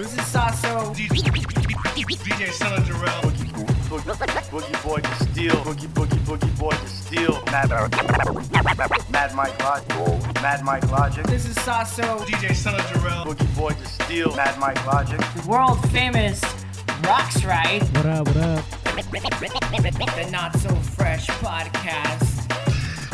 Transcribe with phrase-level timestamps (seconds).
[0.00, 0.94] This is Sasso.
[0.94, 3.20] DJ Son Jarrell.
[4.50, 5.52] Boogie Boy Destijl.
[5.62, 7.44] Boogie Boogie Boogie Boy Destijl.
[7.52, 7.68] Mad,
[9.10, 10.40] Mad Mike Logic.
[10.40, 11.22] Mad Mike Logic.
[11.26, 12.20] This is Sasso.
[12.20, 13.26] DJ Son Jarrell.
[13.26, 14.34] Boogie Boy Destijl.
[14.36, 15.20] Mad Mike Logic.
[15.46, 16.40] World famous
[17.02, 17.82] Roxrite.
[17.98, 18.64] What up, what up?
[18.96, 22.48] The Not So Fresh podcast.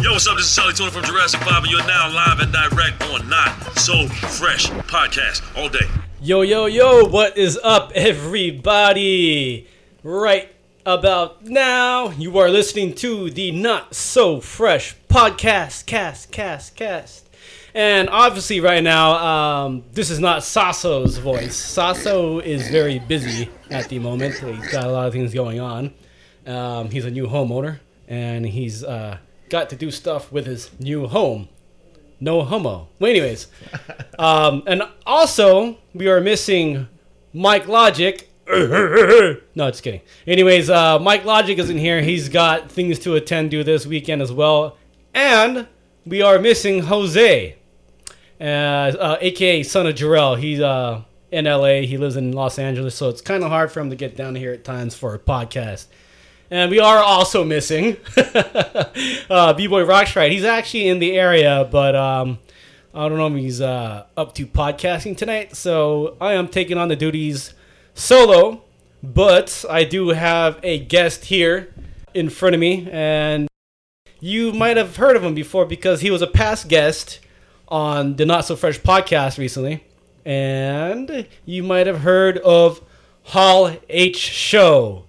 [0.00, 0.37] Yo, what's up?
[0.37, 3.77] This is Charli 2na from Jurassic 5, and you're now live and direct on Not
[3.77, 6.05] So Fresh podcast all day.
[6.26, 9.64] Yo, yo, yo, what is up, everybody?
[10.02, 10.52] Right
[10.84, 17.28] about now, you are listening to the Not So Fresh podcast, cast, cast, cast.
[17.74, 21.54] And obviously, right now, um, this is not Sasso's voice.
[21.54, 24.34] Sasso is very busy at the moment.
[24.34, 25.94] He's got a lot of things going on.
[26.44, 29.18] Um, he's a new homeowner, and he's uh,
[29.48, 31.50] got to do stuff with his new home.
[32.20, 32.88] No homo.
[32.98, 33.48] Well, anyways,
[34.19, 36.89] um, and also we are missing
[37.33, 38.31] Mike Logic.
[38.48, 40.00] no, just kidding.
[40.27, 42.00] Anyways, uh, Mike Logic isn't here.
[42.00, 44.77] He's got things to attend to this weekend as well,
[45.12, 45.67] and
[46.06, 47.56] we are missing Jose,
[48.41, 50.39] uh, uh, aka Son of Jarrell.
[50.39, 51.80] He's uh, in LA.
[51.83, 54.34] He lives in Los Angeles, so it's kind of hard for him to get down
[54.36, 55.86] here at times for a podcast.
[56.50, 60.30] And we are also missing uh, B-Boy Roxrite.
[60.30, 62.39] He's actually in the area, but um,
[62.94, 65.56] I don't know if he's uh, up to podcasting tonight.
[65.56, 67.52] So I am taking on the duties
[67.94, 68.62] solo,
[69.02, 71.74] but I do have a guest here
[72.14, 73.48] in front of me, and
[74.20, 77.20] you might have heard of him before because he was a past guest
[77.69, 79.84] on the Not So Fresh podcast recently,
[80.24, 82.80] and you might have heard of
[83.24, 85.05] Hall H Show.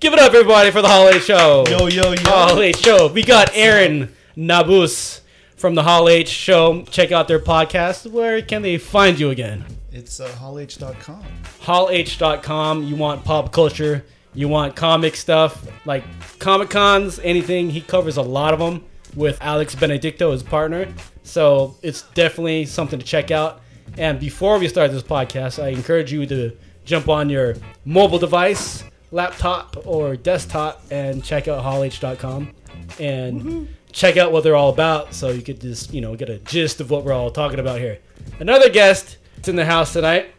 [0.00, 1.64] Give it up, everybody, for the Hall H Show.
[1.68, 2.30] Yo, yo, yo.
[2.30, 3.08] Hall H Show.
[3.08, 5.22] We got Aaron Nabus
[5.56, 6.84] from the Hall H Show.
[6.84, 8.08] Check out their podcast.
[8.08, 9.64] Where can they find you again?
[9.90, 11.24] It's uh, hallh.com.
[11.62, 12.84] hallh.com.
[12.84, 14.04] You want pop culture,
[14.34, 16.04] you want comic stuff, like
[16.38, 17.68] Comic Cons, anything.
[17.68, 18.84] He covers a lot of them
[19.16, 20.86] with Alex Benedicto, his partner.
[21.24, 23.62] So it's definitely something to check out.
[23.96, 28.84] And before we start this podcast, I encourage you to jump on your mobile device,
[29.10, 32.50] laptop, or desktop and check out hallh.com
[32.98, 33.64] and mm-hmm.
[33.92, 36.80] check out what they're all about so you could just, you know, get a gist
[36.80, 37.98] of what we're all talking about here.
[38.40, 40.34] Another guest that's in the house tonight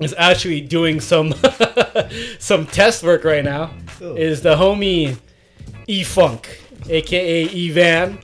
[0.00, 1.34] is actually doing some
[2.38, 3.72] some test work right now.
[4.00, 5.16] Is the homie
[5.86, 8.18] E Funk, aka Evan,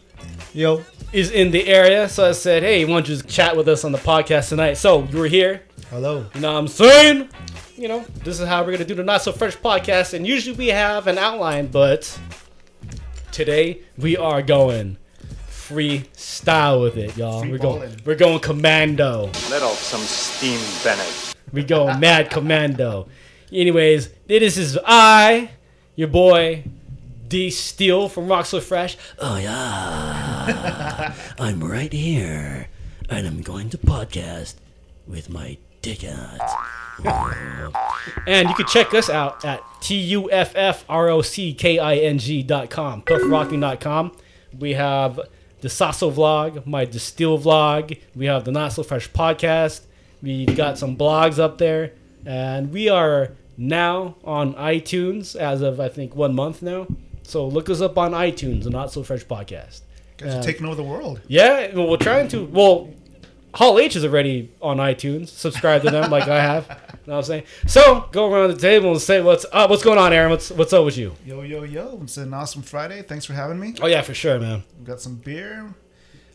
[0.52, 0.84] Yo.
[1.12, 2.08] is in the area.
[2.08, 4.74] So I said, hey, why don't you just chat with us on the podcast tonight?
[4.74, 5.62] So you were here.
[5.90, 6.26] Hello.
[6.34, 7.28] You know what I'm saying?
[7.76, 10.12] You know, this is how we're gonna do the Not So Fresh podcast.
[10.12, 12.18] And usually we have an outline, but
[13.30, 14.98] today we are going
[15.48, 17.40] freestyle with it, y'all.
[17.40, 19.30] Free we're going we're going commando.
[19.48, 21.34] Let off some steam, Bennett.
[21.52, 23.08] We go mad commando.
[23.50, 25.50] Anyways, this is I,
[25.94, 26.64] your boy,
[27.28, 28.98] Destijl from Rock So Fresh.
[29.18, 32.68] Oh yeah, I'm right here,
[33.08, 34.56] and I'm going to podcast
[35.06, 36.40] with my dick out.
[38.26, 40.82] And you can check us out at T-U-F-F-R-O-C-K-I-N-G
[42.44, 44.12] dot com, tuffrocking.com.
[44.58, 45.20] We have
[45.60, 47.98] the Sasso vlog, my Destijl vlog.
[48.14, 49.82] We have the Not So Fresh podcast.
[50.22, 51.92] We got some blogs up there,
[52.24, 56.86] and we are now on iTunes as of I think one month now.
[57.22, 59.80] So look us up on iTunes, the Not So Fresh podcast.
[60.18, 61.20] Guys are taking over the world.
[61.26, 62.44] Yeah, well, we're trying to.
[62.44, 62.90] Well,
[63.54, 65.28] Hall H is already on iTunes.
[65.28, 66.66] Subscribe to them like I have.
[66.68, 66.74] You
[67.10, 67.42] know what I'm saying?
[67.66, 69.68] So go around the table and say what's up.
[69.70, 70.30] What's going on, Aaron?
[70.30, 71.14] What's what's up with you?
[71.26, 72.00] Yo, yo, yo.
[72.02, 73.02] It's an awesome Friday.
[73.02, 73.74] Thanks for having me.
[73.82, 74.62] Oh yeah, for sure, man.
[74.78, 75.74] We've got some beer.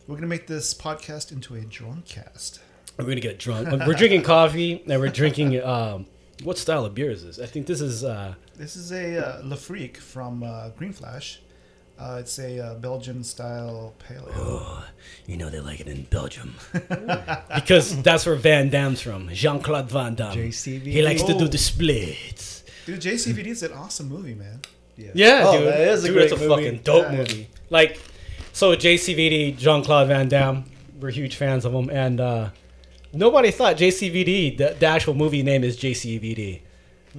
[0.06, 2.60] We're going to make this podcast into a drunk cast.
[2.96, 3.68] We're gonna get drunk.
[3.86, 5.60] We're drinking coffee and we're drinking.
[5.64, 6.06] Um,
[6.44, 7.40] what style of beer is this?
[7.40, 8.04] I think this is.
[8.04, 11.40] Uh, This is a uh, Le Freak from uh, Green Flash.
[11.98, 14.84] Uh, it's a uh, Belgian style pale ale.
[15.26, 16.54] you know they like it in Belgium
[17.54, 19.28] because that's where Van Damme's from.
[19.32, 20.36] Jean Claude Van Damme.
[20.36, 20.82] JCVD.
[20.84, 21.48] He likes to do Oh.
[21.48, 22.62] the splits.
[22.86, 24.60] Dude, JCVD is an awesome movie, man.
[24.96, 25.68] Yeah, Oh, dude.
[25.68, 26.64] that is a dude, great it's a movie.
[26.64, 27.16] fucking dope Yeah.
[27.18, 27.48] movie.
[27.70, 28.00] Like,
[28.52, 30.64] so JCVD, Jean Claude Van Damme,
[31.00, 32.50] we're huge fans of him, and uh,
[33.12, 36.60] nobody thought JCVD, the, the actual movie name is JCVD,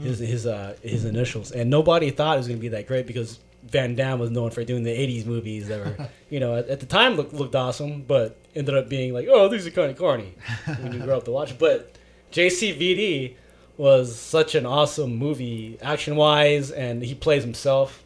[0.01, 3.39] his his uh, his initials, and nobody thought it was gonna be that great because
[3.63, 6.79] Van Damme was known for doing the '80s movies that were, you know, at, at
[6.79, 9.97] the time looked looked awesome, but ended up being like, oh, these are kind of
[9.97, 10.33] corny
[10.81, 11.57] when you grow up to watch.
[11.59, 11.95] But
[12.31, 13.35] JCVD
[13.77, 18.03] was such an awesome movie, action wise, and he plays himself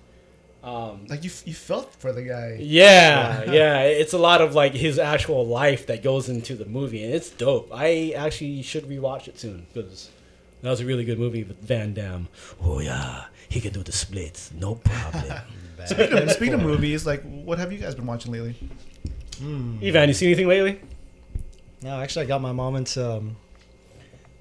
[0.63, 2.57] Um, Like you, you felt for the guy.
[2.59, 7.03] yeah, yeah, it's a lot of like his actual life that goes into the movie,
[7.03, 7.69] and it's dope.
[7.73, 10.09] I actually should rewatch it soon because
[10.61, 12.27] that was a really good movie with Van Damme.
[12.63, 15.23] Oh yeah, he can do the splits, no problem.
[15.85, 18.55] Speaking of, speaking of movies, like what have you guys been watching lately?
[19.81, 20.79] Evan, you see anything lately?
[21.81, 23.35] No, actually, I got my mom into um,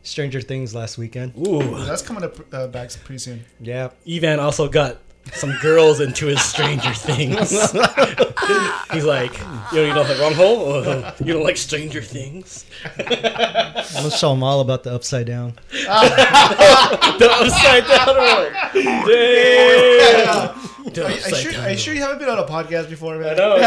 [0.04, 1.32] Stranger Things last weekend.
[1.36, 3.44] Ooh, That's coming up uh, back pretty soon.
[3.60, 4.98] Yeah, Evan also got
[5.32, 7.50] some girls into his Stranger Things.
[8.92, 9.32] He's like,
[9.72, 10.84] you know, you don't like wrong hole.
[11.24, 12.64] You don't like Stranger Things.
[12.98, 15.54] I'm gonna show him all about the upside down.
[15.72, 18.52] The upside down work.
[18.72, 20.92] Damn.
[20.92, 22.90] The Are, you- are, sure, down are you sure you haven't been on a podcast
[22.90, 23.34] before, man?
[23.34, 23.56] I know.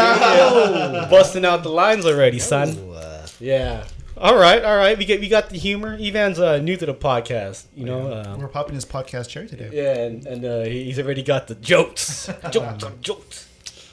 [1.00, 1.08] yeah.
[1.10, 2.76] Busting out the lines already, son.
[2.78, 3.84] Oh, uh, yeah.
[4.18, 4.96] All right, all right.
[4.96, 5.94] We get we got the humor.
[6.00, 8.12] Ivan's uh, new to the podcast, you know.
[8.22, 9.68] Um, We're popping his podcast cherry today.
[9.72, 13.48] yeah, and, and uh, he's already got the jokes, jokes, on jokes.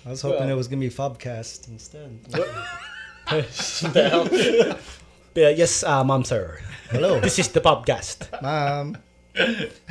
[0.06, 2.20] I was hoping Well- it was gonna be Fobcast instead.
[3.30, 4.78] The hell?
[5.34, 6.60] yeah, yes, uh, mom, sir.
[6.90, 8.28] Hello, This is the podcast.
[8.42, 8.98] mom.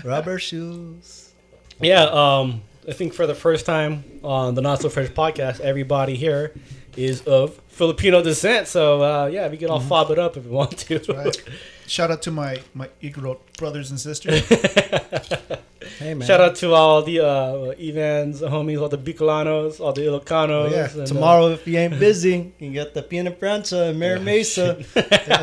[0.05, 1.32] Rubber shoes.
[1.81, 6.14] Yeah, um, I think for the first time on the Not So Fresh podcast, everybody
[6.14, 6.52] here
[6.97, 8.69] is of Filipino descent.
[8.69, 11.00] So uh, yeah, we can all fob it up if we want to.
[11.12, 11.44] Right.
[11.87, 14.43] Shout out to my my Igorot brothers and sisters.
[15.99, 16.27] Hey man.
[16.27, 20.50] Shout out to all the uh, Evans, homies, all the Bicolanos, all the Ilocanos.
[20.50, 20.91] Oh, yeah.
[20.91, 24.83] and, uh, Tomorrow, if you ain't busy, you got the Pina Prancha and Mira Mesa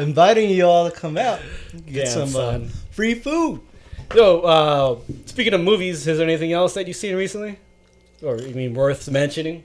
[0.02, 1.40] inviting you all to come out.
[1.86, 3.62] Get Damn, some uh, free food.
[4.14, 7.60] So, uh, speaking of movies, is there anything else that you've seen recently?
[8.24, 9.64] Or, you mean, worth mentioning?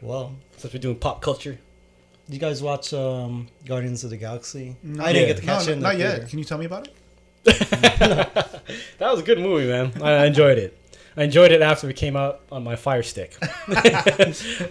[0.00, 1.58] Well, Since we're doing pop culture.
[2.26, 4.76] did you guys watch um, Guardians of the Galaxy?
[4.82, 6.10] No, I didn't get to catch no, it in the not yet.
[6.12, 6.26] theater.
[6.28, 6.94] Can you tell me about it?
[8.98, 9.92] That was a good movie, man.
[10.02, 10.76] I enjoyed it.
[11.16, 13.34] I enjoyed it after it came out on my Fire Stick.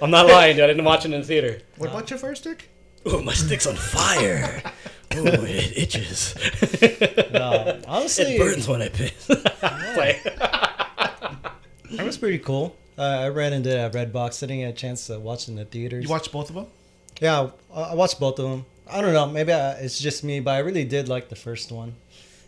[0.02, 0.64] I'm not lying, dude.
[0.66, 1.60] I didn't watch it in the theater.
[1.78, 2.70] What about your Fire stick?
[3.06, 4.62] Oh, my stick's on fire.
[5.16, 6.36] Oh, it itches.
[7.32, 9.30] No, honestly, It burns when I piss.
[11.90, 12.76] It was pretty cool.
[12.98, 14.42] Uh, I ran into that Redbox.
[14.44, 16.04] I didn't get a chance to watch in the theaters.
[16.04, 16.68] You watched both of them?
[17.22, 18.66] Yeah, I I watched both of them.
[18.90, 19.28] I don't know.
[19.28, 21.96] Maybe I, it's just me, but I really did like the first one.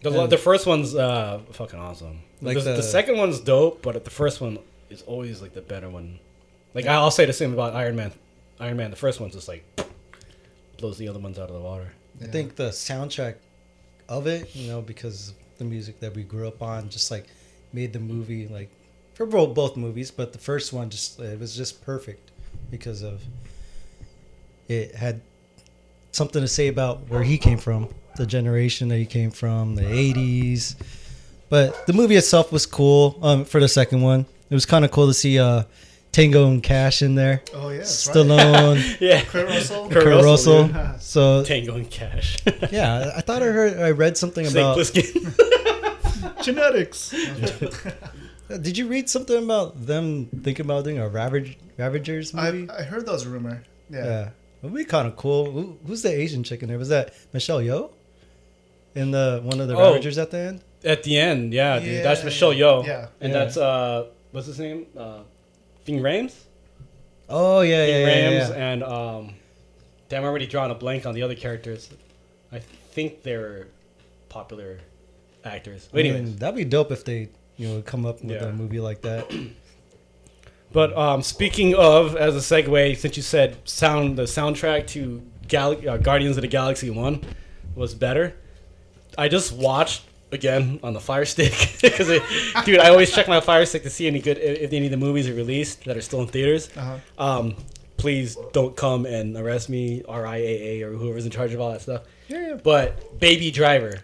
[0.02, 2.22] The, And- the first one's uh, fucking awesome.
[2.42, 4.60] Like the, the, the- second one's dope, but the first one
[4.90, 6.20] is always like the better one.
[6.74, 8.12] Like I'll say the same about Iron Man.
[8.60, 9.64] Iron Man, the first one's just like
[10.78, 11.92] blows the other ones out of the water.
[12.22, 13.36] I think the soundtrack
[14.08, 17.26] of it, you know, because the music that we grew up on, just like
[17.74, 18.70] made the movie like
[19.20, 22.32] for both both movies, but the first one just it was just perfect
[22.72, 23.22] because of
[24.70, 25.20] it had
[26.14, 29.82] something to say about where he came from, the generation that he came from, the
[29.82, 30.76] '80s.
[31.50, 33.20] But the movie itself was cool.
[33.22, 35.64] Um, for the second one, it was kind of cool to see uh,
[36.14, 38.16] Tango and Cash in there, Oh yeah, that's right.
[38.16, 39.90] Stallone, Yeah, Kurt Russell.
[39.90, 41.00] Kurt Kurt Russell, Russell.
[41.02, 42.38] So Tango and Cash.
[42.72, 44.78] yeah, I thought I heard I read something Snake about.
[46.44, 47.14] Genetics.
[48.50, 52.70] Uh, Did you read something about them thinking about doing a Ravage, Ravagers movie?
[52.70, 53.64] I I heard those rumor.
[53.90, 54.06] Yeah.
[54.06, 55.52] yeah, it would be kind of cool.
[55.52, 56.78] Who, who's the Asian chick in there?
[56.78, 57.92] Was that Michelle Yeoh?
[58.96, 59.80] In the one of the Oh.
[59.94, 60.62] Ravagers at the end?
[60.84, 62.86] At the end, yeah, dude, that's Michelle Yeoh.
[62.86, 63.08] yeah.
[63.22, 63.40] and Yeah.
[63.40, 64.86] that's uh, what's his name?
[64.98, 65.22] Uh,
[65.86, 66.34] Ving Rhames.
[67.30, 68.72] Oh yeah, yeah, Ving yeah, yeah, Rhames yeah.
[68.72, 69.34] and um,
[70.10, 71.90] damn, I'm already drawing a blank on the other characters.
[72.52, 73.68] I think they're
[74.30, 74.80] popular
[75.46, 75.88] actors.
[75.92, 78.48] But I mean, that'd be dope if they, you know, come up with Yeah.
[78.48, 79.32] a movie like that.
[80.72, 85.90] But um, speaking of, as a segue, since you said sound, the soundtrack to Gal-
[85.90, 87.24] uh, Guardians of the Galaxy One
[87.74, 88.36] was better.
[89.18, 92.08] I just watched again on the Fire Stick because,
[92.66, 94.98] dude, I always check my Fire Stick to see any good if any of the
[94.98, 96.70] movies are released that are still in theaters.
[96.78, 96.98] Uh-huh.
[97.18, 97.56] Um,
[97.98, 102.04] please don't come and arrest me, RIAA or whoever's in charge of all that stuff.
[102.28, 102.60] Yeah.
[102.64, 104.02] But Baby Driver,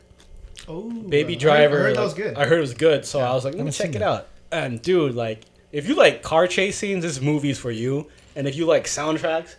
[0.68, 1.78] Oh, Baby I Driver.
[1.78, 2.38] heard, I heard that was good.
[2.38, 4.02] I heard it was good, so I was like, let me check it that.
[4.02, 4.28] out.
[4.52, 5.42] And dude, like,
[5.72, 8.08] if you like car chase scenes, this movie's for you.
[8.36, 9.56] And if you like soundtracks,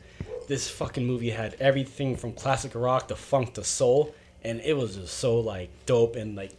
[0.48, 4.96] this fucking movie had everything from classic rock to funk to soul, and it was
[4.96, 6.52] just so like dope and like.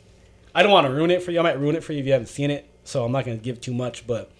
[0.56, 1.39] I don't want to ruin it for you.
[1.39, 3.38] I might ruin it for you if you haven't seen it, so I'm not gonna
[3.38, 4.08] give too much.
[4.08, 4.32] But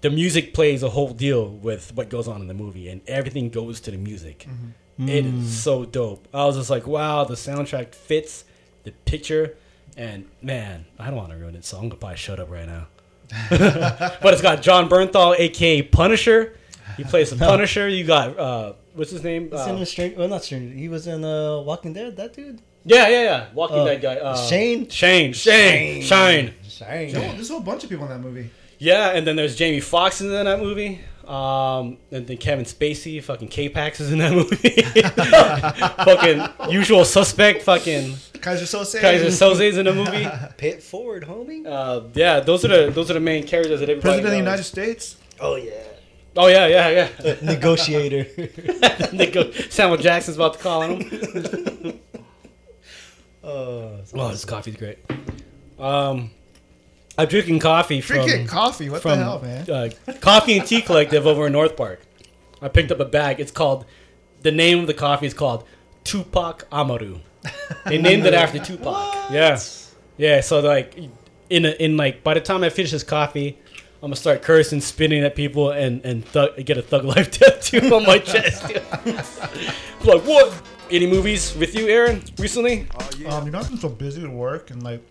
[0.00, 3.48] the music plays a whole deal with what goes on in the movie, and everything
[3.48, 4.46] goes to the music.
[4.48, 5.08] Mm-hmm.
[5.08, 5.46] It is mm.
[5.46, 6.28] so dope.
[6.34, 8.44] I was just like, wow, the soundtrack fits
[8.84, 9.56] the picture,
[9.96, 12.66] and man, I don't want to ruin it, so I'm gonna probably shut up right
[12.66, 12.86] now.
[13.50, 16.56] but it's got Jon Bernthal, aka Punisher.
[16.96, 17.88] He plays the Punisher.
[17.88, 19.50] You got uh, what's his name?
[19.50, 20.74] He's Uh, in the Stranger, well, not Stranger.
[20.76, 22.16] He was in uh, Walking Dead.
[22.16, 22.60] That dude.
[22.84, 23.46] yeah, yeah, yeah.
[23.54, 24.16] Walking Uh, Dead guy.
[24.16, 24.88] Uh, Shane?
[24.90, 25.32] Shane.
[25.32, 26.02] Shane.
[26.02, 26.52] Shane.
[26.68, 27.12] Shane.
[27.12, 28.50] There's a whole bunch of people in that movie.
[28.78, 31.00] Yeah, and then there's Jamie Foxx in that movie.
[31.26, 34.82] Um, and then Kevin Spacey, fucking K-Pax is in that movie.
[36.04, 39.00] fucking usual suspect, fucking Keyser Soze.
[39.00, 40.26] Keyser Soze's in the movie.
[40.56, 41.64] Pay it forward, homie.
[41.66, 44.00] Uh, yeah, those are the those are the main characters that everybody.
[44.20, 44.36] President of the.
[44.38, 45.16] United States.
[45.40, 45.72] Oh yeah.
[46.36, 47.34] Oh yeah, yeah, yeah.
[47.42, 48.24] Negotiator.
[49.12, 52.00] they go, Samuel Jackson's about to call on him.
[53.44, 54.98] oh, Oh, this coffee's great.
[55.78, 56.30] Um,
[57.18, 58.88] I'm drinking coffee from Drinking coffee.
[58.88, 59.70] What from the hell, man?
[59.70, 59.90] Uh,
[60.20, 62.00] Coffee and Tea Collective over in North Park.
[62.60, 63.38] I picked up a bag.
[63.40, 63.84] It's called
[64.42, 65.64] the name of the coffee is called
[66.04, 67.18] Tupac Amaru.
[67.86, 69.10] They named it after Tupac.
[69.32, 69.58] Yeah,
[70.18, 70.40] yeah.
[70.42, 70.98] So like
[71.48, 73.58] in a, in like by the time I finish this coffee,
[73.96, 77.94] I'm gonna start cursing, spitting at people, and and thug, get a thug life tattoo
[77.94, 78.62] on my chest.
[80.04, 80.62] like what?
[80.90, 82.86] Any movies with you, Aaron, recently?
[83.26, 85.02] Um, you know, I've been so busy with work and like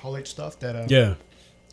[0.00, 1.14] Hall H stuff that uh, Yeah.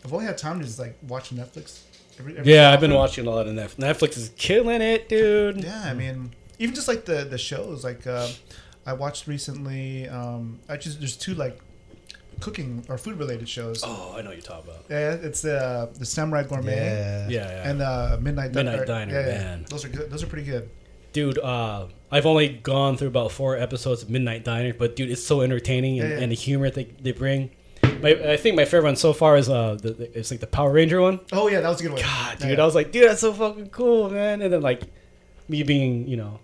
[0.05, 1.81] I've only had time to just like watch Netflix.
[2.19, 3.75] Every, every Yeah, I've been watching a lot of Netflix.
[3.77, 5.63] Netflix is killing it, dude.
[5.63, 7.83] Yeah, I mean, even just like the the shows.
[7.83, 8.27] Like uh,
[8.85, 10.07] I watched recently.
[10.07, 11.59] Um, just there's two like
[12.39, 13.81] cooking or food related shows.
[13.85, 14.85] Oh, I know what you're talking about.
[14.89, 17.27] Yeah, it's uh, the Samurai Gourmet yeah.
[17.27, 17.69] Yeah, yeah.
[17.69, 18.71] and uh, Midnight Diner.
[18.71, 19.37] Midnight Diner, yeah, yeah.
[19.39, 19.65] man.
[19.69, 20.09] Those are good.
[20.11, 20.69] Those are pretty good.
[21.13, 25.23] dude, uh, I've only gone through about four episodes of Midnight Diner, but dude, it's
[25.23, 26.21] so entertaining and, Yeah, yeah.
[26.23, 27.49] and the humor they, they bring.
[28.01, 30.47] My, I think my favorite one so far is uh, the, the, it's like the
[30.47, 31.19] Power Ranger one.
[31.31, 32.01] Oh yeah, that was a good one.
[32.01, 32.49] God, Yeah.
[32.49, 34.41] dude, I was like, dude, that's so fucking cool, man.
[34.41, 34.81] And then like
[35.49, 36.39] me being, you know,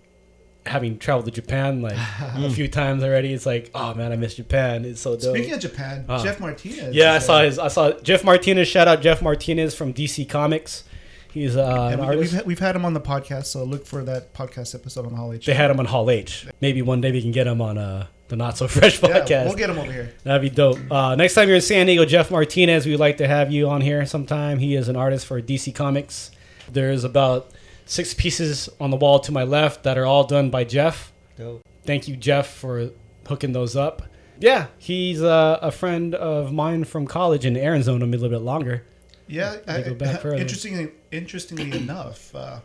[0.66, 4.34] having traveled to Japan like a few times already, it's like, oh man, I miss
[4.34, 4.84] Japan.
[4.84, 5.34] It's so dope.
[5.36, 6.22] Speaking of Japan, Ah.
[6.22, 6.94] Jeff Martinez.
[6.94, 7.58] Yeah, I saw uh, his.
[7.58, 8.66] I saw Jeff Martinez.
[8.68, 10.84] Shout out Jeff Martinez from DC Comics.
[11.32, 12.32] He's uh, an we, artist.
[12.34, 15.32] we've, we've had him on the podcast, so look for that podcast episode on Hall
[15.32, 15.46] H.
[15.46, 16.46] They had him on Hall H.
[16.60, 19.28] Maybe one day we can get him on uh, the Not So Fresh podcast.
[19.28, 20.14] Yeah, we'll get him over here.
[20.24, 20.78] That'd be dope.
[20.90, 23.80] Uh, next time you're in San Diego, Jeff Martinez, we'd like to have you on
[23.80, 24.58] here sometime.
[24.58, 26.30] He is an artist for DC Comics.
[26.70, 27.50] There's about
[27.86, 31.12] six pieces on the wall to my left that are all done by Jeff.
[31.36, 31.62] Dope.
[31.84, 32.90] Thank you, Jeff, for
[33.26, 34.02] hooking those up.
[34.40, 38.84] Yeah, he's uh, a friend of mine from college, known him a little bit longer.
[39.26, 40.36] Yeah, I, go back further.
[40.36, 42.60] interestingly, interestingly enough, uh,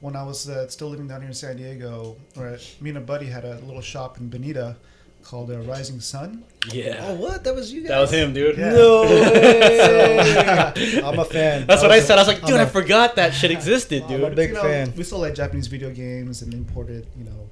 [0.00, 3.00] when I was uh, still living down here in San Diego, where me and a
[3.00, 4.76] buddy had a little shop in Bonita
[5.26, 6.44] called uh, Rising Sun.
[6.72, 7.04] Yeah.
[7.08, 7.42] Oh, what?
[7.44, 7.88] That was you guys.
[7.90, 8.56] That was him, dude.
[8.56, 8.70] Yeah.
[8.72, 11.00] No way.
[11.02, 11.66] I'm a fan.
[11.66, 12.18] That's what I said.
[12.18, 14.36] I was like, I'm dude, a- I forgot that shit existed, I'm a dude.
[14.36, 14.92] big you know, fan.
[14.96, 17.48] We sold like Japanese video games and imported, you know,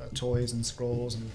[0.00, 1.30] uh, toys and scrolls and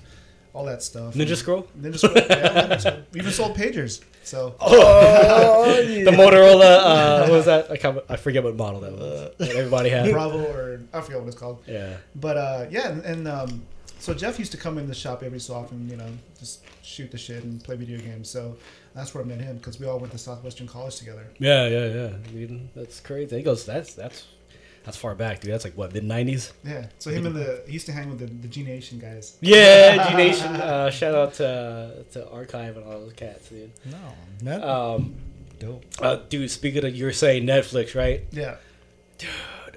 [0.53, 1.13] all that stuff.
[1.13, 1.67] Ninja And- Scroll?
[1.79, 2.13] Ninja Scroll.
[2.15, 2.97] yeah, Ninja Scroll.
[3.13, 4.01] We even sold pagers.
[4.23, 6.03] So Oh, yeah.
[6.05, 7.71] The Motorola, uh, what was that?
[7.71, 9.31] I, can't, I forget what model that was.
[9.37, 10.11] That everybody had.
[10.11, 11.63] Bravo or I forget what it's called.
[11.67, 11.97] Yeah.
[12.15, 13.65] But uh, yeah, and, and um,
[13.99, 17.11] so Jeff used to come in the shop every so often, you know, just shoot
[17.11, 18.29] the shit and play video games.
[18.29, 18.57] So
[18.93, 21.27] that's where I met him because we all went to Southwestern College together.
[21.39, 22.09] Yeah, yeah, yeah.
[22.31, 23.37] Dude, that's crazy.
[23.37, 24.25] He goes, that's that's
[24.83, 25.51] that's far back, dude.
[25.51, 26.53] That's like what mid '90s.
[26.63, 26.87] Yeah.
[26.99, 29.37] So him and the he used to hang with the, the G Nation guys.
[29.41, 30.55] Yeah, G Nation.
[30.55, 33.71] Uh, shout out to to Archive and all those cats, dude.
[33.85, 34.95] No, no.
[34.95, 35.15] Um,
[35.59, 35.83] Dope.
[35.99, 38.23] uh, dude, speaking of you were saying Netflix, right?
[38.31, 38.55] Yeah.
[39.17, 39.29] Dude,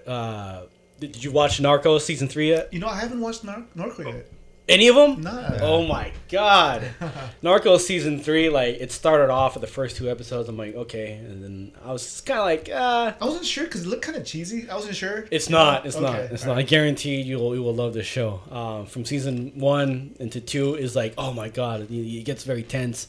[0.07, 0.63] uh,
[1.01, 2.73] did you watch Narcos season three yet?
[2.73, 4.27] You know, I haven't watched Nar- Narco yet.
[4.69, 5.23] Any of them?
[5.23, 5.59] Nah.
[5.63, 6.83] Oh my god,
[7.43, 8.49] Narcos season three.
[8.49, 10.49] Like it started off with the first two episodes.
[10.49, 13.83] I'm like, okay, and then I was kind of like, uh, I wasn't sure because
[13.83, 14.71] it looked kind of cheesy.
[14.71, 15.27] I wasn't sure.
[15.33, 15.87] It's not.
[15.87, 16.17] It's Okay, not.
[16.21, 16.57] It's not.
[16.57, 17.57] I guarantee you will.
[17.57, 18.43] You will love this show.
[18.49, 22.63] Um, from season one into two is like, oh my god, it, it gets very
[22.63, 23.09] tense.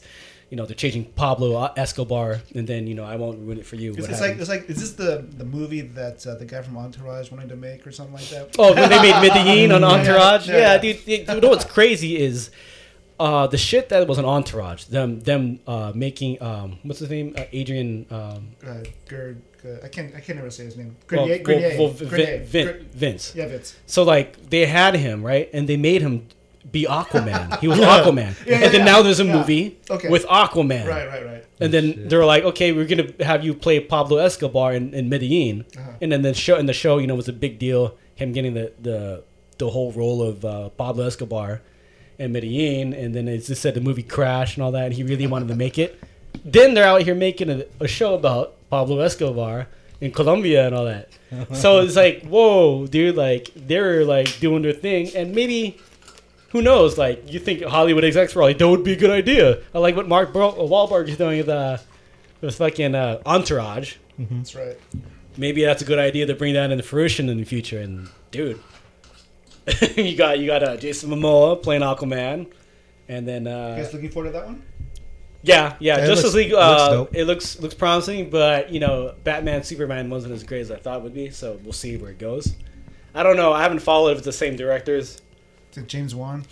[0.52, 3.76] You know, they're changing Pablo Escobar, and then you know, I won't ruin it for
[3.76, 3.94] you.
[3.94, 6.76] It's, it's like it's like is this the the movie that uh, the guy from
[6.76, 8.54] Entourage wanted to make or something like that?
[8.58, 10.46] Oh, when they made Medellin on Entourage.
[10.46, 10.92] Yeah, Yeah, yeah.
[11.06, 11.26] dude.
[11.28, 12.50] You know what's crazy is
[13.18, 14.84] uh, the shit that was on Entourage.
[14.84, 17.32] Them, them uh, making um, what's his name?
[17.34, 18.04] Uh, Adrian.
[18.10, 19.40] Um, Uh, Gerd,
[19.82, 20.96] I can't I can't never say his name.
[21.10, 23.34] well, Grenier, Grenier, well, well, Vin- Grenier, Vin- Gr- Vince.
[23.34, 23.74] Yeah, Vince.
[23.86, 26.26] So like they had him right, and they made him
[26.70, 27.58] be Aquaman.
[27.60, 28.92] He was Aquaman, Yeah, yeah, and then yeah.
[28.92, 29.36] now there's a Yeah.
[29.36, 30.08] movie Okay.
[30.08, 30.86] with Aquaman.
[30.86, 31.44] Right, right, right.
[31.60, 35.64] And then they're like, okay, we're gonna have you play Pablo Escobar in, in Medellin,
[35.76, 35.90] Uh-huh.
[36.00, 37.94] and then the show in the show, you know, was a big deal.
[38.14, 39.22] Him getting the the,
[39.58, 41.60] the whole role of uh, Pablo Escobar
[42.18, 45.02] in Medellin, and then it just said the movie crashed and all that, and he
[45.02, 45.98] really wanted to make it.
[46.44, 49.66] Then they're out here making a, a show about Pablo Escobar
[50.00, 51.08] in Colombia and all that.
[51.54, 55.78] so it's like, whoa, dude, like they're like doing their thing, and maybe
[56.52, 56.96] who knows?
[56.96, 59.60] Like, you think Hollywood execs were like, that would be a good idea.
[59.74, 61.78] I like what Mark Bro- Wahlberg is doing with, uh,
[62.40, 63.96] with fucking uh, Entourage.
[64.18, 64.78] That's right.
[65.36, 67.80] Maybe that's a good idea to bring that into fruition in the future.
[67.80, 68.60] And dude,
[69.96, 72.46] you got you got uh, Jason Momoa playing Aquaman,
[73.08, 74.62] and then You uh, guys looking forward to that one?
[75.42, 75.96] Yeah, yeah.
[76.04, 76.50] It Justice looks- League.
[76.52, 80.60] it looks Uh, it looks looks promising, but you know, Batman Superman wasn't as great
[80.60, 81.30] as I thought it would be.
[81.30, 82.54] So we'll see where it goes.
[83.14, 83.54] I don't know.
[83.54, 85.21] I haven't followed if it's the same directors.
[85.72, 86.44] Is it James Wan?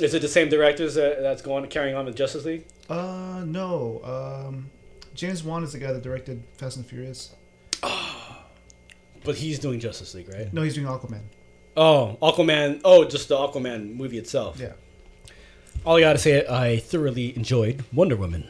[0.00, 2.66] Is it the same directors that, that's going carrying on with Justice League?
[2.88, 4.00] Uh, no.
[4.04, 4.70] Um,
[5.14, 7.34] James Wan is the guy that directed Fast and Furious.
[9.24, 10.50] But he's doing Justice League, right?
[10.54, 11.22] No, he's doing Aquaman.
[11.76, 12.80] Oh, Aquaman.
[12.84, 14.58] Oh, just the Aquaman movie itself.
[14.60, 14.72] Yeah.
[15.84, 18.48] All I gotta say, I thoroughly enjoyed Wonder Woman.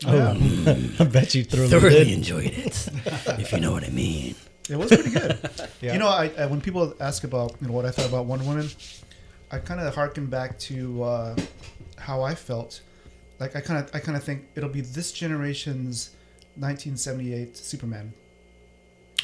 [0.00, 0.30] Yeah.
[1.00, 2.08] I bet you threw Thoroughly it.
[2.08, 2.88] enjoyed it,
[3.38, 4.34] if you know what I mean.
[4.68, 5.38] It was pretty good.
[5.82, 5.92] Yeah.
[5.92, 8.46] You know, I, I when people ask about you know what I thought about Wonder
[8.46, 8.68] Woman,
[9.56, 11.36] I kind of harken back to uh,
[11.96, 12.80] how I felt.
[13.40, 16.10] Like I kind of I kind of think it'll be this generation's
[16.56, 18.12] 1978 Superman.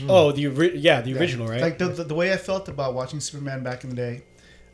[0.08, 1.18] Oh, the ori- yeah, the Yeah.
[1.20, 1.60] original, right?
[1.60, 4.22] Like the, the the way I felt about watching Superman back in the day,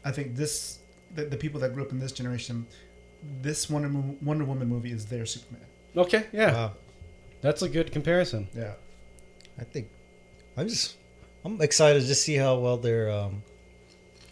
[0.05, 0.79] I think this
[1.15, 2.67] the, the people that grew up in this generation,
[3.43, 5.65] this Wonder Mo- Wonder Woman movie is their Superman.
[5.97, 6.73] okay, yeah, Wow.
[7.41, 8.47] that's a good comparison.
[8.55, 8.75] Yeah.
[9.61, 9.89] I think
[10.57, 10.97] I'm just
[11.45, 13.43] I'm excited to see how well their um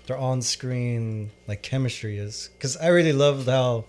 [0.07, 3.85] their on-screen like chemistry is because I really loved how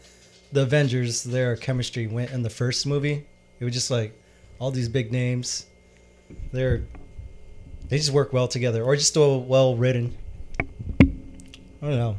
[0.52, 3.26] the Avengers their chemistry went in the first movie.
[3.60, 4.14] It was just like
[4.60, 5.66] all these big names.
[6.52, 6.84] They're
[7.90, 10.18] they just work well together, or just so well written.
[11.02, 11.06] I
[11.82, 12.18] don't know.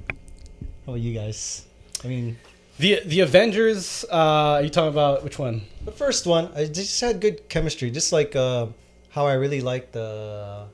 [0.87, 1.67] How about you guys?
[2.05, 2.39] I mean,
[2.79, 4.05] The the Avengers.
[4.11, 5.63] Uh, are you talking about which one?
[5.85, 8.67] the first one, I just had good chemistry, just like uh,
[9.11, 10.67] how I really liked the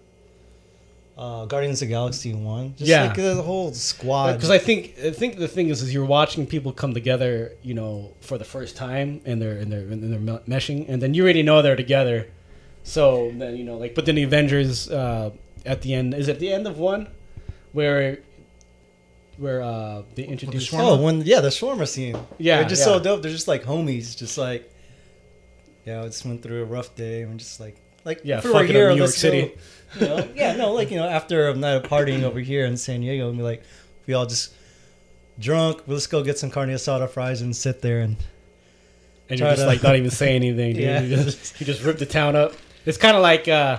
[1.17, 2.75] uh, Guardians of the Galaxy one.
[2.77, 3.05] Just Yeah.
[3.05, 4.33] like the whole squad.
[4.35, 7.75] Because I think I think the thing is, is you're watching people come together, you
[7.75, 11.23] know, for the first time, and they're and they're and they're meshing, and then you
[11.23, 12.27] already know they're together.
[12.83, 15.31] So then you know, like, but then the Avengers uh,
[15.65, 17.09] at the end is at the end of one,
[17.73, 18.19] where
[19.39, 20.69] where uh, they introduce.
[20.71, 20.99] shawarma?
[20.99, 22.17] oh, when yeah, the shawarma scene.
[22.39, 22.93] Yeah, they're just yeah.
[22.95, 23.23] so dope.
[23.23, 24.71] They're just like homies, just like
[25.85, 26.03] yeah.
[26.03, 27.23] I just went through a rough day.
[27.23, 29.53] and just like like Yeah, if we were here, New York let's go- City.
[30.01, 32.77] you know, yeah, no, like you know, after a night of partying over here in
[32.77, 33.63] San Diego, and be like,
[34.07, 34.53] we all just
[35.39, 35.79] drunk.
[35.87, 38.17] Well, let's go get some carne asada fries and sit there and
[39.29, 40.75] and you're just to- like not even saying anything.
[40.75, 40.83] Dude.
[40.83, 41.01] Yeah.
[41.01, 42.53] You just you just rip the town up.
[42.87, 43.79] It's kind of like uh,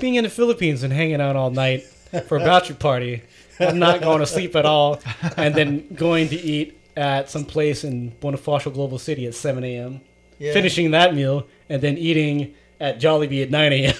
[0.00, 1.84] being in the Philippines and hanging out all night
[2.26, 3.22] for a bachelor party.
[3.60, 5.00] I'm not going to sleep at all,
[5.36, 10.00] and then going to eat at some place in Bonifacio Global City at 7 a.m.
[10.40, 13.94] yeah, Finishing that meal and then eating at Jollibee at 9 a.m.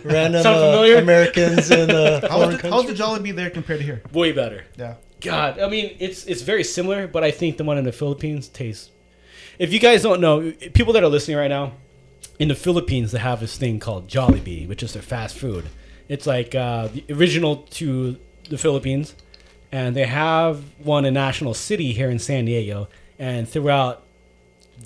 [0.04, 0.98] random Sound uh.
[0.98, 2.92] Americans in uh, How's foreign the, how's the.
[2.94, 4.02] Jollibee there compared to here?
[4.12, 4.64] Way better.
[4.76, 4.94] Yeah.
[5.20, 8.48] God, I mean, it's it's very similar, but I think the one in the Philippines
[8.48, 8.90] tastes.
[9.58, 11.72] If you guys don't know, people that are listening right now,
[12.38, 15.66] in the Philippines they have this thing called Jollibee, which is their fast food.
[16.08, 18.16] It's like uh, the original to
[18.48, 19.14] the Philippines,
[19.72, 24.02] and they have one in National City here in San Diego, and throughout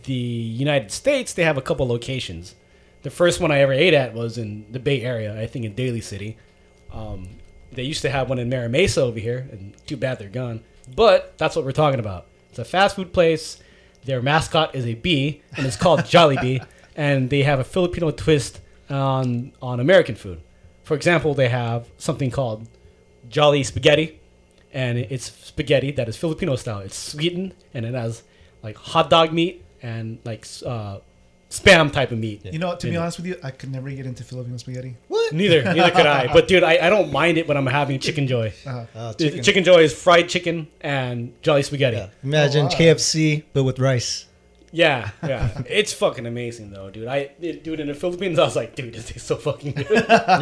[0.05, 2.55] the United States they have a couple locations.
[3.03, 5.75] The first one I ever ate at was in the Bay Area, I think in
[5.75, 6.37] Daly City.
[6.93, 7.29] Um,
[7.73, 10.63] they used to have one in Mira Mesa over here, and too bad they're gone.
[10.95, 12.27] But that's what we're talking about.
[12.51, 13.59] It's a fast food place.
[14.05, 16.65] Their mascot is a bee, and it's called Jollibee.
[16.97, 20.41] and they have a Filipino twist on on American food.
[20.83, 22.67] For example, they have something called
[23.29, 24.19] Jolly Spaghetti,
[24.73, 26.81] and it's spaghetti that is Filipino style.
[26.81, 28.25] It's sweetened, and it has
[28.63, 30.99] like hot dog meat and like uh,
[31.51, 32.45] spam type of meat.
[32.47, 34.97] You know, to be honest with you, I could never get into Filipino spaghetti.
[35.09, 35.33] What?
[35.33, 36.33] Neither, neither could I.
[36.33, 38.53] But dude, I, I don't mind it when I'm having chicken joy.
[38.65, 39.43] Uh, Chicken.
[39.43, 39.65] chicken.
[39.65, 41.97] joy is fried chicken and jolly spaghetti.
[41.97, 42.03] Yeah.
[42.05, 42.75] Yeah, Imagine Oh, wow.
[42.75, 44.27] KFC but with rice.
[44.73, 47.09] yeah, yeah, it's fucking amazing though, dude.
[47.09, 49.91] I it, dude in the Philippines, I was like, dude, this tastes so fucking good.
[50.09, 50.41] yep,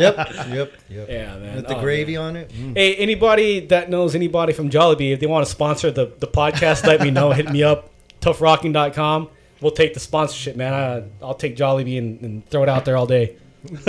[0.51, 1.09] yep, yep.
[1.09, 1.57] yeah, man.
[1.57, 2.23] With the Oh, gravy man.
[2.27, 2.51] on it.
[2.53, 2.77] Mm.
[2.77, 6.85] Hey, anybody that knows anybody from Jollibee, if they want to sponsor the, the podcast,
[6.87, 7.31] let me know.
[7.33, 7.88] Hit me up,
[8.21, 9.31] tuffrocking.com.
[9.61, 10.73] We'll take the sponsorship, man.
[10.73, 13.37] I, I'll take Jollibee and, and throw it out there all day.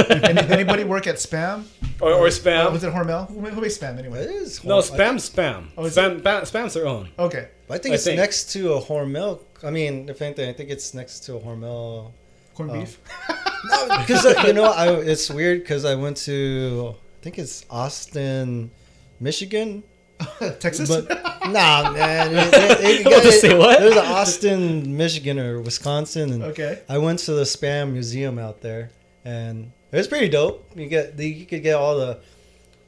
[0.10, 1.64] Any, anybody work at Spam?
[2.02, 2.72] Or, or spam.
[2.72, 3.28] was it Hormel?
[3.30, 4.24] Who, who makes Spam It anyway?
[4.26, 4.64] is.
[4.64, 5.66] No, Horm- spam, spam.
[5.78, 7.10] Oh, is spam, ba- spam's their own.
[7.20, 7.50] Okay.
[7.70, 8.18] I think I it's think.
[8.18, 9.42] next to a Hormel.
[9.64, 12.12] I mean, if anything, I think it's next to a Hormel.
[12.56, 12.80] Corned Oh.
[12.80, 13.00] beef?
[14.00, 18.72] Because uh, you know, I it's weird because I went to I think it's Austin,
[19.20, 19.84] Michigan.
[20.60, 20.90] Texas?
[20.90, 21.08] But
[21.52, 22.32] nah, man.
[22.36, 23.80] It, it, it, I was say, what?
[23.80, 26.82] There's an Austin, Michigan, or Wisconsin, and Okay.
[26.90, 28.92] I went to the spam museum out there,
[29.26, 30.70] and it was pretty dope.
[30.76, 32.20] You get the, you could get all the,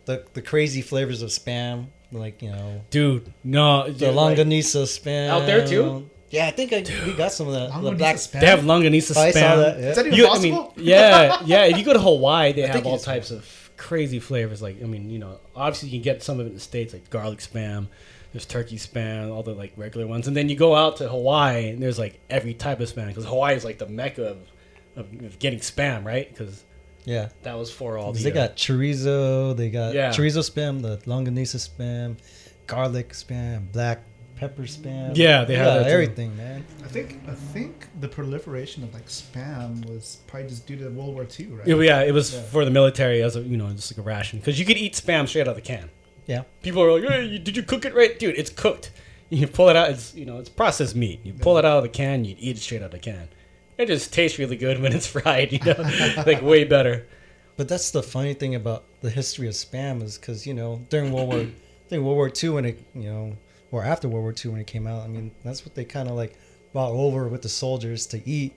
[0.05, 3.87] the the crazy flavors of spam, like you know Dude, no.
[3.87, 6.09] the dude, like- spam Out there, too?
[6.29, 7.81] Yeah, I think I, we got some of that.
[7.81, 8.15] The black.
[8.15, 8.39] Spam?
[8.39, 9.33] They have longanisa I spam.
[9.33, 9.77] saw that.
[9.77, 9.93] Is Yeah.
[9.95, 10.73] that even You, I possible?
[10.77, 11.63] mean, yeah, yeah.
[11.65, 13.43] If you go to Hawaii, they have all types of
[13.81, 14.61] crazy flavors.
[14.61, 16.93] Like I mean, you know, obviously you can get some of it in the states,
[16.93, 17.87] like garlic spam.
[18.31, 21.69] There's turkey spam, all the like regular ones, and then you go out to Hawaii
[21.69, 24.37] and there's like every type of spam because Hawaii is like the mecca of,
[24.95, 26.29] of, of getting spam, right?
[26.29, 26.63] Because
[27.03, 27.29] Yeah.
[27.43, 28.23] that was for all the.
[28.23, 30.11] they uh, got chorizo, they got Yeah.
[30.11, 32.17] chorizo spam, the longanisa spam,
[32.67, 33.99] garlic spam, black
[34.41, 35.15] pepper spam.
[35.15, 36.65] Yeah, they have got everything, man.
[36.83, 41.13] I think I think the proliferation of like spam was probably just due to World
[41.13, 41.67] War II, right?
[41.67, 42.41] It- yeah, it was Yeah.
[42.53, 44.93] for the military as a you know just like a ration because you could eat
[44.93, 45.89] spam straight out of the can.
[46.25, 46.43] Yeah.
[46.63, 48.35] People are like, hey, you- did you cook it right, dude?
[48.37, 48.91] It's cooked.
[49.33, 49.89] You pull it out.
[49.91, 51.21] It's you know it's processed meat.
[51.23, 52.25] You pull it out of the can.
[52.25, 53.29] You eat it straight out of the can.
[53.77, 55.53] It just tastes really good when it's fried.
[55.53, 55.75] You know,
[56.27, 57.07] like way better.
[57.55, 61.13] But that's the funny thing about the history of spam is because you know during
[61.13, 61.45] World War,
[61.87, 63.37] during World War II when it you know
[63.71, 66.09] or after World War II when it came out, I mean that's what they kind
[66.09, 66.33] of like
[66.73, 68.53] brought over with the soldiers to eat,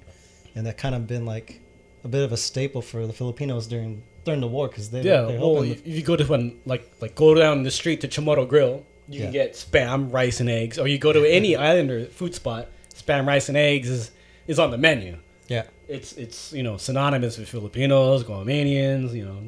[0.55, 1.61] and that kind of been like
[2.05, 5.23] a bit of a staple for the Filipinos during during the war because they Yeah.
[5.23, 8.09] they're Well, helping if you go to one like like go down the street to
[8.09, 10.79] Chamorro Grill, you can get spam, rice, and eggs.
[10.79, 14.11] Or you go to any islander food spot, spam, rice, and eggs is
[14.47, 15.17] is on the menu.
[15.49, 19.41] yeah It's it's you know synonymous with Filipinos, Guamanians, you know,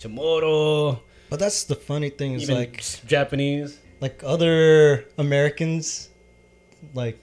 [0.00, 3.78] Chamorro, But that's the funny thing is even like Japanese.
[4.00, 6.08] Like other Americans,
[6.94, 7.18] like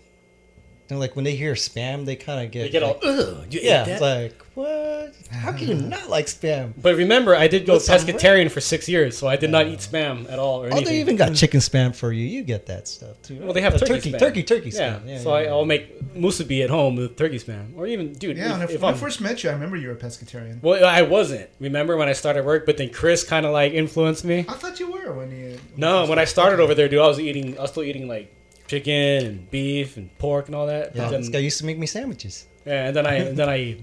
[0.96, 3.46] know, like when they hear spam, they kind of get They get all ugh.
[3.52, 4.02] You yeah, ate that?
[4.02, 5.14] like what?
[5.32, 5.88] How can you ah.
[5.88, 6.74] not like spam?
[6.82, 9.68] But remember, I did go With some pescatarian for six years, so I did not
[9.68, 10.86] eat spam at all or Oh, anything.
[10.86, 12.26] they even got chicken spam for you.
[12.26, 13.40] You get that stuff too.
[13.42, 14.20] well, they have turkey, turkey, spam.
[14.20, 15.08] turkey, turkey Yeah, spam.
[15.08, 15.50] Yeah, so yeah, I, yeah.
[15.52, 18.38] I'll make musubi at home with turkey spam, or even dude.
[18.38, 19.98] yeah, when, I, if, if when I first met you, I remember you were a
[19.98, 20.62] pescatarian.
[20.64, 21.50] well, I wasn't.
[21.60, 24.46] Remember when I started work, but then Chris kind of like influenced me.
[24.48, 25.60] I thought you were when you.
[25.76, 26.64] No, when I started Okay.
[26.64, 27.58] over there, dude, I was eating.
[27.60, 28.34] I was still eating like
[28.68, 30.96] chicken and beef and pork and all that.
[30.96, 32.46] Yeah, then- this guy used to make me sandwiches.
[32.66, 33.78] Yeah, and then I and then I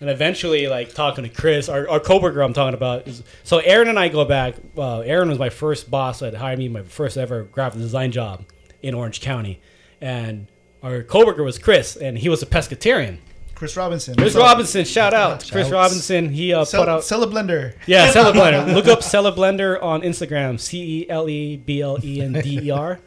[0.00, 3.88] and eventually like talking to Chris, our, our coworker I'm talking about is so Aaron
[3.88, 4.54] and I go back.
[4.76, 8.44] Uh, Aaron was my first boss that hired me, my first ever graphic design job
[8.82, 9.60] in Orange County,
[10.00, 10.48] and
[10.82, 13.18] our coworker was Chris, and he was a pescatarian.
[13.54, 14.16] Chris Robinson.
[14.16, 15.70] Chris Robinson, shout out, Chris Shouts.
[15.70, 16.30] Robinson.
[16.30, 17.74] He uh, Sell, put out sell a blender.
[17.86, 18.74] yeah, Celeblender.
[18.74, 20.58] Look up Celeblender on Instagram.
[20.58, 22.98] C E L E B L E N D E R,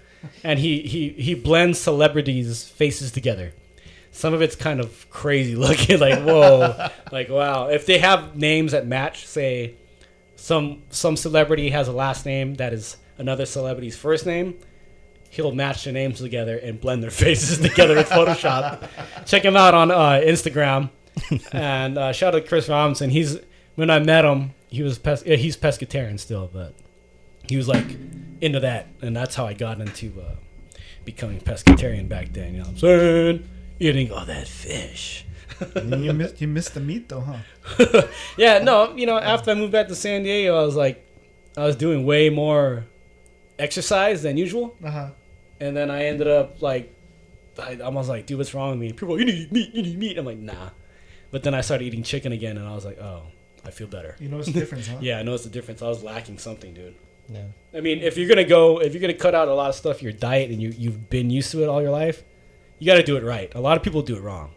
[0.43, 3.53] and he he he blends celebrities' faces together.
[4.11, 7.67] Some of it's kind of crazy looking, like whoa, like wow.
[7.67, 9.75] If they have names that match, say
[10.35, 14.55] some some celebrity has a last name that is another celebrity's first name,
[15.29, 18.87] he'll match their names together and blend their faces together with Photoshop.
[19.25, 20.89] Check him out on uh, Instagram.
[21.51, 23.09] and uh, shout out to Chris Robinson.
[23.09, 23.37] He's
[23.75, 26.73] when I met him, he was pes- he's pescatarian still, but
[27.47, 27.85] he was like
[28.45, 30.35] into that, and that's how I got into uh,
[31.03, 32.53] becoming pescatarian back then.
[32.53, 33.49] You know what I'm saying?
[33.79, 35.25] Eating all that fish.
[35.75, 38.01] you missed you missed the meat though, huh?
[38.37, 41.05] Yeah, no, you know, after I moved back to San Diego, I was like,
[41.57, 42.85] I was doing way more
[43.57, 44.75] exercise than usual.
[44.83, 45.09] Uh huh.
[45.59, 46.93] And then I ended up like,
[47.57, 48.91] I, I was like, dude, what's wrong with me?
[48.91, 50.17] People, you need meat, you need meat.
[50.17, 50.69] I'm like, nah.
[51.31, 53.23] But then I started eating chicken again, and I was like, oh,
[53.65, 54.15] I feel better.
[54.19, 54.97] You noticed the difference, huh?
[55.01, 55.81] Yeah, I noticed the difference.
[55.81, 56.95] I was lacking something, dude.
[57.29, 57.45] Yeah.
[57.73, 60.01] I mean, if you're gonna go, if you're gonna cut out a lot of stuff
[60.01, 62.23] your diet and you you've been used to it all your life,
[62.79, 63.53] you got to do it right.
[63.55, 64.51] A lot of people do it wrong.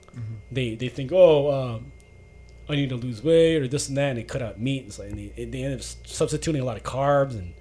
[0.51, 1.93] They they think, oh, um,
[2.69, 4.93] I need to lose weight or this and that, and they cut out meat and,
[4.93, 7.55] so, and they, they end up substituting a lot of carbs and,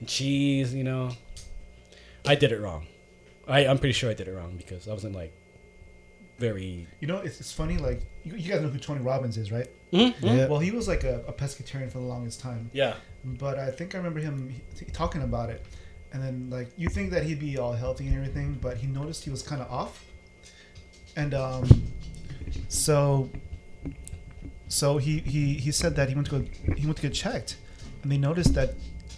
[0.00, 0.74] and cheese.
[0.74, 1.10] You know,
[2.26, 2.86] I did it wrong.
[3.46, 5.32] I I'm pretty sure I did it wrong because I wasn't like
[6.38, 6.86] very.
[7.00, 7.76] You know, it's, it's funny.
[7.76, 9.68] Like you, you guys know who Tony Robbins is, right?
[10.20, 10.46] Yeah.
[10.48, 12.94] Well, he was like a, a pescatarian for the longest time, Yeah.
[13.24, 14.54] But I think I remember him
[14.92, 15.64] talking about it,
[16.12, 19.24] and then like you think that he'd be all healthy and everything, but he noticed
[19.24, 20.04] he was kind of off,
[21.16, 21.68] and um,
[22.68, 23.30] so
[24.68, 26.44] so he, he he said that he went to go
[26.76, 27.56] he went to get checked,
[28.02, 28.74] and they noticed that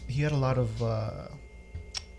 [0.09, 1.29] he had a lot of uh,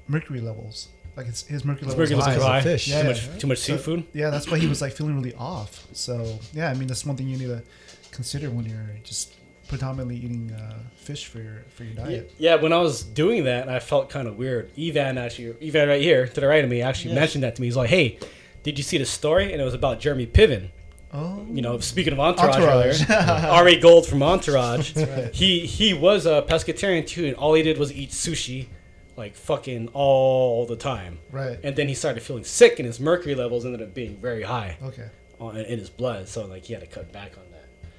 [0.07, 0.89] mercury levels.
[1.15, 2.41] Like his, his mercury levels mercury high.
[2.41, 2.61] high.
[2.61, 2.87] fish.
[2.87, 3.01] Yeah.
[3.01, 4.05] Too much too much So- seafood.
[4.13, 5.87] Yeah, that's why he was like feeling really off.
[5.93, 7.63] So yeah, I mean that's one thing you need to
[8.11, 9.33] consider when you're just
[9.67, 12.33] predominantly eating uh, fish for your for your diet.
[12.37, 14.71] yeah, when I was doing that, I felt kind of weird.
[14.77, 17.19] Evan actually, Evan right here to the right of me, actually Yeah.
[17.19, 17.67] mentioned that to me.
[17.67, 18.17] He's like, "Hey,
[18.63, 20.69] did you see the story?" And it was about Jeremy Piven.
[21.13, 23.01] Oh, You know, speaking of Entourage, Entourage.
[23.09, 24.93] earlier, Ari Gold from Entourage.
[24.95, 25.33] right.
[25.33, 28.67] He he was a pescatarian too, and all he did was eat sushi,
[29.15, 31.19] like fucking all the time.
[31.31, 31.59] right.
[31.63, 34.77] And then he started feeling sick, and his mercury levels ended up being very high
[34.83, 35.07] Okay.
[35.39, 36.27] on, in his blood.
[36.27, 37.43] So like he had to cut back on.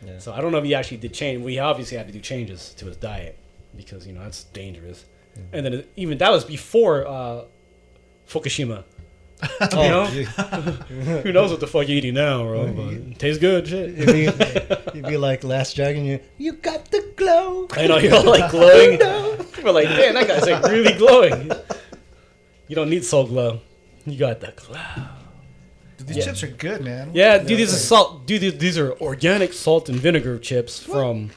[0.05, 0.19] Yeah.
[0.19, 1.43] So I don't know if he actually did change.
[1.45, 3.39] We obviously had to do changes to his diet
[3.77, 5.05] because you know that's dangerous.
[5.53, 7.45] And then even that was before uh,
[8.29, 8.85] Fukushima.
[9.61, 10.09] Oh, You know?
[10.09, 10.25] you-
[11.23, 12.73] Who knows what the fuck you're eating now, bro?
[12.73, 13.95] But tastes good, shit.
[13.95, 16.05] You'd be, you'd be like Last Dragon.
[16.05, 17.69] You, you got the glow.
[17.73, 18.99] I know you're all like glowing.
[19.53, 21.53] People are like, damn, that guy's like really glowing.
[22.67, 23.61] You don't need soul glow.
[24.07, 24.81] You got the glow.
[26.09, 26.33] Dude, these Yeah.
[26.33, 27.11] chips are good, man.
[27.15, 28.27] Yeah, dude, these are salt.
[28.27, 31.31] Dude, these- these are organic salt and vinegar chips from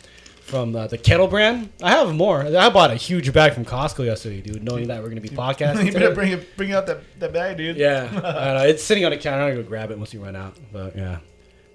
[0.44, 1.70] from uh, the Kettle brand.
[1.82, 2.42] I have more.
[2.42, 5.86] I bought a huge bag from Costco yesterday, dude, knowing that we're gonna be podcasting.
[5.86, 6.14] you better today.
[6.14, 7.78] bring it, bring out that, that bag, dude.
[7.78, 8.68] Yeah, I know.
[8.68, 9.44] It's sitting on the counter.
[9.44, 10.58] I'm gonna go grab it once we run out.
[10.74, 11.20] But yeah,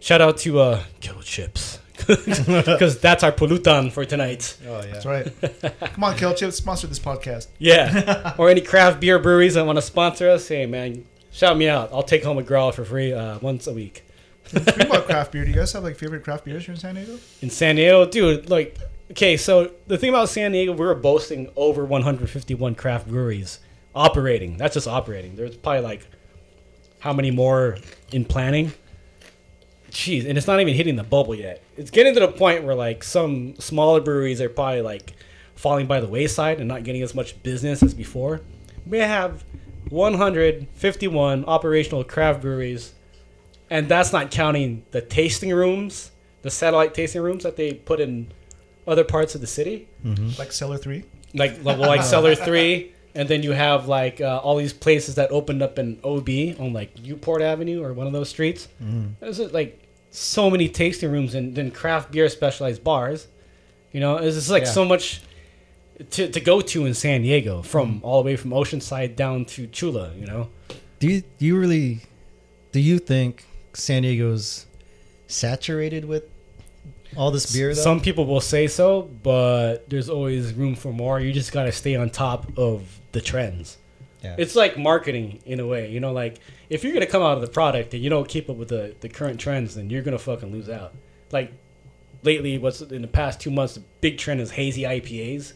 [0.00, 4.58] shout out to uh, Kettle Chips because that's our pulutan for tonight.
[4.68, 4.92] Oh yeah.
[4.92, 5.32] That's right.
[5.94, 7.46] Come on, Kill Chips, sponsor this podcast.
[7.58, 10.46] Yeah, or any craft beer breweries that want to sponsor us.
[10.48, 11.06] Hey man,
[11.36, 11.90] shout me out.
[11.92, 14.04] I'll take home a growler for free uh, once a week.
[14.46, 16.94] Speaking about craft beer, do you guys have like favorite craft beers here in San
[16.94, 17.18] Diego?
[17.42, 18.48] in San Diego, dude.
[18.48, 18.78] Like,
[19.10, 23.60] okay, so the thing about San Diego, we were boasting over 151 craft breweries
[23.94, 24.56] operating.
[24.56, 25.36] That's just operating.
[25.36, 26.06] There's probably like
[27.00, 27.78] how many more
[28.12, 28.72] in planning?
[29.90, 31.62] Jeez, and it's not even hitting the bubble yet.
[31.76, 35.12] It's getting to the point where like some smaller breweries are probably like
[35.54, 38.40] falling by the wayside and not getting as much business as before.
[38.86, 39.44] We have
[39.90, 42.92] 151 operational craft breweries,
[43.70, 46.10] and that's not counting the tasting rooms,
[46.42, 48.32] the satellite tasting rooms that they put in
[48.86, 49.88] other parts of the city,
[50.38, 51.02] Like Cellar 3?
[51.34, 55.16] like like, well, like Cellar Three, and then you have like uh, all these places
[55.16, 56.28] that opened up in OB
[56.60, 58.68] on like Newport Avenue or one of those streets.
[59.20, 63.26] There's uh, like so many tasting rooms and then craft beer specialized bars.
[63.92, 64.70] You know, it's just like Yeah.
[64.70, 65.20] so much
[66.10, 68.04] to, to go to in San Diego from mm.
[68.04, 70.12] all the way from Oceanside down to Chula.
[70.14, 70.48] You know.
[70.98, 72.00] Do you do you really
[72.72, 74.66] do you think San Diego's
[75.26, 76.24] saturated with
[77.16, 77.74] all this beer?
[77.74, 77.80] Though?
[77.80, 81.20] Some people will say so, but there's always room for more.
[81.20, 83.78] You just gotta stay on top of the trends.
[84.22, 84.36] yeah.
[84.38, 86.12] It's like marketing in a way, you know.
[86.12, 88.68] Like if you're gonna come out of the product and you don't keep up with
[88.68, 90.94] the, the current trends, then you're gonna fucking lose out.
[91.32, 91.52] Like
[92.22, 95.54] lately, what's in the past two months, the big trend is hazy IPAs.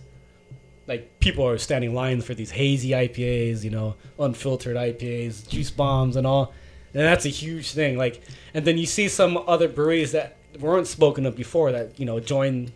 [0.90, 6.16] Like people are standing lines for these hazy IPAs, you know, unfiltered IPAs, juice bombs,
[6.16, 6.52] and all.
[6.92, 7.96] And that's a huge thing.
[7.96, 8.20] Like,
[8.54, 12.18] and then you see some other breweries that weren't spoken of before that you know
[12.18, 12.72] joined,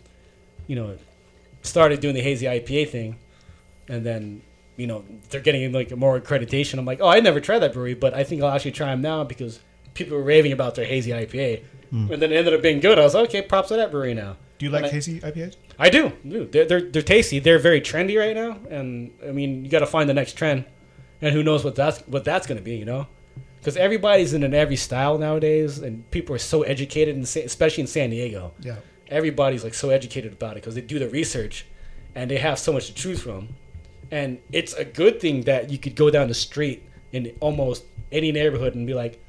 [0.65, 0.97] you know,
[1.61, 3.17] started doing the hazy IPA thing,
[3.89, 4.41] and then
[4.77, 6.79] you know they're getting like more accreditation.
[6.79, 9.01] I'm like, oh, I never tried that brewery, but I think I'll actually try them
[9.01, 9.59] now because
[9.93, 12.09] people were raving about their hazy IPA, mm.
[12.09, 12.97] and then it ended up being good.
[12.97, 14.37] I was like, okay, props to that brewery now.
[14.57, 15.55] Do you like I- hazy IPAs?
[15.77, 16.13] I do.
[16.27, 16.45] do.
[16.45, 17.39] They're, they're they're tasty.
[17.39, 20.65] They're very trendy right now, and I mean, you got to find the next trend,
[21.21, 23.07] and who knows what that's what that's going to be, you know?
[23.59, 27.87] Because everybody's in an every style nowadays, and people are so educated, in, especially in
[27.87, 28.53] San Diego.
[28.61, 28.75] Yeah.
[29.09, 31.65] Everybody's like so educated about it because they do the research,
[32.13, 33.49] and they have so much to choose from,
[34.11, 38.31] and it's a good thing that you could go down the street in almost any
[38.31, 39.19] neighborhood and be like,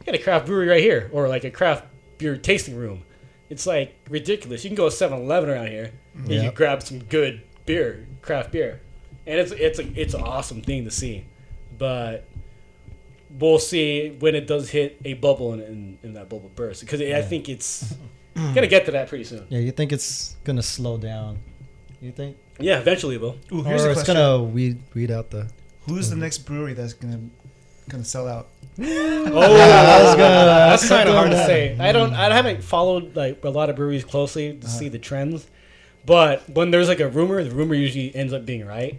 [0.00, 1.86] "I got a craft brewery right here," or like a craft
[2.18, 3.02] beer tasting room.
[3.54, 4.64] It's like ridiculous.
[4.64, 8.80] You can go to 7-Eleven around here and you grab some good beer, craft beer,
[9.26, 11.24] and it's it's a it's an awesome thing to see.
[11.78, 12.26] But
[13.38, 17.00] we'll see when it does hit a bubble and, and, and that bubble bursts because
[17.00, 17.94] I think it's
[18.34, 19.46] gonna get to that pretty soon.
[19.48, 21.38] yeah, you think it's gonna slow down?
[22.00, 23.38] You think, Yeah, eventually it will.
[23.52, 24.16] Ooh, or here's a it's question.
[24.16, 25.48] gonna weed weed out the?
[25.86, 26.20] Who's the mm.
[26.20, 27.20] next brewery that's gonna
[27.88, 28.48] gonna sell out?
[29.36, 31.76] Oh, that's kind of hard to say.
[31.78, 32.12] I don't.
[32.12, 35.46] I haven't followed like a lot of breweries closely to see the trends,
[36.06, 38.98] but when there's like a rumor, the rumor usually ends up being right.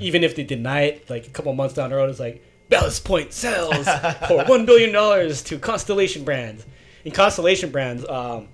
[0.00, 3.04] Even if they deny it, like a couple months down the road, it's like Ballast
[3.04, 3.86] Point sells
[4.26, 6.66] for one billion dollars to Constellation Brands.
[7.04, 8.48] And Constellation Brands, um,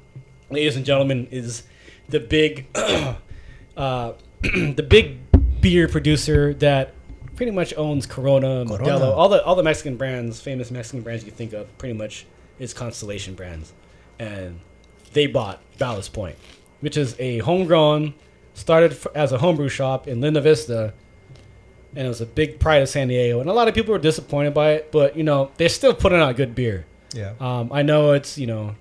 [0.50, 1.62] ladies and gentlemen, is
[2.08, 5.18] the big, uh, the big
[5.62, 6.92] beer producer that
[7.42, 8.84] pretty much owns Corona, Corona.
[8.84, 11.92] Modelo, all the all the Mexican brands, famous Mexican brands you can think of, pretty
[11.92, 12.24] much
[12.60, 13.72] is Constellation Brands,
[14.20, 14.60] and
[15.12, 16.36] they bought Ballast Point,
[16.78, 18.14] which is a homegrown,
[18.54, 20.94] started as a homebrew shop in Linda Vista,
[21.96, 23.98] and it was a big pride of San Diego, and a lot of people were
[23.98, 26.86] disappointed by it, but you know they're still putting out good beer.
[27.12, 27.32] Yeah.
[27.40, 28.76] Um, I know it's you know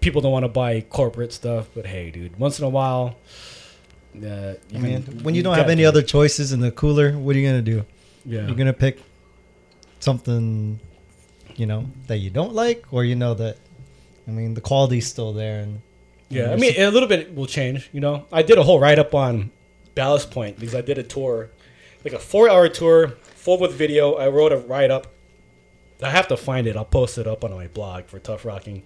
[0.00, 3.16] people don't want to buy corporate stuff, but hey, dude, once in a while.
[4.22, 7.38] Uh, I mean, when you don't have any other choices in the cooler, what are
[7.38, 7.84] you gonna do?
[8.24, 9.00] yeah, You're gonna pick
[10.00, 10.78] something,
[11.56, 13.56] you know, that you don't like, or you know that,
[14.28, 15.80] I mean, the quality's still there, and
[16.28, 17.90] Yeah, I mean, a little bit will change.
[17.92, 19.50] You know, I did a whole write up on
[19.94, 21.50] Ballast Point because I did a tour,
[22.04, 24.14] like a four hour tour, full with video.
[24.14, 25.08] I wrote a write up.
[26.02, 26.76] I have to find it.
[26.76, 28.82] I'll post it up on my blog for Tuff Rocking.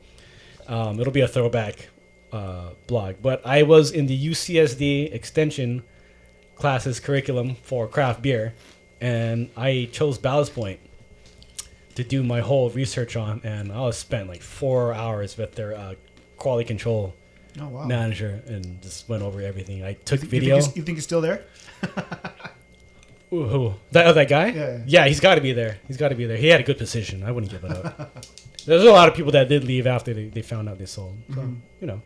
[0.69, 1.88] Um, it'll be a throwback
[2.33, 3.17] uh, blog.
[3.23, 5.83] But I was in the UCSD extension
[6.57, 8.55] classes curriculum for craft beer,
[9.01, 10.81] and I chose Ballast Point
[11.95, 15.75] to do my whole research on, and I was spent like four hours with their
[15.77, 15.95] uh,
[16.37, 17.14] quality control
[17.61, 17.85] Oh wow.
[17.87, 19.83] manager and just went over everything.
[19.83, 20.61] I took You video.
[20.61, 21.45] think, you think he's still there?
[23.33, 23.75] Ooh, who?
[23.93, 24.49] That, oh, that guy?
[24.49, 25.07] Yeah, yeah.
[25.07, 25.79] he's got to be there.
[25.87, 26.37] He's got to be there.
[26.38, 27.23] He had a good position.
[27.25, 28.25] I wouldn't give it up.
[28.64, 31.19] There's a lot of people that did leave after they, they found out they sold.
[31.29, 31.55] So, Mm-hmm.
[31.81, 32.03] you know,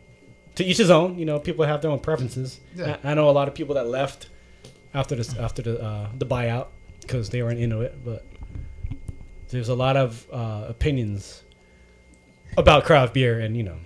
[0.55, 1.17] to each his own.
[1.17, 2.59] You know, people have their own preferences.
[2.75, 2.97] Yeah.
[3.03, 4.27] I, I know a lot of people that left
[4.93, 6.67] after this after the uh, the buyout
[7.01, 8.03] because they weren't into it.
[8.03, 8.25] But
[9.49, 11.43] there's a lot of uh, opinions
[12.57, 13.77] about craft beer, and you know,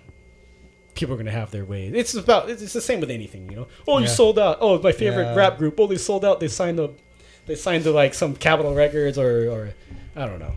[0.96, 1.88] people are gonna have their way.
[1.88, 3.50] It's about it's, it's the same with anything.
[3.50, 4.12] You know, oh, you Yeah.
[4.12, 4.58] sold out.
[4.62, 5.36] Oh, my favorite Yeah.
[5.36, 5.80] rap group.
[5.80, 6.40] Oh, they sold out.
[6.40, 6.94] They signed up.
[7.46, 9.74] They signed to like some Capitol Records or or
[10.16, 10.54] I don't know.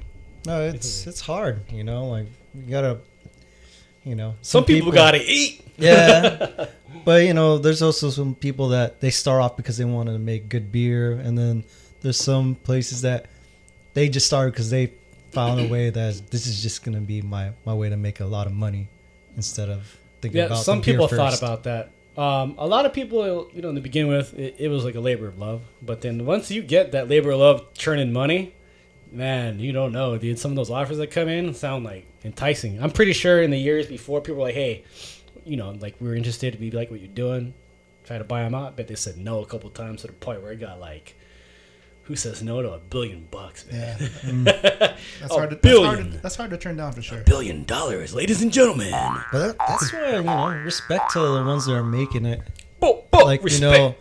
[0.47, 1.71] No, it's it's hard.
[1.71, 2.99] You know, like you gotta,
[4.05, 5.65] you know, Some, people, gotta eat.
[5.77, 6.67] yeah.
[7.05, 10.19] but you know, there's also some people that they start off because they wanted to
[10.19, 11.65] make good beer, and then
[12.01, 13.27] there's some places that
[13.95, 14.93] they just started because they
[15.33, 18.25] found a way that this is just gonna be my my way to make a
[18.27, 18.89] lot of money
[19.37, 21.91] instead of thinking about Yeah, about some the people thought about that.
[22.17, 25.01] Um, a lot of people, you know, to begin with, it, it was like a
[25.01, 25.63] labor of love.
[25.81, 28.53] But then once you get that labor of love churning money,
[29.13, 30.39] man, you don't know, dude.
[30.39, 32.83] Some of those offers that come in sound like enticing.
[32.83, 34.85] I'm pretty sure in the years before, people were like, hey,
[35.45, 36.59] you know, like we are interested.
[36.61, 37.55] We like what you're doing.
[38.05, 38.77] Try to buy them out.
[38.77, 41.15] But they said no a couple times to the point where it got like,
[42.05, 43.97] who says no to a billion bucks, man?
[44.01, 44.09] Yeah.
[44.31, 44.45] Mm.
[45.21, 45.51] That's A hard.
[45.51, 46.11] To, that's, hard billion.
[46.13, 47.23] to, that's hard to turn down for sure.
[47.23, 48.91] billion dollars, ladies and gentlemen.
[49.33, 52.41] But that, that's why you know respect to the ones that are making it.
[52.81, 53.63] Bo- bo- like respect.
[53.63, 53.95] you know,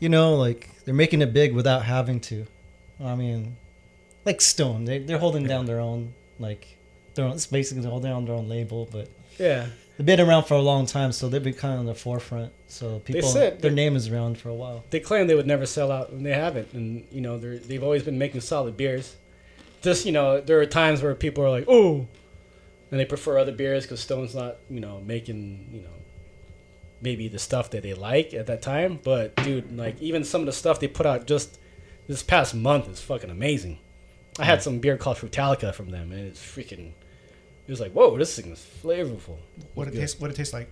[0.00, 2.46] you know, like they're making it big without having to.
[3.02, 3.56] I mean,
[4.24, 6.78] like Stone, they they're holding down their own like
[7.14, 7.32] their own.
[7.32, 9.66] It's basically they're holding down their own label, but yeah.
[9.96, 12.52] they've been around for a long time, so they've been kind of on the forefront.
[12.66, 14.84] So people, said- their name is around for a while.
[14.90, 16.72] they claim they would never sell out, and they haven't.
[16.72, 19.16] And you know, they're, they've always been making solid beers.
[19.82, 22.06] Just you know, there are times where people are like, "Oh,"
[22.90, 25.88] and they prefer other beers because Stone's not, you know, making you know,
[27.00, 28.98] maybe the stuff that they like at that time.
[29.02, 31.58] But dude, like even some of the stuff they put out just
[32.08, 33.78] this past month is fucking amazing.
[34.38, 36.92] I had some beer called Frutalica from them, and it's freaking.
[37.66, 39.38] It was like, whoa, this thing is flavorful.
[39.74, 40.20] What it tastes?
[40.20, 40.70] What it tastes like?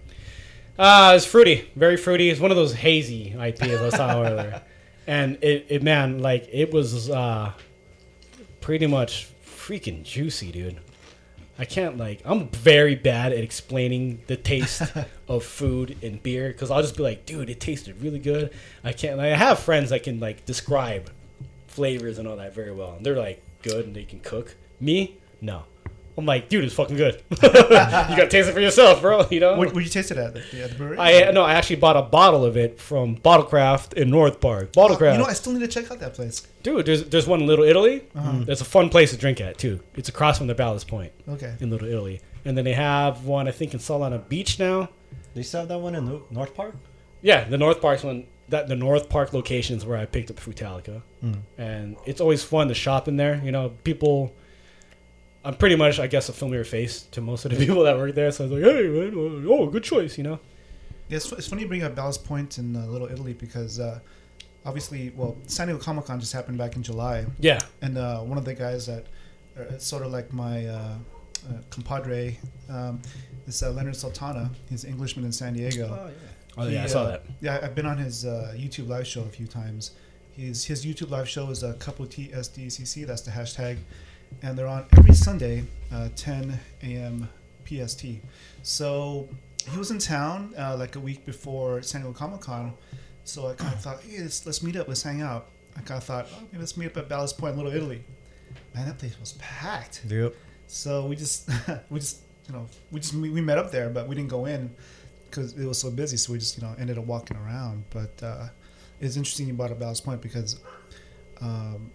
[0.79, 2.31] Uh, it's fruity, very fruity.
[2.31, 4.63] It's one of those hazy IPAs I saw earlier,
[5.07, 7.53] and it, it man, like it was uh,
[8.61, 10.79] pretty much freaking juicy, dude.
[11.59, 12.21] I can't like.
[12.25, 14.83] I'm very bad at explaining the taste
[15.29, 18.53] of food and beer because I'll just be like, dude, it tasted really good.
[18.85, 19.19] I can't.
[19.19, 21.11] Like, I have friends that can like describe
[21.67, 24.57] flavors and all that very well, and they're like good and they can cook.
[24.81, 25.65] Me, no.
[26.17, 27.23] I'm like, dude, it's fucking good.
[27.31, 29.25] you gotta taste it for yourself, bro.
[29.31, 29.57] You know.
[29.57, 30.35] Where, where'd you taste it at?
[30.35, 30.99] The, at the brewery?
[30.99, 34.73] I no, I actually bought a bottle of it from Bottlecraft in North Park.
[34.73, 36.45] Bottlecraft, You know, I still need to check out that place.
[36.65, 36.87] dude.
[36.87, 38.03] There's there's one in Little Italy.
[38.17, 38.41] Uh-huh.
[38.45, 39.79] There's a fun place to drink at too.
[39.95, 41.55] It's across from the Ballast Point Okay.
[41.61, 44.89] in Little Italy, and then they have one I think in Solana Beach now.
[45.35, 46.75] They still have that one in Nor- North Park.
[47.23, 48.27] Yeah, the North Park's one.
[48.51, 51.03] That the North Park location is where I picked up Frutalica,
[51.59, 53.41] and it's always fun to shop in there.
[53.45, 54.35] You know, people.
[55.45, 58.15] I'm pretty much, I guess, a familiar face to most of the people that work
[58.15, 58.31] there.
[58.33, 60.41] So I was like, "Hey, man, oh, good choice," you know.
[61.09, 64.01] Yeah, it's, it's funny you bring up Ballast Point in uh, Little Italy because uh,
[64.67, 68.37] obviously, well, San Diego Comic Con just happened back in July, Yeah, and uh, one
[68.37, 69.07] of the guys that
[69.59, 70.95] uh, sort of like my uh,
[71.49, 73.01] uh, compadre um,
[73.47, 74.51] is uh, Leonard Sultana.
[74.69, 75.87] He's an Englishman in San Diego.
[75.89, 76.13] oh yeah,
[76.59, 77.23] I He, saw uh, that.
[77.41, 79.93] Yeah, I've been on his uh, YouTube live show a few times.
[80.33, 83.07] His his YouTube live show is a couple TSDCC.
[83.07, 83.79] That's the hashtag,
[84.43, 87.29] and they're on every Sunday, uh, 10 a.m.
[87.67, 88.07] PST.
[88.63, 89.29] So
[89.71, 92.75] he was in town uh, like a week before San Diego Comic Con.
[93.25, 95.49] So I kind of thought, hey, let's, let's meet up, let's hang out.
[95.77, 98.03] I kind of thought, oh, maybe let's meet up at Ballast Point, Little Italy.
[98.75, 100.03] Man, that place was packed.
[100.09, 100.35] Yep.
[100.67, 101.49] So we just
[101.91, 104.47] we just you know we just we, we met up there, but we didn't go
[104.47, 104.75] in
[105.31, 106.17] because it was so busy.
[106.17, 107.85] So we just you know ended up walking around.
[107.91, 108.49] But uh,
[109.01, 110.61] it's interesting you brought up Ballast Point because
[111.41, 111.91] um,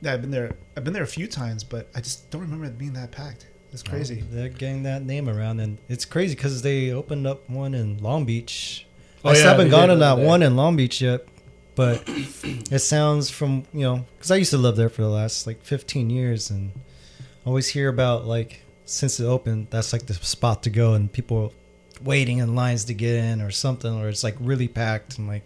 [0.00, 0.56] yeah, I've been there.
[0.76, 3.46] I've been there a few times, but I just don't remember it being that packed.
[3.72, 4.24] It's crazy.
[4.30, 8.24] They're getting that name around, and it's crazy because they opened up one in Long
[8.24, 8.86] Beach.
[9.24, 10.26] Oh, I still yeah, haven't gone to that there.
[10.26, 11.26] one in Long Beach yet,
[11.74, 15.46] but it sounds from you know because I used to live there for the last
[15.46, 16.72] like 15 years, and
[17.18, 21.12] I always hear about like since it opened, that's like the spot to go, and
[21.12, 21.52] people
[22.02, 25.42] waiting in lines to get in or something, or it's like really packed, and like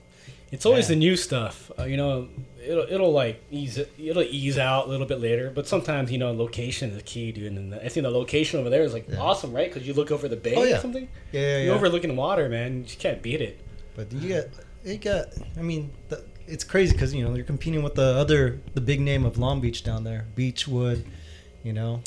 [0.51, 0.95] It's always Yeah.
[0.95, 1.71] the new stuff.
[1.79, 2.29] Uh, you know,
[2.63, 5.51] it'll it'll like ease it, it'll ease out a little bit later.
[5.55, 7.53] But sometimes you know, location is key, dude.
[7.53, 9.17] And I think the location over there is like Yeah.
[9.19, 9.73] awesome, right?
[9.73, 11.09] Because you look over the bay Oh, or something.
[11.33, 12.79] yeah, yeah, You're overlooking water, man.
[12.79, 13.61] You just can't beat it.
[13.97, 14.45] But you got,
[14.85, 15.29] you got.
[15.59, 19.01] I mean, the, it's crazy because you know you're competing with the other, the big
[19.01, 21.05] name of Long Beach down there, Beachwood.
[21.65, 22.03] You know,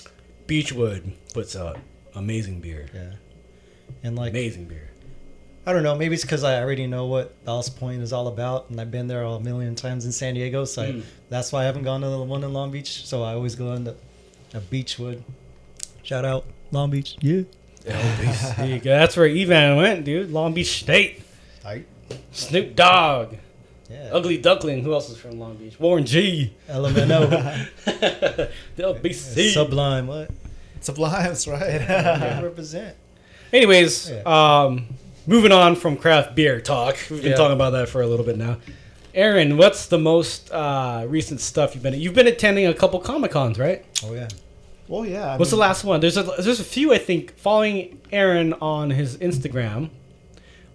[0.47, 1.79] Beachwood puts out
[2.13, 2.85] amazing beer.
[2.93, 3.13] yeah,
[4.03, 4.89] and like Amazing beer.
[5.67, 5.95] I don't know.
[5.95, 9.07] Maybe it's because I already know what Ballast Point is all about, and I've been
[9.07, 12.07] there a million times in San Diego, so I, that's why I haven't gone to
[12.07, 13.05] the one in Long Beach.
[13.05, 13.95] So I always go into
[14.53, 15.23] a Beachwood.
[16.03, 17.43] Shout out Long Beach, yeah.
[17.85, 18.91] There you go.
[18.91, 20.31] That's where Evan went, dude.
[20.31, 21.23] Long Beach State.
[21.63, 21.85] Right.
[22.31, 23.35] Snoop Dogg.
[23.89, 24.09] Yeah.
[24.11, 24.83] Ugly Duckling.
[24.83, 25.79] Who else is from Long Beach?
[25.79, 26.53] Warren G.
[26.67, 27.29] LMNO.
[27.85, 29.53] the LBC.
[29.53, 30.07] Sublime.
[30.07, 30.31] What?
[30.81, 31.81] Sublimes, right?
[31.81, 32.41] Yeah.
[32.41, 32.95] Represent.
[33.53, 34.63] Anyways, Yeah.
[34.65, 34.87] um,
[35.27, 36.97] moving on from craft beer talk.
[37.09, 37.37] We've been Yeah.
[37.37, 38.57] talking about that for a little bit now.
[39.13, 41.93] Aaron, what's the most uh, recent stuff you've been?
[41.93, 43.85] You've been attending a couple comic cons, right?
[44.03, 44.27] Oh yeah.
[44.89, 45.33] well, yeah.
[45.33, 46.01] I What's the last one?
[46.01, 49.89] There's a there's a few I think following Aaron on his Instagram.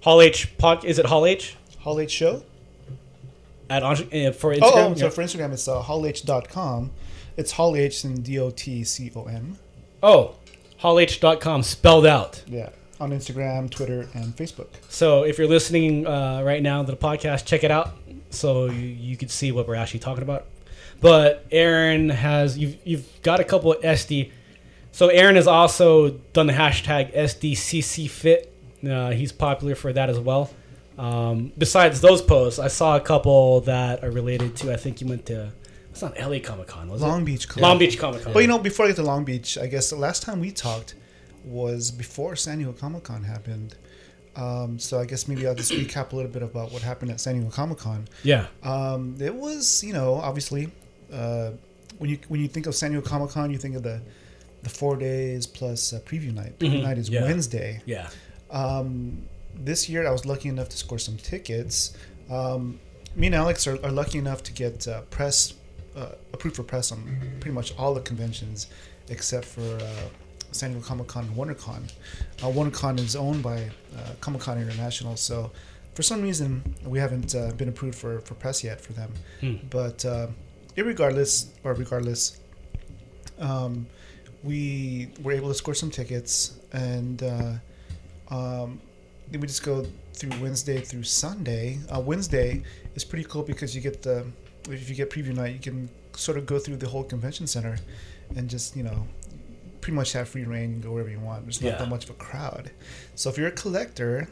[0.03, 2.43] Hall H pod is it Hall H Hall H show?
[3.69, 3.95] at uh,
[4.33, 4.61] for Instagram?
[4.63, 4.95] Oh, oh Yeah.
[4.95, 6.91] so for Instagram, it's uh, hallh.com.
[7.37, 9.59] It's Hall H and D O T C O M.
[10.03, 10.35] oh,
[10.81, 12.43] hallh.com spelled out.
[12.47, 12.71] Yeah.
[12.99, 14.69] On Instagram, Twitter, and Facebook.
[14.89, 17.97] So if you're listening uh, right now to the podcast, check it out
[18.31, 20.47] so you, you can see what we're actually talking about.
[21.01, 24.33] But Aaron has you've you've got a couple of SD.
[24.93, 28.47] So Aaron has also done the hashtag SDCCFit.
[28.89, 30.51] Uh, he's popular for that as well.
[30.99, 34.73] Um, besides those posts, I saw a couple that are related to.
[34.73, 35.53] I think you went to.
[36.03, 37.25] It's not LA Comic Con, was Long it?
[37.27, 37.49] Beach.
[37.49, 37.63] Con.
[37.63, 38.33] Long Beach Comic Con.
[38.33, 40.51] But you know, before I get to Long Beach, I guess the last time we
[40.51, 40.95] talked
[41.45, 43.77] was before San Diego Comic Con happened.
[44.37, 47.21] Um, so I guess maybe I'll just recap a little bit about what happened at
[47.21, 48.07] San Diego Comic Con.
[48.23, 50.71] yeah, Um, it was, you know, obviously,
[51.13, 51.51] uh,
[51.99, 54.01] when you when you think of San Diego Comic Con, you think of the
[54.63, 56.59] the four days plus uh, preview night.
[56.59, 57.23] Preview Mhm, night is yeah.
[57.25, 57.83] Wednesday.
[57.87, 58.09] yeah.
[58.51, 59.23] Um,
[59.55, 61.93] this year, I was lucky enough to score some tickets.
[62.31, 62.79] Um,
[63.17, 65.55] me and Alex are, are lucky enough to get uh, press
[66.01, 67.05] uh, approved for press on
[67.41, 68.69] pretty much all the conventions
[69.09, 70.09] except for uh,
[70.53, 71.93] San Diego Comic Con and WonderCon.
[72.43, 75.51] Uh, WonderCon is owned by uh, Comic Con International, so
[75.95, 79.13] for some reason we haven't uh, been approved for, for press yet for them.
[79.41, 79.57] Hmm.
[79.69, 80.29] But uh,
[80.77, 82.41] irregardless, or regardless,
[83.39, 83.87] um,
[84.43, 87.53] we were able to score some tickets, and uh,
[88.31, 88.81] um,
[89.31, 91.79] then we just go through Wednesday through Sunday.
[91.95, 92.63] Uh, Wednesday
[92.95, 94.27] is pretty cool because you get the
[94.73, 97.79] if you get preview night, you can sort of go through the whole convention center
[98.37, 99.07] and just you know
[99.81, 100.73] pretty much have free reign.
[100.75, 101.45] and go wherever you want.
[101.45, 101.79] There's not Yeah.
[101.79, 102.71] that much of a crowd.
[103.15, 104.29] So if you're a collector,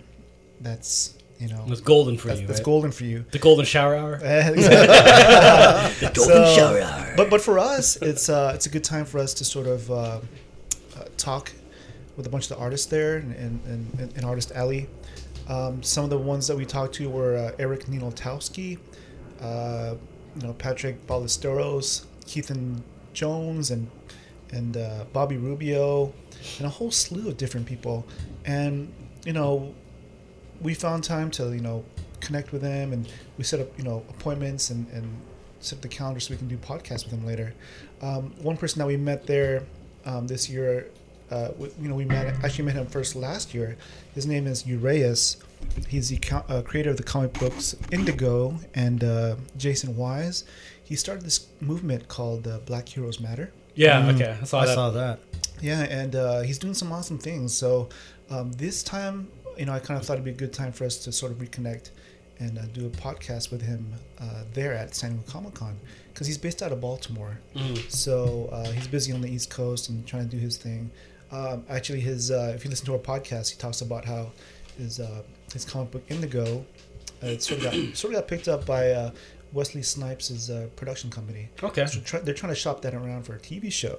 [0.60, 2.46] that's you know It's golden for that's, you.
[2.46, 2.64] that's right?
[2.64, 3.24] golden for you.
[3.30, 4.16] The golden shower hour.
[4.18, 7.14] the golden shower hour.
[7.16, 9.90] But but for us, it's uh, it's a good time for us to sort of
[9.90, 10.20] uh, uh,
[11.16, 11.52] talk
[12.16, 13.34] with a bunch of the artists there and
[13.66, 14.88] and, and artist alley.
[15.48, 18.78] Um, some of the ones that we talked to were uh, Eric Ninotowski,
[19.40, 19.94] uh,
[20.38, 22.82] you know Patrick Ballesteros, Keithan
[23.12, 23.90] Jones, and
[24.50, 26.12] and uh, Bobby Rubio,
[26.58, 28.06] and a whole slew of different people.
[28.44, 28.92] And
[29.24, 29.74] you know,
[30.60, 31.84] we found time to you know
[32.20, 35.08] connect with them, and we set up you know appointments and and
[35.60, 37.52] set up the calendar so we can do podcasts with them later.
[38.00, 39.64] Um, one person that we met there
[40.04, 40.88] um, this year,
[41.32, 43.76] uh, we, you know, we met actually met him first last year.
[44.14, 45.36] His name is Uraeus.
[45.88, 50.44] He's the co- uh, creator of the comic books Indigo and uh, Jason Wise.
[50.84, 53.52] He started this movement called uh, Black Heroes Matter.
[53.74, 54.36] Yeah, Mm, okay.
[54.40, 54.74] I saw I that.
[54.74, 55.18] saw that.
[55.60, 57.54] Yeah, and uh, he's doing some awesome things.
[57.54, 57.88] So
[58.30, 60.84] um, this time, you know, I kind of thought it'd be a good time for
[60.84, 61.90] us to sort of reconnect
[62.40, 65.76] and uh, do a podcast with him uh, there at San Diego Comic Con
[66.12, 67.38] because he's based out of Baltimore.
[67.88, 70.90] So uh, he's busy on the East Coast and trying to do his thing.
[71.30, 74.30] Um, actually, his uh, if you listen to our podcast, he talks about how
[74.78, 75.22] his uh,
[75.52, 76.64] his comic book Indigo,
[77.22, 79.10] uh, it sort of got sort of got picked up by uh,
[79.52, 81.48] Wesley Snipes' uh, production company.
[81.62, 81.86] Okay.
[81.86, 83.98] So try, they're trying to shop that around for a TV show.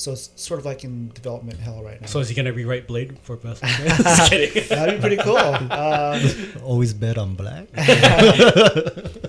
[0.00, 2.06] So it's sort of like in development hell right now.
[2.06, 3.62] So is he gonna rewrite Blade for best?
[3.64, 4.64] Just kidding.
[4.68, 5.36] That'd be pretty cool.
[5.70, 6.20] Um,
[6.64, 7.70] Always bet on black.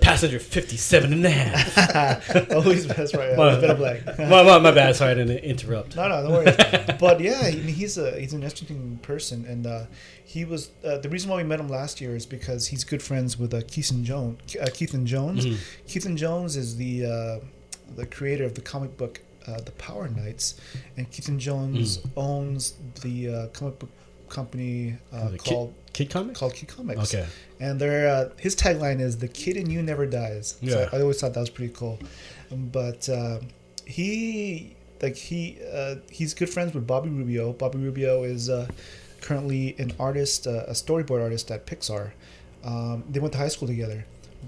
[0.00, 2.52] Passenger 57 and a half.
[2.52, 3.36] always that's right.
[3.36, 4.18] My- Always better black.
[4.18, 4.96] my, my, my bad.
[4.96, 5.96] Sorry, I didn't interrupt.
[5.96, 6.56] No, no, no worries.
[6.98, 9.84] but yeah, I mean, he's a he's an interesting person, and uh,
[10.24, 13.02] he was uh, the reason why we met him last year is because he's good
[13.02, 14.56] friends with uh, Keithan Jones.
[14.56, 15.44] Uh, Keithan Jones.
[15.46, 15.56] Mhm.
[15.86, 17.38] Keithan Jones is the uh,
[17.96, 20.60] the creator of the comic book uh, The Power Knights,
[20.96, 23.90] and Keithan Jones owns the uh, comic book
[24.28, 26.38] company uh, The Kid- called Kid Comics?
[26.38, 27.14] called Kid Comics.
[27.14, 27.26] Okay.
[27.60, 30.88] And their uh, his tagline is "The kid in you never dies." So Yeah.
[30.92, 31.98] I, I always thought that was pretty cool.
[32.50, 33.40] But uh,
[33.86, 37.52] he like he uh, he's good friends with Bobby Rubio.
[37.52, 38.66] Bobby Rubio is uh,
[39.20, 42.12] currently an artist, uh, a storyboard artist at Pixar.
[42.64, 44.04] Um, they went to high school together,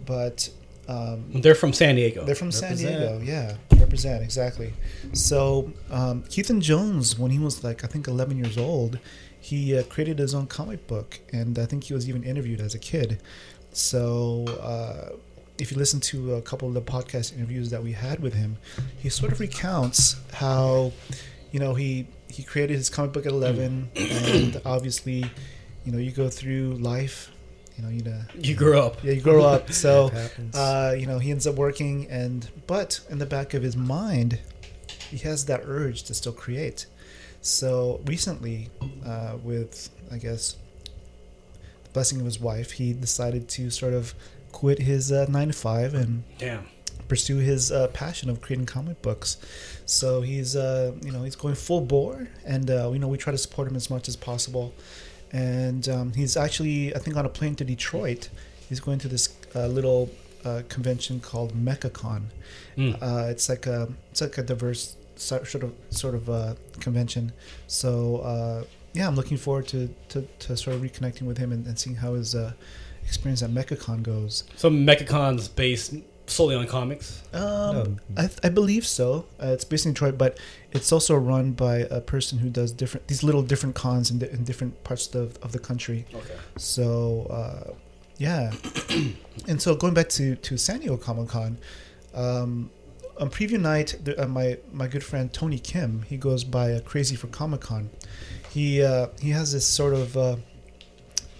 [0.07, 0.49] but
[0.89, 2.24] um, They're from San Diego.
[2.24, 3.57] they're from San Diego, yeah.
[3.78, 4.72] Represent exactly.
[5.12, 8.99] So um, Keithan Jones, when he was like I think 11 years old,
[9.41, 12.74] he uh, created his own comic book, and I think he was even interviewed as
[12.74, 13.20] a kid.
[13.72, 15.16] So, uh,
[15.59, 18.57] if you listen to a couple of the podcast interviews that we had with him,
[18.99, 20.93] he sort of recounts how,
[21.53, 25.24] you know, he he created his comic book at 11, and obviously,
[25.85, 27.30] you know, you go through life,
[27.77, 29.03] you know, you know, You grew up.
[29.03, 29.70] yeah, you grow up.
[29.72, 30.11] So,
[30.55, 34.39] uh, you know, he ends up working, and but in the back of his mind,
[35.11, 36.87] he has that urge to still create.
[37.41, 38.70] So recently,
[39.05, 40.57] uh, with I guess
[41.85, 44.14] the blessing of his wife, he decided to sort of
[44.53, 46.66] quit his uh, nine to five and Damn.
[47.09, 49.37] pursue his uh, passion of creating comic books.
[49.85, 53.33] So he's uh, you know he's going full bore, and uh, you know we try
[53.33, 54.72] to support him as much as possible.
[55.35, 58.30] And um, he's actually I think on a plane to Detroit.
[58.68, 60.11] He's going to this uh, little
[60.45, 62.22] uh, convention called MechaCon.
[62.78, 63.03] Mm.
[63.03, 67.32] Uh, it's like a it's like a diverse sort of sort of uh, convention.
[67.66, 68.64] So uh,
[68.95, 71.97] yeah, I'm looking forward to, to, to sort of reconnecting with him and, and seeing
[71.97, 72.53] how his uh,
[73.05, 74.45] experience at MechaCon goes.
[74.57, 75.95] So Mechacon's based
[76.26, 77.22] solely on comics.
[77.32, 79.26] Um, I, I believe so.
[79.43, 80.39] Uh, it's based in Detroit, but
[80.75, 84.45] it's also run by a person who does different these little different cons in, in
[84.45, 86.05] different parts of, of the country.
[86.12, 86.37] Okay.
[86.57, 87.72] So uh,
[88.18, 88.53] yeah,
[89.49, 91.59] and so going back to to San Diego Comic Con,
[92.14, 92.70] um,
[93.18, 96.81] on preview night, the, uh, my my good friend Tony Kim, he goes by uh,
[96.81, 97.91] Crazy for Comic Con.
[98.51, 100.37] He uh, he has this sort of uh,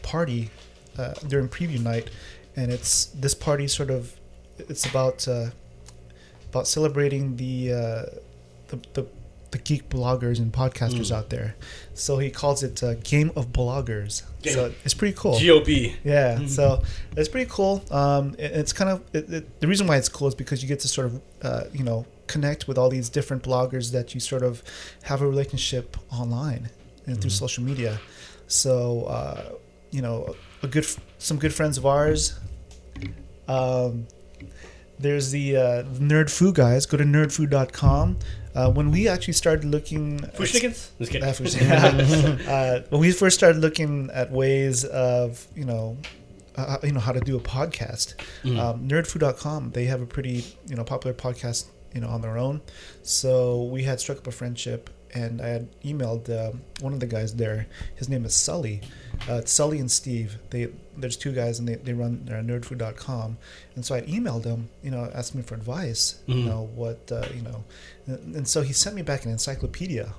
[0.03, 0.51] party
[0.97, 2.11] uh, during preview night,
[2.57, 4.15] and it's this party sort of
[4.59, 5.51] it's about uh,
[6.51, 8.03] about celebrating the, uh,
[8.69, 9.07] the the
[9.55, 11.55] the geek bloggers and podcasters out there.
[11.95, 14.23] So he calls it uh, Game of Bloggers.
[14.55, 15.35] So it's pretty cool.
[15.35, 15.95] GOP.
[16.05, 16.83] Yeah, so
[17.17, 17.75] it's pretty cool.
[17.91, 20.69] Um, it- it's kind of it, it, the reason why it's cool is because you
[20.69, 24.21] get to sort of uh, you know connect with all these different bloggers that you
[24.21, 24.63] sort of
[25.05, 26.69] have a relationship online
[27.07, 28.01] and through social media.
[28.49, 29.53] So uh,
[29.93, 30.87] you know, a good
[31.19, 32.39] some good friends of ours.
[33.49, 34.07] Um,
[34.99, 35.83] there's the uh,
[36.13, 36.87] Nerd Food guys.
[36.87, 38.19] Go to nerdfood.com.
[38.55, 40.91] Uh, when we actually started looking, at- Fushnikins?
[40.99, 41.23] Just kidding.
[42.49, 45.97] uh, when we first started looking at ways of you know
[46.57, 48.15] uh, you know how to do a podcast
[48.61, 52.61] um, nerdfood.com they have a pretty you know popular podcast you know on their own.
[53.03, 56.51] So we had struck up a friendship and i had emailed uh,
[56.81, 57.67] one of the guys there.
[57.97, 58.81] His name is sully.
[59.29, 60.39] Uh, sully and steve.
[60.51, 63.37] They there's two guys and they, they run uh, nerdfood.com
[63.75, 67.27] and so i emailed him you know asking me for advice you know what uh,
[67.35, 67.65] you know
[68.07, 70.13] and, and so he sent me back an encyclopedia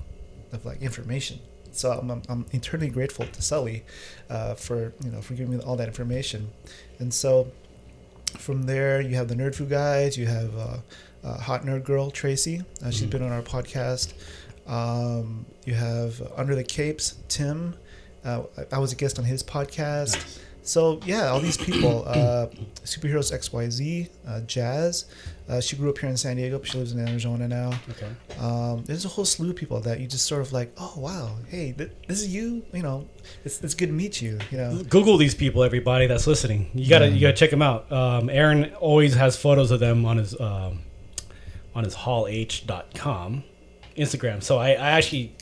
[0.52, 1.38] of like information.
[1.72, 3.84] So I'm, I'm, I'm eternally grateful to Sully
[4.30, 6.50] uh, for you know for giving me all that information.
[7.00, 7.50] And so
[8.38, 10.16] from there, you have the Nerd Food guys.
[10.16, 10.76] You have uh,
[11.24, 12.62] uh, Hot Nerd Girl Tracy.
[12.84, 14.14] Uh, she's been on our podcast.
[14.66, 17.74] Um, you have Under the Capes Tim.
[18.24, 20.40] Uh, I- I was a guest on his podcast.
[20.66, 22.46] So yeah, all these people, uh,
[22.84, 25.06] superheroes X Y Z, uh, Jazz.
[25.48, 27.72] Uh, she grew up here in San Diego, but she lives in Arizona now.
[27.90, 28.08] Okay.
[28.40, 31.36] Um, there's a whole slew of people that you just sort of like, oh wow,
[31.48, 32.64] hey, th- this is you.
[32.72, 33.08] You know,
[33.44, 34.38] it's, it's good to meet you.
[34.50, 36.70] You know, Google these people, everybody that's listening.
[36.74, 37.90] You gotta you gotta check them out.
[37.92, 40.80] Um, Aaron always has photos of them on his um,
[41.74, 43.44] on his hall.h.com
[43.96, 44.42] Instagram.
[44.42, 45.34] So I, I actually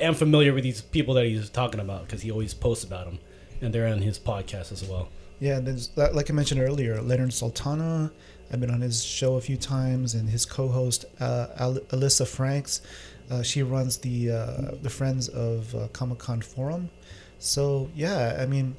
[0.00, 3.18] am familiar with these people that he's talking about because he always posts about them,
[3.62, 5.08] and they're on his podcast as well.
[5.40, 5.58] yeah.
[5.60, 8.12] There's like like I mentioned earlier, Leonard Sultana.
[8.52, 12.82] I've been on his show a few times, and his co-host uh, Al- Alyssa Franks.
[13.30, 16.90] Uh, she runs the uh, the Friends of uh, Comic Con forum.
[17.38, 18.76] So yeah, I mean,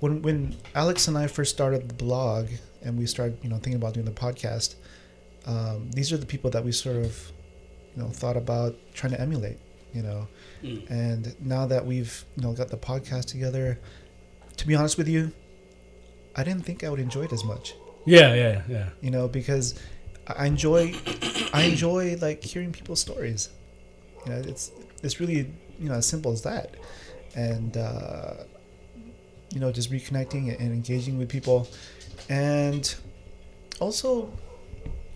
[0.00, 2.48] when when Alex and I first started the blog
[2.82, 4.74] and we started you know thinking about doing the podcast,
[5.46, 7.32] um, these are the people that we sort of
[7.96, 9.58] you know thought about trying to emulate.
[9.94, 10.28] You know,
[10.88, 13.80] and now that we've you know got the podcast together,
[14.60, 15.32] to be honest with you,
[16.36, 17.74] I didn't think I would enjoy it as much.
[18.04, 18.90] Yeah, yeah, yeah.
[19.00, 19.74] You know, because
[20.26, 20.94] I enjoy
[21.54, 23.48] I enjoy like hearing people's stories.
[24.26, 24.70] You know, it's
[25.02, 26.76] it's really you know as simple as that,
[27.34, 28.34] and uh,
[29.50, 31.66] you know just reconnecting and engaging with people,
[32.28, 32.94] and
[33.80, 34.30] also,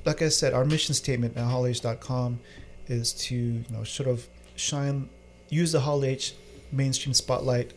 [0.06, 2.40] like I said, our mission statement at HallH.com
[2.88, 4.26] is to you know sort of
[4.56, 5.10] shine,
[5.50, 6.32] use the Hall H
[6.72, 7.74] mainstream spotlight,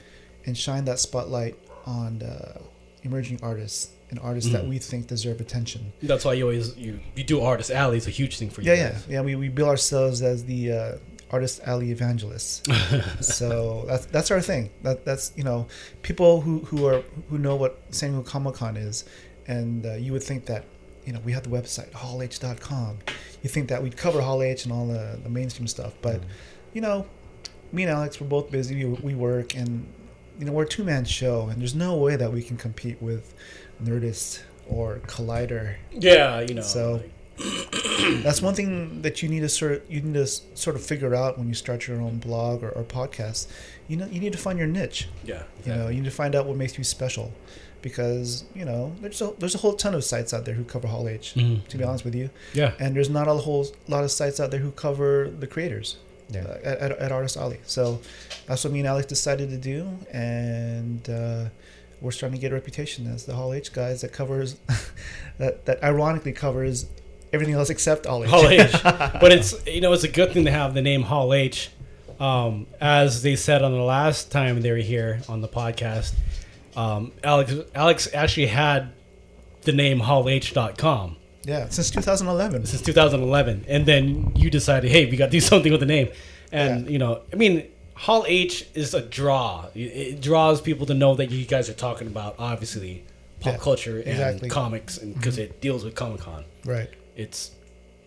[0.47, 2.59] and shine that spotlight on uh,
[3.03, 5.91] emerging artists and artists that we think deserve attention.
[6.01, 7.97] That's why you always you you do artist alley.
[7.97, 8.71] It's a huge thing for you.
[8.71, 9.05] Yeah, yeah, guys.
[9.09, 9.21] yeah.
[9.21, 10.91] We, we bill ourselves as the uh,
[11.29, 12.63] artist alley evangelists.
[13.35, 14.69] so that's that's our thing.
[14.83, 15.67] That that's you know
[16.01, 19.03] people who who are who know what San Diego Comic Con is,
[19.47, 20.63] and uh, you would think that
[21.05, 22.99] you know we have the website hallh.com.
[23.43, 26.21] You think that we'd cover Hall H and all the, the mainstream stuff, but
[26.73, 27.05] you know
[27.71, 28.85] me and Alex we're both busy.
[28.85, 29.85] We, we work, and
[30.39, 33.01] you know we're a two man show, and there's no way that we can compete
[33.01, 33.33] with
[33.83, 35.75] Nerdist or Collider.
[35.91, 36.61] Yeah, you know.
[36.61, 37.01] So
[38.23, 41.13] that's one thing that you need to sort of, you need to sort of figure
[41.15, 43.47] out when you start your own blog or, or podcast.
[43.87, 45.07] You know, you need to find your niche.
[45.23, 47.31] yeah, You know, you need to find out what makes you special,
[47.81, 50.87] because you know there's a there's a whole ton of sites out there who cover
[50.87, 51.33] Hall H.
[51.35, 51.65] Mhm.
[51.67, 54.51] To be honest with you, yeah, and there's not a whole lot of sites out
[54.51, 55.97] there who cover the creators
[56.29, 56.41] Yeah.
[56.41, 57.59] uh, at, at, Artist Alley.
[57.65, 58.01] So
[58.45, 61.45] that's what me and Alex decided to do, and uh,
[62.01, 64.57] we're starting to get a reputation as the Hall H guys that covers
[65.37, 66.87] that that ironically covers
[67.33, 68.29] everything else except Hall H.
[68.29, 68.71] Hall H.
[68.83, 71.71] but it's you know it's a good thing to have the name Hall H.
[72.19, 76.15] Um, as they said on the last time they were here on the podcast,
[76.75, 78.91] um, Alex Alex actually had
[79.61, 81.17] the name HallH.com
[81.47, 82.65] yeah, since 2011.
[82.65, 86.09] since 2011, and then you decided, hey, we got to do something with the name,
[86.51, 86.91] and Yeah.
[86.91, 87.63] you know, I mean,
[87.95, 89.65] Hall H is a draw.
[89.73, 93.03] It, it draws people to know that you guys are talking about obviously
[93.39, 94.49] pop Yeah, culture and exactly.
[94.49, 96.89] comics, and because it deals with Comic Con Right.
[97.15, 97.51] it's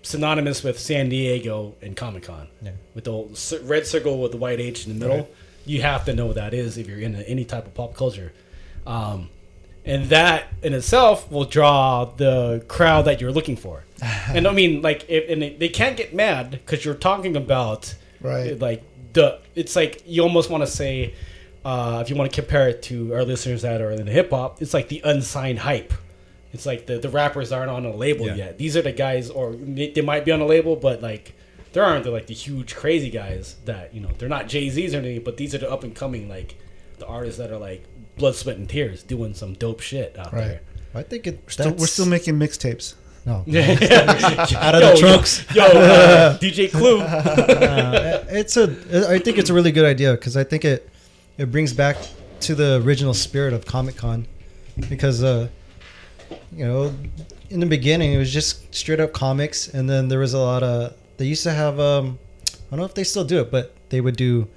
[0.03, 2.49] synonymous with San Diego and Comic Con.
[2.62, 2.70] Yeah.
[2.95, 5.34] With the old red circle with the white H in the middle, Right.
[5.66, 8.32] you have to know what that is if you're into any type of pop culture.
[8.86, 9.28] Um,
[9.85, 13.85] and that in itself will draw the crowd that you're looking for.
[14.28, 17.95] and I mean, like, if, and they, they can't get mad because you're talking about,
[18.20, 18.59] Right.
[18.59, 18.83] Like
[19.14, 21.14] the, it's like you almost want to say,
[21.64, 24.31] uh, if you want to compare it to our listeners that are in the hip
[24.31, 25.93] hop, it's like the unsigned hype.
[26.53, 28.35] It's like the, the rappers aren't on a label Yeah.
[28.35, 28.59] yet.
[28.59, 31.35] These are the guys, or they, they might be on a label, but like
[31.72, 34.95] there aren't the like the huge crazy guys that you know they're not Jay Z's
[34.95, 36.57] or anything, but these are the up and coming like
[36.99, 37.85] the artists that are like
[38.17, 40.47] blood, sweat, and tears doing some dope shit out Right.
[40.49, 40.61] there.
[40.95, 41.41] I think it.
[41.49, 42.95] Still, we're still making mixtapes.
[43.25, 43.45] no.
[44.57, 45.45] out of the trunks.
[45.55, 47.01] Yo, uh, DJ Clue.
[47.01, 49.09] Uh, it's a.
[49.11, 50.89] I think it's a really good idea because I think it
[51.39, 51.97] it brings back
[52.41, 54.27] to the original spirit of Comic Con
[54.89, 55.49] because uh,
[56.57, 56.93] you know
[57.51, 60.63] in the beginning it was just straight up comics and then there was a lot
[60.63, 63.75] of they used to have um I don't know if they still do it but
[63.91, 64.49] they would do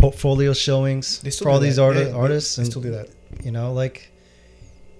[0.00, 1.06] portfolio showings
[1.38, 3.08] for all these arti- Yeah, artists They and still do that.
[3.44, 4.10] you know like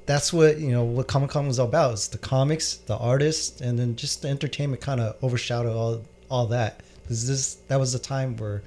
[0.07, 3.61] that's what you know what comic con was all about it's the comics the artists
[3.61, 7.93] and then just the entertainment kind of overshadowed all all that because this that was
[7.93, 8.63] the time where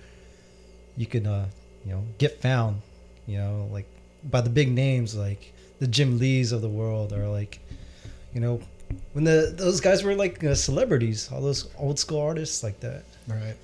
[0.98, 1.46] you could uh
[1.86, 2.82] you know get found
[3.28, 3.88] you know like
[4.24, 7.60] by the big names like the jim lees of the world or like
[8.34, 8.60] you know
[9.14, 13.04] when the those guys were like uh, celebrities all those old school artists like that
[13.30, 13.56] All right.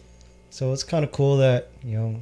[0.49, 2.21] so it's kind of cool that you know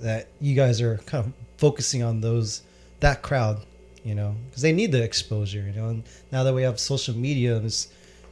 [0.00, 2.62] that you guys are kind of focusing on those
[3.00, 3.64] that crowd,
[4.04, 5.88] you know, because they need the exposure, you know.
[5.88, 7.88] And now that we have social media, it's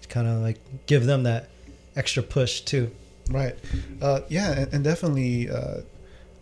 [0.08, 1.48] kind of like give them that
[1.94, 2.90] extra push too.
[3.30, 3.56] Right.
[4.00, 5.50] Uh, yeah, and, and definitely.
[5.50, 5.80] Uh,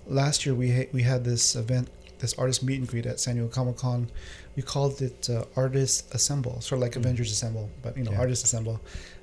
[0.07, 3.37] last year we ha- we had this event, this artist meet and greet at San
[3.37, 4.11] Diego Comic Con.
[4.57, 8.21] We called it uh, Artists Assemble, sort of like Avengers Assemble, but you know, Yeah.
[8.21, 8.81] Artists Assemble.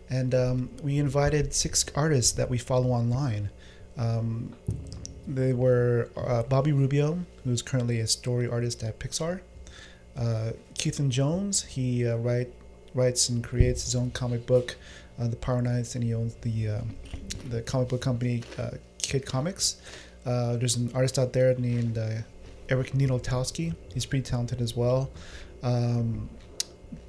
[0.10, 3.49] And um, we invited six artists that we follow online.
[3.97, 4.54] Um,
[5.36, 9.42] they were uh, Bobby Rubio, who's currently a story artist at Pixar.
[10.18, 12.52] Uh, Keithan Jones, he uh, write,
[12.94, 14.76] writes and creates his own comic book,
[15.20, 16.96] uh, The Power Knights, and he owns the um,
[17.50, 18.72] the comic book company uh,
[19.02, 19.78] Kid Comics.
[20.26, 22.18] Uh, there's an artist out there named uh,
[22.70, 23.76] Eric Nidotowski.
[23.94, 25.10] He's pretty talented as well.
[25.64, 26.30] Um,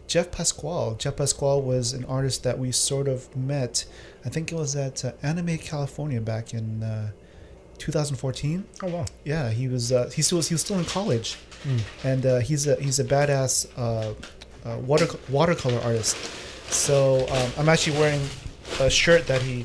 [0.06, 0.96] Jeff Pasquale.
[0.98, 3.84] Jeff Pasquale was an artist that we sort of met.
[4.24, 7.10] I think it was at uh, Anime California back in uh,
[7.82, 8.64] 2014.
[8.82, 9.04] Oh wow!
[9.24, 9.92] Yeah, he was.
[9.92, 10.48] Uh, he still was.
[10.48, 11.36] He was still in college,
[12.04, 14.14] and uh, he's a he's a badass uh,
[14.68, 16.16] uh, water watercolor artist.
[16.70, 18.22] So um, I'm actually wearing
[18.80, 19.64] a shirt that he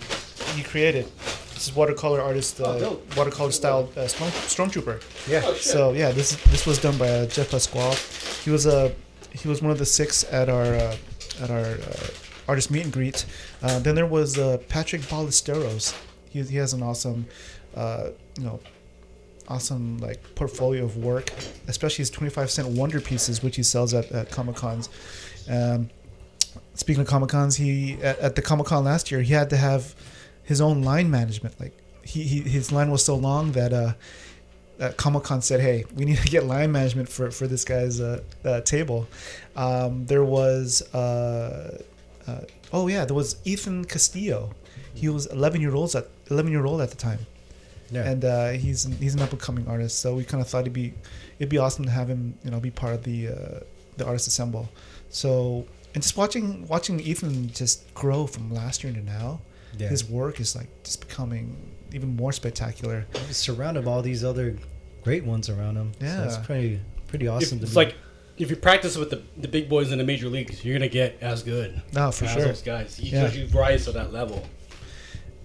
[0.55, 1.05] he created.
[1.53, 5.01] This is watercolor artist, uh, watercolor style uh, storm, stormtrooper.
[5.27, 7.95] Yeah, So yeah, this this was done by uh, Jeff Pasquale.
[8.43, 8.91] He was a
[9.31, 10.95] he was one of the six at our uh,
[11.41, 12.07] at our uh,
[12.47, 13.25] artist meet and greet.
[13.63, 15.93] Uh, then there was uh, Patrick Ballesteros.
[16.29, 17.25] He, he has an awesome,
[17.77, 18.59] uh, you know,
[19.47, 21.31] awesome like portfolio of work,
[21.67, 24.89] especially his twenty five cent wonder pieces, which he sells at, at Comic Cons.
[25.49, 25.89] Um,
[26.73, 29.57] speaking of Comic Cons, he at, at the Comic Con last year he had to
[29.57, 29.95] have
[30.43, 31.59] his own line management.
[31.59, 33.93] Like he, he his line was so long that uh,
[34.79, 37.99] uh, Comic Con said, "Hey, we need to get line management for for this guy's
[37.99, 39.07] uh, uh, table."
[39.55, 41.83] Um, there was, uh,
[42.27, 42.41] uh,
[42.73, 44.51] oh yeah, there was Ethan Castillo.
[44.93, 47.19] He was 11 year old at 11 year old at the time,
[47.91, 48.09] yeah.
[48.09, 49.99] and uh, he's he's an up and coming artist.
[49.99, 50.93] So we kind of thought it'd be
[51.39, 53.59] it'd be awesome to have him, you know, be part of the uh,
[53.97, 54.69] the artist assemble.
[55.09, 59.41] So and just watching watching Ethan just grow from last year to now,
[59.77, 59.87] Yeah.
[59.89, 61.55] his work is like just becoming
[61.93, 63.05] even more spectacular.
[63.27, 64.57] He's surrounded by all these other
[65.03, 65.91] great ones around him.
[66.01, 66.17] Yeah.
[66.17, 67.59] so it's pretty pretty If- awesome.
[67.61, 67.85] it's to me.
[67.85, 67.95] like
[68.37, 71.17] if you practice with the, the big boys in the major leagues, you're gonna get
[71.21, 72.43] as good No, for as sure.
[72.43, 72.99] those guys.
[72.99, 73.31] You, Yeah.
[73.31, 74.45] you rise to that level.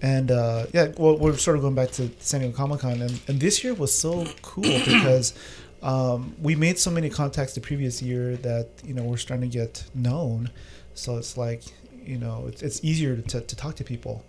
[0.03, 3.19] And uh, yeah, well, we're sort of going back to San Diego Comic Con, and,
[3.29, 5.33] and this year was so cool because
[5.81, 9.57] um, we made so many contacts the previous year that you know we're starting to
[9.57, 10.49] get known.
[10.93, 11.63] So it's like
[12.05, 14.25] you know it's, it's easier to, to talk to people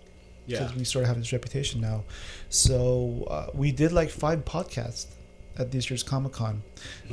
[0.47, 0.59] Yeah.
[0.59, 2.05] because we sort of have this reputation now.
[2.49, 5.07] So uh, we did like five podcasts
[5.57, 6.63] at this year's Comic Con.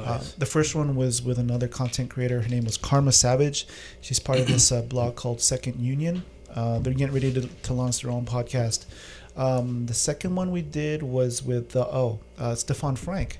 [0.00, 2.40] Uh, the first one was with another content creator.
[2.42, 3.66] Her name was Karma Savage.
[4.00, 6.24] She's part of this uh, blog called Second Union.
[6.54, 8.84] Uh, they're getting ready to, to launch their own podcast.
[9.36, 13.38] Um, the second one we did was with uh, oh uh, Stephan Franck.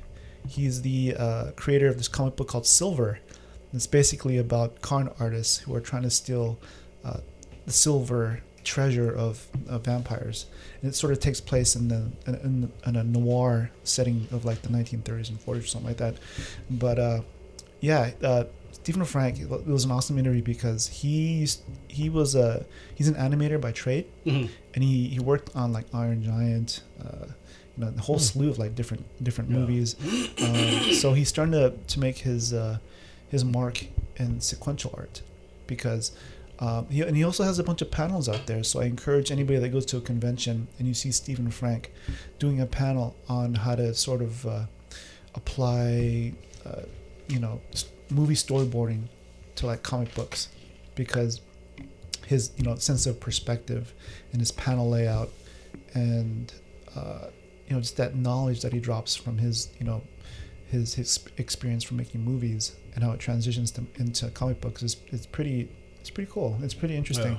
[0.49, 3.21] He's the uh, creator of this comic book called Silver.
[3.73, 6.59] It's basically about con artists who are trying to steal
[7.05, 7.19] uh,
[7.67, 10.47] the silver treasure of, of vampires.
[10.81, 14.63] And it sort of takes place in the in, in, a noir setting of like
[14.63, 16.17] the 1930s and 40s or something like that.
[16.71, 17.21] But uh,
[17.81, 18.45] yeah, uh,
[18.83, 19.39] Stephan Franck.
[19.41, 24.07] It was an awesome interview because he's he was a he's an animator by trade,
[24.27, 24.49] Mhm.
[24.75, 26.83] and he, he worked on like Iron Giant.
[27.03, 27.27] Uh,
[27.77, 29.57] you know, a whole slew of like different different Yeah.
[29.59, 29.97] movies.
[30.45, 32.79] Um, so he's starting to, to make his uh,
[33.31, 35.23] his mark in sequential art
[35.67, 36.13] because
[36.59, 38.63] um, he, and he also has a bunch of panels out there.
[38.63, 41.91] So I encourage anybody that goes to a convention and you see Stephan Franck
[42.39, 44.67] doing a panel on how to sort of uh,
[45.35, 46.33] apply,
[46.67, 46.83] uh,
[47.29, 47.61] you know,
[48.13, 49.05] movie storyboarding
[49.57, 50.49] to like comic books
[50.95, 51.41] because
[52.27, 53.93] his you know sense of perspective
[54.33, 55.31] and his panel layout
[55.95, 56.53] and
[56.97, 57.27] uh,
[57.67, 60.03] you know just that knowledge that he drops from his you know
[60.67, 64.97] his his experience from making movies and how it transitions to, into comic books is,
[65.11, 65.69] is pretty
[66.01, 66.59] it's pretty cool.
[66.63, 67.39] It's pretty interesting.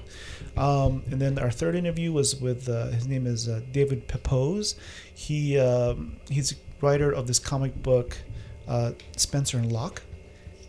[0.55, 4.75] Um, and then our third interview was with uh, his name is uh, David Pepose.
[5.13, 8.17] He um, he's a writer of this comic book
[8.65, 10.01] uh, Spencer and Locke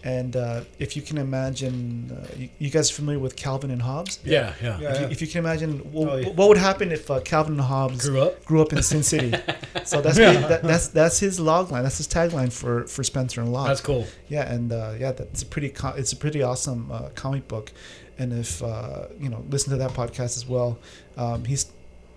[0.07, 3.81] and uh, if you can imagine uh, you, you guys are familiar with Calvin and
[3.83, 4.79] Hobbes Yeah, yeah.
[4.79, 4.93] Yeah.
[4.93, 6.29] if, you, if you can imagine, what, Oh, yeah.
[6.29, 8.45] what would happen if uh, Calvin and Hobbes Grew up?
[8.45, 9.31] grew up in Sin City?
[9.85, 11.83] so that's that, that's that's his log line.
[11.83, 13.69] That's his tagline for for Spencer and Locke.
[13.69, 14.07] That's cool.
[14.29, 17.73] Yeah, and uh, yeah, that's a pretty co- it's a pretty awesome uh, comic book.
[18.19, 20.79] And if uh, you know, listen to that podcast as well.
[21.17, 21.73] Um, he's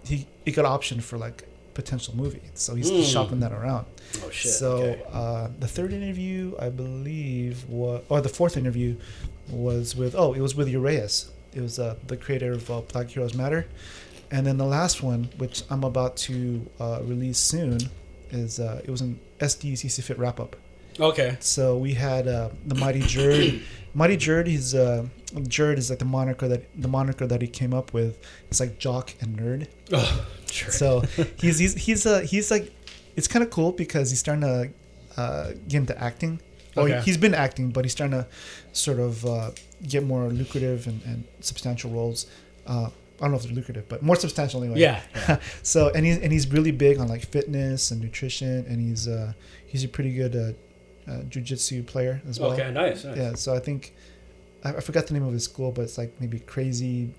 [0.05, 1.47] he he got option for like
[1.81, 3.03] potential movie, so he's Mm.
[3.13, 3.85] shopping that around.
[4.23, 4.51] Oh shit.
[4.61, 5.01] So okay.
[5.21, 8.95] uh, the third interview, I believe, was or the fourth interview
[9.49, 11.15] was with oh, it was with Uraeus.
[11.53, 13.61] It was uh, the creator of uh, Black Heroes Matter,
[14.31, 16.37] and then the last one, which I'm about to
[16.79, 17.77] uh, release soon,
[18.31, 20.55] is uh, it was an SDCC Fit wrap up.
[20.99, 21.37] Okay.
[21.39, 23.61] So we had uh, the Mighty Jerd.
[23.93, 27.73] Mighty Jerd, he's uh, Jerd is like the moniker that the moniker that he came
[27.73, 28.17] up with.
[28.49, 29.67] It's like jock and nerd.
[29.91, 30.71] Oh, sure.
[30.71, 31.01] So
[31.39, 32.73] he's he's he's uh, he's like
[33.15, 34.69] it's kind of cool because he's starting to
[35.21, 36.39] uh, get into acting.
[36.75, 37.01] Well, Okay.
[37.01, 38.27] he's been acting, but he's starting to
[38.71, 39.49] sort of uh,
[39.87, 42.27] get more lucrative and, and substantial roles.
[42.67, 44.79] Uh, I don't know if they're lucrative, but more substantial anyway.
[44.79, 45.39] Yeah.
[45.63, 49.33] so and he's and he's really big on like fitness and nutrition, and he's uh,
[49.65, 52.51] he's a pretty good uh, uh, jujitsu player as well.
[52.51, 52.71] okay.
[52.71, 53.03] Nice.
[53.03, 53.17] nice.
[53.17, 53.33] Yeah.
[53.33, 53.93] So I think
[54.63, 57.13] I, I forgot the name of his school, but it's like maybe Crazy,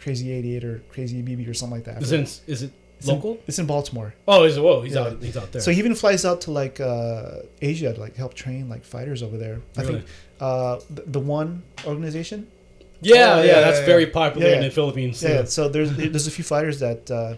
[0.00, 2.02] Crazy Eighty Eight or Crazy BB or something like that.
[2.02, 3.38] Is it is it It's in- local?
[3.46, 4.14] it's in Baltimore.
[4.26, 4.62] Oh, is it?
[4.62, 5.00] Whoa, he's Yeah.
[5.02, 5.22] out.
[5.22, 5.60] He's out there.
[5.62, 9.22] So he even flies out to like uh, Asia to like help train like fighters
[9.22, 9.60] over there.
[9.76, 10.04] I think
[10.40, 12.48] uh, the, the one organization.
[13.02, 15.22] yeah, Oh, yeah, yeah, that's yeah, very popular in the Philippines.
[15.22, 15.44] Yeah.
[15.44, 17.36] So there's there's a few fighters that uh,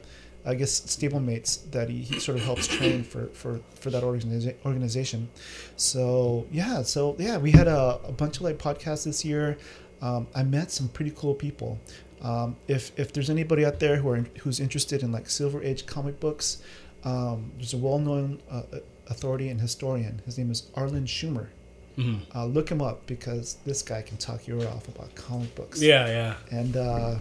[0.48, 4.54] I guess stablemates that he, he sort of helps train for for for that organiza-
[4.64, 5.28] organization.
[5.76, 9.58] So yeah, so yeah, we had a, a bunch of like podcasts this year.
[10.00, 11.78] Um, I met some pretty cool people.
[12.22, 15.86] Um, if if there's anybody out there who are who's interested in like Silver Age
[15.86, 16.62] comic books,
[17.04, 18.62] um, there's a well-known uh,
[19.08, 20.22] authority and historian.
[20.26, 21.48] His name is Arlen Schumer.
[21.96, 22.20] Mhm.
[22.34, 25.82] Uh, look him up because this guy can talk your off about comic books.
[25.82, 26.34] Yeah, yeah.
[26.58, 27.16] And uh,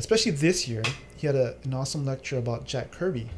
[0.00, 0.82] especially this year,
[1.16, 3.28] he had a, an awesome lecture about Jack Kirby.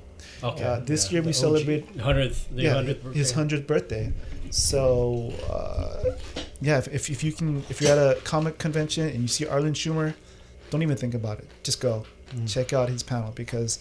[0.43, 0.65] Okay.
[0.65, 1.13] Uh, this yeah.
[1.13, 3.15] year we The OG celebrate- hundredth, the yeah, hundredth.
[3.15, 4.13] his hundredth birthday.
[4.51, 6.17] So uh,
[6.61, 9.47] yeah, if, if, if you can, if you're at a comic convention and you see
[9.47, 10.15] Arlen Schumer,
[10.71, 11.49] don't even think about it.
[11.63, 12.05] Just go
[12.47, 13.79] check out his panel because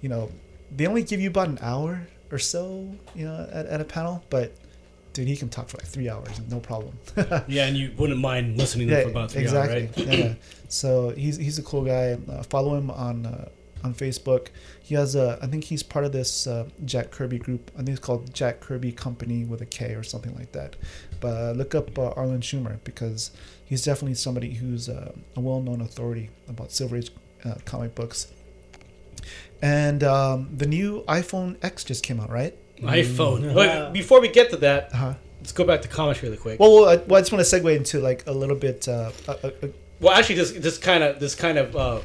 [0.00, 0.30] you know
[0.74, 4.24] they only give you about an hour or so, you know, at, at a panel,
[4.30, 4.52] but.
[5.14, 6.98] Dude, he can talk for like three hours, no problem.
[7.46, 9.82] Yeah, and you wouldn't mind listening to him for about three exactly.
[9.84, 10.18] hours, right?
[10.18, 10.34] yeah, yeah.
[10.68, 12.18] So he's he's a cool guy.
[12.28, 13.48] Uh, follow him on uh,
[13.84, 14.48] on Facebook.
[14.82, 17.70] He has a I think he's part of this uh, Jack Kirby group.
[17.74, 20.74] I think it's called Jack Kirby Company with a K or something like that.
[21.20, 23.30] But uh, look up uh, Arlen Schumer because
[23.64, 27.12] he's definitely somebody who's uh, a well known authority about Silver Age
[27.44, 28.32] uh, comic books.
[29.62, 32.56] And um, the new iPhone X just came out, right?
[32.86, 33.54] iPhone.
[33.54, 35.14] But before we get to that, Uh-huh.
[35.40, 36.58] let's go back to comics really quick.
[36.60, 38.88] Well, well, I, well, I just want to segue into like a little bit.
[38.88, 39.50] Uh, uh, uh,
[40.00, 41.98] Well, actually, this this kind of this kind of uh,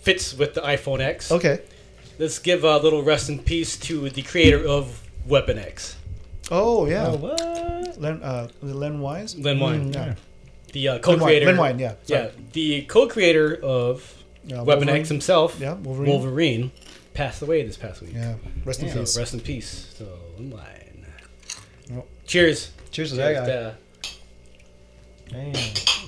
[0.00, 1.30] fits with the iPhone X.
[1.30, 1.60] okay.
[2.18, 5.96] Let's give a little rest in peace to the creator of Weapon X,
[6.50, 7.08] Oh yeah.
[7.08, 8.00] Oh, what?
[8.00, 9.36] Len, uh, Len Wise.
[9.36, 10.14] Len Wein, Mm, yeah.
[10.72, 11.44] the uh, co-creator.
[11.46, 11.94] Len Wein, yeah.
[12.06, 14.14] yeah, the co-creator of
[14.46, 15.00] Yeah, Weapon Wolverine.
[15.00, 16.10] X himself, Yeah, Wolverine.
[16.10, 16.70] Wolverine,
[17.16, 18.12] passed away this past week.
[18.14, 18.34] Yeah.
[18.64, 19.18] Rest in So peace.
[19.18, 19.94] rest in peace.
[19.96, 20.06] So
[20.38, 21.06] Len Wein.
[21.90, 22.70] Well, Cheers.
[22.90, 23.52] Cheers to that guy.
[23.52, 23.74] Uh,
[25.28, 25.52] Damn.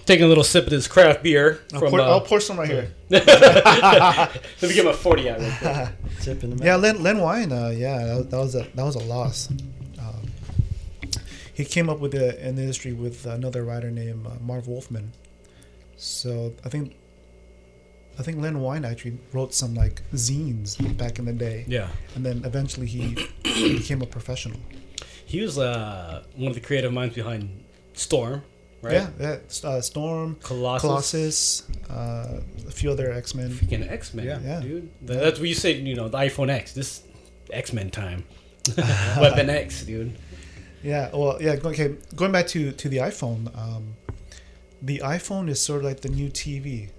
[0.06, 1.90] taking a little sip of this craft beer I'll, from.
[1.90, 2.94] pour, uh, I'll pour some right here.
[3.10, 3.24] let
[4.62, 5.40] me get my forty out.
[5.40, 5.88] Real quick.
[6.20, 6.82] Tip in the Yeah, mouth.
[6.82, 7.52] Len, Len Wein.
[7.52, 9.48] Uh, yeah, that, that was a that was a loss.
[9.98, 10.30] Um,
[11.54, 15.12] he came up with the in the industry with another writer named uh, Marv Wolfman.
[15.96, 16.94] So I think
[18.18, 21.64] I think Len Wein actually wrote some like zines back in the day.
[21.68, 21.88] Yeah.
[22.14, 24.58] and then eventually he became a professional.
[25.24, 28.42] He was uh, one of the creative minds behind Storm,
[28.82, 28.94] right?
[28.94, 29.36] Yeah, yeah.
[29.68, 30.82] Uh, Storm, Colossus.
[30.82, 33.50] Colossus, uh, a few other X Men.
[33.50, 34.40] Freaking X Men, Yeah.
[34.42, 34.60] Yeah.
[34.60, 34.90] dude.
[35.06, 35.72] Th- That's what you say.
[35.74, 36.72] You know, the iPhone X.
[36.72, 37.02] This
[37.52, 38.24] X Men time.
[38.76, 40.16] Weapon X, dude.
[40.82, 41.56] Yeah, well, yeah.
[41.62, 43.54] Okay, going back to to the iPhone.
[43.56, 43.94] Um,
[44.80, 46.90] the iPhone is sort of like the new TV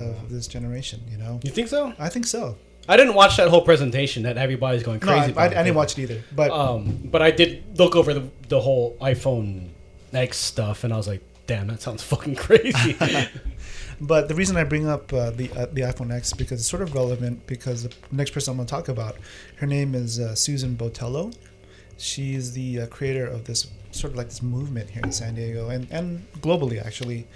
[0.00, 1.00] of this generation.
[1.10, 1.92] You know, You think so?
[1.98, 2.56] I think so.
[2.88, 5.56] I didn't watch that whole presentation that everybody's going No, crazy I, I, about.
[5.56, 6.22] I didn't watch it either.
[6.34, 9.68] But Um, but I did look over the the whole iPhone
[10.12, 12.96] X stuff, and I was like, damn, that sounds fucking crazy.
[14.00, 16.68] but the reason I bring up uh, the uh, the iPhone X is because it's
[16.68, 19.16] sort of relevant because the next person I'm going to talk about,
[19.56, 21.34] her name is uh, Susan Botello.
[21.96, 25.70] She's the uh, creator of this sort of like this movement here in San Diego
[25.70, 27.26] and and globally actually.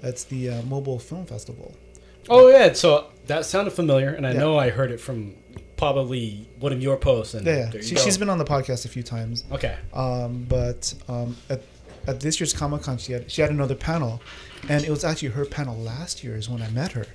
[0.00, 1.74] It's the uh, Mobile Film Festival.
[2.30, 4.40] Oh yeah, so that sounded familiar, and I Yeah.
[4.40, 5.34] know I heard it from
[5.76, 7.34] probably one of your posts.
[7.34, 7.80] And Yeah, yeah.
[7.80, 9.44] She, she's been on the podcast a few times.
[9.52, 9.76] okay.
[9.92, 11.60] Um, but um, at,
[12.06, 14.20] at this year's Comic Con, she had she had another panel,
[14.68, 17.06] and it was actually her panel last year is when I met her.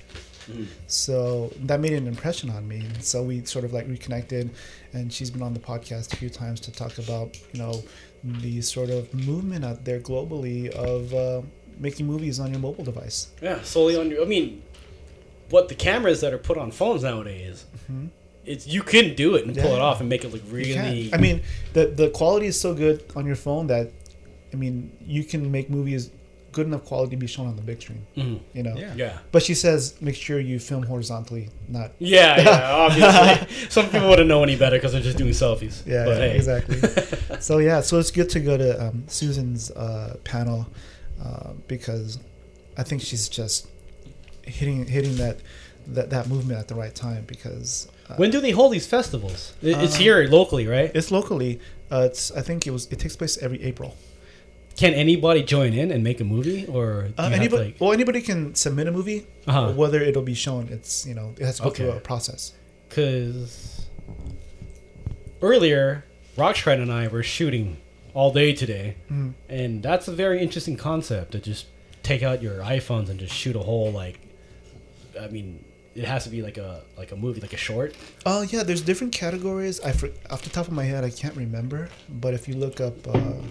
[0.87, 2.77] So that made an impression on me.
[2.79, 4.49] And so we sort of like reconnected,
[4.93, 7.83] and she's been on the podcast a few times to talk about you know
[8.23, 11.41] the sort of movement out there globally of uh,
[11.79, 13.29] making movies on your mobile device.
[13.41, 14.21] Yeah, solely on your.
[14.21, 14.61] I mean,
[15.53, 17.57] what the cameras that are put on phones nowadays,
[18.51, 19.75] it's you can do it and pull Mm-hmm.
[19.75, 20.85] It off and make it look You can.
[20.85, 21.13] really.
[21.13, 21.37] I mean,
[21.75, 23.85] the the quality is so good on your phone that,
[24.53, 24.75] I mean,
[25.15, 26.03] you can make movies
[26.57, 28.03] good enough quality to be shown on the big screen.
[28.21, 28.39] Mhm.
[28.57, 28.75] You know.
[28.83, 28.93] Yeah.
[29.03, 29.15] yeah.
[29.33, 31.45] But she says make sure you film horizontally,
[31.77, 31.89] not.
[31.99, 33.69] Yeah, yeah, obviously.
[33.75, 35.75] Some people wouldn't know any better because they're just doing selfies.
[35.93, 36.35] Yeah, But yeah, hey.
[36.41, 36.77] exactly.
[37.47, 40.59] so yeah, so it's good to go to um, Susan's uh, panel
[41.25, 42.19] uh, because
[42.81, 43.57] I think she's just
[44.45, 45.37] hitting hitting that
[45.87, 49.53] that, that movement at the right time because uh, When do they hold these festivals?
[49.61, 50.91] It's Uh, here locally, right?
[50.95, 51.59] it's locally.
[51.91, 53.95] Uh, it's I think it was it takes place every April.
[54.75, 58.55] Can anybody join in and make a movie, or Uh, anybody, like, well, anybody can
[58.55, 59.27] submit a movie.
[59.45, 59.71] Uh-huh.
[59.73, 62.53] Whether it'll be shown, it's you know it has to go through a process.
[62.89, 63.85] because
[65.41, 66.05] earlier
[66.37, 67.77] Roxrite and I were shooting
[68.13, 69.33] all day today, Mm.
[69.49, 71.65] and that's a very interesting concept to just
[72.03, 74.19] take out your iPhones and just shoot a whole like.
[75.19, 75.63] I mean,
[75.95, 77.95] it has to be like a like a movie, like a short.
[78.25, 79.79] Oh yeah, there's different categories.
[79.81, 81.89] I for, off the top of my head, I can't remember.
[82.09, 83.41] But if you look up uh,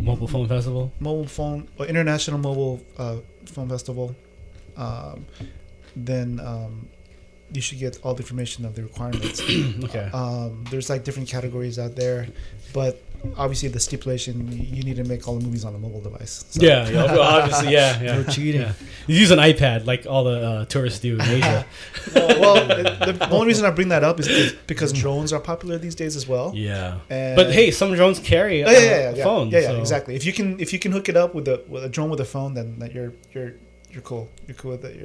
[0.00, 0.92] Mobile phone festival.
[1.00, 3.16] mobile phone or international mobile uh,
[3.46, 4.14] phone festival,
[4.76, 5.26] um,
[5.96, 6.88] then um,
[7.52, 9.42] you should get all the information of the requirements.
[9.84, 10.08] Okay.
[10.12, 12.28] um, there's like different categories out there,
[12.72, 13.02] but
[13.36, 16.44] obviously the stipulation you need to make all the movies on a mobile device.
[16.50, 18.14] So- yeah, yeah, obviously, yeah, yeah.
[18.16, 18.60] No cheating.
[18.62, 18.72] Yeah.
[19.06, 21.66] You use an iPad like all the uh, tourists do in Asia.
[22.14, 25.78] well, well, the, the only reason I bring that up is because, drones are popular
[25.78, 26.52] these days as well.
[26.54, 26.98] yeah.
[27.10, 29.24] And- but hey, some drones carry Oh, yeah, yeah, yeah, yeah.
[29.24, 29.52] phones.
[29.52, 30.14] yeah, yeah, so- exactly.
[30.16, 32.20] If you can, if you can hook it up with a with a drone with
[32.20, 33.52] a phone, then that you're you're
[33.90, 34.28] you're cool.
[34.46, 34.96] You're cool with it.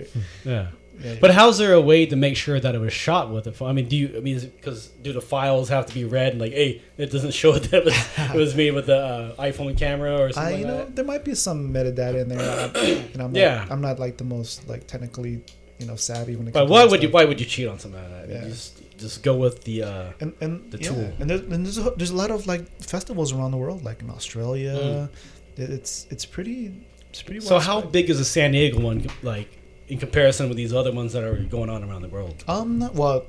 [0.45, 0.67] You're, Yeah.
[1.03, 3.51] Yeah, But how's there a way to make sure that it was shot with a
[3.51, 3.69] phone?
[3.69, 4.13] I mean, do you?
[4.17, 7.33] I mean, because do the files have to be read and like, hey, it doesn't
[7.33, 10.59] show that it was, it was made with the uh, iPhone camera or I, something
[10.59, 10.95] you like know, that?
[10.95, 12.39] there might be some metadata in there.
[12.73, 13.65] I, know, I'm not, Yeah.
[13.69, 15.41] I'm not like the most like technically,
[15.79, 16.67] you know, savvy when it comes.
[16.67, 17.09] But why would you?
[17.09, 18.23] Why would you cheat on something like that?
[18.23, 18.47] I mean, Yeah.
[18.49, 19.83] Just just go with the.
[19.83, 21.11] Uh, And and the tool?
[21.19, 24.01] And there's and there's a, there's a lot of like festivals around the world, like
[24.01, 25.09] in Australia.
[25.57, 26.73] It- It's it's pretty
[27.09, 27.39] it's pretty.
[27.39, 27.43] Mm.
[27.47, 29.47] so how big is the San Diego one like
[29.87, 32.43] in comparison with these other ones that are going on around the world?
[32.47, 33.25] Um, well,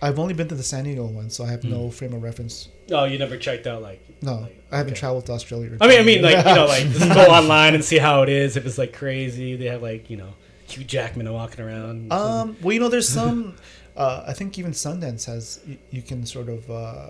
[0.00, 1.70] I've only been to the San Diego one, so I have Hmm.
[1.70, 2.68] no frame of reference.
[2.90, 4.00] Oh, you never checked out like.
[4.22, 5.00] No, like, I haven't okay.
[5.00, 5.72] traveled to Australia.
[5.72, 8.22] or I mean, I mean, like you know, like just go online and see how
[8.22, 8.56] it is.
[8.56, 10.34] If it's like crazy, they have like you know
[10.66, 12.12] Hugh Jackman walking around.
[12.12, 13.56] Um, well, you know, there's some.
[13.94, 15.60] Uh, I think even Sundance has.
[15.66, 16.70] You, you can sort of.
[16.70, 17.08] Uh,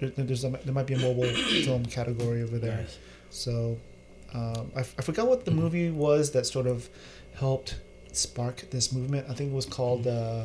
[0.00, 1.24] there, there's a, there might be a mobile
[1.66, 2.78] film category over there.
[2.78, 2.98] Nice.
[3.28, 3.76] So,
[4.32, 6.88] um, I, f- I forgot what the movie was that sort of
[7.38, 7.80] helped
[8.12, 9.26] spark this movement.
[9.30, 10.06] I think it was called.
[10.06, 10.44] Uh,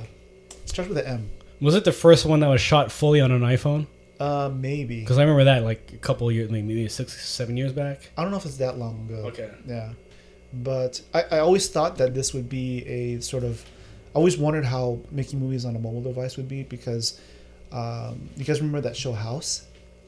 [0.66, 1.30] starts with an M.
[1.60, 3.88] was it the first one that was shot fully on an iPhone?
[4.20, 5.00] Uh, maybe.
[5.00, 8.12] Because I remember that like a couple years, like maybe six, seven years back.
[8.16, 9.28] I don't know if it's that long ago.
[9.30, 9.50] Okay.
[9.66, 9.94] Yeah,
[10.54, 13.66] but I, I always thought that this would be a sort of.
[14.14, 17.20] I always wondered how making movies on a mobile device would be because,
[17.72, 19.66] um, you guys remember that show House?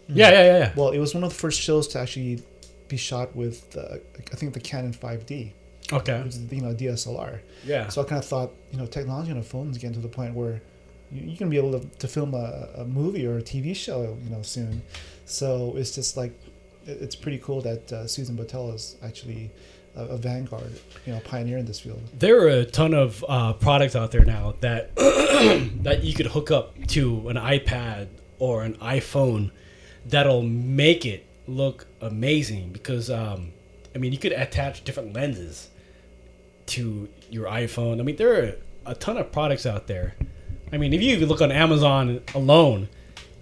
[0.10, 0.74] Yeah, yeah, yeah, yeah.
[0.76, 2.44] Well, it was one of the first shows to actually
[2.90, 3.96] be shot with, uh,
[4.32, 5.54] I think, the Canon 5D,
[5.92, 6.24] Okay.
[6.52, 7.40] you know DSLR.
[7.66, 7.90] Yeah.
[7.90, 10.08] So I kind of thought, you know, technology on a phone is getting to the
[10.08, 10.62] point where
[11.12, 14.18] you, you can be able to, to film a, a movie or a TV show,
[14.24, 14.82] you know, soon.
[15.26, 16.32] So it's just like,
[16.88, 19.52] it- it's pretty cool that uh, Susan Botel is actually
[19.96, 22.02] a, a vanguard, you know, pioneer in this field.
[22.18, 24.96] there are a ton of uh, products out there now that
[25.84, 28.08] that you could hook up to an iPad
[28.40, 29.52] or an iPhone
[30.06, 33.52] that'll make it look amazing because um,
[33.94, 35.70] I mean you could attach different lenses
[36.68, 38.00] to your iPhone.
[38.00, 38.56] I mean there are
[38.86, 40.16] a ton of products out there.
[40.72, 42.90] I mean if you even look on Amazon alone,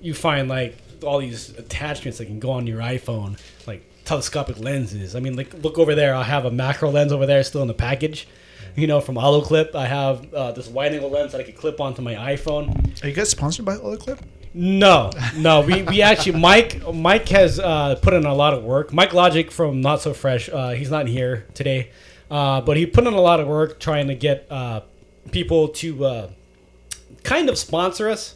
[0.01, 5.15] you find like all these attachments that can go on your iPhone, like telescopic lenses.
[5.15, 6.15] I mean, like look over there.
[6.15, 8.27] I have a macro lens over there still in the package.
[8.75, 11.81] You know, from Olloclip, I have uh, this wide angle lens that I could clip
[11.81, 13.03] onto my iPhone.
[13.03, 14.19] Are you guys sponsored by Olloclip?
[14.53, 18.91] No, no, we, we actually Mike Mike has uh, put in a lot of work.
[18.91, 21.91] Mike Logic from Not So Fresh, uh, he's not here today,
[22.31, 24.81] uh, but he put in a lot of work trying to get uh,
[25.31, 26.29] people to uh,
[27.23, 28.35] kind of sponsor us.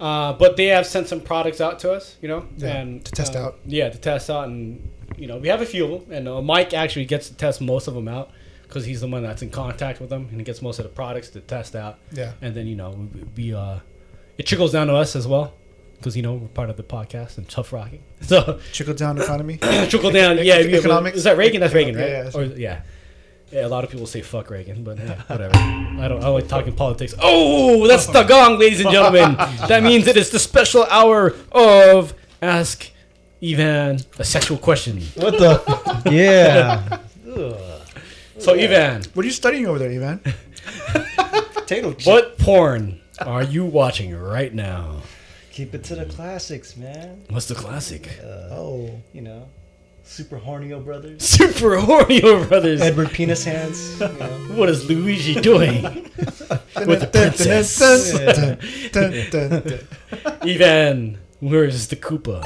[0.00, 3.12] Uh, but they have sent some products out to us, you know, Yeah, and to
[3.12, 3.58] test uh, out.
[3.64, 6.42] Yeah, to test out, and you know, we have a few of them, and uh,
[6.42, 8.30] Mike actually gets to test most of them out
[8.64, 10.88] because he's the one that's in contact with them, and he gets most of the
[10.90, 11.98] products to test out.
[12.12, 12.32] Yeah.
[12.42, 13.78] and then you know, we, we uh,
[14.36, 15.54] it trickles down to us as well
[15.98, 18.02] because you know we're part of the podcast and Tuff Rocking.
[18.22, 19.58] So Trickle down economy.
[19.88, 20.56] trickle down, yeah.
[20.56, 21.18] Ec- yeah, economics?
[21.18, 21.60] Is that Reagan?
[21.60, 22.08] That's Reagan, right?
[22.08, 22.80] Yeah, yeah, or, yeah.
[23.54, 25.54] Yeah, a lot of people say fuck Reagan, but yeah, whatever.
[25.54, 26.24] I don't.
[26.24, 27.14] I like talking politics.
[27.22, 29.36] Oh, that's the gong, ladies and gentlemen.
[29.68, 32.90] That means it is the special hour of Ask
[33.40, 35.00] Ivan a sexual question.
[35.14, 35.52] What the?
[36.10, 36.98] yeah.
[38.36, 40.20] So, Ivan, what are you studying over there, Ivan?
[41.54, 42.06] Potato chip.
[42.06, 45.02] what porn are you watching right now?
[45.52, 47.22] Keep it to the classics, man.
[47.30, 48.08] What's the classic?
[48.20, 49.48] Uh, oh, You know,
[50.04, 52.80] Super Hornio Brothers, Super Hornio Brothers.
[52.80, 54.00] Edward Penis Hands.
[54.00, 54.40] You know.
[54.54, 55.82] What is Luigi doing
[56.16, 57.80] with the princess?
[60.42, 62.44] Ivan, where's the Koopa?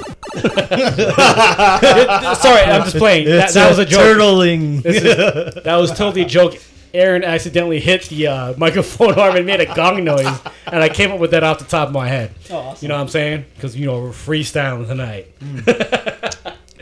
[2.37, 3.27] Sorry, I'm just playing.
[3.27, 4.01] That, that was a joke.
[4.01, 4.85] Turtling.
[4.87, 5.03] Is-
[5.65, 6.57] that was totally a joke.
[6.95, 10.27] Aaron accidentally hit the uh, microphone arm and made a gong noise,
[10.67, 12.31] and I came up with that off the top of my head.
[12.51, 12.83] Oh, awesome.
[12.87, 13.45] You know what I'm saying?
[13.55, 15.27] Because you know we're freestyling tonight,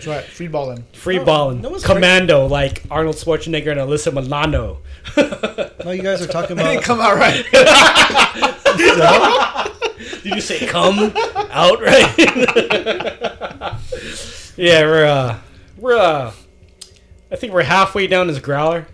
[0.06, 0.32] that's right.
[0.32, 0.84] Free balling.
[0.92, 4.78] free balling, that was commando like Arnold Schwarzenegger and Alyssa Milano.
[5.84, 6.82] No, you guys are talking about.
[6.82, 7.44] Come out right.
[10.22, 11.12] Did you say come
[11.50, 12.12] out right?
[14.56, 15.38] yeah, we're uh,
[15.78, 16.32] we're uh,
[17.30, 18.86] I think we're halfway down this growler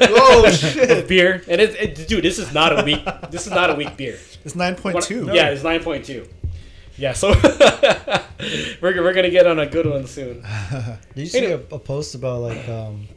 [0.00, 1.06] Oh shit!
[1.08, 3.04] beer, and it, it, dude, this is not a weak.
[3.30, 4.18] This is not a weak beer.
[4.44, 5.26] It's nine point What- two.
[5.32, 6.26] Yeah, it's nine point two.
[7.00, 7.28] Yeah, so
[8.82, 10.42] we're, we're gonna get on a good one soon.
[11.14, 13.08] Did you see a, a post about like um,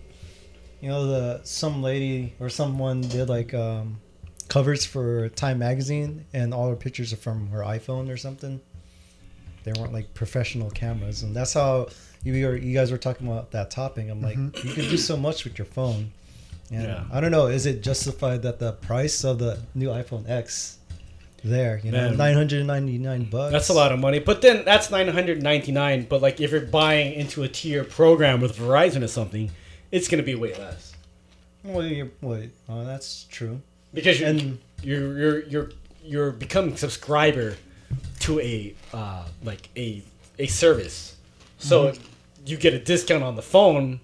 [0.79, 3.99] you know the some lady or someone did like um,
[4.47, 8.61] covers for Time magazine and all her pictures are from her iPhone or something.
[9.65, 11.89] They weren't like professional cameras, and that's how
[12.23, 14.09] you were, you guys were talking about that topping.
[14.09, 16.13] I'm like, you can do so much with your phone.
[16.71, 17.03] And Yeah.
[17.11, 20.79] I don't know, is it justified that the price of the new iPhone X
[21.43, 22.17] there, you know, Man.
[22.17, 23.51] 999 bucks?
[23.51, 26.05] That's a lot of money, but then that's nine hundred ninety nine.
[26.09, 29.51] But like if you're buying into a tier program with Verizon or something,
[29.91, 30.93] it's gonna be way less
[31.63, 33.61] Well, you're, wait, oh, that's true.
[33.93, 35.69] because you're And- you're you're you're
[36.03, 37.55] you're becoming subscriber
[38.21, 40.01] to a uh, like a
[40.39, 41.15] a service,
[41.57, 42.03] so Mm-hmm.
[42.45, 43.99] you get a discount on the phone,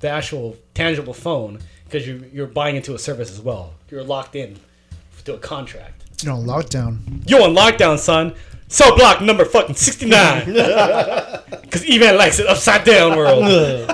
[0.00, 3.74] the actual tangible phone, because you you're buying into a service as well.
[3.90, 4.58] You're locked in
[5.24, 5.97] to a contract.
[6.22, 6.98] You know, lockdown.
[7.28, 8.34] You're on lockdown, son.
[8.68, 10.54] Cell block number fucking 69.
[11.68, 13.44] Because Evan likes it upside down world.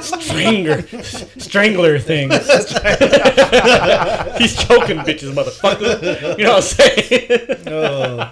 [0.00, 0.82] Strangler.
[1.38, 2.32] Strangler things.
[4.38, 6.38] He's choking bitches, motherfucker.
[6.38, 7.40] You know what I'm saying?
[7.66, 8.30] Oh.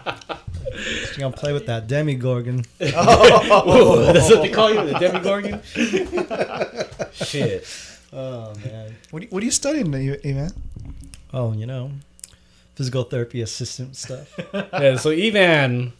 [0.75, 2.65] You're gonna play with that Demogorgon.
[2.81, 4.01] Oh.
[4.01, 5.61] Ooh, that's what they call you, the Demogorgon?
[7.13, 7.67] Shit.
[8.13, 8.95] Oh man.
[9.11, 10.53] What are you, what are you studying, Ivan?
[11.35, 11.91] Oh, you know,
[12.83, 14.27] physical therapy assistant stuff.
[14.55, 15.93] yeah, so Evan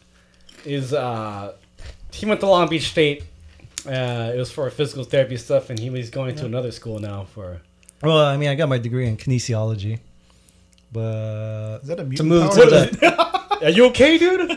[0.65, 1.53] is uh
[2.11, 3.23] he went to Long Beach State.
[3.87, 7.23] Uh, it was for physical therapy stuff, and he was going to another school now
[7.33, 7.61] for.
[8.01, 9.99] well, I mean, I got my degree in kinesiology,
[10.91, 12.65] but Is that a to move power?
[12.65, 14.51] to the Are you okay, dude?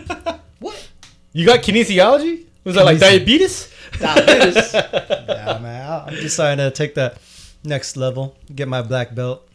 [0.59, 0.89] what?
[1.33, 2.45] You got kinesiology?
[2.65, 3.71] Was that like diabetes?
[4.01, 4.75] diabetes?
[4.75, 7.19] yeah, man, I- I'm deciding to take that
[7.65, 9.49] next level, get my black belt,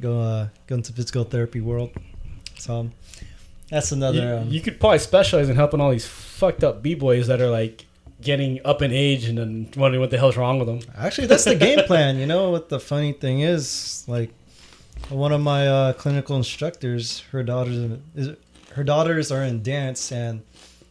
[0.00, 1.90] go uh, go into physical therapy world.
[2.60, 2.90] So
[3.70, 4.18] that's another.
[4.18, 7.40] You, um, you could probably specialize in helping all these fucked up b boys that
[7.40, 7.86] are like
[8.20, 10.80] getting up in age and then wondering what the hell's wrong with them.
[10.96, 12.18] Actually, that's the game plan.
[12.18, 14.04] You know what the funny thing is?
[14.06, 14.30] Like,
[15.08, 18.36] one of my uh, clinical instructors, her daughters, is,
[18.74, 20.42] her daughters are in dance, and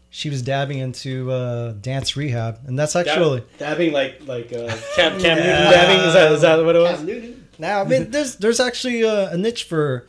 [0.10, 3.44] she was dabbing into uh, dance rehab, and that's actually.
[3.58, 6.08] dabbing like like uh, Cam Cam Newton dabbing.
[6.08, 7.40] Is that is that what it was?
[7.60, 10.08] Now, I mean, there's there's actually uh, a niche for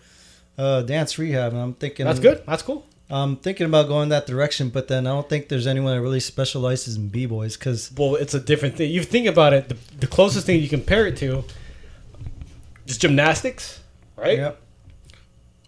[0.59, 2.43] uh, dance rehab, and I'm thinking That's good.
[2.47, 2.87] That's cool.
[3.13, 6.21] I'm thinking about going that direction, but then I don't think there's anyone that really
[6.21, 8.91] specializes in b boys because Well, it's a different thing.
[8.93, 9.69] You think about it.
[9.69, 11.45] The, the closest thing you compare it to
[12.87, 13.81] is gymnastics,
[14.17, 14.39] right?
[14.39, 14.61] Yep.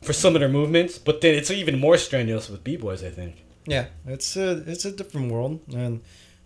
[0.03, 3.03] For some of their movements, but then it's even more strenuous with b boys.
[3.03, 3.45] I think.
[3.66, 6.01] Yeah, it's a it's a different world, and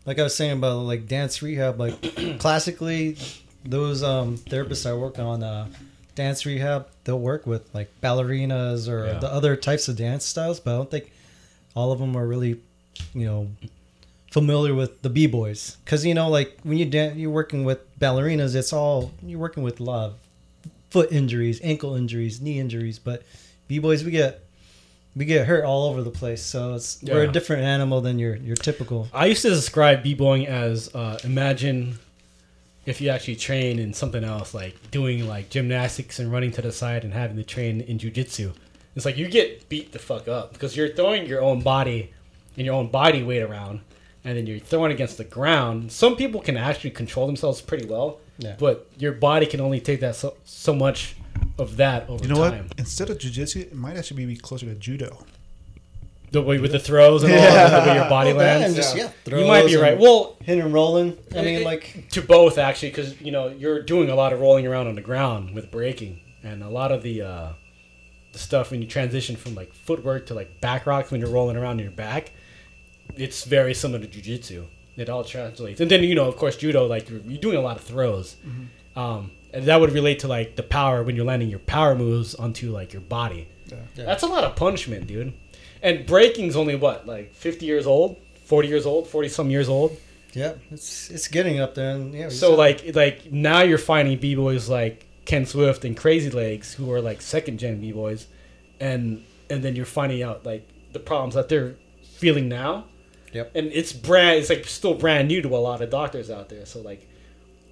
[0.07, 2.01] like I was saying about like dance rehab, like
[2.39, 3.17] classically,
[3.65, 5.69] those um, therapists I work on uh,
[6.17, 9.19] dance rehab, they'll work with like ballerinas or Yeah.
[9.21, 11.13] the other types of dance styles, but I don't think
[11.77, 12.59] all of them are really,
[13.15, 13.49] you know,
[14.33, 17.79] familiar with the b boys because you know like when you dan- you're working with
[18.01, 20.15] ballerinas, it's all you're working with a lot of
[20.91, 23.23] foot injuries, ankle injuries, knee injuries, but
[23.69, 24.43] b boys we get
[25.15, 26.43] we get hurt all over the place.
[26.43, 29.09] So it's we're a different animal than your your typical.
[29.15, 31.99] I used to describe b-boying as uh, imagine
[32.87, 36.73] if you actually train in something else, like doing like gymnastics and running to the
[36.73, 38.53] side and having to train in jujitsu.
[38.95, 42.13] It's like you get beat the fuck up because you're throwing your own body
[42.57, 43.81] and your own body weight around,
[44.25, 45.93] and then you're throwing against the ground.
[45.93, 48.57] Some people can actually control themselves pretty well, Yeah.
[48.59, 51.17] but your body can only take that so, so much
[51.59, 52.69] of that over You know time.
[52.69, 52.79] what?
[52.79, 55.25] Instead of jujitsu, it might actually be closer to judo.
[56.33, 57.51] The way with the throws and all Yeah.
[57.69, 58.67] that, the way your body Well, lands.
[58.67, 59.99] and just, yeah, you might be right.
[59.99, 61.17] Well, Hitting and rolling.
[61.35, 64.41] I mean, It- like to both actually because you know you're doing a lot of
[64.41, 67.49] rolling around on the ground with breaking and a lot of the uh
[68.33, 71.57] the stuff when you transition from like footwork to like back rocks when you're rolling
[71.57, 72.33] around on your back
[73.17, 74.67] it's very similar to jiu-jitsu.
[74.97, 75.81] It all translates.
[75.81, 78.37] And then you know of course judo like you're, you're doing a lot of throws.
[78.97, 82.35] Um and that would relate to like the power when you're landing your power moves
[82.35, 83.49] onto like your body.
[83.95, 85.33] That's a lot of punishment dude
[85.83, 89.97] and breaking's only what like 50 years old 40 years old 40 some years old
[90.37, 91.93] yeah, it's it's getting up there.
[91.93, 96.29] And yeah, so like like now you're finding b boys like Ken Swift and Crazy
[96.29, 98.27] Legs who are like second gen b boys,
[98.79, 102.85] and and then you're finding out like the problems that they're feeling now.
[103.33, 103.53] Yep.
[103.55, 106.67] And it's brand it's like still brand new to a lot of doctors out there.
[106.67, 107.09] So like,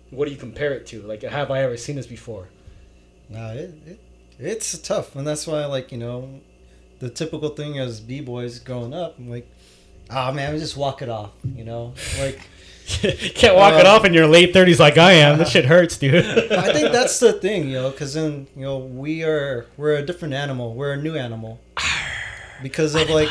[0.09, 1.03] what do you compare it to?
[1.03, 2.49] Like, have I ever seen this before?
[3.29, 4.01] No, it, it
[4.39, 6.41] it's tough, and that's why like you know,
[7.01, 9.49] the typical thing as b boys growing up, I'm like,
[10.11, 12.41] oh man, we just walk it off, you know, like.
[13.35, 15.39] Can't walk it off in your late thirties like I am.
[15.39, 16.17] This shit hurts, dude.
[16.53, 20.03] I think that's the thing, you know, because then you know we are we're a
[20.05, 20.75] different animal.
[20.75, 21.61] We're a new animal
[22.63, 23.31] because of like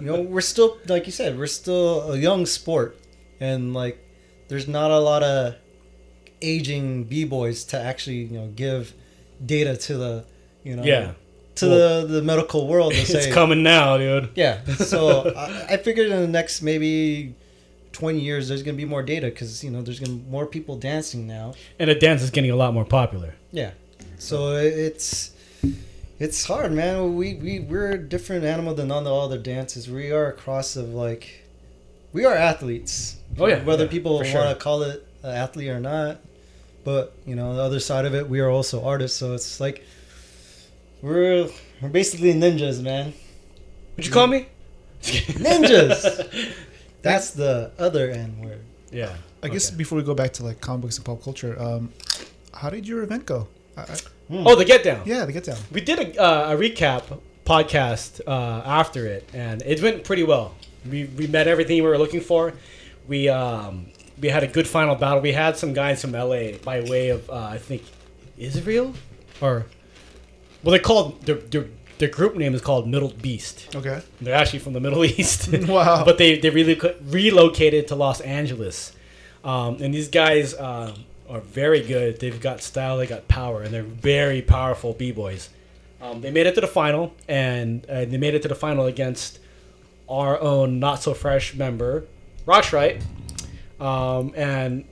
[0.00, 2.98] you know we're still like you said we're still a young sport
[3.38, 4.04] and like
[4.48, 5.54] there's not a lot of
[6.42, 8.92] aging b boys to actually you know give
[9.46, 10.24] data to the
[10.64, 11.12] you know Yeah.
[11.56, 14.30] To the the medical world to it's say coming now, dude.
[14.34, 14.64] yeah.
[14.64, 17.34] So I, I figured in the next maybe.
[17.92, 20.28] 20 years there's going to be more data because you know there's going to be
[20.28, 23.36] more people dancing now And the dance is getting a lot more popular.
[23.52, 23.70] yeah.
[24.18, 25.30] So it's
[26.18, 27.14] it's hard, man.
[27.14, 29.88] We we we're a different animal than all the other dances.
[29.88, 31.44] We are a cross of like
[32.12, 33.16] we are athletes.
[33.38, 33.62] Oh, yeah.
[33.62, 34.42] Whether Yeah, people want sure.
[34.42, 36.18] to call it an athlete or not,
[36.82, 39.16] but you know the other side of it, we are also artists.
[39.18, 39.84] So it's like
[41.04, 41.48] we're
[41.80, 43.12] we're basically ninjas, man.
[43.96, 44.46] Would you call me?
[45.02, 46.00] Ninjas.
[47.02, 48.60] That's the other N word.
[48.90, 49.14] Yeah.
[49.42, 49.76] I guess Okay.
[49.76, 51.92] before we go back to like comic books and pop culture, um,
[52.54, 53.46] how did your event go?
[53.76, 53.96] I, I,
[54.30, 55.02] Oh, the get down.
[55.04, 55.58] yeah, the get down.
[55.70, 57.02] We did a, uh, a recap
[57.44, 60.54] podcast uh, after it, and it went pretty well.
[60.90, 62.54] We, we met everything we were looking for.
[63.06, 65.20] We um, we had a good final battle.
[65.20, 67.82] We had some guys from LA by way of uh, I think
[68.38, 68.94] Israel
[69.42, 69.66] or
[70.64, 71.66] well they called their, their
[71.98, 73.68] their group name is called Middle Beast.
[73.74, 74.02] Okay.
[74.20, 75.48] They're actually from the Middle East.
[75.68, 76.04] Wow.
[76.04, 78.92] but they they really relocated to Los Angeles,
[79.44, 80.94] um, and these guys uh,
[81.28, 82.18] are very good.
[82.20, 85.50] They've got style, they got power, and they're very powerful b boys.
[86.02, 88.86] Um, they made it to the final, and uh, they made it to the final
[88.86, 89.38] against
[90.08, 92.04] our own not so fresh member,
[92.46, 93.00] Roxrite,
[93.80, 94.84] um, and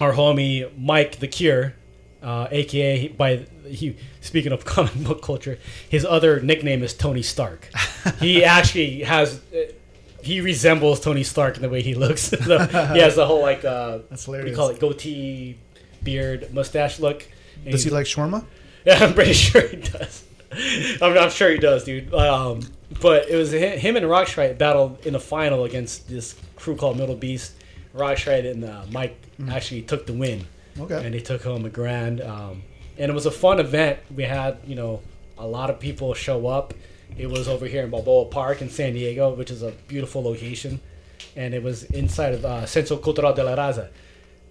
[0.00, 1.74] our homie Mike the Cure,
[2.22, 3.96] uh, aka by he.
[4.20, 7.68] Speaking of comic book culture, his other nickname is Tony Stark.
[8.20, 9.40] he actually has.
[9.54, 9.72] uh,
[10.22, 12.28] He resembles Tony Stark in the way he looks.
[12.44, 12.58] So
[12.92, 15.56] he has the whole like uh, That's do you call it goatee,
[16.02, 17.26] beard, mustache look.
[17.68, 18.44] Does he like shawarma?
[18.84, 20.24] yeah, I'm pretty sure he does.
[21.00, 22.12] I'm, I'm sure he does, dude.
[22.12, 22.60] Um,
[23.00, 26.98] but it was hi- him and Roxrite battled in the final against this crew called
[26.98, 27.52] Middle Beast.
[27.94, 29.16] Roxrite and uh, Mike
[29.48, 30.46] actually took the win,
[30.78, 31.04] Okay.
[31.04, 32.20] and they took home a grand.
[32.20, 32.62] Um,
[33.00, 33.98] and it was a fun event.
[34.14, 35.00] We had you know
[35.38, 36.74] a lot of people show up.
[37.18, 40.80] It was over here in Balboa Park in San Diego, which is a beautiful location,
[41.34, 43.88] and it was inside of uh, Centro Cultural de la Raza.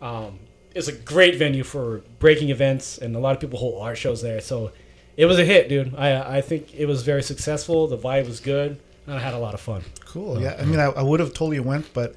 [0.01, 0.39] Um,
[0.75, 4.21] it's a great venue for breaking events, and a lot of people hold art shows
[4.21, 4.41] there.
[4.41, 4.71] So
[5.15, 5.95] it was a hit, dude.
[5.95, 7.87] I I think it was very successful.
[7.87, 9.83] The vibe was good, and I had a lot of fun.
[10.05, 10.41] Cool.
[10.41, 10.57] Yeah.
[10.59, 12.15] I mean, I, I would have totally went, but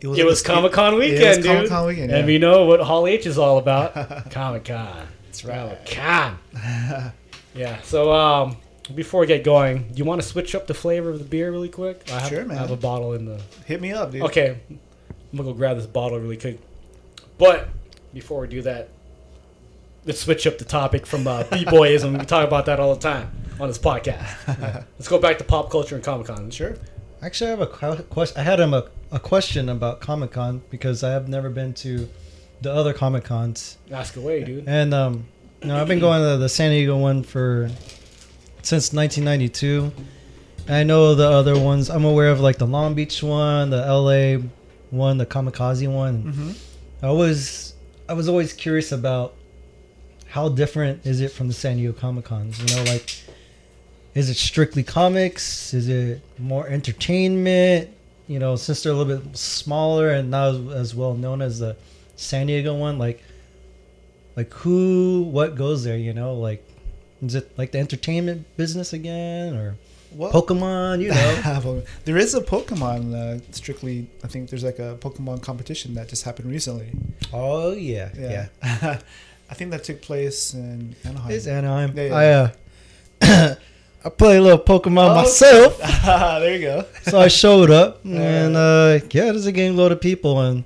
[0.00, 1.46] it was It was Comic Con it weekend, was dude.
[1.46, 3.94] Comic-Con weekend, And we know what Hall H is all about.
[4.30, 5.06] Comic Con.
[5.42, 5.86] That's right.
[5.86, 6.38] Con.
[7.54, 7.80] yeah.
[7.82, 8.56] So um,
[8.94, 11.50] before we get going, do you want to switch up the flavor of the beer
[11.50, 12.04] really quick?
[12.08, 12.58] I have, Sure, man.
[12.58, 14.22] I have a bottle in the Hit me up, dude.
[14.22, 14.78] Okay, I'm
[15.32, 16.60] gonna go grab this bottle really quick.
[17.36, 17.68] But
[18.12, 18.90] before we do that,
[20.04, 22.16] let's switch up the topic from uh, b-boyism.
[22.16, 24.84] we talk about that all the time on this podcast.
[24.98, 26.50] let's go back to pop culture and Comic Con.
[26.50, 26.76] Sure.
[27.20, 28.38] Actually, I have a question.
[28.38, 32.08] I had him a, a question about Comic Con because I have never been to
[32.62, 34.64] the other Comic Cons, Ask away, dude.
[34.66, 35.26] and um,
[35.62, 37.70] you know, I've been going to the San Diego one for
[38.62, 39.92] since 1992.
[40.66, 41.90] And I know the other ones.
[41.90, 44.42] I'm aware of like the Long Beach one, the LA
[44.90, 46.24] one, the Comikaze one.
[46.24, 46.50] Mm-hmm.
[47.06, 47.74] I was
[48.08, 49.34] I was always curious about
[50.28, 52.58] how different is it from the San Diego Comic Cons?
[52.58, 53.14] You know, like
[54.14, 55.74] is it strictly comics?
[55.74, 57.90] Is it more entertainment?
[58.26, 61.58] You know, since they're a little bit smaller and not as, as well known as
[61.58, 61.76] the
[62.16, 63.22] San Diego one, like
[64.36, 66.34] like who what goes there, you know?
[66.34, 66.64] Like
[67.24, 69.76] is it like the entertainment business again or
[70.12, 71.82] Well, Pokemon, you know?
[72.04, 73.14] there is a Pokemon.
[73.14, 76.90] Uh, strictly, I think there's like a Pokemon competition that just happened recently.
[77.32, 78.10] oh yeah.
[78.18, 78.46] Yeah.
[78.62, 79.00] Yeah.
[79.50, 81.30] I think that took place in Anaheim.
[81.32, 81.92] It's Anaheim.
[81.96, 82.50] Yeah, yeah.
[83.20, 83.54] I uh
[84.06, 85.14] I play a little Pokemon Oh.
[85.14, 85.78] myself.
[86.40, 86.84] there you go.
[87.04, 90.64] so I showed up, and uh, yeah, there's a game load of people, and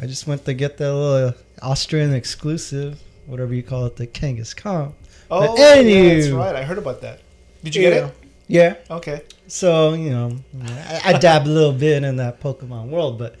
[0.00, 4.92] I just went to get that little Austrian exclusive, whatever you call it, the Kangaskhan.
[5.30, 6.56] Oh, But yeah, that's right.
[6.56, 7.20] I heard about that.
[7.64, 8.14] Did you get it?
[8.46, 8.76] Yeah.
[8.90, 9.22] Okay.
[9.46, 13.36] So you know, I, I dab a little bit in that Pokemon world, but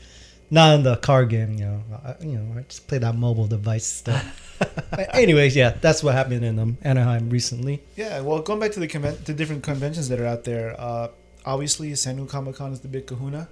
[0.50, 1.54] not in the card game.
[1.54, 4.44] You know, I, you know, I just play that mobile device stuff.
[5.14, 7.82] Anyways, yeah, that's what happened in um, Anaheim recently.
[7.96, 8.20] Yeah.
[8.20, 10.74] Well, going back to the conven- the different conventions that are out there.
[10.78, 11.08] Uh,
[11.46, 13.48] obviously, San Diego Comic Con is the big Kahuna.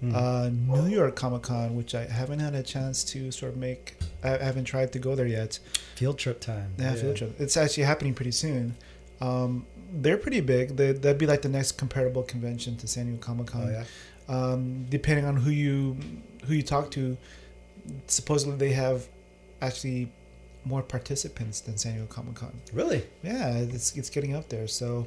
[0.00, 0.14] Hmm.
[0.14, 3.96] Uh, New York Comic Con, which I haven't had a chance to sort of make.
[4.22, 5.58] I haven't tried to go there yet.
[5.96, 6.72] Field trip time.
[6.78, 7.34] Yeah, field trip.
[7.40, 8.76] It's actually happening pretty soon.
[9.20, 10.76] Um, they're pretty big.
[10.76, 13.62] They, that'd be like the next comparable convention to San Diego Comic Con.
[13.66, 13.84] Oh yeah.
[14.28, 15.96] um, depending on who you
[16.46, 17.16] who you talk to,
[18.06, 19.08] supposedly they have
[19.60, 20.10] actually
[20.64, 22.52] more participants than San Diego Comic Con.
[22.72, 23.02] Really?
[23.24, 24.68] Yeah, it's it's getting up there.
[24.68, 25.06] So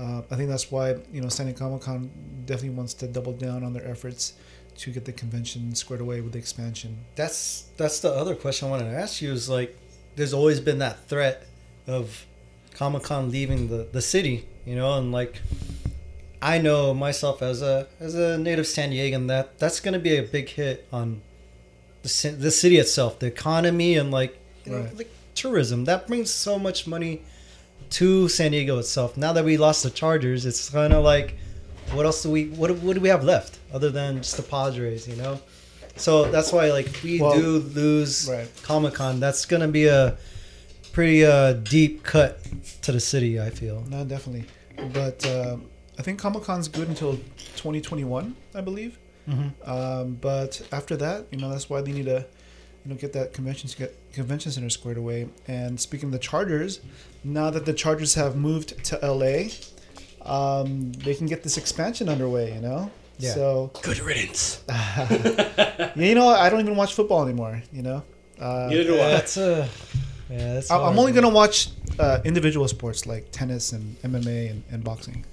[0.00, 2.10] uh, I think that's why you know San Diego Comic Con
[2.46, 4.32] definitely wants to double down on their efforts
[4.78, 7.04] to get the convention squared away with the expansion.
[7.14, 9.76] that's that's the other question I wanted to ask you is like
[10.16, 11.46] there's always been that threat
[11.86, 12.26] of
[12.74, 15.40] Comic Con leaving the, the city, you know, and like
[16.40, 20.16] I know myself as a as a native San Diegan that that's going to be
[20.16, 21.20] a big hit on
[22.02, 25.84] the the city itself, the economy, and like you know, like tourism.
[25.84, 27.22] That brings so much money
[27.90, 29.16] to San Diego itself.
[29.16, 31.36] Now that we lost the Chargers, it's kind of like
[31.92, 35.08] what else do we what what do we have left other than just the Padres,
[35.08, 35.40] you know?
[35.96, 38.48] So that's why like if we Well, do lose right.
[38.62, 40.16] Comic Con, that's gonna be a
[40.92, 42.40] pretty uh, deep cut
[42.82, 43.40] to the city.
[43.40, 43.84] I feel.
[43.88, 44.44] No, definitely.
[44.92, 45.66] But um,
[45.98, 47.14] I think Comic Con's good until
[47.56, 48.98] 2021, I believe.
[49.64, 52.26] Um, but after that, you know, that's why they need to,
[52.84, 55.28] you know, get that convention get convention center squared away.
[55.46, 56.80] And speaking of the Chargers,
[57.24, 59.48] now that the Chargers have moved to LA,
[60.24, 62.54] um, they can get this expansion underway.
[62.54, 62.90] You know.
[63.18, 63.34] Yeah.
[63.34, 64.62] So Good riddance.
[64.68, 67.62] yeah, you know, I don't even watch football anymore.
[67.72, 68.02] You know.
[68.38, 69.08] Uh, Neither do I.
[69.10, 69.68] That's a
[70.30, 70.54] yeah.
[70.54, 71.68] That's I- I'm only gonna watch
[71.98, 75.24] uh, individual sports like tennis and MMA and, and boxing.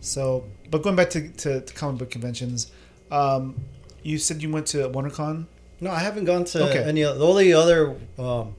[0.00, 2.72] So, but going back to, to, to comic book conventions,
[3.10, 3.54] um,
[4.02, 5.46] you said you went to WonderCon
[5.80, 6.82] No, I haven't gone to Okay.
[6.82, 7.02] any.
[7.02, 8.54] The only other um,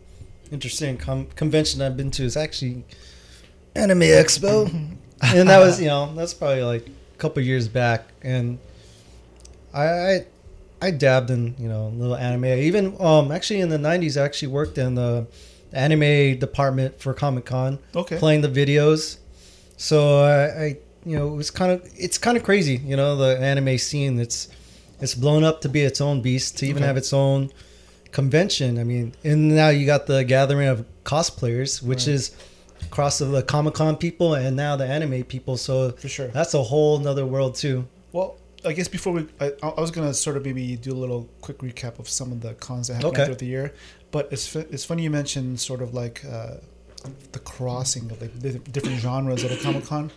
[0.51, 2.83] interesting com- convention I've been to is actually
[3.75, 4.65] Anime Expo,
[5.21, 8.59] and that was you know that's probably like a couple years back, and
[9.73, 10.25] I, I
[10.81, 12.45] I dabbed in you know little anime.
[12.45, 15.27] Even um actually in the '90s, I actually worked in the
[15.73, 18.17] anime department for Comic Con, Okay.
[18.17, 19.17] playing the videos.
[19.77, 23.15] So I, I you know it was kind of it's kind of crazy, you know,
[23.15, 24.19] the anime scene.
[24.19, 24.49] It's
[24.99, 26.87] it's blown up to be its own beast, to even Okay.
[26.87, 27.51] have its own
[28.11, 28.77] convention.
[28.79, 32.15] I mean, and now you got the gathering of cosplayers, which Right.
[32.15, 32.31] is
[32.89, 35.55] cross of the Comic Con people and now the anime people.
[35.57, 36.27] So For sure.
[36.29, 37.85] that's a whole nother world too.
[38.11, 38.35] Well,
[38.65, 41.59] I guess before we, I, I was gonna sort of maybe do a little quick
[41.59, 43.25] recap of some of the cons that happened Okay.
[43.25, 43.73] throughout the year.
[44.11, 46.55] But it's it's funny you mentioned sort of like uh,
[47.31, 50.11] the crossing of like the different genres at a Comic Con.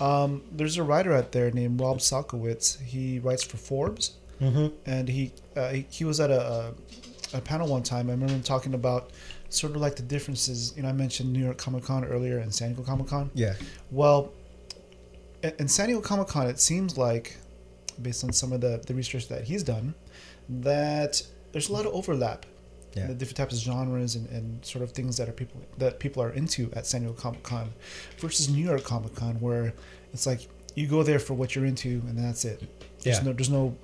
[0.00, 2.80] Um, there's a writer out there named Rob Salkowitz.
[2.82, 4.66] He writes for Forbes, Mm-hmm.
[4.84, 6.72] and he uh, he, he was at a,
[7.34, 8.08] a, panel one time.
[8.08, 9.10] I remember talking about
[9.48, 10.72] sort of like the differences.
[10.76, 13.30] You know, I mentioned New York Comic Con earlier and San Diego Comic Con.
[13.34, 13.54] Yeah.
[13.90, 14.32] Well,
[15.58, 17.36] in San Diego Comic Con, it seems like,
[18.02, 19.94] based on some of the, the research that he's done,
[20.48, 21.22] that
[21.52, 22.44] there's a lot of overlap.
[22.94, 23.06] in Yeah.
[23.08, 26.22] The different types of genres and, and sort of things that are people that people
[26.22, 27.70] are into at San Diego Comic Con,
[28.18, 29.74] versus New York Comic Con, where
[30.14, 32.62] it's like you go there for what you're into and that's it.
[33.02, 33.24] There's Yeah.
[33.24, 33.76] no there's no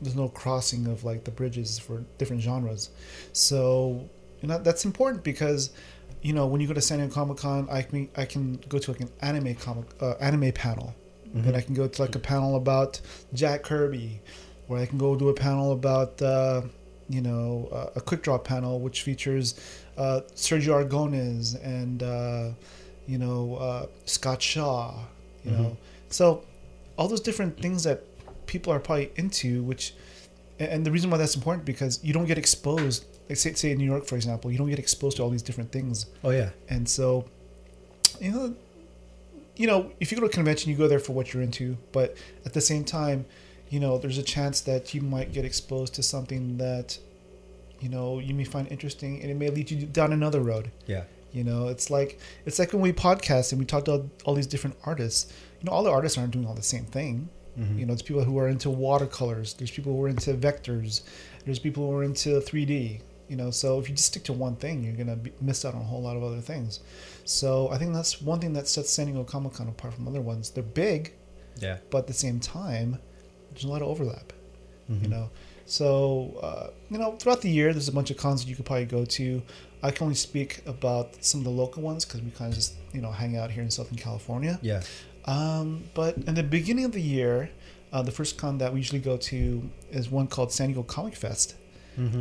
[0.00, 2.90] there's no crossing of like the bridges for different genres.
[3.32, 4.08] So
[4.40, 5.70] you know that's important because
[6.22, 8.78] you know when you go to San Diego Comic Con, I can I can go
[8.78, 10.94] to like an anime comic uh, anime panel,
[11.34, 13.00] and I can go to like a panel about
[13.32, 14.20] Jack Kirby,
[14.68, 16.62] or I can go do a panel about uh,
[17.08, 19.54] you know uh, a quick draw panel which features
[19.96, 22.50] uh, Sergio Aragones and uh,
[23.06, 24.94] you know uh, Scott Shaw,
[25.44, 25.76] you know.
[26.08, 26.44] So
[26.96, 28.04] all those different things that
[28.46, 29.94] people are probably into which
[30.58, 33.78] and- the reason why that's important because you don't get exposed like say, say in
[33.78, 36.50] new york for example you don't get exposed to all these different things Oh yeah.
[36.68, 37.24] and so
[38.20, 38.54] you know
[39.56, 41.76] you know if you go to a convention you go there for what you're into
[41.92, 43.24] but at the same time
[43.70, 46.98] you know there's a chance that you might get exposed to something that
[47.80, 51.04] you know you may find interesting and it may lead you down another road Yeah.
[51.32, 54.46] you know, it's like it's like when we podcast and we talk to all these
[54.46, 55.32] different artists.
[55.60, 57.28] You know, all the artists aren't doing all the same thing.
[57.56, 59.54] You know, there's people who are into watercolors.
[59.54, 61.02] There's people who are into vectors.
[61.44, 63.00] There's people who are into 3D.
[63.28, 65.74] You know, so if you just stick to one thing, you're gonna be, miss out
[65.74, 66.80] on a whole lot of other things.
[67.24, 70.20] So I think that's one thing that sets San Diego Comic Con apart from other
[70.20, 70.50] ones.
[70.50, 71.14] They're big,
[71.60, 71.78] Yeah.
[71.90, 72.98] but at the same time,
[73.52, 74.32] there's a lot of overlap.
[74.88, 75.30] You know,
[75.64, 78.66] so uh, you know, throughout the year, there's a bunch of cons that you could
[78.66, 79.42] probably go to.
[79.82, 82.74] I can only speak about some of the local ones because we kind of just
[82.92, 84.58] you know hang out here in Southern California.
[84.60, 84.82] Yeah.
[85.26, 87.50] Um, but in the beginning of the year,
[87.92, 91.14] uh, the first con that we usually go to is one called San Diego Comic
[91.16, 91.54] Fest.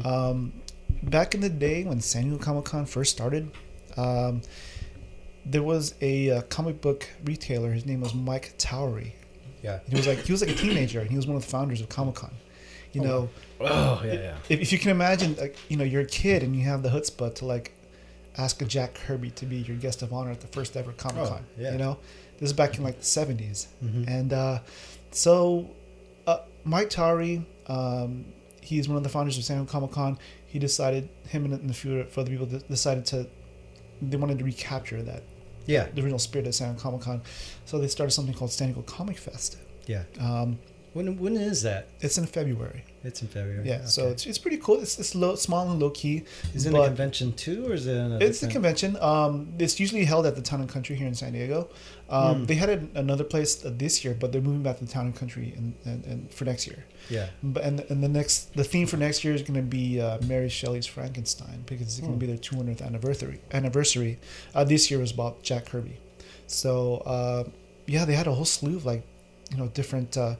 [0.05, 0.53] Um,
[1.01, 3.51] back in the day when San Diego Comic Con first started,
[3.97, 4.41] um,
[5.45, 7.71] there was a uh, comic book retailer.
[7.71, 9.13] His name was Mike Towry.
[9.63, 9.79] Yeah.
[9.89, 11.81] He was like he was like a teenager, and he was one of the founders
[11.81, 12.31] of Comic Con.
[12.91, 14.35] You know, Oh yeah, yeah.
[14.49, 16.89] if, if you can imagine, like you know, you're a kid and you have the
[16.89, 17.73] chutzpah to like
[18.37, 21.27] ask a Jack Kirby to be your guest of honor at the first ever Comic
[21.27, 21.43] Con.
[21.57, 21.71] yeah.
[21.71, 21.97] You know,
[22.39, 23.67] this is back in like the 70s,
[24.07, 24.59] and uh,
[25.11, 25.69] so
[26.27, 28.25] uh, Mike Towry, um,
[28.61, 30.17] he's one of the founders of San Diego Comic Con.
[30.47, 33.27] He decided him and a few other people decided to
[34.01, 35.23] they wanted to recapture that
[35.65, 35.87] Yeah.
[35.93, 37.21] the original spirit of San Diego Comic Con,
[37.65, 39.57] so they started something called San Diego Comic Fest.
[39.87, 40.03] Yeah.
[40.19, 40.59] Um,
[40.93, 41.87] When when is that?
[42.01, 42.83] it's in February.
[43.03, 43.67] It's in February.
[43.67, 44.81] Yeah, so it's, it's pretty cool.
[44.81, 46.23] It's, it's low, small and low key.
[46.53, 47.95] is it a convention too, or is it?
[47.97, 48.97] In a It's a convention.
[49.01, 51.69] Um, it's usually held at the Town and Country here in San Diego.
[52.09, 52.45] Um, Hmm.
[52.45, 55.15] They had it another place this year, but they're moving back to the Town and
[55.15, 56.85] Country and, and, and for next year.
[57.09, 57.27] Yeah.
[57.41, 60.19] But and, and the next the theme for next year is going to be uh,
[60.25, 63.41] Mary Shelley's Frankenstein because it's going to be their 200th anniversary.
[63.51, 64.19] Anniversary.
[64.55, 65.97] Uh, this year was about Jack Kirby.
[66.47, 67.43] So uh,
[67.87, 69.03] yeah, they had a whole slew of like
[69.51, 70.35] you know different uh,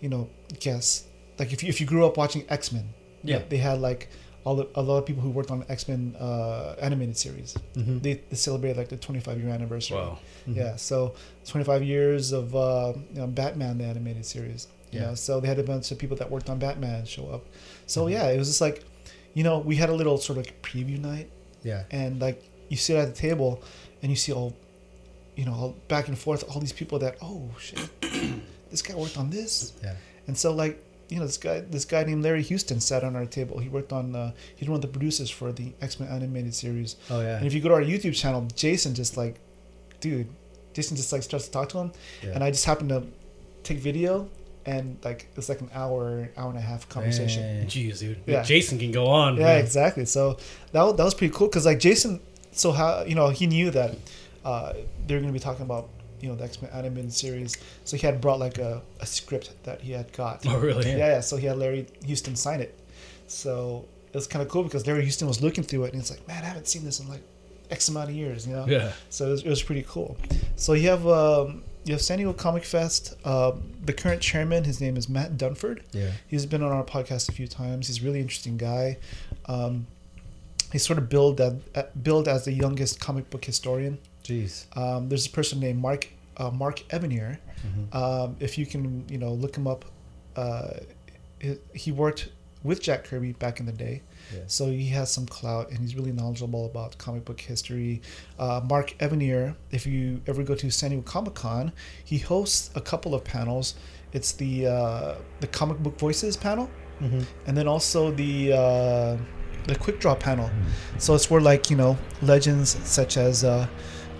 [0.00, 0.28] you know
[0.60, 1.04] guests.
[1.38, 2.88] Like if you if you grew up watching X Men,
[3.22, 3.42] Yeah.
[3.48, 4.08] they had like
[4.44, 7.56] all the, a lot of people who worked on X Men uh, animated series.
[7.74, 7.98] Mm-hmm.
[7.98, 9.96] They, they celebrated like the 25 year anniversary.
[9.98, 10.18] Wow.
[10.46, 11.14] Yeah, so
[11.46, 14.68] 25 years of uh, you know, Batman the animated series.
[14.90, 15.06] You Yeah.
[15.08, 17.44] know, so they had a bunch of people that worked on Batman show up.
[17.86, 18.84] So yeah, it was just like,
[19.34, 21.28] you know, we had a little sort of like preview night,
[21.62, 21.84] Yeah.
[21.90, 23.62] and like you sit at the table,
[24.02, 24.56] and you see all,
[25.36, 27.78] you know, all back and forth, all these people that oh shit,
[28.70, 29.94] this guy worked on this, Yeah.
[30.26, 33.26] and so like you know this guy this guy named Larry Houston sat on our
[33.26, 33.58] table.
[33.58, 36.96] He worked on uh, he's one of the producers for the X Men animated series.
[37.10, 37.36] Oh yeah.
[37.38, 39.36] And if you go to our YouTube channel, Jason just like,
[40.00, 40.28] dude,
[40.74, 42.30] Jason just like starts to talk to him, Yeah.
[42.34, 43.04] and I just happen to
[43.62, 44.28] take video,
[44.66, 47.42] and like it's like an hour, hour and a half conversation.
[47.42, 47.66] Man.
[47.66, 48.20] Jeez, dude.
[48.26, 48.42] Yeah.
[48.42, 49.36] Jason can go on.
[49.36, 49.60] Yeah, man.
[49.64, 50.04] exactly.
[50.04, 50.36] So
[50.72, 52.20] that wa- that was pretty cool because like Jason,
[52.52, 53.96] so how you know he knew that
[54.44, 54.74] uh,
[55.06, 55.88] they were going to be talking about
[56.20, 59.52] you know the X Men animated series, so he had brought like a, a script
[59.64, 60.44] that he had got.
[60.46, 60.90] Oh, really?
[60.90, 61.20] Yeah, yeah.
[61.20, 62.78] So he had Larry Houston sign it.
[63.26, 66.10] So it was kind of cool because Larry Houston was looking through it and he's
[66.10, 67.22] like, "Man, I haven't seen this in like
[67.70, 68.66] X amount of years," you know.
[68.66, 68.92] Yeah.
[69.10, 70.16] So it was, it was pretty cool.
[70.56, 73.14] So you have um, you have San Diego Comic Fest.
[73.24, 75.82] Um, the current chairman, his name is Matt Dunford.
[75.92, 76.10] Yeah.
[76.26, 77.86] He's been on our podcast a few times.
[77.86, 78.98] He's a really interesting guy.
[79.46, 79.86] Um,
[80.70, 83.98] he's sort of billed as, uh, billed as the youngest comic book historian.
[84.28, 84.66] Jeez.
[84.76, 87.38] Um, there's a person named Mark uh, Mark Evanier.
[87.92, 89.84] Um, if you can, you know, look him up.
[90.36, 90.74] Uh,
[91.40, 92.28] he, he worked
[92.62, 94.02] with Jack Kirby back in the day,
[94.34, 94.40] Yeah.
[94.46, 98.02] so he has some clout and he's really knowledgeable about comic book history.
[98.38, 101.72] Uh, Mark Evanier, if you ever go to San Diego Comic Con,
[102.04, 103.74] he hosts a couple of panels.
[104.12, 106.68] It's the uh, the comic book voices panel,
[107.46, 109.16] and then also the uh,
[109.66, 110.48] the quick draw panel.
[110.98, 113.44] So it's where like you know legends such as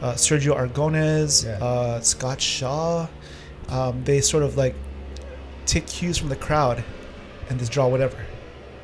[0.01, 1.65] uh, Sergio Aragones, Yeah.
[1.65, 3.07] uh, Scott Shaw,
[3.69, 4.75] um, they sort of like
[5.67, 6.83] take cues from the crowd
[7.51, 8.17] and just draw whatever.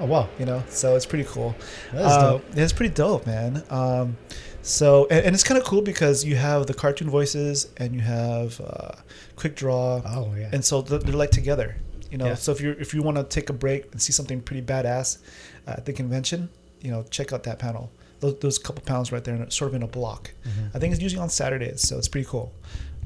[0.00, 0.28] Oh wow.
[0.38, 1.54] You know, so it's pretty cool.
[1.92, 2.40] That's Uh.
[2.56, 3.62] It's pretty dope, man.
[3.70, 4.16] Um,
[4.62, 8.00] so and, and it's kind of cool because you have the cartoon voices and you
[8.00, 8.92] have uh,
[9.36, 10.48] quick draw, Oh yeah.
[10.52, 11.76] and so they're, they're like together.
[12.10, 12.34] You know, Yeah.
[12.34, 15.18] so if you if you want to take a break and see something pretty badass
[15.66, 16.48] at the convention,
[16.80, 17.90] you know, check out that panel.
[18.24, 20.30] Those, those couple pounds right there, sort of in a block.
[20.74, 22.52] I think it's usually on Saturdays, so it's pretty cool.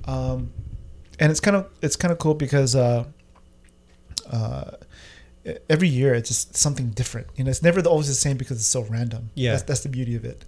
[0.07, 0.51] Um,
[1.21, 3.05] and it's kind of it's kind of cool because uh,
[4.31, 4.71] uh,
[5.69, 7.27] every year it's just something different.
[7.37, 9.31] You know, it's never always the same because it's so random.
[9.35, 9.53] Yeah.
[9.53, 10.45] that's, that's the beauty of it.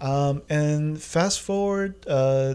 [0.00, 2.54] Um, and fast forward, uh,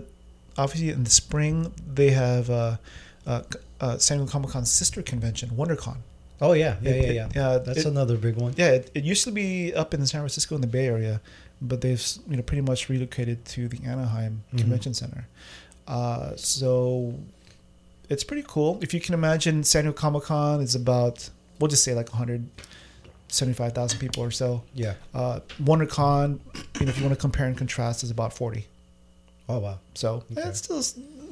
[0.57, 2.77] obviously in the spring they have uh,
[3.25, 3.41] uh,
[3.79, 5.97] uh, San Diego Comic Con's sister convention, WonderCon.
[6.39, 6.77] oh yeah.
[6.81, 7.29] Yeah It- yeah it- yeah.
[7.53, 8.53] yeah, That's it- another big one.
[8.57, 11.19] Yeah, it, it used to be up in San Francisco in the Bay Area,
[11.61, 14.59] but they've you know pretty much relocated to the Anaheim Mhm.
[14.59, 15.27] Convention Center.
[15.87, 17.13] Uh, so
[18.09, 18.79] it's pretty cool.
[18.81, 21.29] If you can imagine, San Diego Comic Con is about
[21.59, 22.09] we'll just say like
[23.27, 24.63] 175,000 people or so.
[24.73, 24.93] Yeah.
[25.13, 26.39] Uh, WonderCon,
[26.79, 28.67] you know, if you want to compare and contrast, is about 40.
[29.49, 29.79] Oh wow.
[29.95, 30.47] So Okay.
[30.49, 30.79] it's still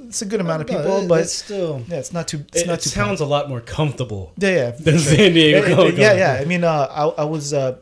[0.08, 1.84] it's a good amount of No, people, it- but it's still.
[1.88, 2.44] yeah, it's not too.
[2.50, 2.90] It's It, not it too.
[2.90, 4.72] sounds a lot more comfortable Yeah, yeah.
[4.72, 5.16] than sure.
[5.16, 5.86] San Diego.
[5.88, 6.34] Yeah, yeah, yeah.
[6.42, 7.78] I mean, uh, I, I was, uh,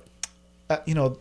[0.69, 1.17] at, you know,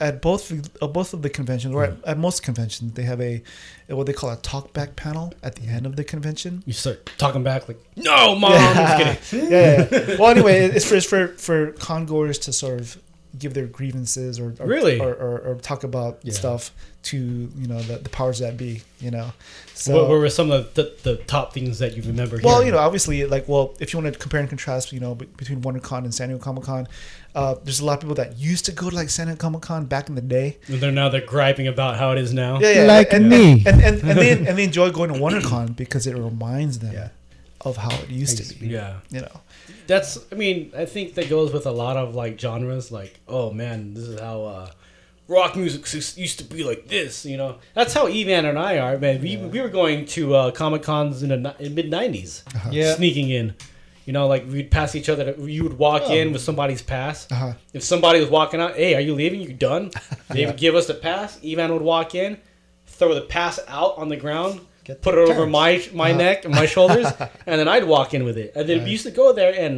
[0.00, 0.50] at both
[0.82, 3.42] uh, both of the conventions, or at, at most conventions, they have a
[3.88, 6.62] what they call a talkback panel at the end of the convention.
[6.66, 8.52] You start talking back like, no, mom.
[8.52, 9.50] Just kidding.
[9.52, 10.16] yeah, yeah.
[10.18, 13.00] Well, anyway, it's for it's for for congoers to sort of
[13.38, 14.98] give their grievances or, or Really?
[15.00, 16.32] or, or, or talk about Yeah.
[16.32, 18.82] stuff to you know the, the powers that be.
[19.00, 19.32] You know,
[19.74, 22.38] so what, what were some of the, the top things that you remember?
[22.42, 22.66] Well, hearing?
[22.66, 25.62] you know, obviously, like, well, if you want to compare and contrast, you know, between
[25.62, 26.86] WonderCon and San Diego Comic Con,
[27.34, 29.62] uh, there's a lot of people that used to go to like San Diego Comic
[29.62, 30.58] Con back in the day.
[30.66, 32.58] And they're now they're griping about how it is now.
[32.60, 33.62] Yeah, yeah, Like and, me.
[33.66, 37.08] and and, and they and they enjoy going to WonderCon because it reminds them Yeah.
[37.62, 38.66] of how it used to be.
[38.66, 38.96] Yeah.
[39.10, 39.40] You know,
[39.86, 40.18] That's.
[40.30, 42.90] I mean, I think that goes with a lot of like genres.
[42.92, 44.70] Like, oh man, this is how uh,
[45.28, 45.82] rock music
[46.16, 47.24] used to be like this.
[47.26, 48.98] You know, that's how Evan and I are.
[48.98, 52.42] Man, we, we were going to uh, comic cons in the in mid '90s,
[52.72, 52.94] Yeah.
[52.94, 53.54] sneaking in.
[54.06, 55.34] You know, like we'd pass each other.
[55.38, 56.14] You would walk Oh.
[56.14, 57.30] in with somebody's pass.
[57.30, 57.52] Uh-huh.
[57.72, 59.40] If somebody was walking out, hey, are you leaving?
[59.40, 59.90] You're done?
[60.30, 61.38] They would give us the pass.
[61.44, 62.38] Evan would walk in,
[62.86, 64.60] throw the pass out on the ground,
[64.90, 65.52] Get put the it over turns.
[65.60, 65.70] my
[66.04, 67.06] my neck and my shoulders,
[67.48, 68.52] and then I'd walk in with it.
[68.56, 69.74] And then we used to go there and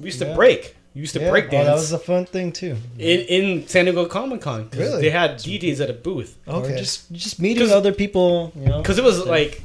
[0.00, 0.34] we used to Yeah.
[0.42, 0.62] break.
[0.94, 1.30] We used to Yeah.
[1.30, 2.74] break Oh, dance that was a fun thing too.
[2.98, 4.68] in, in San Diego Comic Con.
[4.74, 5.00] Really?
[5.02, 6.36] They had DJs at a booth.
[6.48, 8.52] okay, Or just just meeting 'Cause- other people.
[8.58, 8.78] You know.
[8.82, 9.62] Because it was like,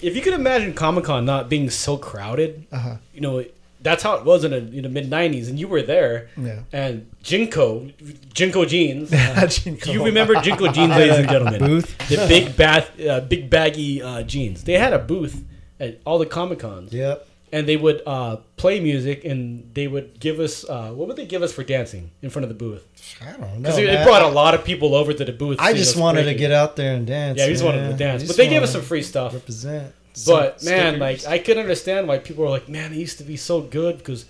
[0.00, 2.96] if you could imagine Comic Con not being so crowded, uh-huh.
[3.14, 3.44] you know,
[3.82, 6.28] that's how it was in the, in the mid 90s, and you were there.
[6.36, 6.60] yeah.
[6.72, 7.92] And JNCO,
[8.34, 9.10] JNCO jeans.
[9.12, 9.82] JNCO.
[9.82, 11.58] Do you remember JNCO jeans, ladies and gentlemen?
[11.60, 11.96] Booth.
[12.08, 14.64] The big bath, uh, big baggy uh, jeans.
[14.64, 15.44] They had a booth
[15.80, 17.26] at all the Comic Cons, Yep.
[17.52, 21.26] and they would uh, play music, and they would give us uh, what would they
[21.26, 22.86] give us for dancing in front of the booth?
[23.20, 23.48] I don't know.
[23.58, 25.58] Because it, brought a lot of people over to the booth.
[25.60, 27.38] I just us wanted to get out there and dance.
[27.38, 29.34] Yeah, we just wanted to dance, but they gave us some free stuff.
[29.34, 29.92] represent.
[30.26, 31.00] But Some man, stickers.
[31.00, 33.98] like I could understand why people are like, "Man, it used to be so good."
[33.98, 34.26] Because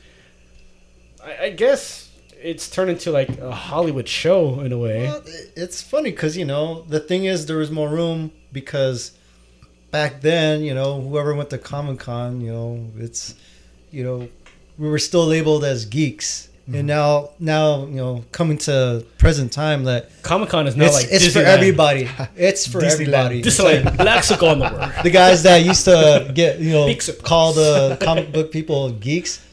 [1.25, 2.11] I, I guess
[2.41, 5.07] it's turned into like a Hollywood show in a way.
[5.07, 5.23] Well,
[5.57, 9.13] it's funny because you know the thing is there was more room because
[9.91, 13.35] back then you know whoever went to Comic Con you know it's
[13.91, 14.29] you know
[14.79, 19.85] we were still labeled as geeks and now now you know coming to present time
[19.85, 22.09] that Comic Con is now it's, like it's for everybody.
[22.37, 22.93] It's for Disneyland.
[22.93, 23.43] everybody.
[23.43, 24.93] Just like black on the word.
[25.03, 29.45] the guys that used to get you know call the comic book people geeks.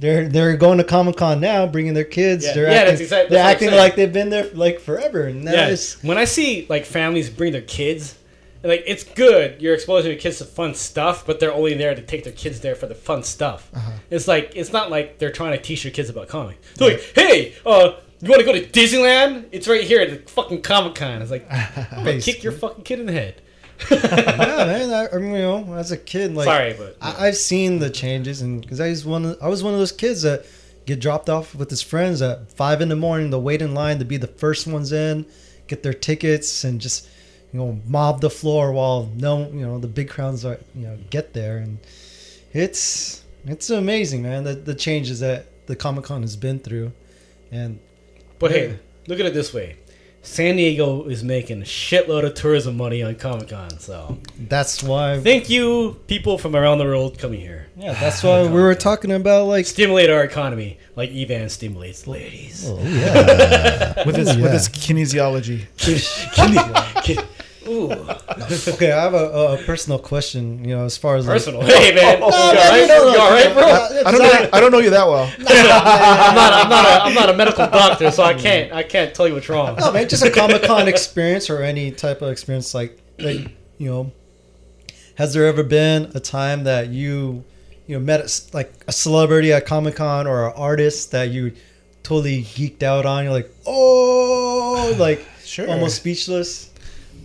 [0.00, 2.44] They're they're going to Comic Con now, bringing their kids.
[2.44, 2.54] Yeah.
[2.54, 4.80] They're Yeah, acting, that's exact- they're that's what I'm acting like they've been there like
[4.80, 5.24] forever.
[5.26, 5.68] And Yeah.
[5.68, 8.16] it's When I see like families bring their kids,
[8.62, 9.60] like it's good.
[9.60, 12.60] You're exposing your kids to fun stuff, but they're only there to take their kids
[12.60, 13.70] there for the fun stuff.
[14.10, 16.58] It's like it's not like they're trying to teach your kids about comics.
[16.76, 19.46] They're like, hey, uh, you want to go to Disneyland?
[19.50, 21.22] It's right here at the fucking Comic Con.
[21.22, 23.42] It's like, I'm gonna kick your fucking kid in the head.
[23.90, 24.92] yeah, man.
[24.92, 27.90] I, I mean, you know, as a kid, like Sorry, but I, I've seen the
[27.90, 30.46] changes, and because I was one, of, I was one of those kids that
[30.86, 33.98] get dropped off with his friends at five in the morning to wait in line
[33.98, 35.26] to be the first ones in,
[35.66, 37.08] get their tickets, and just
[37.52, 40.98] you know mob the floor while no, you know, the big crowds are you know
[41.10, 41.78] get there, and
[42.52, 44.44] it's it's amazing, man.
[44.44, 46.92] The the changes that the Comic Con has been through,
[47.50, 47.78] and
[48.38, 48.56] But Yeah.
[48.56, 49.76] hey, look at it this way.
[50.24, 55.18] San Diego is making a shitload of tourism money on Comic Con, so that's why.
[55.18, 57.66] thank you, people from around the world coming here.
[57.76, 62.64] yeah, that's why we were talking about like Stimulate our economy, like Evan stimulates ladies.
[62.68, 64.02] oh yeah.
[64.06, 64.52] with his Ooh, with yeah.
[64.52, 65.66] his kinesiology.
[67.68, 67.90] Ooh,
[68.74, 70.64] Okay, I have a, a personal question.
[70.64, 71.62] You know, as far as like, personal.
[71.62, 72.88] Hey man, you No, all no, right?
[72.88, 73.62] no, no, You all right, bro?
[73.62, 74.48] Uh, I don't know.
[74.52, 75.32] I don't know you that well.
[75.38, 75.44] I'm
[76.34, 76.52] not.
[76.52, 76.84] I'm not.
[76.84, 78.72] A, I'm not a medical doctor, so I can't.
[78.72, 79.76] I can't tell you what's wrong.
[79.76, 83.38] No, man, just a Comic Con experience or any type of experience like, like
[83.78, 84.12] you know,
[85.16, 87.44] has there ever been a time that you,
[87.86, 91.30] you know, met a s like a celebrity at Comic Con or an artist that
[91.30, 91.52] you
[92.02, 93.24] totally geeked out on?
[93.24, 95.68] You're like, oh, like Sure.
[95.68, 96.70] almost speechless.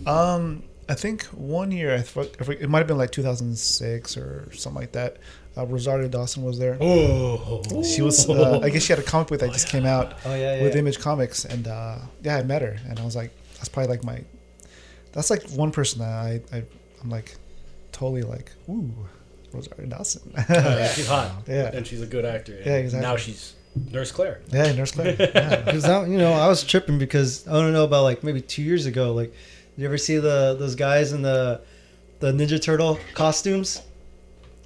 [0.08, 4.80] Um, I think one year, I thought it might have been like 2006 or something
[4.80, 5.18] like that.
[5.56, 6.78] Uh, Rosario Dawson was there.
[6.80, 8.28] Oh, She was.
[8.28, 10.74] Uh, I guess she had a comic book that just came out Oh yeah, with
[10.74, 10.78] yeah.
[10.80, 14.04] Image Comics, and uh, yeah, I met her, and I was like, that's probably like
[14.04, 14.22] my.
[15.12, 16.62] That's like one person that I, I
[17.02, 17.34] I'm like,
[17.92, 18.92] totally like, ooh,
[19.52, 20.32] Rosario Dawson.
[20.48, 21.32] yeah, she's hot.
[21.48, 21.70] Yeah.
[21.74, 22.56] and she's a good actor.
[22.64, 23.08] Yeah, exactly.
[23.08, 23.54] Now she's
[23.90, 24.40] Nurse Claire.
[24.52, 25.16] yeah, Nurse Claire.
[25.34, 25.56] Yeah.
[25.62, 28.86] Because you know, I was tripping because I don't know about like maybe two years
[28.86, 29.12] ago.
[29.12, 29.34] Like,
[29.78, 31.60] you ever see the those guys in the
[32.20, 33.80] the Ninja Turtle costumes?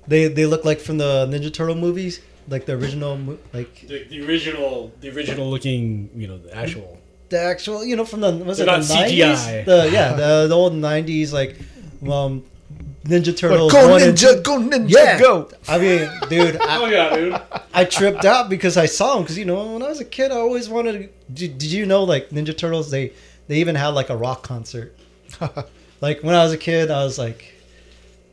[0.08, 3.18] They they look like from the Ninja Turtle movies, like the original,
[3.52, 6.98] like The, the original, the original looking, you know, the actual.
[7.28, 9.34] the actual, you know, from the was They're it not the CGI.
[9.34, 9.64] 90s?
[9.64, 11.56] The yeah, the, the old '90s like
[12.10, 12.42] um,
[13.04, 13.70] Ninja Turtles.
[13.72, 14.42] go one and ninja, two.
[14.42, 15.20] go ninja, Yeah.
[15.20, 15.48] go.
[15.68, 17.40] I mean, dude, I, Oh yeah, dude.
[17.74, 19.22] I tripped out because I saw them.
[19.22, 20.92] Because you know, when I was a kid, I always wanted.
[20.92, 21.08] to...
[21.32, 22.90] Did, did you know, like Ninja Turtles?
[22.90, 23.12] They
[23.46, 24.96] they even had like a rock concert.
[26.00, 27.54] like when I was a kid, I was like,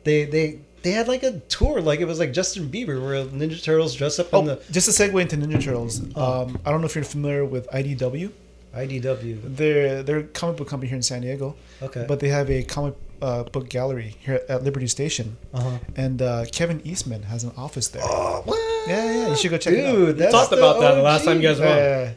[0.04, 1.80] they they they had like a tour.
[1.80, 4.88] Like it was like Justin Bieber, where Ninja Turtles dress up Oh, in the just
[4.88, 6.00] a segue into Ninja Turtles.
[6.16, 8.30] Um, I don't know if you're familiar with IDW.
[8.74, 9.56] IDW.
[9.56, 12.62] They're they're a comic book company here in San Diego, Okay, but they have a
[12.62, 15.78] comic uh, book gallery here at Liberty Station, uh-huh.
[15.96, 18.02] and uh, Kevin Eastman has an office there.
[18.02, 18.58] what?
[18.88, 19.92] Yeah, yeah, you should go check it out.
[19.92, 21.76] Dude, that's Talked the about that the last time you guys were on.
[21.76, 22.12] Yeah,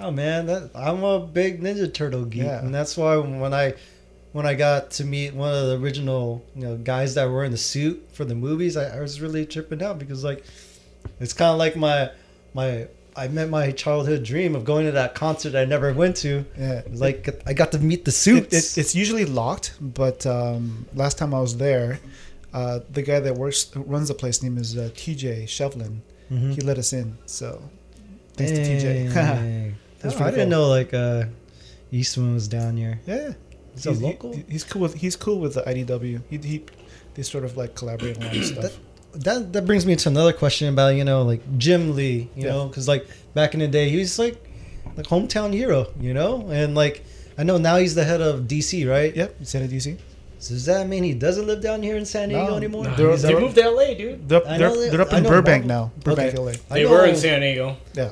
[0.00, 2.60] Oh man, that I'm a big Ninja Turtle geek, Yeah.
[2.60, 3.74] and that's why when I
[4.38, 6.22] when I got to meet one of the original
[6.54, 9.44] you know guys that were in the suit for the movies, I, I was really
[9.54, 10.40] tripping out because like
[11.20, 12.10] it's kind of like my
[12.54, 12.68] my
[13.22, 16.44] I met my childhood dream of going to that concert I never went to.
[16.56, 16.82] yeah.
[17.06, 17.20] Like
[17.50, 18.54] I got to meet the It, suits.
[18.76, 21.98] it, it's usually locked, but um, last time I was there,
[22.58, 23.60] uh, the guy that works
[23.94, 25.94] runs the place name is uh, TJ Shevlin.
[26.30, 26.54] Mhm.
[26.54, 27.48] He let us in, so
[28.36, 29.74] thanks to TJ.
[30.00, 30.60] That's Oh, I didn't cool.
[30.62, 31.24] know like uh,
[31.90, 33.00] Eastman was down here.
[33.06, 33.32] yeah,
[33.78, 34.32] He's a he's, he- local?
[34.48, 36.20] he's cool with he's cool with the IDW.
[36.30, 36.64] He, he
[37.14, 38.78] they sort of like collaborate on a lot of stuff.
[39.14, 42.50] that that brings me to another question about you know like Jim Lee, you Yeah.
[42.50, 44.36] know, because like back in the day he was like
[44.96, 47.04] like hometown hero, you know, and like
[47.38, 49.14] I know now he's the head of DC, right?
[49.14, 49.96] Yep, San DC.
[50.40, 52.84] So does that mean he doesn't live down here in San Diego No, anymore?
[52.84, 52.94] no.
[52.94, 54.28] They're- they they're- moved to LA, dude.
[54.28, 56.02] They're, they're, they're up in Burbank Marvel- now.
[56.04, 56.38] Burbank, Okay.
[56.70, 56.74] LA.
[56.74, 57.76] They were in San Diego.
[57.94, 58.10] Yeah,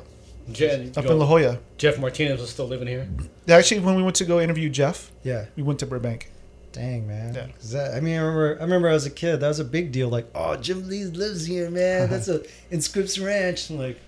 [0.52, 1.58] Je- up in La Jolla.
[1.78, 3.08] Jeff Martinez was still living here.
[3.48, 5.46] Actually, when we went to go interview Jeff, Yeah.
[5.56, 6.30] we went to Burbank.
[6.72, 7.34] Dang man.
[7.34, 7.46] Yeah.
[7.58, 8.56] 'Cause that, I mean, I remember.
[8.60, 10.08] I remember as a kid, that was a big deal.
[10.10, 12.10] Like, oh, Jim Lee lives here, man.
[12.10, 13.70] That's a in Scripps Ranch.
[13.70, 13.98] I'm like,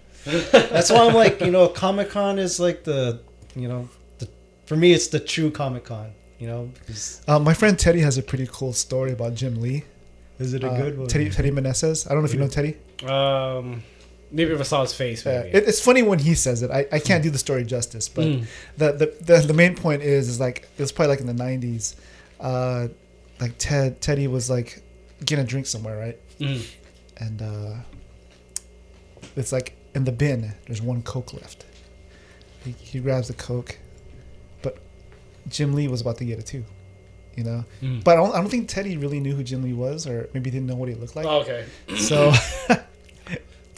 [0.52, 3.20] that's why I'm like, you know, Comic Con is like the,
[3.56, 3.88] you know,
[4.18, 4.28] the,
[4.66, 6.12] for me, it's the true Comic Con.
[6.38, 9.84] You know, because Uh, my friend Teddy has a pretty cool story about Jim Lee.
[10.38, 11.08] is it a Uh, good one?
[11.08, 12.06] Teddy Teddy Meneses.
[12.08, 12.76] I don't know if you know Teddy.
[13.06, 13.82] Um,
[14.30, 16.70] maybe if I saw his face, Yeah, it, it's funny when he says it.
[16.70, 18.46] I, I can't do the story justice, but Mm.
[18.76, 21.32] the, the, the the main point is is like it was probably like in the
[21.44, 21.94] '90s.
[22.40, 22.88] Uh,
[23.40, 24.82] like Ted Teddy was like
[25.24, 26.18] getting a drink somewhere, right?
[26.40, 26.66] Mm.
[27.18, 27.74] And uh,
[29.36, 31.64] it's like in the bin, there's one Coke left.
[32.64, 33.78] He, he grabs the Coke,
[34.62, 34.78] but
[35.48, 36.64] Jim Lee was about to get it too.
[37.36, 38.02] You know, Mm.
[38.02, 40.50] but I don't, I don't think Teddy really knew who Jim Lee was, or maybe
[40.50, 41.24] didn't know what he looked like.
[41.24, 41.66] Oh, okay.
[41.96, 42.32] So,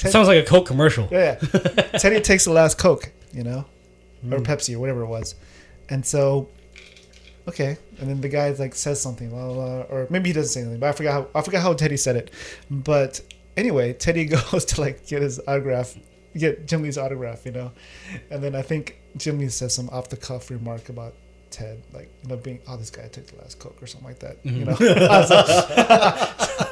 [0.00, 1.08] Ted- Sounds like a Coke commercial.
[1.10, 1.82] yeah, yeah.
[1.98, 3.64] Teddy takes the last Coke, you know,
[4.30, 4.44] or Mm.
[4.46, 5.34] Pepsi or whatever it was,
[5.88, 6.48] and so,
[7.48, 10.52] okay, and then the guy like says something, blah, blah, blah, or maybe he doesn't
[10.52, 12.30] say anything, but I forgot how I forgot how Teddy said it,
[12.70, 13.20] but
[13.56, 15.96] anyway, Teddy goes to like get his autograph,
[16.36, 17.72] get Jim Lee's autograph, you know,
[18.30, 21.14] and then I think Jim Lee says some off the cuff remark about.
[21.50, 24.18] Ted, like you know, being oh this guy took the last coke or something like
[24.20, 24.38] that.
[24.44, 24.74] You know,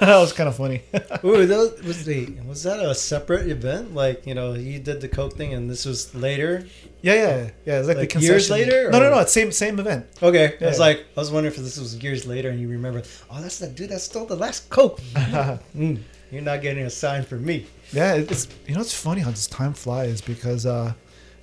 [0.00, 0.82] that was kind of funny.
[1.24, 3.94] Ooh, that was, was the was that a separate event?
[3.94, 6.66] Like you know, he did the coke thing, and this was later.
[7.00, 7.78] Yeah, yeah, yeah.
[7.78, 9.18] It's like, Like the years later, No, no, no.
[9.20, 10.06] It's same same event.
[10.22, 10.84] Okay, I was Yeah.
[10.84, 13.68] like, I was wondering if this was years later, and you remember, oh, that's the
[13.68, 15.00] dude that stole the last coke.
[15.14, 16.00] Mm,
[16.30, 17.66] you're not getting a sign from me.
[17.92, 20.92] Yeah, it's you know it's funny how this time flies because uh,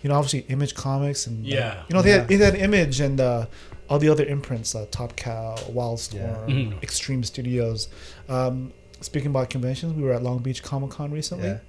[0.05, 1.81] you know obviously Image Comics and Yeah.
[1.89, 3.47] you know they had, they had Image and uh,
[3.89, 6.13] all the other imprints, uh, Top Cow, Wildstorm,
[6.47, 6.53] Yeah.
[6.53, 6.83] Mhm.
[6.83, 7.87] Extreme Studios.
[8.29, 8.71] Um,
[9.01, 11.59] speaking about conventions, we were at Long Beach Comic Con recently, Yeah.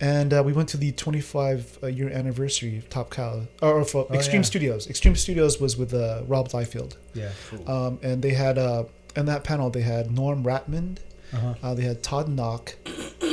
[0.00, 4.06] and uh, we went to the 25 uh, year anniversary of Top Cow or for
[4.10, 4.46] Oh, Extreme yeah.
[4.46, 4.88] Studios.
[4.90, 6.96] Extreme Studios was with uh, Rob Liefeld.
[7.14, 7.30] Yeah.
[7.68, 8.84] um, and they had uh,
[9.14, 10.98] in that panel they had Norm Rapmund,
[11.32, 11.54] Uh-huh.
[11.62, 12.74] uh, they had Todd Nauck,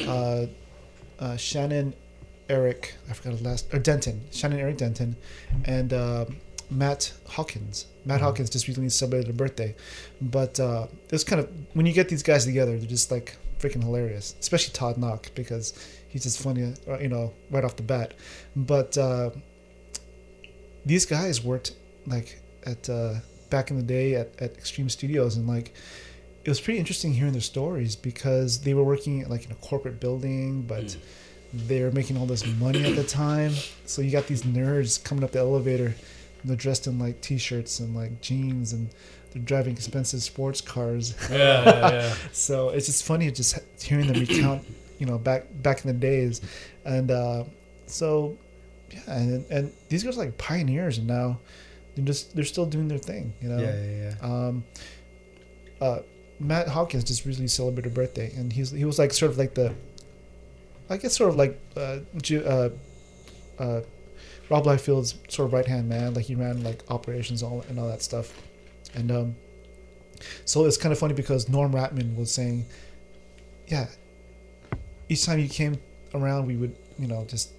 [0.07, 0.45] uh,
[1.19, 1.93] uh, Shannon
[2.49, 5.15] Eric, I forgot his last or Denton, Shannon Eric Denton,
[5.65, 6.25] and uh,
[6.69, 7.87] Matt Hawkins.
[8.05, 9.75] Matt Hawkins just recently celebrated a birthday,
[10.21, 13.35] but uh, it was kind of when you get these guys together, they're just like
[13.59, 15.73] freaking hilarious, especially Todd Nauck because
[16.07, 18.13] he's just funny, uh, you know, right off the bat.
[18.55, 19.31] But uh,
[20.85, 21.73] these guys worked
[22.05, 23.15] like at uh,
[23.49, 25.73] back in the day at, at Extreme Studios, and like
[26.43, 29.99] it was pretty interesting hearing their stories because they were working like in a corporate
[29.99, 30.99] building, but they
[31.69, 33.53] were making all this money at the time.
[33.85, 35.95] So you got these nerds coming up the elevator,
[36.43, 38.89] they're dressed in like t-shirts and like jeans, and
[39.31, 41.15] they're driving expensive sports cars.
[41.31, 42.15] Yeah, yeah, yeah.
[42.31, 44.63] So it's just funny just hearing them recount,
[44.99, 46.41] you know, back back in the days,
[46.85, 47.43] and uh,
[47.87, 48.37] so
[48.91, 51.39] yeah, and and these guys are like pioneers, and now
[51.95, 53.57] they're just they're still doing their thing, you know.
[53.59, 54.27] Yeah, yeah, yeah.
[54.47, 54.63] Um,
[55.81, 55.99] uh,
[56.39, 59.53] Matt Hawkins just recently celebrated a birthday, and he's he was like sort of like
[59.55, 59.73] the,
[60.89, 61.99] I guess sort of like uh,
[62.31, 62.69] uh,
[63.59, 63.81] uh,
[64.49, 66.13] Rob Liefeld's sort of right hand man.
[66.13, 68.33] Like he ran like operations all and all that stuff,
[68.93, 69.35] and um,
[70.45, 72.65] so it's kind of funny because Norm Rapmund was saying,
[73.67, 73.87] yeah,
[75.09, 75.79] each time you came
[76.13, 77.51] around, we would you know just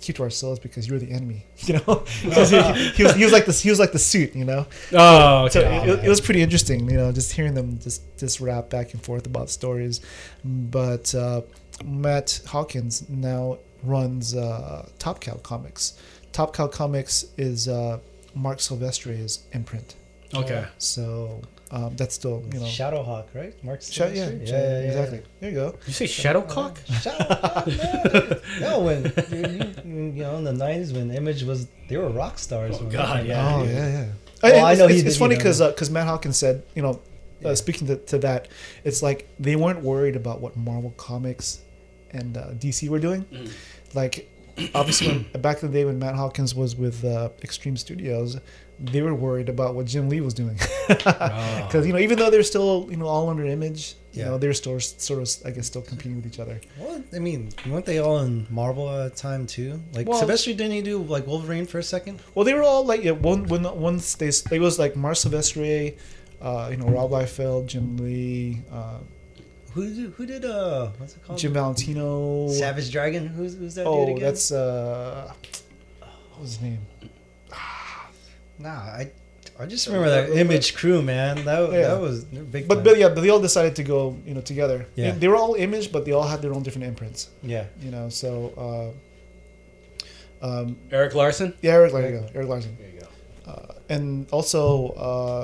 [0.00, 2.04] keep to ourselves because you're the enemy, you know.
[2.22, 4.66] Because he, he was he was like this he was like the suit, you know.
[4.92, 5.50] Oh, okay.
[5.50, 8.92] So it, it was pretty interesting, you know, just hearing them just just rap back
[8.92, 10.00] and forth about stories.
[10.44, 11.42] But uh,
[11.84, 15.98] Matt Hawkins now runs uh, Top Cow Comics.
[16.32, 17.98] Top Cow Comics is uh,
[18.34, 19.94] Marc Silvestri's imprint.
[20.34, 20.66] okay.
[20.78, 21.40] So
[21.70, 22.66] um, that's still you know.
[22.66, 23.52] Shadowhawk, right?
[23.64, 24.48] Mark Sh- yeah, Silvestri?
[24.48, 25.22] yeah, exactly.
[25.40, 25.74] There you go.
[25.86, 26.78] You say Shadowcock?
[26.86, 27.66] Shadowhawk,
[28.60, 28.60] yeah.
[28.68, 32.38] no, when you, you you know in the nineties when Image was they were rock
[32.38, 32.78] stars.
[32.80, 33.54] when God, yeah.
[33.54, 34.06] Oh yeah, yeah.
[34.42, 35.44] Well, And I know it's, he it's did, funny you know.
[35.44, 37.00] because because Matt Hawkins said you know,
[37.44, 38.48] uh, speaking to, to that,
[38.84, 41.60] it's like they weren't worried about what Marvel Comics
[42.12, 43.24] and uh, DC were doing.
[43.94, 44.30] Like
[44.74, 48.38] obviously, when, back in the day when Matt Hawkins was with uh, Extreme Studios,
[48.78, 50.56] they were worried about what Jim Lee was doing
[50.88, 54.52] because you know even though they're still you know all under Image, you know they're
[54.54, 56.60] still sort of I guess still competing with each other.
[56.78, 59.80] Well, I mean, weren't they all in Marvel at the time too?
[59.92, 62.20] Like Well- Sylvester didn't he do like Wolverine for a second?
[62.34, 65.96] Well, they were all like yeah, one when once they it was like Mar Silvestri,
[66.40, 68.98] uh, you know Rob Liefeld, Jim Lee, uh,
[69.78, 71.38] Who did who did uh what's it called?
[71.38, 72.48] Jim Valentino.
[72.48, 73.28] Savage Dragon.
[73.28, 74.18] Who's who's that dude Oh, again?
[74.24, 75.32] that's uh,
[76.00, 76.80] what was his name?
[78.58, 78.70] nah.
[78.70, 79.12] I
[79.60, 81.44] I just remember that Image crew, man.
[81.44, 81.88] That Yeah.
[81.94, 82.66] that was big.
[82.66, 82.84] But time.
[82.84, 84.86] but yeah, but they all decided to go you know together.
[84.96, 85.12] Yeah.
[85.12, 87.30] they were all image, but they all had their own different imprints.
[87.42, 87.66] yeah.
[87.80, 88.30] You know, so
[90.42, 91.54] uh, um, Erik Larsen?
[91.62, 93.08] yeah, Eric, there you go, Erik Larsen, There you go.
[93.50, 94.94] uh, and also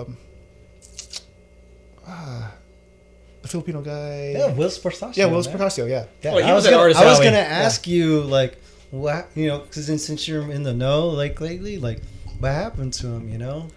[0.06, 0.16] um,
[2.06, 2.52] ah,
[3.44, 4.32] the Filipino guy.
[4.36, 5.16] Yeah, Whilce Portacio.
[5.16, 5.58] yeah, Whilce man.
[5.88, 6.06] Yeah.
[6.22, 8.58] Yeah, Oh, he I was was gonna, Artist I was gonna ask you like
[8.90, 12.00] what you know because since you're in the know like lately like
[12.38, 13.68] what happened to him you know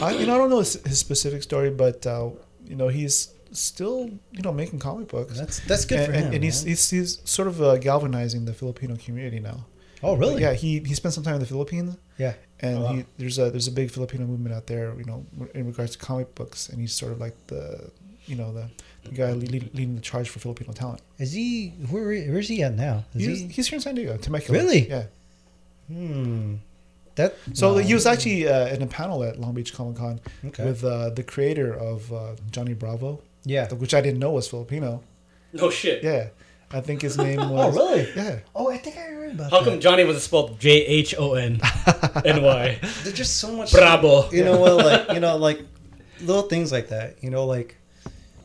[0.00, 2.30] I, you know, I don't know his, his specific story, but uh,
[2.64, 5.36] you know, he's still you know making comic books.
[5.38, 8.52] that's that's good and, for him and he's, he's he's sort of uh, galvanizing the
[8.52, 9.64] Filipino community now.
[10.02, 12.92] oh really Yeah, he he spent some time in the Philippines, yeah and Oh, wow.
[12.92, 15.24] he, there's a there's a big Filipino movement out there, you know,
[15.54, 17.90] in regards to comic books, and he's sort of like the
[18.28, 18.68] you know the,
[19.04, 21.00] the guy lead, leading the charge for Filipino talent.
[21.18, 22.04] Is he where?
[22.32, 23.04] Where's he at now?
[23.14, 23.46] Is He's, he?
[23.48, 24.58] he's here in San Diego, Temecula.
[24.60, 24.88] Really?
[24.88, 25.04] Yeah.
[25.88, 26.54] Hmm.
[27.14, 27.78] That So no.
[27.78, 30.64] he was actually uh, in a panel at Long Beach Comic Con Okay.
[30.64, 33.72] with uh, the creator of uh, Johnny Bravo, yeah.
[33.74, 35.02] which I didn't know was Filipino.
[35.52, 36.04] No shit.
[36.04, 36.28] Yeah,
[36.70, 37.50] I think his name was.
[37.50, 37.76] Oh was.
[37.76, 38.08] really?
[38.14, 38.38] Yeah.
[38.54, 39.42] Oh, I think I remember.
[39.44, 39.70] about How that.
[39.70, 41.58] come Johnny was spelled J H O N
[42.24, 42.78] N Y?
[43.02, 43.72] There's just so much.
[43.72, 44.30] Bravo.
[44.30, 44.76] You know what?
[44.76, 45.60] Like you know, like
[46.20, 47.16] little things like that.
[47.24, 47.76] You know, like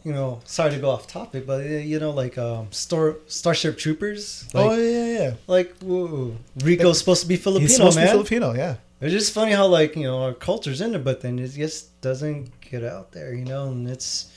[0.03, 0.41] you know.
[0.45, 4.45] Sorry to go off topic, but uh, you know, like um, Star Starship Troopers.
[4.53, 5.34] Like, oh yeah, yeah, yeah.
[5.47, 8.07] like whoa, Rico's supposed to be Filipino, He's supposed man.
[8.07, 8.53] to be Filipino.
[8.53, 8.75] Yeah.
[9.01, 11.99] It's just funny how like you know our culture's in it, but then it just
[12.01, 14.31] doesn't get out there, you know, and it's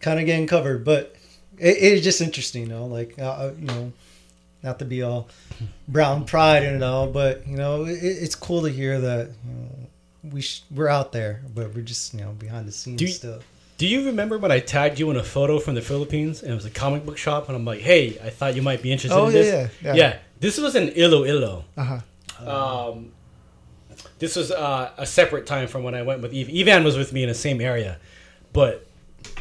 [0.00, 0.84] kind of getting covered.
[0.84, 1.16] But
[1.58, 3.92] it, it's just interesting, you know, like uh, uh, you know,
[4.62, 5.28] not to be all
[5.88, 10.30] brown pride and all, but you know, it, it's cool to hear that you know,
[10.30, 13.10] we sh- we're out there, but we're just you know behind the scenes Do you-
[13.12, 13.40] still.
[13.80, 16.54] Do you remember when I tagged you in a photo from the Philippines and it
[16.54, 19.16] was a comic book shop and I'm like, hey, I thought you might be interested
[19.18, 19.72] Oh, in yeah, this.
[19.82, 20.18] yeah, yeah.
[20.38, 21.64] This was in Iloilo.
[21.78, 22.00] Uh
[22.44, 22.90] huh.
[22.90, 23.12] Um,
[24.18, 26.50] this was uh, a separate time from when I went with Eve.
[26.50, 27.98] Evan was with me in the same area,
[28.52, 28.86] but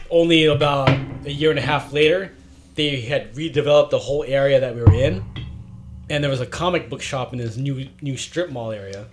[0.10, 0.88] only about
[1.26, 2.32] a year and a half later,
[2.76, 5.22] they had redeveloped the whole area that we were in,
[6.10, 9.06] and there was a comic book shop in this new new strip mall area,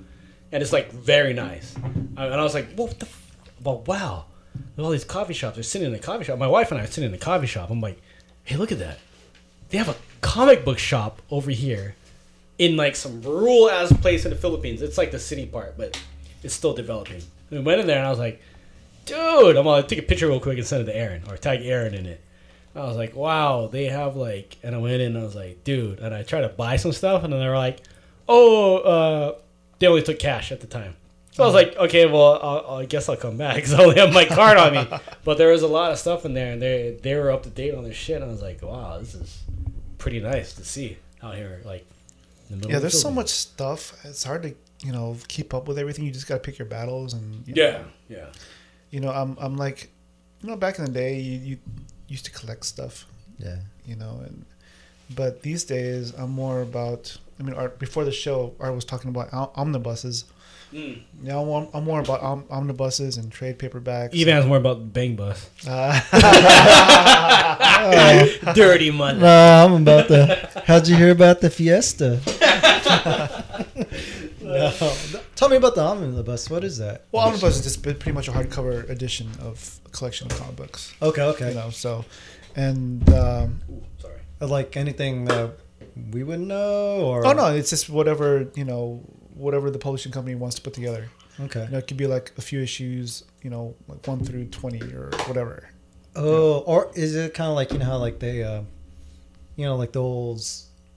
[0.52, 1.74] and it's like very nice.
[1.74, 3.06] And I was like, what the?
[3.06, 3.36] F-?
[3.64, 4.26] Well, wow,
[4.78, 5.56] All these coffee shops.
[5.56, 6.38] They're sitting in the coffee shop.
[6.38, 7.70] My wife and I are sitting in the coffee shop.
[7.70, 8.00] I'm like,
[8.44, 8.98] hey, look at that.
[9.70, 11.94] They have a comic book shop over here
[12.58, 14.82] in like some rural ass place in the Philippines.
[14.82, 16.00] It's like the city part, but
[16.42, 17.22] it's still developing.
[17.50, 18.40] We went in there and I was like,
[19.04, 21.60] dude, I'm gonna take a picture real quick and send it to Aaron or tag
[21.62, 22.20] Aaron in it.
[22.74, 25.64] I was like, wow, they have like, and I went in and I was like,
[25.64, 27.78] dude, and I tried to buy some stuff and then they were like,
[28.28, 29.38] oh, uh,
[29.78, 30.94] they only took cash at the time.
[31.36, 33.96] So I was like, okay, well, I'll, I guess I'll come back because I only
[34.00, 34.88] have my card on me.
[35.24, 37.50] But there was a lot of stuff in there, and they they were up to
[37.50, 38.16] date on their shit.
[38.22, 39.42] And I was like, wow, this is
[39.98, 41.86] pretty nice to see out here, like.
[42.48, 43.98] In the middle Yeah, of the there's so much stuff.
[44.04, 44.54] It's hard to
[44.86, 46.04] you know keep up with everything.
[46.06, 48.26] You just gotta pick your battles, and you Yeah, know, yeah.
[48.90, 49.90] you know, I'm I'm like,
[50.42, 51.56] you know, back in the day, you, you
[52.08, 53.04] used to collect stuff,
[53.38, 53.56] Yeah.
[53.84, 54.46] you know, and
[55.14, 57.16] but these days I'm more about.
[57.38, 60.24] I mean, Art, before the show, Art was talking about omnibuses.
[60.72, 61.02] Mm.
[61.22, 64.14] Now I'm, I'm more about om- omnibuses and trade paperbacks.
[64.14, 65.48] Even Evan's more about Bang Bus.
[65.66, 66.00] Uh,
[68.54, 69.20] Dirty money.
[69.20, 70.62] No, I'm about the.
[70.66, 72.20] How'd you hear about the Fiesta?
[74.42, 74.72] no.
[75.34, 76.50] Tell me about the omnibus.
[76.50, 77.04] What is that?
[77.12, 80.94] well, omnibus is just pretty much a hardcover edition of a collection of comic books.
[81.02, 81.48] Okay, okay.
[81.50, 82.04] You know, so
[82.54, 83.60] and um,
[83.98, 84.20] Sorry.
[84.40, 85.52] Like anything that
[86.10, 89.02] we would know, or oh no, it's just whatever you know,
[89.36, 91.08] whatever the publishing company wants to put together.
[91.38, 91.64] Okay.
[91.64, 94.80] You know, it could be like a few issues, you know, like one through twenty
[94.92, 95.68] or whatever.
[96.14, 98.62] Oh, or is it kind of like you know how like they, uh,
[99.56, 100.42] you know, like the old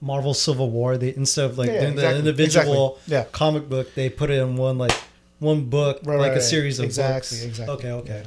[0.00, 0.96] Marvel Civil War?
[0.96, 3.24] They instead of like Yeah, yeah, doing exactly, the individual exactly, yeah.
[3.32, 4.96] comic book, they put it in one like
[5.40, 6.42] one book, Right, like right, a right.
[6.42, 7.44] series of Exactly, books.
[7.44, 7.74] exactly.
[7.74, 8.22] Okay, okay.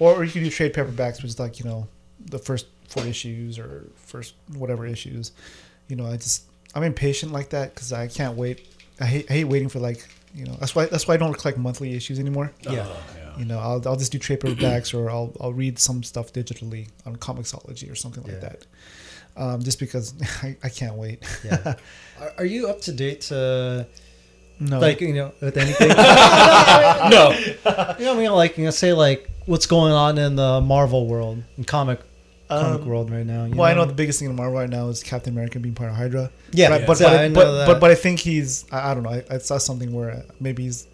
[0.00, 1.86] Or, or you could do trade paperbacks, which is like you know,
[2.26, 5.30] the first four issues or first whatever issues.
[5.86, 6.44] You know, I just
[6.74, 8.66] I'm impatient like that because I can't wait.
[9.00, 11.32] I hate, I hate waiting for like you know that's why that's why I don't
[11.36, 12.52] collect monthly issues anymore.
[12.62, 12.86] Yeah.
[13.38, 16.88] You know, I'll, I'll just do trade paperbacks or I'll I'll read some stuff digitally
[17.06, 18.38] on Comixology or something like Yeah.
[18.40, 18.66] that.
[19.36, 20.12] Um, just because
[20.42, 21.22] I, I can't wait.
[21.44, 21.74] Yeah.
[22.20, 23.30] are, are you up to date?
[23.32, 23.84] Uh,
[24.58, 25.88] no, like you know, with anything?
[27.10, 27.30] No.
[27.98, 31.06] You know, I mean, like you know, say like what's going on in the Marvel
[31.06, 32.00] world, in comic
[32.50, 33.44] comic Um, world right now.
[33.46, 35.74] you well, I know the biggest thing in Marvel right now is Captain America being
[35.74, 36.30] part of Hydra.
[36.52, 37.66] Yeah, but I, but, yeah, but, I I, know but, that.
[37.66, 39.10] but but I think he's I, I don't know.
[39.10, 40.86] I, I saw something where uh, maybe he's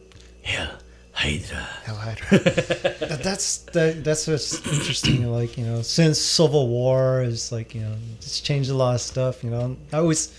[0.44, 0.70] Yeah.
[1.12, 1.56] Hydra.
[1.84, 2.38] hell Hydra.
[3.08, 5.26] That- that's that, that's what's interesting.
[5.32, 9.00] Like you know, since Civil War is like you know, it's changed a lot of
[9.00, 9.42] stuff.
[9.42, 10.30] You know, I always,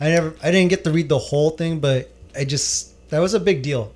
[0.00, 3.32] I never, I didn't get to read the whole thing, but I just that was
[3.34, 3.92] a big deal.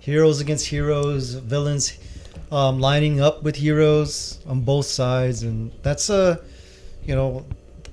[0.00, 1.92] Heroes against heroes, villains
[2.50, 6.40] um, lining up with heroes on both sides, and that's a,
[7.04, 7.44] you know,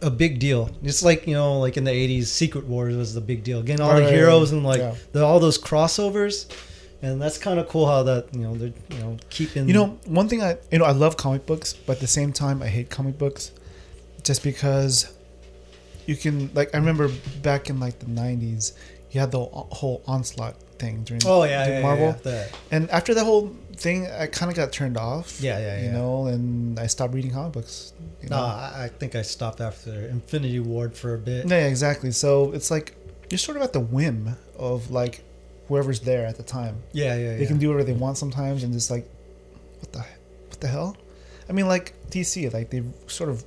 [0.02, 0.70] a big deal.
[0.84, 3.64] It's like you know, like in the '80s, Secret Wars was the big deal.
[3.64, 4.96] Getting all the heroes and like yeah.
[5.12, 6.52] the, all those crossovers.
[7.02, 10.00] And that's kind of cool how that you know they're you know keeping You know,
[10.06, 12.68] one thing I you know I love comic books, but at the same time I
[12.68, 13.52] hate comic books,
[14.24, 15.14] just because
[16.06, 17.10] you can like I remember
[17.42, 18.72] back in like the '90s,
[19.12, 22.60] you had the whole onslaught thing during Oh yeah, during yeah, Marvel, yeah, that.
[22.72, 25.40] and after that whole thing, I kind of got turned off.
[25.42, 27.94] Yeah, yeah, You know, and I stopped reading comic books.
[28.22, 28.44] You No, know?
[28.44, 31.48] I, I think I stopped after Infinity War for a bit.
[31.48, 32.12] Yeah, exactly.
[32.12, 32.96] So it's like
[33.30, 35.24] you're sort of at the whim of like
[35.68, 36.84] whoever's there at the time.
[36.92, 37.38] Yeah, yeah, yeah.
[37.38, 39.10] They can do whatever they want sometimes, and just like,
[39.80, 40.00] what the,
[40.50, 40.98] what the hell?
[41.50, 43.44] I mean, like DC, like they've sort of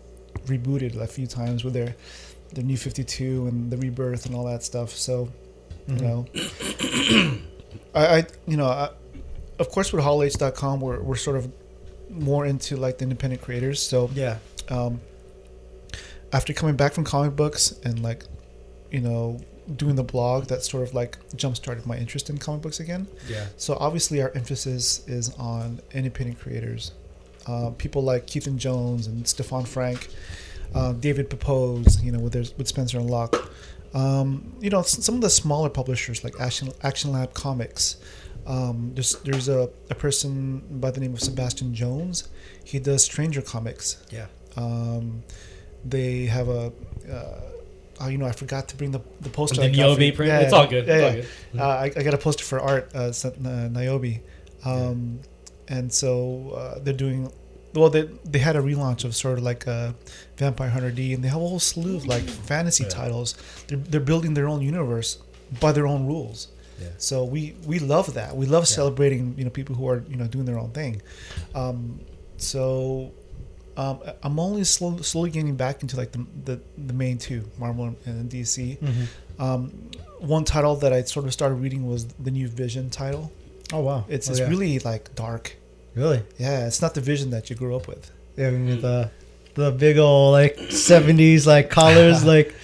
[0.46, 1.94] rebooted a few times with their
[2.52, 4.90] their New Fifty Two and the Rebirth and all that stuff.
[4.90, 5.28] So,
[5.88, 6.04] you mm-hmm.
[7.24, 7.40] know,
[8.00, 8.90] I, I you know, I,
[9.58, 11.50] of course, with HallH.com, we're we're sort of
[12.10, 13.82] more into like the independent creators.
[13.82, 14.38] So Yeah.
[14.68, 15.00] um,
[16.32, 18.24] after coming back from comic books and like
[18.90, 19.40] you know
[19.76, 23.06] doing the blog that sort of like jump started my interest in comic books again
[23.28, 23.46] Yeah.
[23.56, 26.92] so obviously our emphasis is on independent creators
[27.46, 30.08] uh, people like Keithan jones and stephan franck
[30.74, 33.50] uh, david Pepose, you know with, their, with spencer and locke
[33.94, 37.96] um, you know some of the smaller publishers like action, action lab comics
[38.46, 42.28] um, there's there's a, a person by the name of sebastian jones
[42.64, 44.26] he does stranger comics Yeah.
[44.56, 45.22] um,
[45.84, 46.72] they have a,
[47.10, 47.40] uh,
[48.00, 49.60] oh, you know, I forgot to bring the the poster.
[49.60, 50.32] The Niobe print?
[50.42, 50.84] It's all good.
[50.86, 51.24] Yeah, It's all yeah.
[51.52, 51.60] good.
[51.60, 54.14] Uh, I, I got a poster for art, uh, sent, uh, Niobe,
[54.64, 55.20] um,
[55.68, 57.30] and so uh, they're doing.
[57.74, 59.92] Well, they they had a relaunch of sort of like uh,
[60.38, 62.90] Vampire Hunter D, and they have a whole slew of like fantasy Yeah.
[62.90, 63.36] titles.
[63.68, 65.18] They're they're building their own universe
[65.60, 66.48] by their own rules.
[66.80, 66.88] Yeah.
[66.98, 68.36] So we we love that.
[68.36, 71.00] We love celebrating you know people who are you know doing their own thing.
[71.54, 72.00] Um,
[72.36, 73.12] so
[73.76, 77.94] um, I'm only slow, slowly getting back into like the, the the main two, Marvel
[78.06, 78.78] and DC.
[79.38, 79.72] Um,
[80.18, 83.30] one title that I sort of started reading was the new Vision title.
[83.72, 84.04] Oh wow.
[84.08, 84.48] It's Oh, it's yeah.
[84.48, 85.56] really like dark.
[85.94, 86.22] really.
[86.38, 88.10] Yeah, it's not the Vision that you grew up with.
[88.36, 89.10] Yeah, with the
[89.54, 92.54] the big old like seventies like collars, like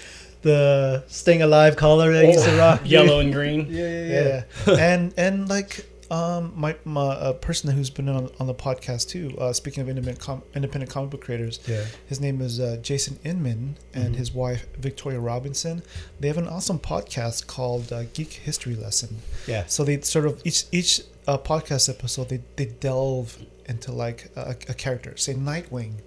[0.42, 2.80] the staying alive collar that used to rock.
[2.84, 3.66] Yellow and green.
[3.70, 8.46] Yeah, yeah, Yeah, and and like um my my a person who's been on, on
[8.46, 9.34] the podcast too.
[9.38, 11.84] Uh, speaking of independent com- independent comic book creators, Yeah.
[12.06, 15.82] his name is uh, Jason Inman and his wife Victoria Robinson.
[16.20, 19.18] They have an awesome podcast called uh, Geek History Lesson.
[19.46, 19.64] Yeah.
[19.66, 24.50] So they sort of each each uh, podcast episode they they delve into like a,
[24.68, 26.00] a character, say Nightwing.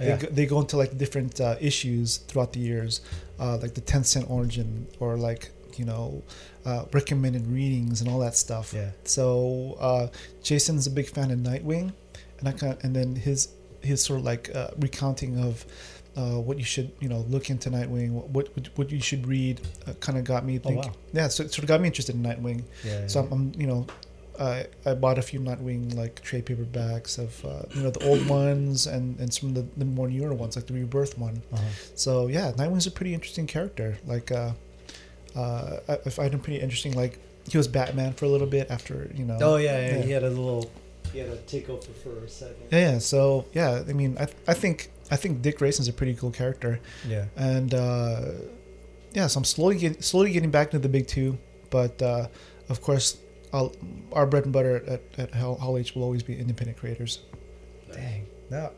[0.00, 0.16] They, Yeah.
[0.16, 3.00] go, they go into like different uh, issues throughout the years,
[3.38, 5.42] uh, like the ten cent origin or like
[5.76, 6.22] you know
[6.64, 8.72] uh, recommended readings and all that stuff.
[8.74, 8.90] Yeah.
[9.04, 10.06] So uh,
[10.42, 11.92] Jason's a big fan of Nightwing,
[12.38, 13.48] and I kind and then his
[13.82, 15.64] his sort of like uh, recounting of.
[16.16, 19.60] Uh, what you should you know look into Nightwing, what what, what you should read,
[19.86, 20.90] uh, kind of got me thinking.
[20.90, 20.96] wow.
[21.12, 22.64] Yeah, so it sort of got me interested in Nightwing.
[22.84, 23.06] Yeah.
[23.06, 23.86] So I'm, I'm you know,
[24.40, 28.26] I I bought a few Nightwing like trade paperbacks of uh, you know the old
[28.42, 31.42] ones and and some of the, the more newer ones like the Rebirth one.
[31.52, 31.62] Uh-huh.
[31.94, 33.98] So yeah, Nightwing's a pretty interesting character.
[34.06, 34.52] Like uh,
[35.36, 36.92] uh, I, I find him pretty interesting.
[36.94, 37.18] Like
[37.48, 39.38] he was Batman for a little bit after you know.
[39.40, 40.02] Oh yeah, yeah, Yeah.
[40.02, 40.70] He had a little.
[41.12, 42.68] He had a takeover for a second.
[42.70, 42.98] Yeah, yeah.
[42.98, 46.80] So yeah, I mean, I I think I think Dick Grayson's a pretty cool character,
[47.06, 47.24] Yeah.
[47.36, 48.20] and uh,
[49.12, 51.36] yeah, so I'm slowly getting slowly getting back into the big two,
[51.70, 52.28] but uh,
[52.68, 53.18] of course,
[53.52, 53.74] I'll,
[54.12, 57.20] our bread and butter at at Hall Hall H will always be independent creators.
[57.92, 58.26] Dang.
[58.50, 58.70] No.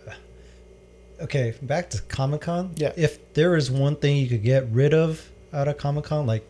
[1.21, 2.73] Okay, back to Comic Con.
[2.77, 2.93] Yeah.
[2.97, 6.47] If there is one thing you could get rid of out of Comic Con, like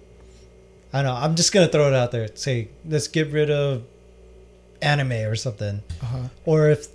[0.93, 2.29] I don't know, I'm just gonna throw it out there.
[2.37, 3.85] Say, let's get rid of
[4.81, 5.83] anime or something.
[6.03, 6.29] Uh-huh.
[6.45, 6.89] Or if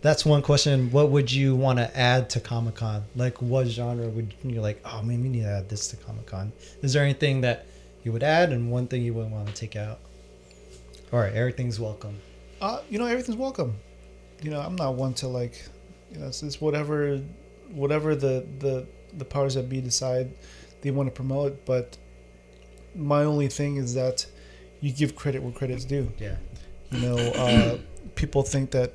[0.00, 3.04] that's one question, what would you want to add to Comic Con?
[3.16, 4.80] Like, what genre would you like?
[4.84, 6.52] Oh man, we need to add this to Comic Con.
[6.82, 7.66] Is there anything that
[8.04, 9.98] you would add, and one thing you would want to take out?
[11.12, 12.18] All right, everything's welcome.
[12.60, 13.76] Uh, you know, everything's welcome.
[14.42, 15.62] You know, I'm not one to like,
[16.12, 17.20] you know, it's, it's whatever,
[17.70, 18.86] whatever the the
[19.16, 20.30] the powers that be decide
[20.82, 21.64] they want to promote.
[21.64, 21.96] But
[22.94, 24.26] my only thing is that
[24.80, 26.12] you give credit where credit's due.
[26.18, 26.36] Yeah.
[26.90, 27.78] You know, uh,
[28.14, 28.92] people think that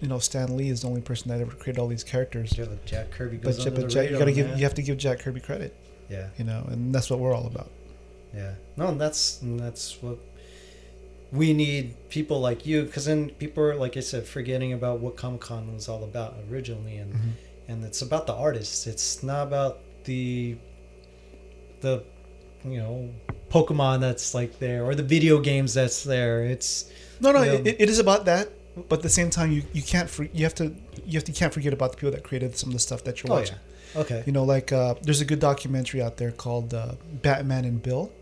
[0.00, 2.56] you know Stan Lee is the only person that ever created all these characters.
[2.56, 4.58] Yeah, like Jack Kirby But, goes Ja- under but the Jack, you gotta give man.
[4.58, 5.74] you have to give Jack Kirby credit.
[6.08, 7.68] Yeah, You know, and that's what we're all about.
[8.32, 8.52] yeah.
[8.76, 10.18] No, and that's and that's what
[11.32, 15.16] we need people like you, because then people are, like I said, forgetting about what
[15.16, 17.28] Comic Con was all about originally, and Mm-hmm.
[17.68, 18.86] and it's about the artists.
[18.86, 20.56] It's not about the
[21.80, 22.04] the
[22.64, 23.10] you know
[23.50, 26.42] Pokemon that's like there or the video games that's there.
[26.44, 26.90] It's
[27.20, 27.52] No, no, Yeah.
[27.52, 28.48] it, it is about that.
[28.88, 30.64] But at the same time, you, you can't for, you have to
[31.06, 33.04] you have to you can't forget about the people that created some of the stuff
[33.04, 33.56] that you're oh watching.
[33.94, 36.92] yeah, okay, You know, like uh, there's a good documentary out there called uh,
[37.22, 38.12] Batman and Bill.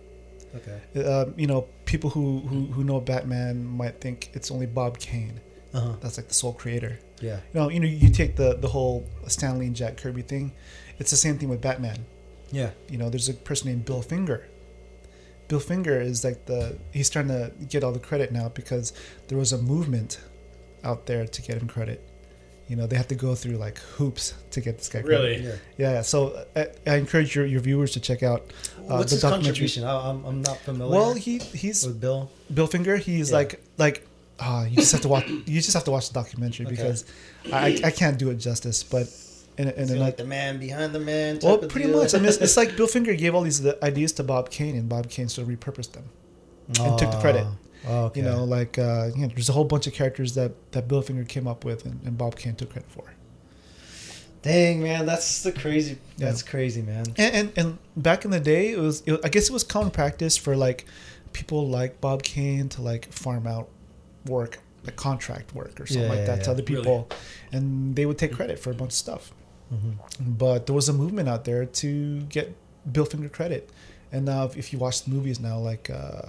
[0.56, 4.98] Okay, Uh, you know, people who, who who know Batman might think it's only Bob
[4.98, 5.40] Kane.
[5.72, 6.98] uh huh, That's like the sole creator.
[7.20, 10.22] yeah, You know, you know, you take the the whole Stan Lee and Jack Kirby
[10.22, 10.52] thing.
[11.00, 12.04] It's the same thing with Batman.
[12.52, 14.46] yeah, You know, there's a person named Bill Finger.
[15.48, 18.92] Bill Finger is like the he's trying to get all the credit now because
[19.28, 20.20] there was a movement
[20.84, 22.00] out there to get him credit.
[22.68, 25.18] You know, they have to go through like hoops to get this guy credit.
[25.22, 25.36] Really?
[25.44, 25.54] yeah.
[25.76, 25.92] Yeah.
[25.92, 26.02] yeah.
[26.02, 28.40] So I, I encourage your, your viewers to check out
[28.88, 29.44] uh, What's the his documentary.
[29.48, 29.84] contribution?
[29.84, 30.90] I, I'm I'm not familiar.
[30.94, 32.30] Well, he he's with Bill.
[32.52, 32.96] Bill Finger.
[32.96, 33.36] He's Yeah.
[33.36, 34.06] like like
[34.40, 35.28] ah, you just have to watch.
[35.28, 36.74] You just have to watch the documentary Okay.
[36.76, 37.04] because
[37.52, 38.82] I, I can't do it justice.
[38.82, 39.08] But
[39.58, 41.34] in, a- in Is a like the man behind the man.
[41.34, 41.98] Type well, of pretty deal?
[42.00, 42.14] much.
[42.14, 44.74] I mean, it's, it's like Bill Finger gave all these uh, ideas to Bob Kane,
[44.74, 46.04] and Bob Kane sort of repurposed them
[46.80, 47.46] and took the credit.
[47.86, 48.20] Oh, okay.
[48.20, 51.02] You know, like uh, you know, there's a whole bunch of characters that that Bill
[51.02, 53.04] Finger came up with, and, and Bob Kane took credit for.
[54.42, 55.98] Dang man, that's the crazy.
[56.18, 56.26] Yeah.
[56.26, 57.06] That's crazy, man.
[57.16, 59.90] And, and and back in the day, it was, it, I guess it was common
[59.90, 60.84] practice for like
[61.32, 63.70] people like Bob Kane to like farm out
[64.26, 66.44] work, like contract work or something Yeah, like that yeah.
[66.44, 67.08] to other people,
[67.52, 69.32] and they would take credit for a bunch of stuff.
[69.72, 70.32] Mm-hmm.
[70.32, 72.54] But there was a movement out there to get
[72.92, 73.70] Bill Finger credit,
[74.12, 76.20] and now if, if you watch the movies now, like uh,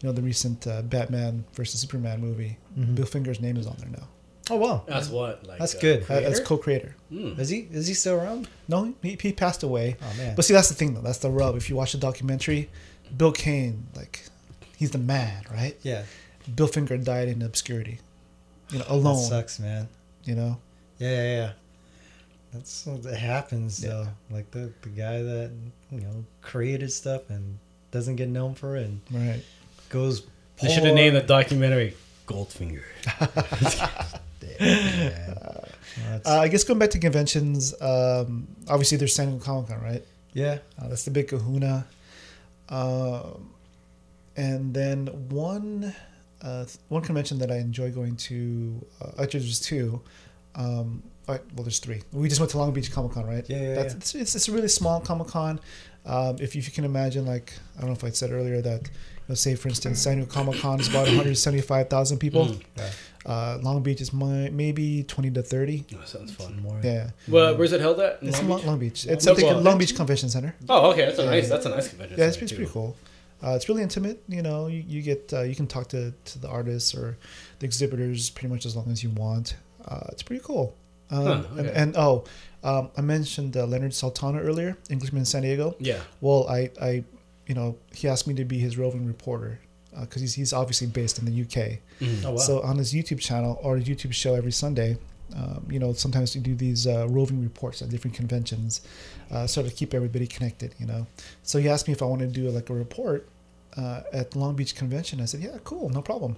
[0.00, 2.94] you know the recent uh, Batman versus Superman movie, Mm-hmm.
[2.94, 4.08] Bill Finger's name is on there now
[4.50, 5.46] Oh wow, That's what.
[5.46, 6.04] Like, That's uh, good.
[6.06, 6.26] creator?
[6.26, 6.96] as co-creator.
[7.10, 8.48] is he is he still around?
[8.66, 9.96] No, he, he passed away.
[10.00, 11.02] Oh man, But see, that's the thing, though.
[11.02, 11.54] That's the rub.
[11.56, 12.70] If you watch the documentary,
[13.14, 14.22] Bill Kane, like,
[14.78, 15.76] he's the man, right?
[15.82, 16.04] yeah,
[16.54, 17.98] Bill Finger died in obscurity,
[18.70, 19.02] you know, alone.
[19.04, 19.28] that alone.
[19.28, 19.86] sucks, man.
[20.24, 20.56] You know,
[20.98, 21.50] Yeah, yeah, yeah.
[22.54, 23.90] That's what that happens Yeah.
[23.90, 24.08] though.
[24.30, 25.50] Like the the guy that
[25.90, 27.58] you know created stuff and
[27.90, 29.42] doesn't get known for it and right?
[29.88, 30.22] Goes.
[30.60, 31.94] They should have named the documentary
[32.26, 32.82] Goldfinger.
[34.60, 36.20] Yeah.
[36.24, 40.04] Uh, I guess going back to conventions, um, obviously there's San Diego Comic Con, right?
[40.32, 40.58] yeah.
[40.80, 41.86] Uh, that's the big Kahuna.
[42.68, 43.50] Um,
[44.36, 45.94] and then one
[46.42, 50.00] uh, one convention that I enjoy going to, uh, actually there's two.
[50.54, 52.02] Um, all right, well, there's three.
[52.12, 53.44] We just went to Long Beach Comic Con, right?
[53.48, 53.98] Yeah, yeah, That's, yeah.
[53.98, 55.60] It's, it's, it's a really small Comic Con.
[56.06, 58.62] Um, if, you, if you can imagine, like, I don't know if I said earlier
[58.62, 58.88] that,
[59.28, 62.46] you know, say for instance, San Diego Comic Con is about 175,000 people.
[62.46, 62.62] Mm.
[62.76, 62.90] Yeah.
[63.26, 65.84] Uh, Long Beach is my, maybe 20 to 30.
[65.94, 66.60] Oh, sounds fun.
[66.62, 66.80] More.
[66.82, 67.10] Yeah.
[67.28, 68.22] Well, where's it held at?
[68.22, 68.66] In It's Long Beach?
[68.66, 69.06] Long Beach.
[69.06, 70.54] It's So, I well, Long Beach Convention Center.
[70.68, 71.04] Oh, okay.
[71.06, 71.30] That's a Yeah.
[71.30, 71.48] nice.
[71.48, 72.18] That's a nice convention.
[72.18, 72.56] Yeah, it's, center, it's too.
[72.56, 72.96] pretty cool.
[73.42, 74.22] Uh, it's really intimate.
[74.28, 77.18] You know, you, you get uh, you can talk to, to the artists or
[77.58, 79.56] the exhibitors pretty much as long as you want.
[79.86, 80.74] Uh, it's pretty cool.
[81.10, 81.72] Um, Huh, and, okay.
[81.74, 82.24] and oh,
[82.64, 85.76] um, I mentioned uh, Leonard Sultana earlier, Englishman in San Diego.
[85.78, 86.00] Yeah.
[86.20, 87.04] Well, I, I,
[87.48, 89.58] you know, he asked me to be his roving reporter
[90.00, 91.78] because he's he's obviously based in the UK.
[92.24, 92.36] Oh wow.
[92.36, 94.98] So on his YouTube channel or his YouTube show every Sunday,
[95.36, 98.80] um, you know, sometimes we do these uh, roving reports at different conventions,
[99.30, 101.06] uh, sort of keep everybody connected, you know.
[101.42, 103.28] So he asked me if I wanted to do like a report
[103.76, 105.20] uh, at Long Beach Convention.
[105.20, 106.36] I said, yeah, cool, no problem.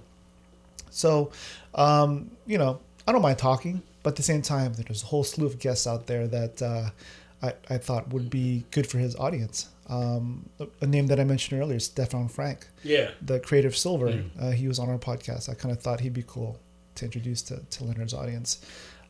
[0.89, 1.31] So,
[1.75, 5.23] um, you know, I don't mind talking, but at the same time, there's a whole
[5.23, 6.89] slew of guests out there that uh,
[7.41, 9.69] I, I thought would be good for his audience.
[9.91, 10.49] Um,
[10.81, 13.11] a name that I mentioned earlier, Stephan Franck Yeah.
[13.21, 14.23] the creative silver.
[14.39, 15.49] Uh, he was on our podcast.
[15.49, 16.57] I kind of thought he'd be cool
[16.95, 18.61] to introduce to, to leonard's audience.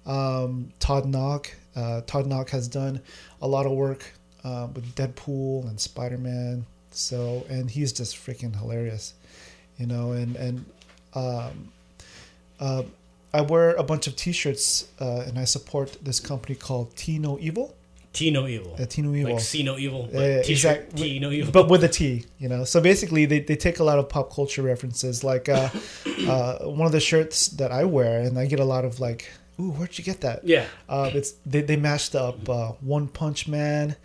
[0.06, 3.00] Um, todd nauck uh, todd nauck has done
[3.42, 4.04] a lot of work
[4.44, 6.66] uh, with deadpool and spider-man.
[6.90, 9.14] So and he's just freaking hilarious
[9.78, 10.66] you know and and
[11.14, 11.72] um,
[12.60, 12.84] uh,
[13.34, 17.40] i wear a bunch of t-shirts uh, and i support this company called t no
[17.40, 17.74] evil
[18.14, 18.76] T no evil.
[18.78, 20.10] uh, t no evil Like see no evil.
[20.44, 21.52] T-shirt, T no evil.
[21.52, 22.66] but with a T, you know.
[22.66, 25.24] So basically, they, they take a lot of pop culture references.
[25.24, 25.70] Like uh,
[26.28, 29.30] uh, one of the shirts that I wear, and I get a lot of like,
[29.60, 30.66] "Ooh, where'd you get that?" yeah.
[30.90, 33.96] Uh, it's they, they mashed up uh, One Punch Man,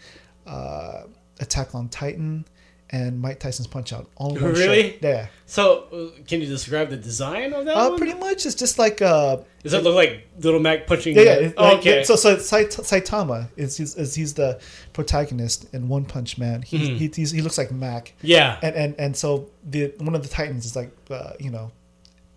[0.47, 1.03] uh,
[1.41, 2.45] Attack on Titan,
[2.91, 4.09] and Mike Tyson's Punch Out.
[4.17, 4.91] All in one Really?
[4.93, 5.03] shirt.
[5.03, 5.27] Yeah.
[5.47, 7.99] So, uh, can you describe the design of that Uh, one?
[7.99, 11.17] pretty much, it's just like uh, Does it look like Little Mac punching?
[11.17, 11.53] yeah, yeah.
[11.57, 12.05] Oh, like- okay.
[12.05, 14.61] So, so Sait- Saitama is, is, is he's the
[14.93, 16.63] protagonist in One Punch Man.
[16.63, 16.97] He Mhm.
[16.99, 18.13] he, he's, he looks like Mac.
[18.23, 18.59] yeah.
[18.63, 21.73] and and and so the one of the titans is like uh, you know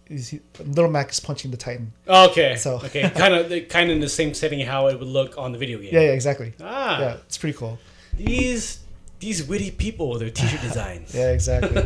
[0.07, 2.55] is he, little mac is punching the titan Okay.
[2.55, 5.51] So- okay, kind of, kind of in the same setting how it would look on
[5.51, 5.89] the video game.
[5.93, 6.99] yeah yeah exactly Ah.
[6.99, 7.77] yeah it's pretty cool
[8.17, 8.79] These
[9.19, 11.13] these witty people with their t-shirt designs.
[11.19, 11.81] yeah exactly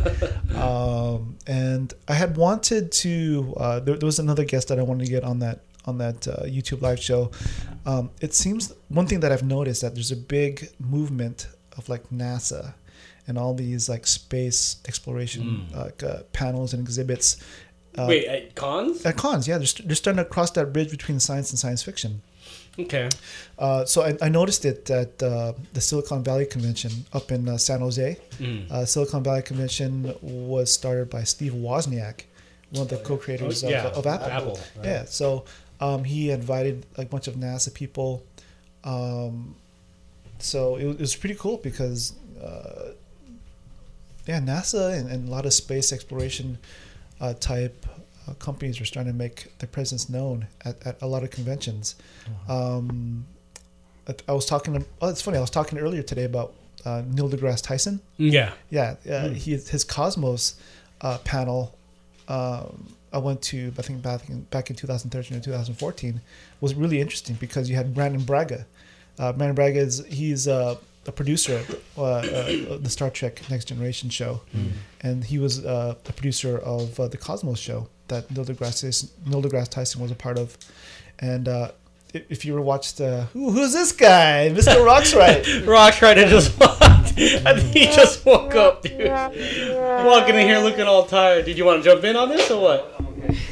[0.55, 5.05] um, and i had wanted to uh, there, there was another guest that i wanted
[5.05, 7.31] to get on that on that uh, youtube live show
[7.85, 11.47] um, it seems one thing that i've noticed that there's a big movement
[11.77, 12.73] of like nasa
[13.27, 17.37] and all these like space exploration like uh, panels and exhibits
[17.97, 19.05] uh, Wait, at cons?
[19.05, 21.83] at cons yeah they're, st- they're starting to cross that bridge between science and science
[21.83, 22.21] fiction
[22.79, 23.09] Okay.
[23.59, 27.57] Uh, so I, I noticed it at uh, the Silicon Valley Convention up in uh,
[27.57, 28.17] San Jose.
[28.39, 28.71] Mm.
[28.71, 32.21] Uh, Silicon Valley Convention was started by Steve Wozniak,
[32.71, 34.27] one of the co-creators Oh, of, yeah, of Apple.
[34.31, 34.85] Apple, right.
[34.85, 35.45] Yeah, so
[35.79, 38.23] um, he invited a bunch of NASA people.
[38.83, 39.55] Um,
[40.39, 42.13] so it, was- it was pretty cool because,
[42.43, 42.93] uh,
[44.25, 46.57] yeah, NASA and, and a lot of space exploration
[47.21, 47.85] uh, type
[48.27, 51.95] uh, companies are starting to make their presence known at, at a lot of conventions.
[52.47, 53.25] Um,
[54.27, 54.73] I, was talking.
[54.73, 55.37] To, oh, it's funny.
[55.37, 56.53] I was talking earlier today about
[56.85, 58.01] uh, Neil deGrasse Tyson.
[58.17, 58.51] Yeah.
[58.69, 59.33] Yeah, uh, Hmm.
[59.33, 60.55] he his Cosmos
[61.01, 61.77] uh, panel.
[62.27, 66.19] Um, I went to I think back in, back in 2013 or 2014
[66.61, 68.65] was really interesting because you had Brannon Braga.
[69.19, 70.75] Uh, Brannon Braga is he's uh,
[71.05, 74.41] a producer at uh, uh, the Star Trek Next Generation show,
[75.01, 79.09] and he was uh, the producer of uh, the Cosmos show that Neil deGrasse Tyson,
[79.25, 80.57] Neil deGrasse Tyson was a part of,
[81.19, 81.47] and.
[81.47, 81.71] Uh,
[82.13, 84.75] if if you ever watched, uh, Who, who's this guy, Mr.
[84.85, 85.45] Roxrite?
[85.65, 86.83] Roxrite just walked.
[87.17, 89.09] I think he just woke up, dude.
[89.09, 91.45] Walking in here looking all tired.
[91.45, 93.01] Did you want to jump in on this or what?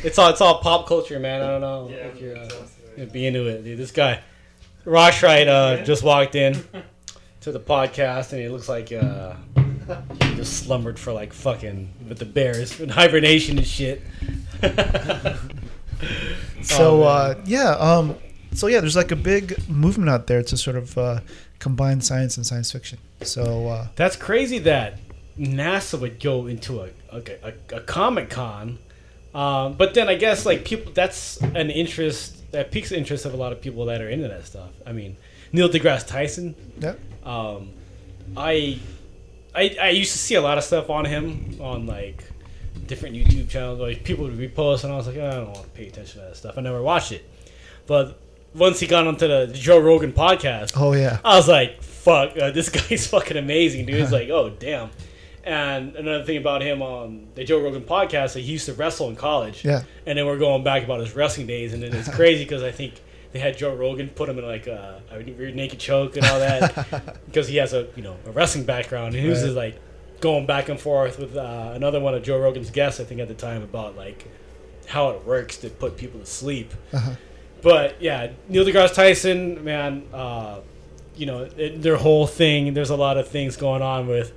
[0.03, 1.41] It's all it's all pop culture, man.
[1.41, 3.80] I don't know if you're uh, be into it, dude.
[3.80, 4.22] This guy,
[4.86, 6.64] Roxrite, uh, just walked in
[7.41, 9.34] to the podcast, and he looks like uh,
[10.23, 14.01] he just slumbered for like fucking with the bears in hibernation and shit.
[16.63, 18.15] So Oh, uh, yeah, um,
[18.53, 21.19] so yeah, there's like a big movement out there to sort of uh,
[21.59, 22.97] combine science and science fiction.
[23.22, 24.99] So uh, That's crazy that
[25.38, 28.80] NASA would go into a a, a, a Comic Con,
[29.35, 33.34] um, but then I guess like people that's an interest that piques the interest of
[33.34, 34.69] a lot of people that are into that stuff.
[34.85, 35.18] I mean,
[35.51, 36.55] Neil deGrasse Tyson.
[36.80, 36.93] yeah,
[37.23, 37.73] Um,
[38.35, 38.80] I,
[39.53, 42.23] I I used to see a lot of stuff on him on like
[42.88, 43.80] different YouTube channels.
[43.80, 46.22] Like people would repost, and I was like, "Oh, I don't want to pay attention
[46.22, 46.57] to that stuff.
[46.57, 47.30] I never watched it,
[47.88, 48.19] but
[48.53, 52.52] once he got onto the Joe Rogan podcast, oh yeah, I was like, "Fuck, uh,
[52.52, 54.89] this guy's fucking amazing, dude." It's like, "Oh damn."
[55.43, 59.10] And another thing about him on the Joe Rogan podcast, like he used to wrestle
[59.10, 59.65] in college.
[59.65, 59.81] Yeah.
[60.06, 62.72] And then we're going back about his wrestling days, and then it's crazy because I
[62.72, 62.93] think
[63.31, 66.39] they had Joe Rogan put him in like a, a rear naked choke and all
[66.39, 69.45] that because he has a you know a wrestling background, and he was Right.
[69.45, 69.79] just like
[70.19, 73.27] going back and forth with uh, another one of Joe Rogan's guests, I think at
[73.27, 74.27] the time about like
[74.87, 76.73] how it works to put people to sleep.
[76.93, 77.11] Uh-huh.
[77.61, 80.59] But yeah, Neil deGrasse Tyson, man, uh,
[81.15, 82.73] you know it, their whole thing.
[82.73, 84.33] There's a lot of things going on with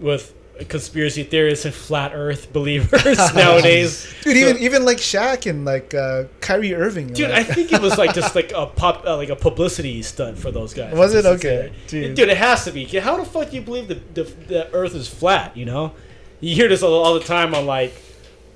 [0.00, 0.32] with
[0.64, 4.12] conspiracy theorists and flat Earth believers nowadays.
[4.22, 4.34] dude.
[4.36, 7.12] So- even even like Shaq and like uh, Kyrie Irving.
[7.12, 10.38] Dude, I think it was like just like a pop, uh, like a publicity stunt
[10.38, 10.94] for those guys.
[10.94, 11.24] Was it?
[11.26, 11.72] Okay.
[11.86, 12.14] say that.
[12.16, 12.84] Dude, it has to be.
[12.86, 15.56] How the fuck do you believe the, the the Earth is flat?
[15.56, 15.92] You know,
[16.40, 17.92] you hear this all, all the time on like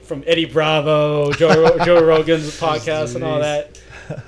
[0.02, 3.78] from Eddie Bravo, Joe Joe Rogan's podcast, and all that.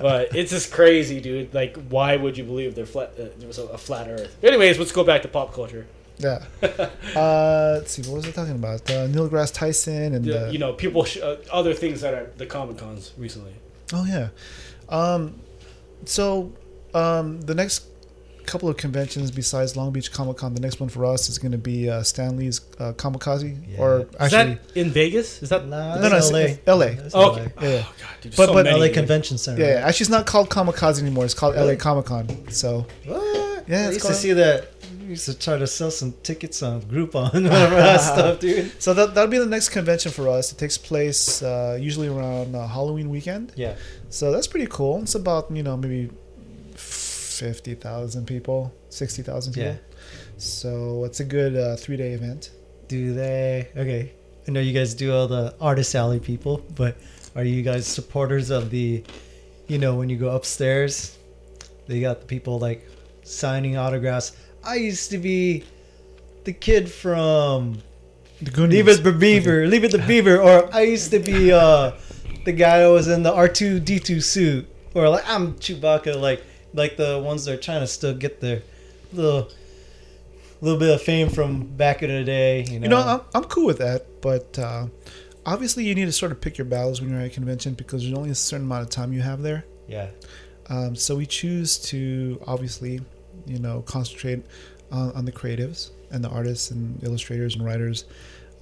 [0.01, 1.53] But it's just crazy, dude.
[1.53, 4.35] Like, why would you believe there flat uh, there was a, a flat Earth?
[4.43, 5.87] Anyways, let's go back to pop culture.
[6.19, 6.45] Yeah.
[7.15, 8.91] Uh, let's see, what was I talking about?
[8.91, 12.13] Uh, Neil deGrasse Tyson and The, uh, you know, people sh- uh, other things that
[12.15, 13.53] are the Comic Cons recently.
[13.93, 14.29] Oh yeah.
[14.89, 15.39] Um,
[16.05, 16.53] so
[16.93, 17.87] um, the next
[18.47, 21.53] couple of conventions besides Long Beach Comic Con, the next one for us is going
[21.53, 23.79] to be uh, Stan Lee's uh, Comikaze, Yeah.
[23.81, 25.43] or Is actually, that in Vegas?
[25.43, 26.75] Is that Nah, No, no, it's it's- LA.
[26.75, 26.87] LA.
[26.87, 27.41] It's okay?
[27.57, 27.69] LA.
[27.69, 28.95] yeah, Oh, God, dude, there's But- so but many, LA dude.
[28.95, 29.63] Convention Center.
[29.63, 29.87] yeah, yeah.
[29.87, 31.25] Actually, it's not called Comikaze anymore.
[31.25, 32.51] It's called LA Comic Con.
[32.51, 33.45] So What?
[33.67, 34.74] Yeah, I it's used to see that.
[35.07, 38.81] Used to try to sell some tickets on Groupon, whatever that stuff, dude.
[38.83, 40.51] so that that'll be the next convention for us.
[40.53, 43.53] It takes place uh, usually around uh, Halloween weekend.
[43.57, 43.77] Yeah.
[44.09, 45.03] So that's pretty cool.
[45.03, 46.11] It's about you know maybe
[46.75, 49.73] fifty thousand people, sixty thousand people.
[49.73, 49.79] Yeah.
[50.39, 52.51] So it's a good uh, three day event.
[52.89, 53.69] Do they?
[53.77, 54.13] Okay.
[54.47, 56.97] I know you guys do all the artist alley people, but
[57.35, 59.03] are you guys supporters of the,
[59.69, 61.17] you know, when you go upstairs,
[61.87, 62.87] they got the people like
[63.23, 64.37] signing autographs.
[64.67, 65.65] I used to be
[66.45, 67.83] the kid from
[68.43, 68.75] The Goonies.
[68.77, 71.93] Leave it the Beaver, Leave it the Beaver, or I used to be uh,
[72.45, 76.21] the guy that was in the R two D two suit, or like I'm Chewbacca,
[76.21, 76.43] like
[76.73, 78.63] like the ones that are trying to still get their
[79.13, 79.49] little
[80.61, 82.65] little bit of fame from back in the day.
[82.65, 84.87] You know, You know, I'm, I'm cool with that, but uh,
[85.45, 88.03] obviously you need to sort of pick your battles when you're at a convention because
[88.03, 89.65] there's only a certain amount of time you have there.
[89.89, 90.09] yeah,
[90.71, 93.01] Um, so we choose to obviously,
[93.47, 94.45] you know, concentrate
[94.91, 98.05] on, on the creatives and the artists and illustrators and writers.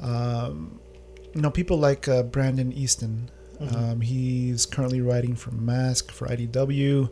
[0.00, 0.80] Um,
[1.34, 3.30] you know, people like uh, Brandon Easton.
[3.76, 7.08] Um, he's currently writing for Mask for IDW.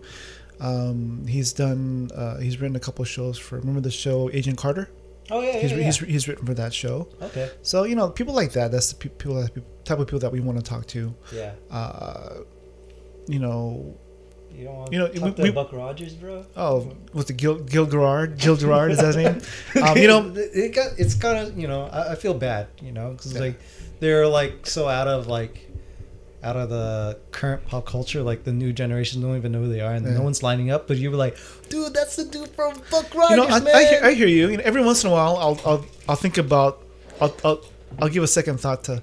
[0.59, 2.11] Um, he's done.
[2.15, 3.59] Uh, he's written a couple shows for.
[3.59, 4.91] Remember the show Agent Carter?
[5.31, 5.85] oh yeah, He's, yeah, yeah.
[5.85, 7.09] he's he's written for that show.
[7.23, 8.73] okay, So you know, people like that.
[8.73, 11.15] That's the pe- people that type of people that we want to talk to.
[11.33, 11.53] yeah.
[11.71, 12.41] Uh,
[13.29, 13.97] you know,
[14.55, 16.45] You don't want You know, to talk we- to we- Buck Rogers, bro.
[16.57, 19.41] oh, with the Gil Gil Gerard, Gil Gerard is that his name?
[19.83, 22.93] Um, you know, it got it's kind of you know I, I feel bad you
[22.93, 23.41] know because Yeah.
[23.41, 23.61] like
[24.01, 25.67] they're like so out of like
[26.43, 29.81] out of the current pop culture like the new generation don't even know who they
[29.83, 30.15] are and Yeah.
[30.15, 31.37] no one's lining up but you were like
[31.69, 34.27] dude that's the dude from Buck Rogers you know, I, man I, hear, I hear
[34.27, 34.49] you.
[34.49, 36.83] you know, every once in a while, I'll I'll, I'll think about,
[37.21, 37.61] I'll, I'll
[38.01, 39.03] I'll give a second thought to,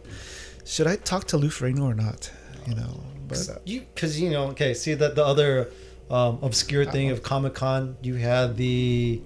[0.65, 2.31] should I talk to Lou Ferrigno or not?
[2.67, 5.69] You know, but uh, you because you know okay see that the other
[6.09, 9.21] um, obscure thing of Comic Con you had the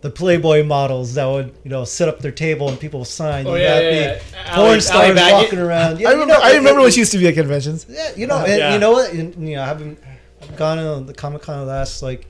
[0.00, 3.46] the Playboy models that would you know set up their table and people sign.
[3.46, 3.96] Oh, you yeah, got yeah, the
[4.32, 4.54] yeah.
[4.54, 5.32] porn Ali- Ali stars Baggett.
[5.44, 6.00] walking around.
[6.00, 6.34] Yeah, I you remember.
[6.34, 7.86] know, I remember it- when she used to be at conventions.
[7.88, 8.72] Yeah, you know, and Yeah.
[8.74, 9.12] you know what?
[9.12, 9.98] And, you know, I haven't
[10.42, 12.26] I've gone to the Comic Con the last like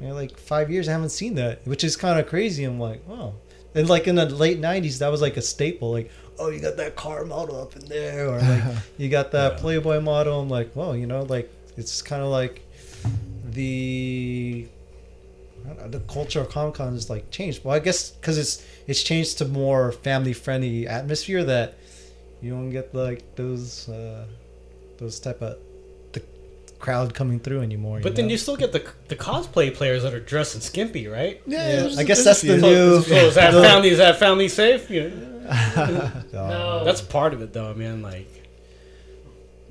[0.00, 0.86] you know, like five years.
[0.88, 2.64] I haven't seen that, which is kind of crazy.
[2.64, 3.32] I'm like, oh,
[3.74, 5.92] and like in the late '90s, that was like a staple.
[5.92, 8.64] Like, oh, you got that car model up in there, or like
[8.98, 10.40] you got that Playboy model.
[10.40, 12.62] I'm like, well, you know, like it's kind of like
[13.44, 14.68] the
[15.64, 17.64] know, the culture of Comic Con is like changed.
[17.64, 21.74] Well, I guess because it's it's changed to more family friendly atmosphere that
[22.40, 24.26] you don't get like those uh,
[24.98, 25.58] those type of
[26.78, 28.00] crowd coming through anymore.
[28.02, 28.32] But then know?
[28.32, 31.40] you still get the the cosplay players that are dressed in skimpy, right?
[31.46, 32.60] Yeah, Yeah, there's- I guess that's the few.
[32.60, 33.02] new.
[33.02, 34.90] So is that family is that family safe?
[34.90, 36.82] You know, Oh.
[36.84, 38.02] that's part of it, though, man.
[38.02, 38.28] Like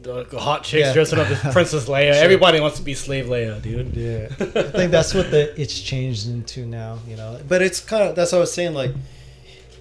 [0.02, 0.94] the the hot chicks Yeah.
[0.94, 2.14] dressing up as Princess Leia.
[2.14, 3.96] Everybody wants to be Slave Leia, dude.
[3.96, 7.00] Yeah, I think that's what the it's changed into now.
[7.08, 8.74] You know, but it's kind of that's what I was saying.
[8.74, 8.92] Like,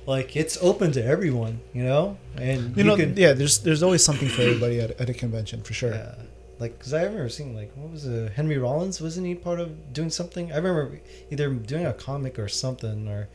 [0.07, 1.61] like it's open to everyone.
[1.75, 3.33] You know, and You know, can, yeah.
[3.33, 5.93] There's there's always something for everybody at, at a convention for sure.
[5.95, 6.15] Yeah.
[6.63, 8.33] Like, cause I remember seeing like what was it?
[8.33, 10.53] Henry Rollins wasn't he part of doing something?
[10.53, 11.01] I remember
[11.33, 13.29] either doing a comic or something, or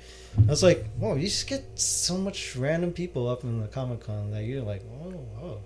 [0.48, 4.00] I was like, whoa, you just get so much random people up in the Comic
[4.08, 5.60] Con that you're like, whoa, whoa.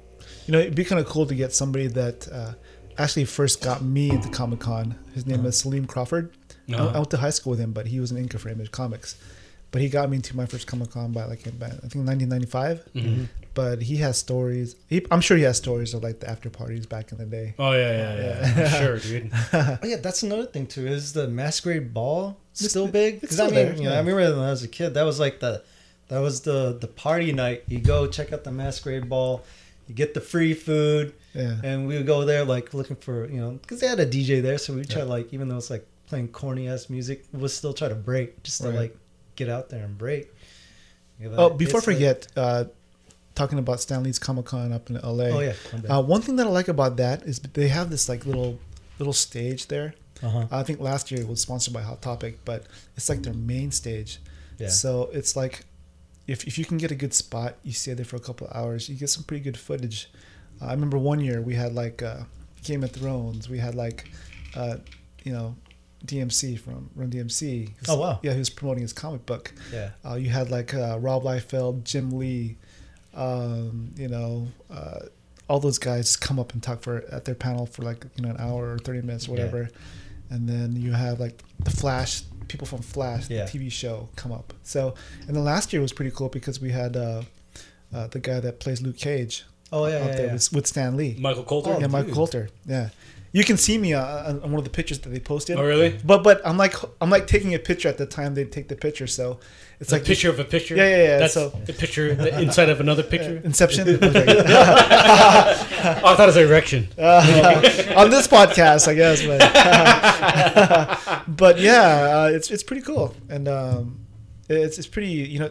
[0.48, 2.54] You know, it'd be kind of cool to get somebody that uh,
[2.98, 4.96] actually first got me into Comic Con.
[5.14, 6.32] His name is Salim Crawford.
[6.70, 6.92] I- Uh-huh.
[6.96, 9.16] I, went to high school with him, but he was an inker for Image Comics.
[9.72, 12.86] But he got me into my first Comic Con by like about, I think 1995.
[12.96, 13.24] Mm-hmm.
[13.54, 14.76] But he has stories.
[14.88, 17.54] He, I'm sure he has stories of like the after parties back in the day.
[17.60, 18.16] Oh yeah, yeah,
[18.56, 18.70] yeah.
[18.70, 19.32] For sure, dude.
[19.54, 20.88] Oh yeah, that's another thing too.
[20.88, 23.20] Is the masquerade ball still big?
[23.20, 23.96] Because I mean, there, you know, yeah.
[23.98, 25.64] I remember when I was a kid, that was like the
[26.08, 27.64] that was the the party night.
[27.68, 29.44] You go check out the masquerade ball,
[29.88, 31.58] you get the free food, Yeah.
[31.62, 34.42] and we would go there like looking for you know because they had a DJ
[34.42, 37.74] there, so we try like even though it's like playing corny ass music, we'll still
[37.74, 38.78] try to break just to Right.
[38.78, 38.98] like
[39.36, 40.34] get out there and break.
[41.20, 42.64] Yeah, Oh, before I it's, like- forget, uh,
[43.36, 45.26] talking about Stan Lee's Comic Con up in LA.
[45.26, 45.54] oh yeah.
[45.90, 48.60] Uh, one thing that I like about that is they have this like little
[49.00, 49.96] little stage there.
[50.22, 50.48] uh-huh.
[50.52, 53.72] I think last year it was sponsored by Hot Topic, but it's like their main
[53.72, 54.20] stage.
[54.60, 54.68] Yeah.
[54.70, 55.66] So it's like
[56.28, 58.56] if, if you can get a good spot, you stay there for a couple of
[58.56, 60.10] hours, you get some pretty good footage.
[60.62, 62.22] Uh, I remember one year we had like uh,
[62.64, 64.10] Game of Thrones, we had like,
[64.56, 64.78] uh,
[65.24, 65.56] you know,
[66.06, 67.72] DMC from Run DMC.
[67.88, 68.20] Oh, wow.
[68.24, 69.54] Yeah, he was promoting his comic book.
[69.74, 69.92] yeah.
[70.06, 72.58] Uh, you had like uh, Rob Liefeld, Jim Lee,
[73.14, 75.00] um, you know, uh,
[75.50, 78.30] all those guys come up and talk for at their panel for like you know
[78.30, 79.46] an hour or thirty minutes or Yeah.
[79.46, 79.70] whatever,
[80.30, 83.46] and then you have like the Flash people from Flash, Yeah.
[83.46, 84.54] the TV show, come up.
[84.64, 84.96] So
[85.28, 87.24] and then last year was pretty cool because we had uh,
[87.94, 89.44] uh, the guy that plays Luke Cage
[89.74, 90.34] Oh yeah, yeah, there yeah.
[90.34, 91.16] With, with Stan Lee.
[91.20, 91.74] Michael Colter.
[91.76, 92.16] Oh, yeah, Michael dude.
[92.16, 92.50] Colter.
[92.66, 92.90] Yeah,
[93.34, 95.58] you can see me uh, on on one of the pictures that they posted.
[95.58, 95.98] Oh really?
[96.04, 98.76] But but I'm like I'm like taking a picture at the time they take the
[98.76, 99.40] picture, so
[99.80, 100.76] it's It's like like picture of a picture.
[100.76, 103.42] Yeah, yeah, yeah, That's so- the picture the inside of another picture.
[103.44, 103.88] Inception.
[106.04, 106.88] Oh, I thought it was erection.
[107.00, 109.26] on this podcast, I guess.
[109.26, 109.40] But,
[111.28, 114.06] but yeah, uh, it's it's pretty cool, and um,
[114.50, 115.10] it's it's pretty.
[115.10, 115.50] You know,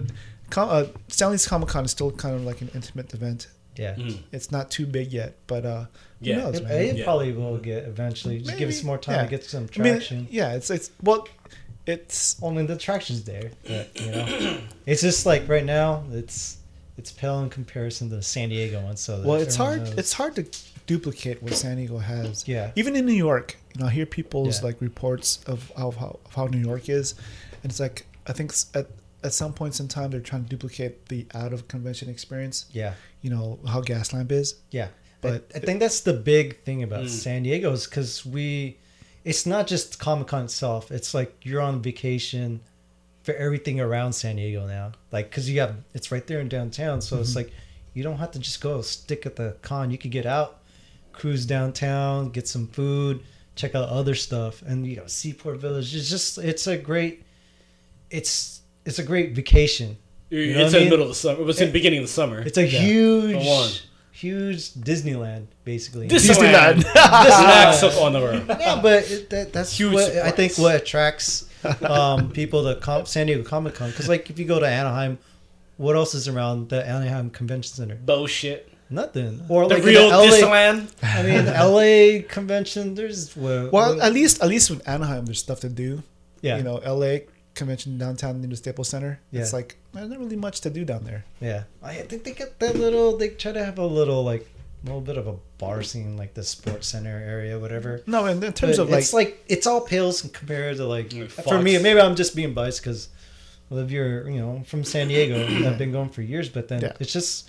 [0.51, 3.49] com- uh, Stan Lee's Comic Con is still kind of like an intimate event.
[3.77, 3.95] yeah.
[3.97, 4.19] Mm.
[4.33, 5.87] It's not too big yet, but uh,
[6.21, 6.35] Yeah.
[6.37, 6.73] who knows, It, man?
[6.83, 7.05] it Yeah.
[7.05, 8.39] probably will get eventually.
[8.39, 9.23] Just give Maybe, us more time yeah.
[9.25, 10.29] to get some I mean, traction.
[10.31, 11.27] yeah, it's it's well,
[11.87, 16.59] it's only the attraction's there, but you know, it's just like right now, it's
[16.99, 18.97] it's pale in comparison to the San Diego one.
[18.97, 19.81] So well, it's hard.
[19.85, 19.95] knows.
[19.99, 20.47] It's hard to
[20.87, 22.47] duplicate what San Diego has.
[22.47, 22.73] Yeah.
[22.77, 24.67] Even in New York, you know, I hear people's Yeah.
[24.67, 27.15] like reports of how, how of how New York is,
[27.63, 28.87] and it's like I think at
[29.23, 32.65] at some points in time they're trying to duplicate the out of convention experience.
[32.73, 34.55] yeah, You know how Gaslamp is.
[34.71, 34.89] yeah.
[35.21, 37.09] But- I, think that's the big thing about Mm.
[37.11, 38.79] San Diego is because we,
[39.25, 40.91] it's not just Comic Con itself.
[40.91, 42.61] It's like you're on vacation
[43.23, 44.93] for everything around San Diego now.
[45.13, 47.23] Like because you have it's right there in downtown, so Mm-hmm.
[47.23, 47.53] it's like
[47.93, 49.91] you don't have to just go stick at the con.
[49.91, 50.61] You could get out,
[51.13, 53.21] cruise downtown, get some food,
[53.57, 55.95] check out other stuff, and you know Seaport Village.
[55.95, 57.25] It's just it's a great,
[58.11, 59.97] it's it's a great vacation.
[60.31, 61.41] You know it's in the middle of the summer.
[61.41, 62.41] It was in the beginning of the summer.
[62.41, 62.81] It's a Yeah.
[62.81, 63.85] huge.
[64.21, 66.09] Huge Disneyland, basically.
[66.09, 66.83] Disneyland.
[66.83, 68.47] Snacks up on the road.
[68.49, 71.49] yeah, but it, that, that's Huge what I think what attracts
[71.83, 73.91] um, people to com- San Diego Comic Con.
[73.91, 75.19] Because like if you go to Anaheim,
[75.77, 77.95] what else is around the Anaheim Convention Center?
[77.97, 78.67] Bullshit.
[78.93, 79.41] Nothing.
[79.49, 80.91] Or The like in real LA, Disneyland.
[81.03, 81.47] I mean,
[82.25, 82.95] LA convention.
[82.97, 86.03] There's what, Well, at least at least with Anaheim, there's stuff to do.
[86.43, 87.27] yeah, You know, L.A.
[87.55, 89.21] convention downtown near the Staples Center.
[89.33, 91.25] It's like there's not really much to do down there.
[91.41, 91.65] yeah.
[91.83, 93.17] I think they get that little.
[93.17, 94.49] They try to have a little like
[94.83, 98.03] a little bit of a bar scene, like the sports center area, whatever.
[98.07, 101.13] No, in, in terms But of like, it's like it's all pales compared to like
[101.13, 101.79] Like for me.
[101.83, 103.09] Maybe I'm just being biased because
[103.71, 106.49] Olivia, you know, from San Diego, I've been going for years.
[106.49, 106.93] But then Yeah.
[107.01, 107.49] it's just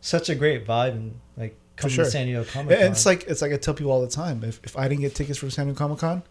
[0.00, 2.04] such a great vibe and like coming sure.
[2.04, 4.42] to San Diego Comic and it's like it's like I tell people all the time.
[4.44, 6.22] If if I didn't get tickets for San Diego Comic Con,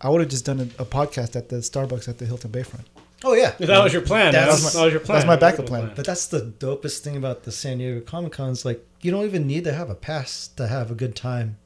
[0.00, 2.84] I would have just done a, a podcast at the Starbucks at the Hilton Bayfront.
[3.24, 4.32] oh yeah, That was your plan.
[4.32, 5.16] That's That was, my- that was your plan.
[5.18, 5.92] that's my backup your plan.
[5.96, 9.24] But that's the dopest thing about the San Diego Comic Con is like you don't
[9.24, 11.56] even need to have a pass to have a good time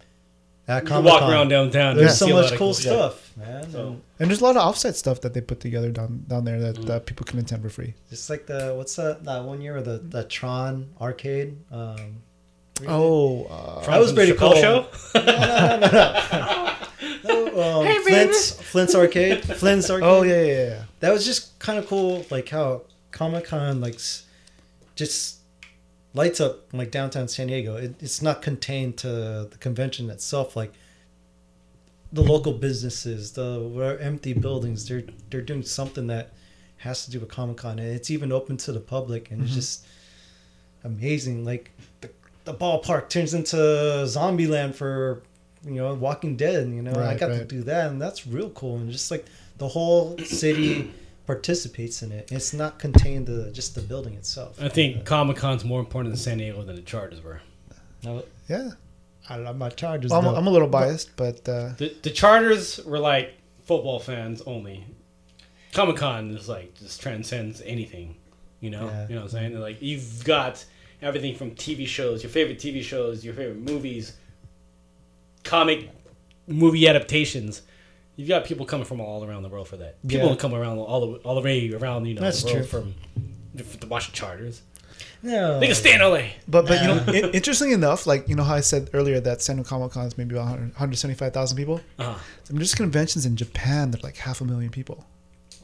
[0.68, 1.96] at You Comic walk around downtown.
[1.96, 2.82] There's and so see a lot much cool shit.
[2.92, 3.70] stuff, man.
[3.72, 6.44] So- And And there's a lot of offsite stuff that they put together down down
[6.44, 6.90] there that Mm-hmm.
[6.90, 7.94] uh, people can attend for free.
[8.12, 11.56] It's like the what's that that one year with the the Tron arcade.
[11.72, 12.22] Um,
[12.88, 14.62] Oh, uh, that was pretty Chappelle cool.
[14.62, 14.86] Show?
[17.24, 19.42] No, um, Flynn's Flynn's arcade.
[19.58, 20.08] Flynn's arcade.
[20.08, 20.82] oh yeah, yeah, yeah.
[21.00, 22.24] that was just kind of cool.
[22.30, 23.98] Like how Comic Con like
[24.94, 25.38] just
[26.14, 27.76] lights up like downtown San Diego.
[27.76, 29.08] It, it's not contained to
[29.50, 30.56] the convention itself.
[30.56, 30.72] Like
[32.12, 36.32] the local businesses, the where empty buildings, they're they're doing something that
[36.78, 39.54] has to do with Comic Con, and it's even open to the public, and it's
[39.54, 39.86] just
[40.84, 41.44] amazing.
[41.44, 41.70] Like
[42.00, 42.10] the,
[42.44, 45.22] the ballpark turns into Zombieland for
[45.64, 46.68] you know Walking Dead.
[46.68, 48.76] You know, I Right, got to do that, and that's real cool.
[48.76, 49.26] And just like
[49.58, 50.90] the whole city
[51.26, 52.30] participates in it.
[52.32, 54.60] It's not contained to just the building itself.
[54.60, 57.40] I think Comic Con's more important in San Diego than the Chargers were.
[58.02, 58.70] No, yeah.
[59.28, 60.10] I love my Chargers.
[60.10, 60.34] Well, I'm.
[60.34, 63.34] I'm a little biased, but uh, The, the Chargers were like
[63.64, 64.84] football fans only.
[65.72, 68.16] Comic Con is like just transcends anything,
[68.60, 68.86] you know.
[68.86, 69.08] Yeah.
[69.08, 69.60] You know what I'm saying?
[69.60, 70.64] Like you've got
[71.00, 74.14] everything from TV shows, your favorite TV shows, your favorite movies,
[75.44, 75.90] comic
[76.46, 77.62] movie adaptations.
[78.16, 80.06] You've got people coming from all around the world for that.
[80.06, 80.36] People Yeah.
[80.36, 82.80] come around all the all the way around you know That's the world true.
[82.82, 82.94] from
[83.54, 83.64] the
[84.12, 84.62] Chargers.
[85.22, 85.58] no.
[85.60, 86.22] They can stay in LA.
[86.48, 89.56] but but you know, interestingly enough, like you know how I said earlier that San
[89.56, 91.80] Diego Comic Con is maybe about 100 175,000 people.
[91.98, 92.14] Uh-huh.
[92.48, 95.06] I mean, just conventions in Japan that are like half a million people.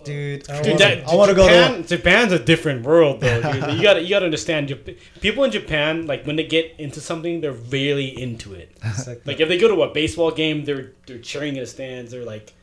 [0.06, 0.50] Dude.
[0.50, 1.96] I Dude, want to go Japan, to.
[1.96, 3.42] Japan's a different world, though.
[3.42, 3.74] Dude.
[3.74, 4.72] you gotta, you gotta understand.
[5.20, 8.76] People in Japan, like when they get into something, they're really into it.
[9.06, 12.10] Like, Like if they go to a baseball game, they're they're cheering in the stands.
[12.10, 12.54] They're like,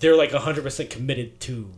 [0.00, 1.70] they're like hundred percent committed to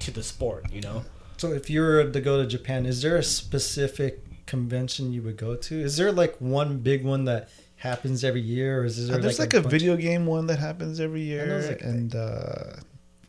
[0.00, 0.70] to the sport.
[0.72, 1.04] You know.
[1.36, 5.36] so if you were to go to Japan, is there a specific convention you would
[5.36, 5.80] go to?
[5.80, 9.38] Is there like one big one that happens every year, or is there Uh, there's
[9.38, 12.74] like, a, a, video game one that happens every year, like, and uh,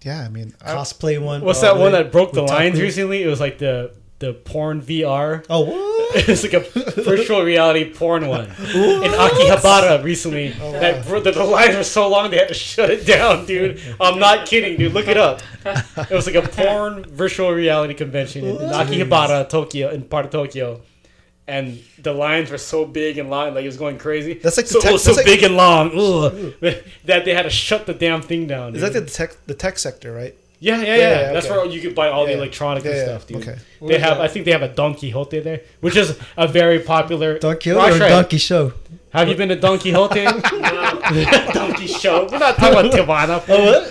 [0.03, 1.41] yeah, I mean, I, cosplay one?
[1.41, 2.83] What's that uh, one that broke the lines Taku?
[2.83, 3.23] recently?
[3.23, 5.45] It was like the the porn VR.
[5.49, 6.01] Oh what?
[6.15, 6.59] it's like a
[7.01, 10.53] virtual reality porn one in Akihabara recently.
[10.61, 13.45] Oh, that bro- the, the lines were so long they had to shut it down,
[13.45, 13.81] dude.
[13.99, 14.93] I'm not kidding, dude.
[14.93, 15.41] Look it up.
[15.65, 20.31] It was like a porn virtual reality convention in, in Akihabara, Tokyo, in part of
[20.31, 20.81] Tokyo.
[21.47, 24.35] And the lines were so big and long, like it was going crazy.
[24.35, 26.53] That's like the so, tech- oh, was so like- big and long, ugh,
[27.05, 28.75] that they had to shut the damn thing down.
[28.75, 30.35] is that the tech the tech sector, right?
[30.59, 30.95] Yeah, yeah, yeah.
[30.97, 31.57] yeah, That's okay.
[31.57, 32.37] where you could buy all the Yeah.
[32.37, 33.37] electronic Yeah, and stuff, dude.
[33.37, 33.57] okay.
[33.81, 37.39] They have, I think they have a Don Quijote there, which is a very popular.
[37.39, 38.73] Don Quijote or Shred, Donkey Show?
[39.11, 40.23] Have you been to Don Quijote?
[41.53, 42.27] Donkey Show.
[42.31, 43.43] We're not talking about Tijuana.
[43.49, 43.85] Oh,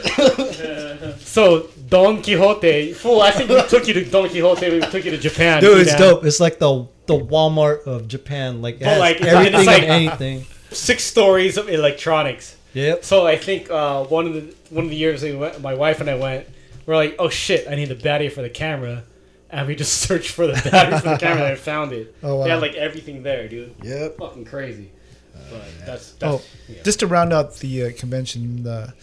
[1.10, 1.14] fool.
[1.18, 3.20] so Don Quijote, fool.
[3.20, 4.70] I think we took you to Don Quijote.
[4.72, 5.60] We took you to Japan.
[5.60, 5.98] Dude, it's man.
[6.00, 6.24] dope.
[6.24, 8.62] It's like the the Walmart of Japan.
[8.62, 10.46] Like, it But, has like, everything it's like- and anything.
[10.70, 12.56] Six stories of electronics.
[12.74, 13.04] Yep.
[13.04, 16.00] So I think uh, one of the one of the years we went, my wife
[16.00, 16.46] and I went,
[16.86, 19.02] we're like, oh shit, I need the battery for the camera,
[19.50, 22.14] and we just searched for the battery for the camera and I found it.
[22.22, 22.44] Oh, wow.
[22.44, 23.74] They had like everything there, dude.
[23.82, 24.18] Yep.
[24.18, 24.92] Fucking crazy.
[25.50, 26.82] But that's, that's Oh, yeah.
[26.84, 28.94] just to round out the uh, convention, the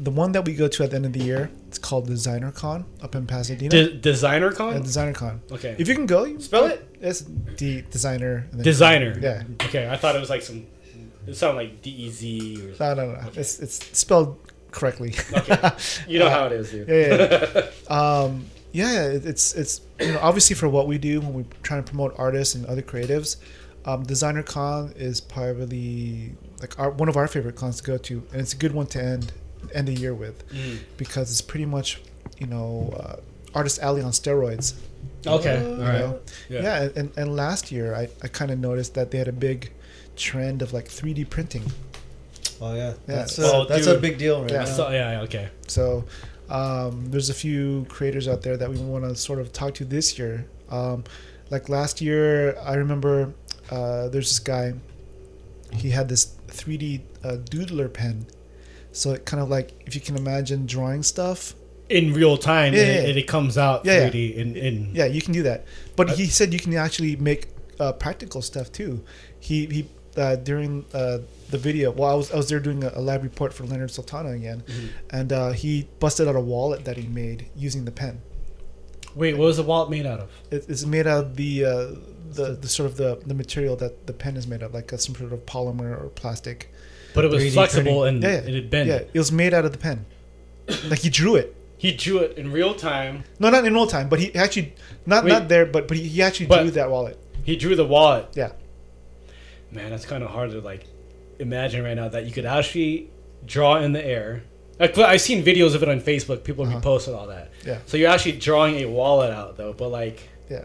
[0.00, 2.52] the one that we go to at the end of the year, it's called Designer
[2.52, 3.68] Con up in Pasadena.
[3.70, 4.74] De- designer con.
[4.74, 5.40] Uh, Designer Con.
[5.50, 5.74] okay.
[5.78, 6.88] If you can go, you Spell it?
[7.00, 8.46] It's D designer.
[8.50, 9.18] and then- Designer.
[9.20, 9.42] Yeah.
[9.64, 10.66] Okay, I thought it was like some.
[11.26, 12.94] It sounded like D E Z or.
[12.94, 13.28] No, no, no.
[13.34, 14.38] It's it's spelled
[14.70, 15.14] correctly.
[15.32, 15.70] Okay.
[16.08, 16.88] You know how it is, dude.
[16.88, 17.46] yeah,
[17.90, 17.94] yeah.
[18.22, 21.88] um, yeah, it's it's you know obviously for what we do when we're trying to
[21.90, 23.36] promote artists and other creatives,
[23.84, 28.22] um, Designer Con is probably like our, one of our favorite cons to go to,
[28.32, 29.32] and it's a good one to end
[29.74, 30.78] end the year with Mm.
[30.96, 32.00] because it's pretty much
[32.38, 33.16] you know uh,
[33.54, 34.74] artist alley on steroids.
[35.26, 35.60] Okay.
[35.60, 36.20] you All right.
[36.48, 36.62] Yeah.
[36.62, 39.32] Yeah, and- and, and last year I, I kind of noticed that they had a
[39.32, 39.72] big
[40.16, 41.64] trend of like 3D printing.
[42.60, 42.94] Oh yeah.
[43.06, 44.58] That's it's- a, Oh, that's a big deal right Yeah.
[44.60, 44.64] now.
[44.64, 45.12] So, yeah.
[45.12, 45.48] yeah, Okay.
[45.66, 46.04] So
[46.48, 49.84] um, there's a few creators out there that we want to sort of talk to
[49.84, 50.46] this year.
[50.70, 51.04] Um,
[51.50, 53.32] like last year, I remember
[53.70, 54.74] uh, there's this guy.
[55.72, 58.26] He had this 3D uh, doodler pen.
[58.98, 61.54] So it kind of like if you can imagine drawing stuff.
[61.88, 63.22] In real time, Yeah, and yeah, it, yeah.
[63.22, 64.10] it comes out Yeah, yeah.
[64.10, 64.90] 3D in in.
[64.92, 65.64] Yeah, you can do that.
[65.96, 67.48] But he said you can actually make
[67.80, 69.04] uh, practical stuff too.
[69.40, 71.18] He he uh, during uh,
[71.50, 71.90] the video.
[71.92, 74.62] Well, I was I was there doing a, a lab report for Leonard Sultana again,
[75.10, 78.20] and uh, he busted out a wallet that he made using the pen.
[79.14, 80.30] Wait, what was the wallet made out of?
[80.50, 81.86] It, it's made out of the uh,
[82.30, 84.98] the, the sort of the, the material that the pen is made of, like a,
[84.98, 86.70] some sort of polymer or plastic.
[87.18, 88.36] But it was 3D flexible and Yeah, yeah.
[88.48, 88.86] it had been.
[88.88, 90.06] Yeah, it was made out of the pen.
[90.88, 91.54] like he drew it.
[91.76, 93.24] He drew it in real time.
[93.38, 94.74] No, not in real time, but he actually
[95.06, 95.30] not Wait.
[95.30, 97.18] not there, but but he, he actually But- drew that wallet.
[97.44, 98.26] He drew the wallet.
[98.34, 98.52] Yeah,
[99.70, 100.84] Man, that's kind of hard to like
[101.38, 103.10] imagine right now that you could actually
[103.46, 104.42] draw in the air.
[104.80, 106.44] Like, I've seen videos of it on Facebook.
[106.44, 106.80] People Uh-huh.
[106.80, 107.50] reposted all that.
[107.66, 107.78] Yeah.
[107.86, 110.20] So you're actually drawing a wallet out though, but like
[110.50, 110.64] yeah,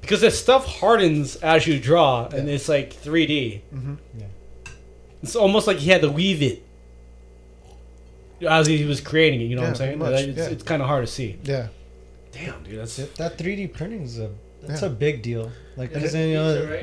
[0.00, 2.54] because the stuff hardens as you draw, and Yeah.
[2.54, 3.60] it's like 3D.
[3.74, 3.96] Mhm.
[4.18, 4.26] Yeah.
[5.24, 6.62] It's almost like he had to weave it
[8.48, 9.44] as he was creating it.
[9.44, 9.98] You know what I'm saying?
[9.98, 10.44] pretty much, it's yeah.
[10.48, 11.38] it's kind of hard to see.
[11.44, 11.68] yeah.
[12.32, 13.14] Damn, dude, that's it.
[13.14, 14.28] That 3D printing is a
[14.62, 14.88] that's Yeah.
[14.88, 15.52] a big deal.
[15.76, 16.82] Like, And 'cause it- then, you know,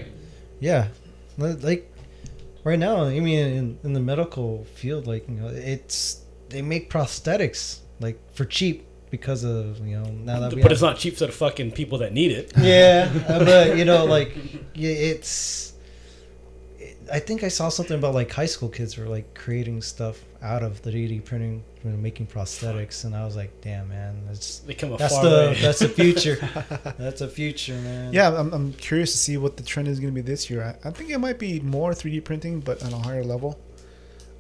[0.62, 0.88] yeah,
[1.38, 1.92] like
[2.64, 3.04] right now.
[3.06, 8.18] I mean, in, in the medical field, like you know, it's they make prosthetics like
[8.34, 11.26] for cheap because of you know now that we but have- it's not cheap for
[11.26, 12.54] the fucking people that need it.
[12.58, 14.34] yeah, uh, but you know, like
[14.74, 15.71] yeah, it's.
[17.12, 20.24] It, I think I saw something about like high school kids were like creating stuff
[20.42, 24.22] out of the 3D printing, you know, making prosthetics, and I was like, damn, man,
[24.28, 25.58] that's They come a that's far the way.
[25.62, 26.36] that's the future.
[26.98, 28.14] that's a future, man.
[28.14, 30.64] Yeah, I'm, I'm curious to see what the trend is going to be this year.
[30.84, 33.60] I, I think it might be more 3D printing, but on a higher level.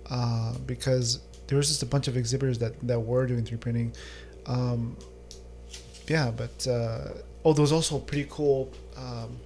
[0.09, 3.93] Uh, because there was just a bunch of exhibitors that, that were doing 3D printing.
[4.45, 4.97] Um,
[6.07, 7.09] yeah, but uh,
[7.45, 8.71] oh, there was also a pretty cool.
[8.97, 9.37] Um,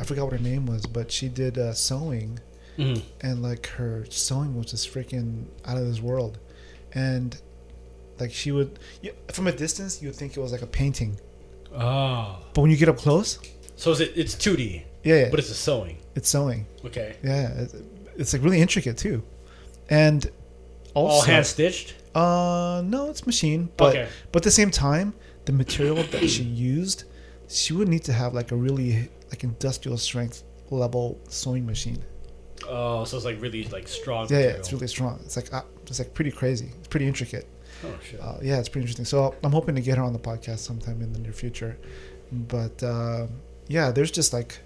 [0.00, 2.38] I forgot what her name was, but she did uh, sewing,
[2.78, 3.02] Mhm.
[3.22, 6.38] and like her sewing was just freaking out of this world,
[6.92, 7.36] and
[8.20, 8.78] like she would
[9.32, 11.18] from a distance you would think it was like a painting,
[11.74, 13.38] Oh, but when you get up close,
[13.76, 14.12] so is it?
[14.16, 15.98] It's 2D, yeah, yeah but it's a sewing.
[16.14, 16.66] it's sewing.
[16.84, 17.74] Okay, Yeah, it's,
[18.16, 19.22] it's like really intricate too,
[19.90, 20.30] and
[20.94, 21.94] also all hand stitched.
[22.14, 24.08] Uh, no, it's machine, but Okay.
[24.32, 25.12] but at the same time,
[25.44, 27.04] the material that she used,
[27.48, 31.98] she would need to have like a really like industrial strength level sewing machine.
[32.68, 34.26] Oh, so it's like really like strong.
[34.30, 35.20] Yeah, yeah, it's really strong.
[35.24, 36.70] It's like uh, it's like pretty crazy.
[36.78, 37.46] It's pretty intricate.
[37.84, 38.20] Oh shit.
[38.20, 39.04] Uh, yeah, it's pretty interesting.
[39.04, 41.76] So I'm hoping to get her on the podcast sometime in the near future.
[42.32, 43.26] But uh,
[43.68, 44.58] yeah, there's just like,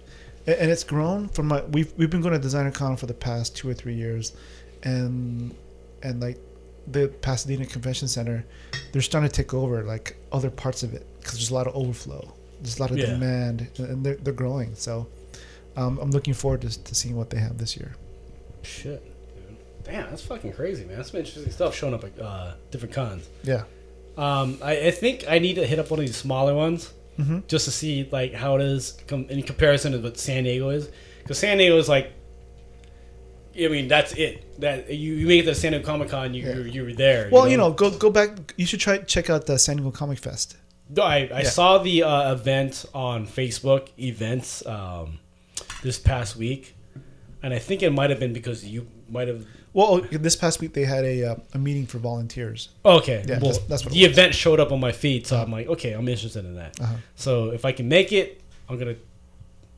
[0.47, 1.63] and it's grown from my.
[1.63, 4.33] We've we've been going to Designer Con for the past two or three years,
[4.85, 5.55] and
[6.03, 6.39] and like
[6.87, 8.45] the Pasadena Convention Center,
[8.93, 11.75] they're starting to take over like other parts of it because there's a lot of
[11.77, 12.33] overflow.
[12.63, 13.07] There's a lot of Yeah.
[13.07, 14.75] demand, and they're they're growing.
[14.75, 15.07] So
[15.77, 17.95] um, I'm looking forward to, to seeing what they have this year.
[18.63, 19.03] Shit,
[19.35, 19.57] dude.
[19.85, 20.97] Damn, that's fucking crazy, man.
[20.97, 23.29] That's some interesting stuff showing up at uh, different cons.
[23.43, 23.65] Yeah.
[24.19, 27.47] Um, I, I think I need to hit up one of these smaller ones Mhm.
[27.47, 30.89] just to see like how it is com- in comparison to what San Diego is.
[31.23, 32.13] Because San Diego is like,
[33.59, 34.61] I mean, that's it.
[34.61, 36.55] That you, you make it to San Diego Comic Con, you Yeah.
[36.57, 37.29] you you were there.
[37.33, 38.55] Well, you know, go go back.
[38.57, 40.57] You should try check out the San Diego Comic Fest.
[40.89, 41.49] No, I, I Yeah.
[41.51, 45.20] saw the uh, event on Facebook events um,
[45.83, 46.75] this past week,
[47.43, 49.47] and I think it might have been because you might have.
[49.73, 52.71] Well, oh, this past week they had a uh, a meeting for volunteers.
[52.85, 54.13] Okay, Yeah, well, that's- that's what the was.
[54.13, 56.81] event showed up on my feed, so I'm like, okay, I'm interested in that.
[56.81, 56.95] Uh-huh.
[57.15, 58.97] So if I can make it, I'm gonna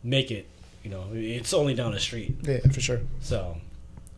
[0.03, 0.47] make it.
[0.83, 3.01] You know, it's only down the street, Yeah, for sure.
[3.21, 3.57] so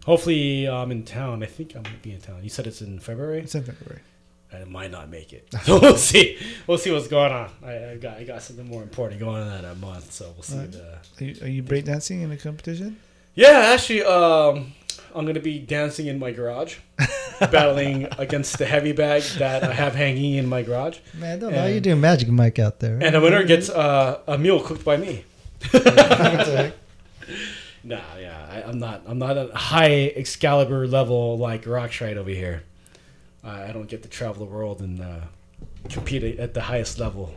[0.07, 1.43] hopefully I'm in town.
[1.43, 2.43] I think I might be in town.
[2.43, 3.41] You said it's in February.
[3.41, 4.01] It's in February.
[4.55, 5.49] I might not make it.
[5.65, 6.39] So we'll see.
[6.67, 7.51] We'll see what's going on.
[7.65, 10.59] I, I got I got something more important going on that month, so we'll see.
[10.59, 10.73] Right.
[10.73, 12.99] The, Are you, are you breakdancing in a competition?
[13.35, 14.73] yeah, actually, um,
[15.15, 16.77] I'm gonna be dancing in my garage,
[17.41, 21.53] battling against the heavy bag that I have hanging in my garage, Man, I don't
[21.53, 21.59] know.
[21.65, 22.99] And- You doing Magic Mike out there?
[23.03, 25.25] and the winner gets uh, a meal cooked by me.
[27.87, 29.03] Nah, yeah, I, I'm not.
[29.07, 32.63] I'm not a high Excalibur level like Roxrite over here.
[33.45, 35.21] I I don't get to travel the world and uh,
[35.89, 37.35] compete at the highest level.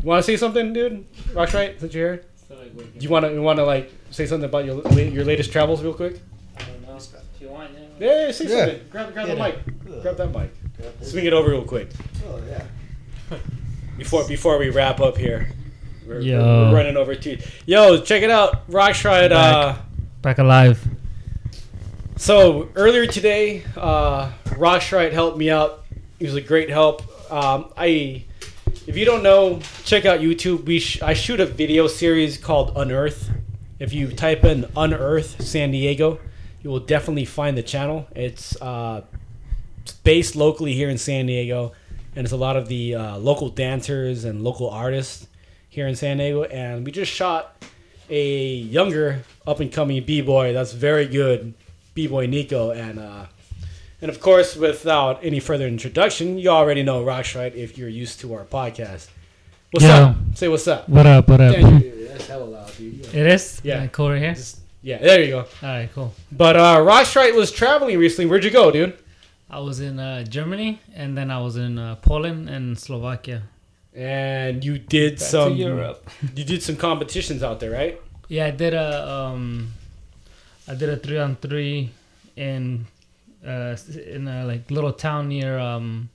[0.00, 1.04] You want to say something, dude?
[1.34, 4.64] Roxrite, since you're here, do you want to you want to like say something about
[4.64, 6.20] your your latest travels real quick?
[6.58, 6.96] I don't know.
[6.96, 8.06] If you want, yeah.
[8.06, 8.58] Yeah, yeah say Yeah.
[8.66, 8.80] something.
[8.90, 9.46] Grab grab the Yeah.
[9.46, 10.02] mic.
[10.02, 10.50] Grab that mic.
[11.02, 11.88] Swing it over real quick
[12.26, 12.64] oh yeah.
[13.98, 15.52] before before we wrap up here.
[16.06, 16.38] We're, Yo.
[16.38, 18.66] we're, we're running over to Yo, check it out.
[18.68, 19.30] Roxrite.
[19.30, 19.76] Uh,
[20.22, 20.82] Back alive.
[22.20, 25.86] So earlier today, uh, Roxrite helped me out.
[26.18, 27.00] He was a great help.
[27.32, 28.26] Um, I,
[28.86, 30.66] if you don't know, check out YouTube.
[30.66, 33.30] We sh- I shoot a video series called Unearth.
[33.78, 36.20] If you type in Unearth San Diego,
[36.62, 38.06] you will definitely find the channel.
[38.14, 39.00] It's uh,
[39.80, 41.72] it's based locally here in San Diego,
[42.14, 45.26] and it's a lot of the uh, local dancers and local artists
[45.70, 46.44] here in San Diego.
[46.44, 47.64] And we just shot
[48.10, 51.54] a younger up and coming b boy that's very good,
[52.00, 53.26] b boy Nico, and uh,
[54.00, 57.54] and of course, without any further introduction, you already know Rosh, right?
[57.54, 59.08] If you're used to our podcast,
[59.70, 59.90] what's Yo.
[59.90, 60.16] up?
[60.34, 60.88] Say what's up.
[60.88, 61.28] What up?
[61.28, 61.54] What up?
[61.54, 63.04] Damn, you- that's hella loud, dude.
[63.14, 63.60] It is.
[63.62, 63.82] Yeah.
[63.82, 63.86] Yeah.
[63.88, 64.34] Cool right here.
[64.34, 65.38] Just- yeah, there you go.
[65.40, 65.90] All right.
[65.94, 66.14] Cool.
[66.32, 68.24] But uh, Roxrite was traveling recently.
[68.30, 68.96] Where'd you go, dude?
[69.50, 73.42] I was in uh, Germany and then I was in uh, Poland and Slovakia.
[73.94, 76.08] And you did Back some to Europe.
[76.34, 78.00] You did some competitions out there, right?
[78.28, 79.72] Yeah, I did a um,
[80.70, 81.90] I did a three on three
[82.36, 82.86] in
[83.44, 83.76] uh
[84.06, 86.10] in a like little town near um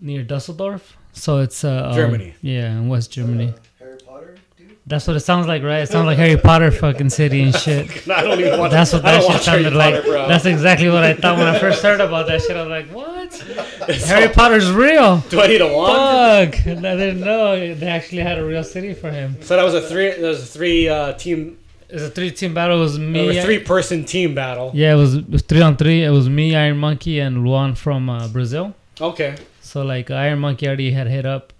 [0.00, 0.96] near Dusseldorf.
[1.12, 2.34] So it's uh um, Germany.
[2.42, 3.52] Yeah, in West Germany.
[3.80, 4.76] Harry Potter, dude.
[4.86, 5.80] That's what it sounds like, right?
[5.80, 8.08] It sounds like Harry Potter fucking city and shit.
[8.08, 8.70] I don't even want.
[8.70, 9.96] That's what that shit watch Harry like.
[9.96, 10.28] Potter, bro.
[10.28, 12.56] That's exactly what I thought when I first heard about that shit.
[12.56, 13.34] I was like, what?
[14.06, 15.18] Harry Potter's real.
[15.28, 16.54] Do I need a wand?
[16.54, 16.66] Fuck!
[16.68, 19.42] I didn't know they actually had a real city for him.
[19.42, 20.10] So that was a three.
[20.10, 22.78] That was a three uh, team, It was a three team battle.
[22.78, 23.38] It was me.
[23.38, 24.70] a three person team battle.
[24.74, 26.02] Yeah, it was, it was three on three.
[26.04, 28.74] It was me, Iron Monkey, and Luan from uh, Brazil.
[29.00, 29.36] Okay.
[29.60, 31.52] So like Iron Monkey already had hit up,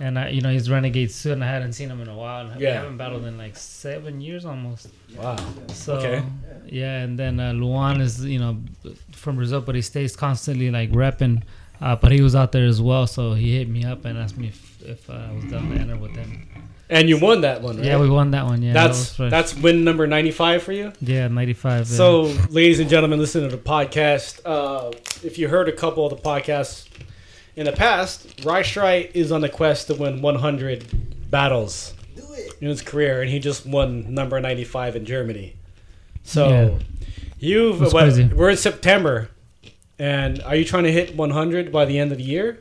[0.00, 2.46] and I, you know he's renegade suit, and I hadn't seen him in a while.
[2.46, 4.88] And We haven't battled in like seven years almost.
[5.16, 5.36] Wow.
[5.68, 6.22] So Okay.
[6.66, 8.58] yeah, and then uh, Luan is you know
[9.12, 11.42] from Brazil, but he stays constantly like repping.
[11.80, 14.38] Uh, but he was out there as well, so he hit me up and asked
[14.38, 16.46] me if, if uh, I was down to enter with him.
[16.90, 17.86] And you won that one, right?
[17.86, 18.60] Yeah, we won that one.
[18.62, 19.30] Yeah, that's fresh.
[19.30, 20.92] that's win number ninety five for you.
[21.00, 21.86] yeah, ninety five.
[21.86, 24.40] So, ladies and gentlemen, listen to the podcast.
[24.44, 24.90] Uh,
[25.24, 26.86] if you heard a couple of the podcasts
[27.56, 31.94] in the past, Roxrite is on the quest to win 100 battles
[32.60, 35.54] in his career, and he just won number 95 in Germany.
[36.22, 36.70] So, Yeah.
[37.38, 38.24] you've That's what, crazy.
[38.24, 39.30] we're in September,
[39.98, 42.58] and are you trying to hit 100 by the end of the year?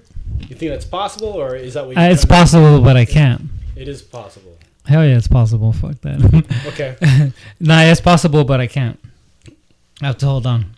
[0.48, 3.06] You think that's possible, or is that what uh, you're it's to- possible, but I
[3.06, 3.41] can't.
[3.76, 4.58] It is possible.
[4.86, 5.72] Hell yeah, it's possible.
[5.82, 6.64] Fuck that.
[6.68, 7.32] Okay.
[7.60, 9.00] nah, it's possible, but I can't.
[10.02, 10.76] I have to hold on.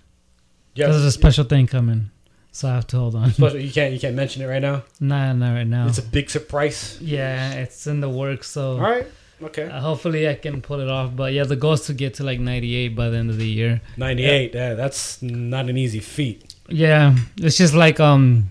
[0.76, 0.88] Yeah.
[0.88, 2.11] There's a special thing coming,
[2.51, 3.34] so I have to hold on.
[3.39, 4.84] But you can't you can't mention it right now.
[4.99, 5.88] nah, not right now.
[5.88, 6.97] It's a big surprise.
[7.01, 8.49] yeah, it's in the works.
[8.49, 9.07] So All right.
[9.41, 9.63] Okay.
[9.67, 11.15] uh, hopefully I can pull it off.
[11.15, 13.47] But yeah, the goal is to get to like 98 by the end of the
[13.47, 13.81] year.
[13.97, 14.53] 98.
[14.53, 16.55] Yeah, that's not an easy feat.
[16.69, 18.49] Yeah, it's just like um,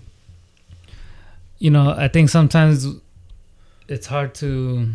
[1.59, 2.87] you know, I think sometimes
[3.89, 4.89] it's hard to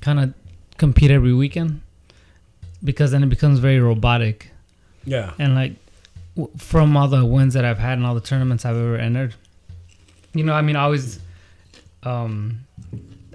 [0.00, 0.34] kind of
[0.78, 1.80] compete every weekend
[2.82, 4.50] because then it becomes very robotic.
[5.06, 5.32] Yeah.
[5.38, 5.74] and like
[6.34, 9.34] w- from all the wins that I've had and all the tournaments I've ever entered,
[10.32, 11.20] you know, I mean, I always,
[12.04, 12.60] um,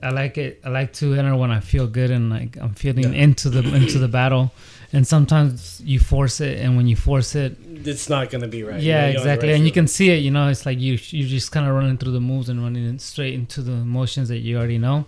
[0.01, 0.61] I like it.
[0.63, 3.21] I like to enter when I feel good and like I'm feeling Yeah.
[3.23, 4.51] into the into the battle.
[4.91, 8.63] And sometimes you force it, and when you force it, It's not going to be
[8.63, 8.81] right.
[8.81, 9.49] yeah, You don't have the exactly.
[9.49, 10.17] right And you can see it.
[10.23, 12.97] You know, it's like you you just kind of running through the moves and running
[12.97, 15.05] straight into the motions that you already know.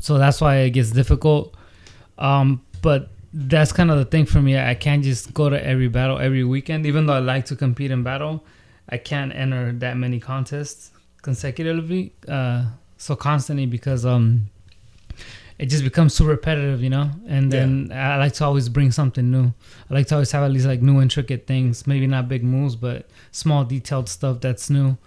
[0.00, 1.54] So that's why it gets difficult.
[2.18, 4.58] Um, but that's kind of the thing for me.
[4.58, 7.90] I can't just go to every battle every weekend, even though I like to compete
[7.90, 8.44] in battle.
[8.88, 10.90] I can't enter that many contests
[11.22, 14.48] consecutively, uh, so constantly because um,
[15.64, 17.10] it just becomes too repetitive, you know.
[17.26, 19.54] And then I like to always bring something new.
[19.88, 22.76] I like to always have at least like new intricate things, maybe not big moves,
[22.76, 24.98] but small detailed stuff that's new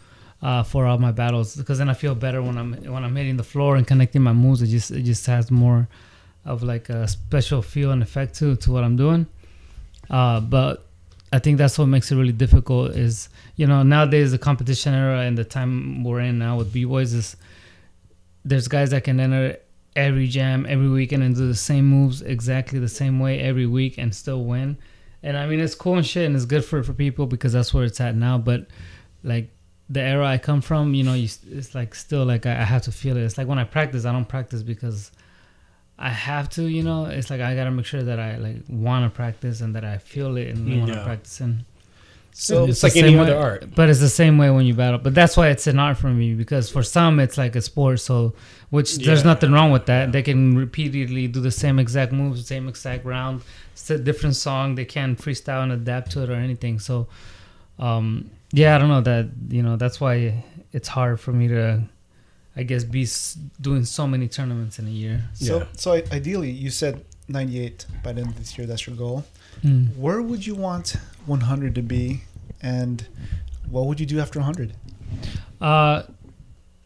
[0.42, 1.56] uh, for all my battles.
[1.56, 4.34] Because then I feel better when I'm when I'm hitting the floor and connecting my
[4.34, 4.64] moves.
[4.64, 5.88] It just it just has more
[6.44, 9.28] of like a special feel and effect to to what I'm doing.
[10.10, 10.88] Uh, but
[11.32, 12.94] I think that's what makes it really difficult.
[12.96, 16.84] Is you know nowadays the competition era and the time we're in now with b
[16.84, 17.38] boys is
[18.44, 19.58] there's guys that can enter
[19.98, 23.98] every jam every weekend and do the same moves exactly the same way every week
[23.98, 24.78] and still win.
[25.24, 27.74] And I mean it's cool and shit and it's good for for people because that's
[27.74, 28.38] where it's at now.
[28.38, 28.68] But
[29.24, 29.50] like
[29.90, 32.84] the era I come from, you know, you, it's like still like I, I have
[32.84, 33.24] to feel it.
[33.24, 35.12] It's like when I practice, I don't practice because
[35.98, 37.06] I have to, you know.
[37.06, 39.98] It's like I gotta make sure that I like want to practice and that I
[39.98, 41.04] feel it and want to Yeah.
[41.04, 41.66] practice and.
[42.40, 43.74] So it's, the like any same other art.
[43.74, 45.00] But it's the same way when you battle.
[45.00, 48.00] But that's why it's an art for me because for some it's like a sport.
[48.00, 48.36] So
[48.70, 50.12] which there's nothing wrong with that.
[50.12, 53.42] They can repeatedly do the same exact moves, same exact round.
[53.74, 54.76] It's a different song.
[54.76, 56.78] They can freestyle and adapt to it or anything.
[56.78, 57.08] So,
[57.80, 60.44] um, yeah, I don't know that you know that's why
[60.74, 61.82] it's hard for me to,
[62.56, 63.08] I guess, be
[63.60, 65.24] doing so many tournaments in a year.
[65.34, 65.66] So, Yeah.
[65.76, 68.68] so ideally, you said 98 by the end of this year.
[68.68, 69.26] That's your goal.
[69.66, 69.98] Mm.
[69.98, 70.96] Where would you want
[71.26, 72.22] 100 to be,
[72.62, 73.06] and
[73.70, 74.74] what would you do after 100?
[75.60, 76.04] Uh,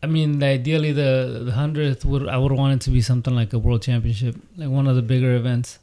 [0.04, 3.54] I mean, ideally, the the hundredth would I would want it to be something like
[3.54, 5.80] a world championship, like one of the bigger events,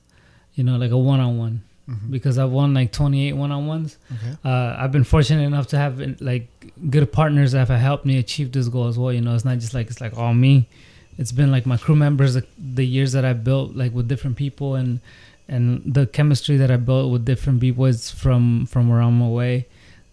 [0.55, 1.63] you know, like a one on one.
[2.11, 3.97] Because I've won like twenty eight one on ones.
[4.13, 4.37] Okay.
[4.45, 6.49] Uh, I've been fortunate enough to have like
[6.91, 9.11] good partners that have helped me achieve this goal as well.
[9.11, 10.69] You know, it's not just like it's like all me.
[11.17, 14.37] it's been like my crew members, the, the years that I built like with different
[14.37, 15.01] people and
[15.49, 19.67] and the chemistry that I built with different b boys from from where I'm away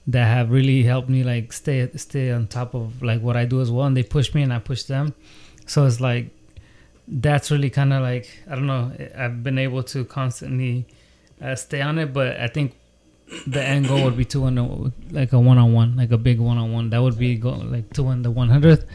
[0.08, 3.62] that have really helped me like stay stay on top of like what I do
[3.62, 5.14] as well, and they push me and I push them.
[5.66, 6.30] So it's like
[7.08, 8.92] that's really kind of like I don't know.
[9.18, 10.86] I've been able to constantly
[11.42, 12.76] uh, stay on it, but I think
[13.48, 16.18] the end goal would be to win a, like a one on one, like a
[16.18, 16.90] big one on one.
[16.92, 18.86] That would be go like to win the one hundredth.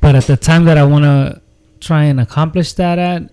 [0.00, 1.40] But at the time that I want to
[1.80, 3.30] try and accomplish that at,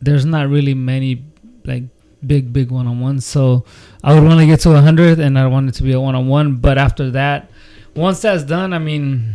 [0.00, 1.24] there's not really many
[1.64, 1.84] like
[2.26, 3.20] big big one on one.
[3.20, 3.64] So
[4.02, 6.00] I would want to get to a hundred, and I want it to be a
[6.00, 6.56] one on one.
[6.56, 7.50] But after that,
[7.94, 9.34] once that's done, I mean,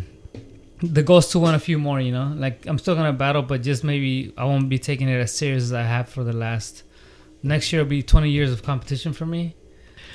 [0.82, 2.00] the goal's to win a few more.
[2.00, 5.20] You know, like I'm still gonna battle, but just maybe I won't be taking it
[5.20, 6.84] as serious as I have for the last.
[7.46, 9.56] Next year will be 20 years of competition for me.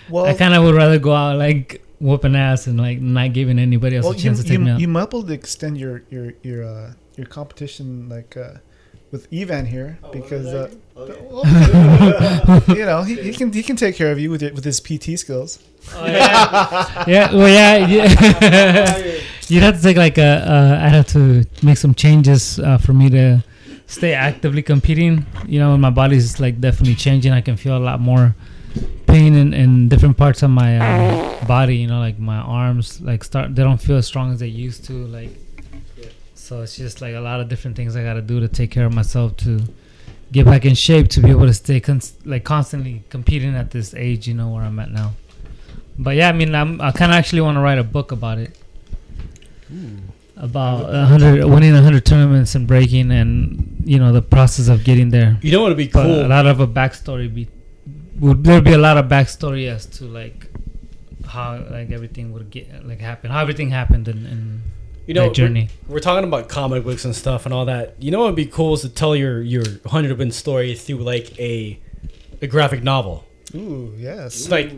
[0.08, 3.58] Well, I kind of would rather go out like whooping ass and like not giving
[3.58, 4.80] anybody else well, a chance you, to take you, me out.
[4.80, 8.54] you might be able to extend your your your uh, your competition like uh,
[9.10, 10.70] with Evan here because uh,
[12.68, 14.80] you know he, he can he can take care of you with it, with his
[14.80, 15.58] PT skills.
[15.94, 17.04] Oh, yeah.
[17.06, 19.20] yeah, well, yeah, yeah.
[19.48, 20.44] You'd have to take like a.
[20.46, 23.42] Uh, I'd have to make some changes uh, for me to
[23.86, 25.24] stay actively competing.
[25.46, 27.32] You know, my body's like definitely changing.
[27.32, 28.34] I can feel a lot more
[29.06, 31.76] pain in, in different parts of my uh, body.
[31.76, 33.54] You know, like my arms, like start.
[33.54, 34.92] They don't feel as strong as they used to.
[35.06, 35.30] Like,
[36.48, 38.70] so it's just like a lot of different things I got to do to take
[38.70, 39.60] care of myself to
[40.32, 43.92] get back in shape to be able to stay cons- like constantly competing at this
[43.92, 44.26] age.
[44.26, 45.12] You know where I'm at now.
[45.98, 48.38] But yeah, I mean, I'm, I kind of actually want to write a book about
[48.38, 48.56] it.
[49.68, 49.98] Hmm.
[50.38, 55.10] About hundred winning a hundred tournaments and breaking, and you know the process of getting
[55.10, 55.36] there.
[55.42, 56.24] You know what would be But cool?
[56.26, 57.48] a lot of a backstory be
[58.20, 60.48] would there be a lot of backstory as to like
[61.26, 64.62] how like everything would get like happen, how everything happened and, in
[65.08, 65.68] you know, that journey.
[65.88, 67.96] We're, we're talking about comic books and stuff and all that.
[67.98, 70.98] You know what would be cool is to tell your your hundred win story through
[70.98, 71.80] like a
[72.40, 73.24] a graphic novel.
[73.54, 74.36] Ooh, yes.
[74.36, 74.70] It's like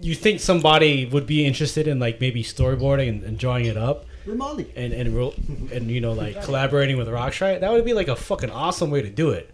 [0.00, 4.06] you think somebody would be interested in like maybe storyboarding and, and drawing it up
[4.26, 4.66] Ramali.
[4.74, 5.34] and and ro-
[5.72, 7.60] and you know like collaborating with Roxrite.
[7.60, 9.50] That would be like a fucking awesome way to do it.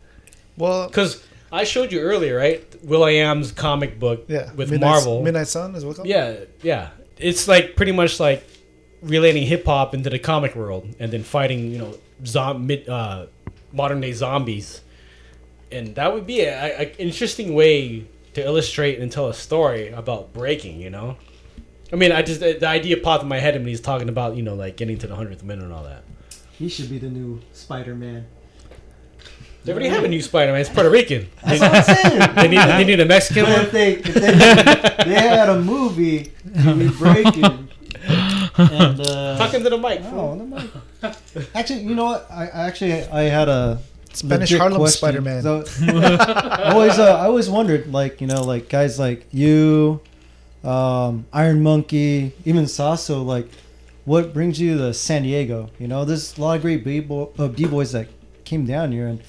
[0.57, 2.63] Well, Because I showed you earlier, right?
[2.85, 4.53] will.i.am's comic book yeah.
[4.53, 5.23] with Midnight, Marvel.
[5.23, 6.09] Midnight Sun is what called.
[6.09, 6.91] Yeah, yeah.
[7.19, 8.47] It's like pretty much like
[9.03, 13.27] relating hip hop into the comic world and then fighting, you know, zom- mid, uh,
[13.73, 14.81] modern day zombies.
[15.73, 20.81] And that would be an interesting way to illustrate and tell a story about breaking,
[20.81, 21.17] you know?
[21.93, 24.43] I mean, I just, the idea popped in my head when he's talking about, you
[24.43, 26.05] know, like getting to the 100th minute and all that.
[26.53, 28.27] He should be the new Spider Man.
[29.65, 30.61] They already have a new Spider Man.
[30.61, 31.29] It's Puerto Rican.
[31.47, 32.35] They, That's what I'm saying.
[32.35, 36.33] they need, they need a Mexican But if they, if they, they had a movie,
[36.57, 37.70] he'd be breaking.
[38.61, 40.01] And, uh, Talk into the mic.
[40.05, 40.71] Oh, no, Mike.
[41.55, 42.27] Actually, you know what?
[42.31, 43.79] I I actually I had a
[44.13, 44.99] Spanish legit Harlem question.
[44.99, 45.43] Spider-Man.
[45.43, 50.01] So, I always uh, I always wondered, like you know, like guys like you,
[50.65, 53.49] um, Iron Monkey, even Sasso, like
[54.05, 55.71] what brings you to San Diego?
[55.79, 58.09] You know, there's a lot of great b uh, boys that
[58.45, 59.21] came down here, and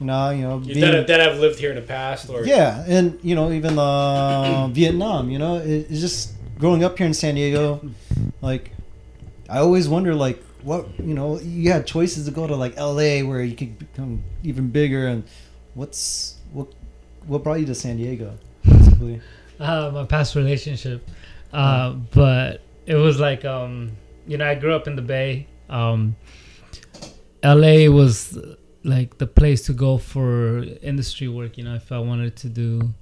[0.00, 2.84] you know, you know, being- That, that have lived here in the past, or yeah,
[2.86, 5.30] and you know, even uh, Vietnam.
[5.30, 7.80] You know, it, it's just growing up here in San Diego.
[8.40, 8.70] Like,
[9.48, 13.22] I always wonder, like, what you know, you had choices to go to like L.A.
[13.22, 15.24] where you could become even bigger, and
[15.74, 16.68] what's what
[17.26, 19.20] what brought you to San Diego, basically?
[19.60, 21.08] uh, my past relationship.
[21.52, 23.92] Uh, but it was like, um,
[24.26, 25.46] you know, I grew up in the Bay.
[25.68, 26.16] Um,
[27.42, 28.38] LA was
[28.84, 31.58] like the place to go for industry work.
[31.58, 32.94] You know, if I wanted to do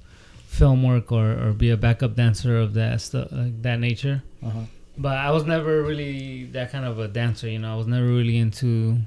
[0.47, 4.23] film work or, or be a backup dancer of that stuff, like that nature.
[4.45, 4.61] Uh-huh.
[4.99, 7.49] But I was never really that kind of a dancer.
[7.49, 8.99] You know, I was never really into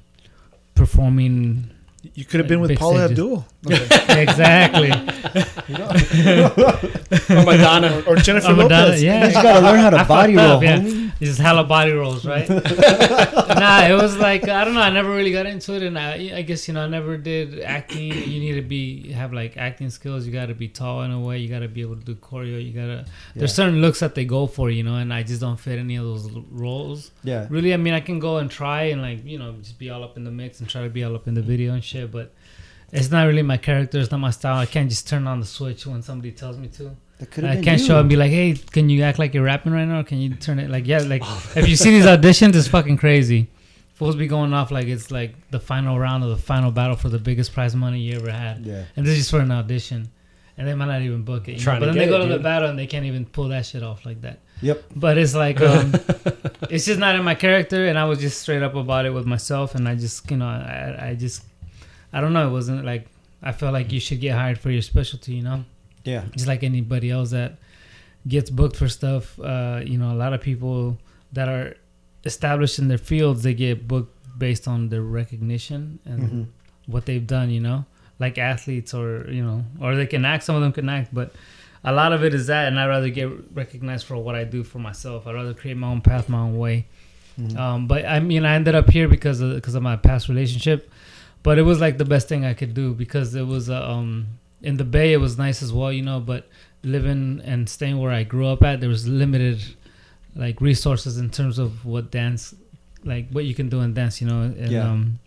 [0.76, 1.72] performing.
[2.16, 3.12] You could have been with Paula stages.
[3.20, 3.46] Abdul
[4.10, 4.92] exactly.
[7.30, 8.04] or Madonna.
[8.08, 9.04] or Jennifer Oh, Madonna, Lopez.
[9.04, 9.26] yeah.
[9.26, 10.80] You just gotta learn how to I body roll, up, yeah.
[10.80, 11.12] homie.
[11.20, 12.48] It's just hella body rolls, right?
[12.50, 14.82] nah, it was like I don't know.
[14.82, 17.60] I never really got into it, and I, I guess you know I never did
[17.60, 18.14] acting.
[18.14, 20.26] You need to be have like acting skills.
[20.26, 21.40] You got to be tall in a way.
[21.40, 22.64] You got to be able to do choreo.
[22.66, 23.06] You gotta.
[23.36, 25.98] There's certain looks that they go for, you know, and I just don't fit any
[25.98, 27.12] of those roles.
[27.24, 27.48] Yeah.
[27.50, 30.04] Really, I mean, I can go and try and like you know just be all
[30.04, 31.99] up in the mix and try to be all up in the video and shit,
[32.08, 32.34] but.
[32.92, 34.00] It's not really my character.
[34.00, 34.58] It's not my style.
[34.58, 36.96] I can't just turn on the switch when somebody tells me to.
[37.22, 37.26] I
[37.62, 37.86] can't you.
[37.86, 40.00] show up and be like, "Hey, can you act like you're rapping right now?
[40.00, 41.22] Or can you turn it like yeah, like
[41.56, 43.48] if you see these auditions, it's fucking crazy.
[43.94, 47.10] Fools be going off like it's like the final round of the final battle for
[47.10, 48.86] the biggest prize money you ever had, Yeah.
[48.96, 50.10] and this is just for an audition,
[50.58, 51.52] and they might not even book it.
[51.52, 51.64] you know?
[51.66, 53.66] Trying But then they go it, to the battle and they can't even pull that
[53.66, 54.40] shit off like that.
[54.62, 54.84] Yep.
[54.96, 55.94] But it's like um,
[56.72, 59.26] it's just not in my character, and I was just straight up about it with
[59.28, 61.44] myself, and I just you know I I just
[62.14, 62.48] I don't know.
[62.48, 63.08] It wasn't like
[63.42, 65.64] I felt like you should get hired for your specialty, you know,
[66.04, 66.24] Yeah.
[66.34, 67.58] just like anybody else that
[68.28, 69.40] gets booked for stuff.
[69.40, 70.98] Uh, you know, a lot of people
[71.34, 71.78] that are
[72.26, 76.46] established in their fields, they get booked based on their recognition and Mhm.
[76.88, 77.86] what they've done, you know,
[78.20, 81.34] like athletes or, you know, or they can act, some of them can act, but
[81.86, 82.68] a lot of it is that.
[82.68, 85.28] And I'd rather get recognized for what I do for myself.
[85.28, 86.88] I'd rather create my own path, my own way.
[87.56, 90.92] Um, but I mean, I ended up here because of, because of my past relationship,
[91.44, 94.28] but it was like the best thing I could do because it was, uh, um,
[94.62, 96.48] in the Bay, it was nice as well, you know, but
[96.84, 99.62] living and staying where I grew up at, there was limited
[100.36, 102.54] like resources in terms of what dance
[103.04, 104.90] like what you can do in dance you know and Yeah.
[104.90, 105.20] um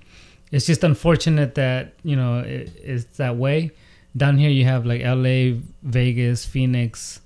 [0.52, 3.72] it's just unfortunate that you know it, it's that way
[4.16, 7.20] down here you have like la vegas phoenix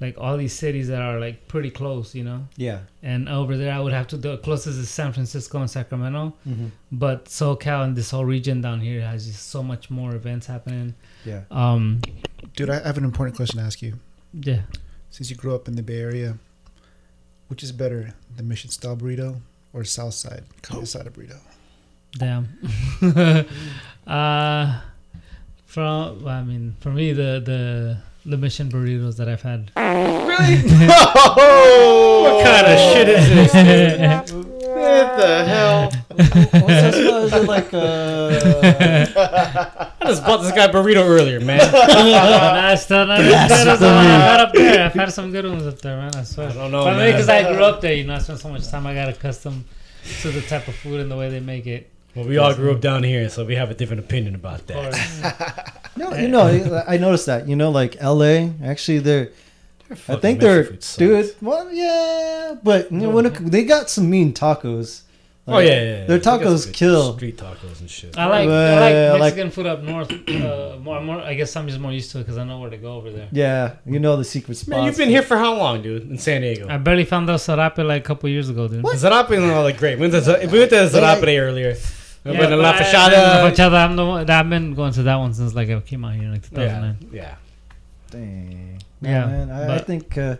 [0.00, 2.80] like all these cities that are like pretty close you know Yeah.
[3.02, 6.70] and over there i would have to the closest is san francisco and sacramento Mhm.
[6.92, 10.94] but socal and this whole region down here has just so much more events happening
[11.24, 11.42] Yeah.
[11.50, 12.00] um
[12.56, 13.94] Dude, I have an important question to ask you.
[14.32, 14.62] yeah
[15.10, 16.38] Since you grew up in the Bay Area,
[17.48, 19.40] which is better, the Mission Style burrito
[19.72, 21.38] or South Side carne asada burrito?
[22.18, 22.44] Damn.
[24.06, 24.80] uh,
[25.66, 29.70] from well, I mean, for me, the the the mission burritos that I've had.
[29.76, 30.62] Really?
[32.26, 34.32] What kind of shit is this?
[34.76, 35.90] What the hell?
[36.10, 36.96] What's this?
[36.96, 39.08] Is it like uh?
[40.00, 41.58] I just bought this guy burrito earlier, man.
[41.58, 44.84] nah, it's still not as the one I've had up there.
[44.84, 46.14] I've had some good ones up there, man.
[46.14, 46.50] I swear.
[46.50, 48.50] I don't know, But maybe because I grew up there, you know, I spent so
[48.50, 48.86] much time.
[48.86, 49.64] I got accustomed
[50.20, 51.90] to the type of food and the way they make it.
[52.16, 55.72] Well, we all grew up down here, so we have a different opinion about that.
[55.98, 57.48] No, you know, I noticed that.
[57.48, 58.52] You know, like L.A.
[58.62, 59.30] Actually, they're.
[60.08, 60.96] I think they're, Mexican food sucks.
[60.98, 61.36] dude.
[61.40, 65.02] Well, yeah, but you know, when it, they got some mean tacos.
[65.48, 66.06] Oh yeah, yeah, yeah.
[66.06, 67.16] Their They got some tacos kill.
[67.16, 68.18] Street tacos and shit.
[68.18, 70.12] I like Well, I like like- Mexican food up north.
[70.28, 71.20] Uh, more, more.
[71.20, 73.10] I guess I'm just more used to it because I know where to go over
[73.10, 73.28] there.
[73.32, 74.68] Yeah, you know the secret spots.
[74.68, 76.10] Man, you've been here for how long, dude?
[76.10, 76.66] In San Diego.
[76.68, 78.84] I barely found out Sarape like a couple years ago, dude.
[78.84, 79.98] Zarape is all like great.
[79.98, 81.74] We went to, we went to Zarape earlier.
[82.26, 83.44] We Yeah, went to La I- Fachada.
[83.44, 86.04] La Fachada, I'm the one, I've been going to that one since like I came
[86.04, 86.96] out here in like Yeah, 2009.
[87.12, 87.34] yeah.
[88.10, 88.78] Dang.
[89.00, 89.50] Yeah, Yeah, man.
[89.50, 90.16] I, I think.
[90.18, 90.36] Uh,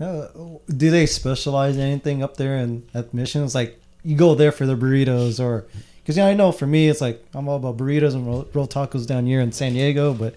[0.00, 0.28] uh,
[0.74, 3.54] do they specialize in anything up there in at missions?
[3.54, 5.66] Like you go there for the burritos, or
[6.02, 8.48] because you know, I know for me it's like I'm all about burritos and roll,
[8.54, 10.34] roll tacos down here in San Diego, but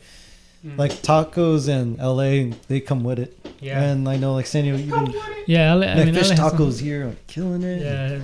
[0.65, 0.77] Mm.
[0.77, 3.37] like tacos in LA, they come with it.
[3.59, 3.81] Yeah.
[3.83, 5.13] And I know like San Diego, even
[5.45, 7.81] Yeah, LA, I like mean, fish LA has some- tacos here, like, killing it.
[7.81, 8.19] Yeah,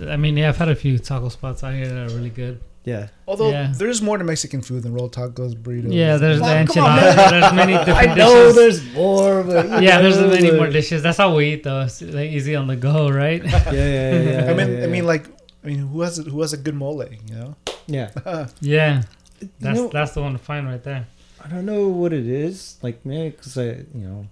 [0.00, 2.60] I mean, yeah, I've had a few taco spots out here that are really good.
[2.84, 3.08] Yeah.
[3.26, 3.72] Although Yeah.
[3.76, 5.92] there's more to Mexican food than rolled tacos, burritos.
[5.92, 7.30] Yeah, there's the Oh, come on, enchilada.
[7.30, 8.56] There's many different I know dishes.
[8.56, 11.02] there's more, but yeah, there's know, many like- more dishes.
[11.02, 11.82] That's how we eat though.
[11.82, 13.42] It's like easy on the go, right?
[13.44, 14.46] Yeah, yeah, yeah.
[14.50, 15.26] I mean, yeah, I mean, like,
[15.62, 17.04] I mean, who has a, who has a good mole?
[17.28, 18.10] You know, yeah.
[18.60, 19.02] yeah,
[19.40, 21.06] You that's know- that's the one to find right there.
[21.44, 22.78] I don't know what it is.
[22.82, 24.26] Like man, because I you know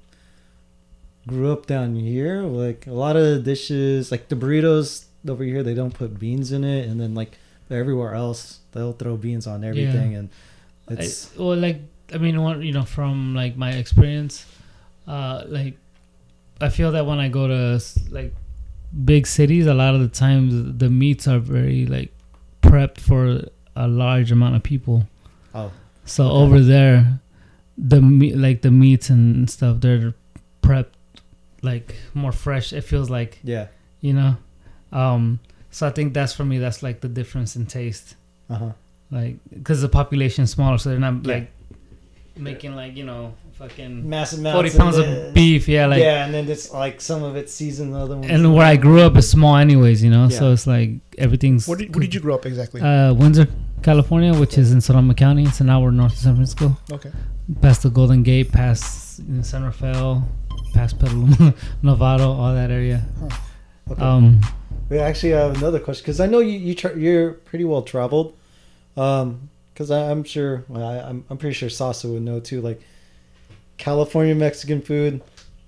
[1.27, 2.43] grew up down here.
[2.43, 6.53] Like a lot of the dishes, like the burritos over here, they don't put beans
[6.53, 7.39] in it, and then like
[7.71, 10.29] everywhere else, they'll throw beans on everything, and
[10.89, 11.81] it's I, well, like
[12.13, 14.47] I mean, one, you know, from like my experience,
[15.07, 15.77] uh, like
[16.61, 18.35] I feel that when I go to like
[19.05, 22.13] big cities, a lot of the times the meats are very like
[22.63, 25.07] prepped for a large amount of people.
[25.55, 25.73] oh
[26.05, 27.21] So over there,
[27.77, 30.15] the meat, like the meats and stuff, they're
[30.63, 30.95] prepped
[31.63, 32.73] like more fresh.
[32.73, 33.67] It feels like yeah,
[34.01, 34.37] you know.
[34.93, 35.41] Um,
[35.71, 36.59] so I think that's for me.
[36.59, 38.17] That's like the difference in taste
[38.49, 38.73] uh huh,
[39.11, 41.35] like because the population's smaller, so they're not Yeah.
[41.35, 41.51] like
[42.37, 45.69] making like you know fucking massive forty amounts pounds and of beef.
[45.69, 48.31] Yeah, like yeah, and then it's like some of it's seasoned, the other ones.
[48.31, 50.03] and where I grew up is small, anyways.
[50.03, 51.67] You know, so it's like everything's.
[51.67, 52.81] where did, where did you grow up exactly?
[52.81, 53.49] Uh, Windsor,
[53.83, 55.45] California, which is in Sonoma County.
[55.45, 57.11] It's an hour north of San Francisco, okay,
[57.61, 60.27] past the Golden Gate, past you know, San Rafael,
[60.75, 63.03] past Petaluma, Novato, all that area.
[63.91, 64.03] Okay.
[64.03, 64.41] Um,
[64.89, 68.35] Wait, actually, have another question because I know you you tra- you're pretty well traveled.
[68.97, 72.61] Um, because I'm sure well, I, I'm I'm pretty sure Sasa would know too.
[72.63, 72.81] Like
[73.79, 75.23] California Mexican food,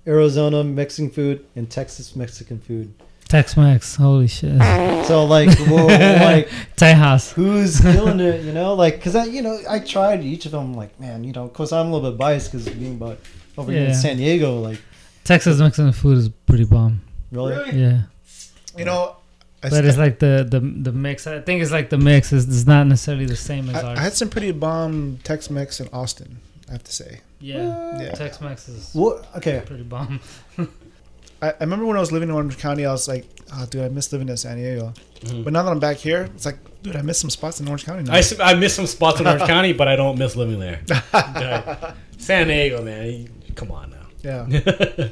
[0.07, 2.93] Arizona Mexican food, and Texas Mexican food.
[3.27, 4.57] Tex-Mex, holy shit,
[5.05, 7.31] So like, whoa, like Tejas.
[7.33, 8.43] who's killing it?
[8.43, 10.73] You know, like because I you know I tried each of them.
[10.73, 13.19] Like, man, you know, of course I'm a little bit biased because being about
[13.55, 14.81] over here in San Diego, like
[15.25, 17.01] Texas Mexican food is pretty bomb.
[17.31, 17.79] really.
[17.79, 18.01] Yeah.
[18.79, 19.15] You know,
[19.63, 21.27] I, But it's like the, the the mix.
[21.27, 23.99] I think it's like the mix is, is not necessarily the same as I, ours.
[23.99, 26.39] I had some pretty bomb Tex-Mex in Austin.
[26.69, 27.19] I have to say.
[27.41, 28.11] Yeah, Yeah.
[28.11, 29.27] Tex-Mex is What?
[29.37, 29.61] Okay.
[29.65, 30.19] pretty bomb.
[31.41, 33.83] I, I remember when I was living in Orange County, I was like, oh, dude,
[33.83, 34.93] I miss living in San Diego.
[35.43, 37.85] But now that I'm back here, it's like, dude, I miss some spots in Orange
[37.85, 38.13] County now.
[38.13, 40.81] I, s- I miss some spots in Orange County, but I don't miss living there.
[41.13, 41.93] Yeah.
[42.17, 43.05] San Diego, man.
[43.07, 44.05] you- Come on now.
[44.23, 45.07] yeah.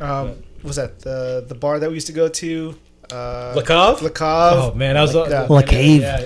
[0.00, 2.74] Um, was that the the bar that we used to go to?
[3.10, 4.12] Uh, La Cave?
[4.20, 5.46] Oh man, I was Like, yeah.
[5.48, 6.02] La Cave.
[6.02, 6.16] Yeah,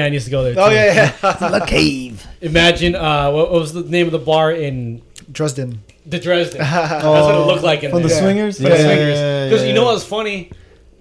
[0.00, 0.54] Evan used to go there.
[0.54, 0.60] Too.
[0.60, 1.48] Oh yeah, yeah.
[1.50, 2.24] La Cave.
[2.40, 5.02] Imagine uh, what, what was the name of the bar in
[5.32, 5.82] Dresden.
[6.06, 6.60] the Dresden?
[6.60, 8.16] That's what it looked like in From the there.
[8.18, 8.22] Yeah.
[8.22, 8.56] swingers?
[8.58, 9.18] For the swingers.
[9.18, 9.86] yeah, Because you know yeah.
[9.86, 10.52] what was funny?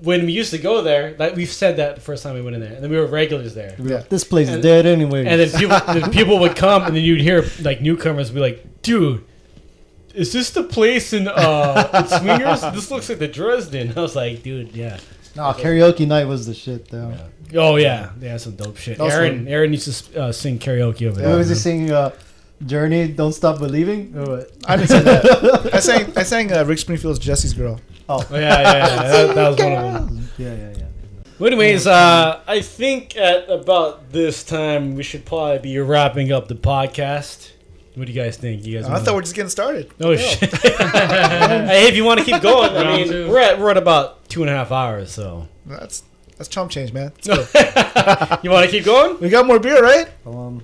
[0.02, 2.56] When we used to go there, like we've said that the first time we went
[2.56, 3.76] in there, and then we were regulars there.
[3.80, 4.04] Yeah.
[4.10, 5.26] This place is dead anyway.
[5.26, 8.84] And then people, then people would come, and then you'd hear like newcomers be like,
[8.84, 9.24] "Dude,
[10.14, 12.62] is this the place in uh in Swingers?
[12.76, 15.00] This looks like the Dresden." I was like, "Dude, yeah."
[15.38, 17.14] No, karaoke night was the shit though.
[17.56, 19.00] Oh yeah, yeah, some dope shit.
[19.00, 21.38] Also- Aaron, Aaron used to uh, sing karaoke over What there.
[21.38, 21.92] was he singing?
[21.92, 22.12] Uh,
[22.66, 24.14] Journey, don't stop believing.
[24.68, 25.70] I didn't say that.
[25.74, 27.80] I sang I sang uh, Rick Springfield's Jesse's Girl.
[28.10, 28.96] Oh yeah, yeah, yeah.
[29.12, 30.30] That, that was one of them.
[30.38, 30.84] Yeah, yeah, yeah.
[31.40, 36.48] Well, anyways, uh, I think at about this time we should probably be wrapping up
[36.48, 37.52] the podcast.
[37.98, 38.64] What do you guys think?
[38.64, 38.86] You guys?
[38.86, 39.92] I wanna- thought we are just getting started.
[40.00, 40.38] Oh shit!
[40.54, 43.28] hey, if you want to keep going, I mean, two.
[43.28, 45.12] we're at we're at about two and a half hours.
[45.12, 46.04] So That's
[46.38, 47.12] that's chump change, man.
[47.26, 47.32] you
[48.52, 50.08] want to keep going, We got more beer, right?
[50.28, 50.62] Um,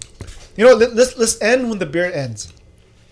[0.56, 2.54] You know, let, let's let's end when the beer ends.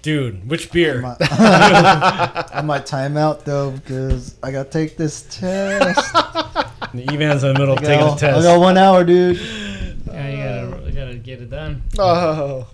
[0.04, 0.48] dude?
[0.48, 1.02] Which beer?
[1.02, 6.14] my, I might time out though because I gotta take this test.
[6.94, 9.38] The Evan's in the middle of I taking a got, I got one hour, dude.
[9.38, 11.82] Yeah, you gotta, you gotta get it done.
[11.98, 12.68] Oh,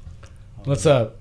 [0.66, 1.17] What's up?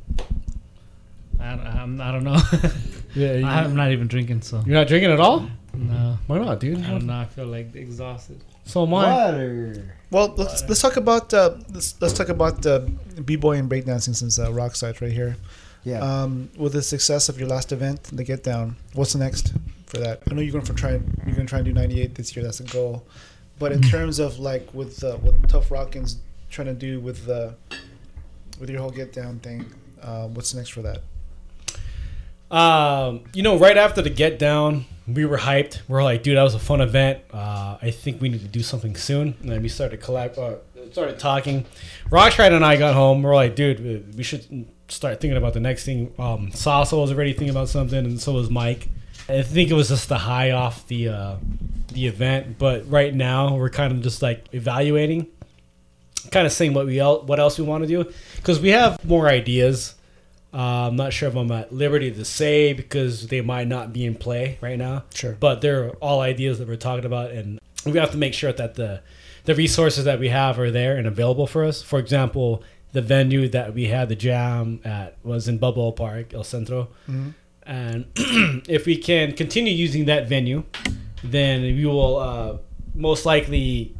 [1.46, 2.40] I don't, I'm, I don't know.
[3.16, 5.48] Yeah, you, I'm not even drinking, so you're not drinking at all?
[5.72, 6.18] no.
[6.26, 6.84] Why not, dude?
[6.84, 7.14] I don't know.
[7.14, 8.38] I feel like exhausted.
[8.66, 9.10] So am I.
[9.10, 9.96] Water.
[10.10, 12.80] well, let's let's talk about uh, let's let's talk about uh,
[13.24, 15.36] b boy and breakdancing since uh, Roxrite's right here.
[15.82, 16.00] Yeah.
[16.00, 19.54] Um, with the success of your last event, the Get Down, what's next
[19.86, 20.20] for that?
[20.30, 22.44] I know you're going to try you're going to try and do 98 this year.
[22.44, 23.06] That's a goal.
[23.58, 26.18] But in terms of like with uh, what Tuff Rocking's
[26.50, 27.54] trying to do with the
[28.60, 29.64] with your whole Get Down thing,
[30.02, 31.02] uh, what's next for that?
[32.50, 35.80] Um, you know, right after the get down, we were hyped.
[35.88, 37.20] We are like, dude, that was a fun event.
[37.32, 39.34] Uh, I think we need to do something soon.
[39.40, 40.56] And then we started collab, uh,
[40.92, 41.64] started talking.
[42.10, 43.22] Roxrite and I got home.
[43.22, 46.12] We're like, dude, we should start thinking about the next thing.
[46.18, 48.88] Um, Sasso was already thinking about something, and so was Mike.
[49.28, 51.36] I think it was just the high off the uh,
[51.92, 55.26] the event, but right now we're kind of just like evaluating,
[56.30, 59.04] kind of seeing what we el- what else we want to do because we have
[59.04, 59.95] more ideas.
[60.56, 64.06] Uh, I'm not sure if I'm at liberty to say because they might not be
[64.06, 65.04] in play right now.
[65.14, 65.36] Sure.
[65.38, 68.74] But they're all ideas that we're talking about, and we have to make sure that
[68.74, 69.02] the
[69.44, 71.82] the resources that we have are there and available for us.
[71.82, 72.62] For example,
[72.92, 76.88] the venue that we had the jam at was in Bubble Park, El Centro,
[77.64, 78.06] and
[78.66, 80.64] if we can continue using that venue,
[81.22, 82.56] then we will uh,
[82.94, 83.94] most likely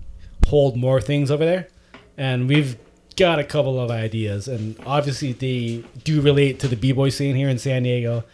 [0.47, 1.69] hold more things over there,
[2.17, 2.79] and we've
[3.17, 7.49] got a couple of ideas, and obviously they do relate to the b-boy scene here
[7.49, 8.25] in San Diego,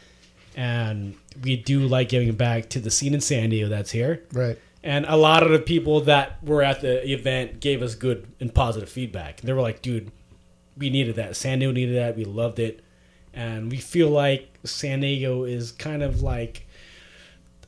[0.56, 4.22] and we do like giving back to the scene in San Diego that's here.
[4.32, 4.58] Right.
[4.82, 8.52] And a lot of the people that were at the event gave us good and
[8.52, 9.40] positive feedback.
[9.40, 10.10] They were like, dude,
[10.76, 11.36] we needed that.
[11.36, 12.16] San Diego needed that.
[12.16, 12.84] We loved it.
[13.32, 16.66] And we feel like San Diego is kind of like,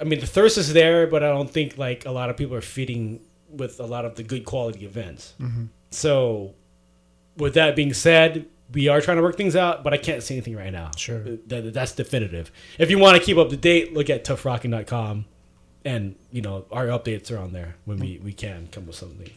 [0.00, 2.56] I mean, the thirst is there, but I don't think like a lot of people
[2.56, 5.34] are feeding with a lot of the good quality events.
[5.40, 5.66] Mm-hmm.
[5.90, 6.54] So,
[7.36, 10.34] with that being said, we are trying to work things out, but I can't say
[10.36, 10.90] anything right now.
[10.96, 11.20] Sure.
[11.46, 12.50] That, that's definitive.
[12.78, 15.26] If you want to keep up to date, look at tuffrocking.com
[15.84, 19.30] and, you know, our updates are on there when we, we can come with something.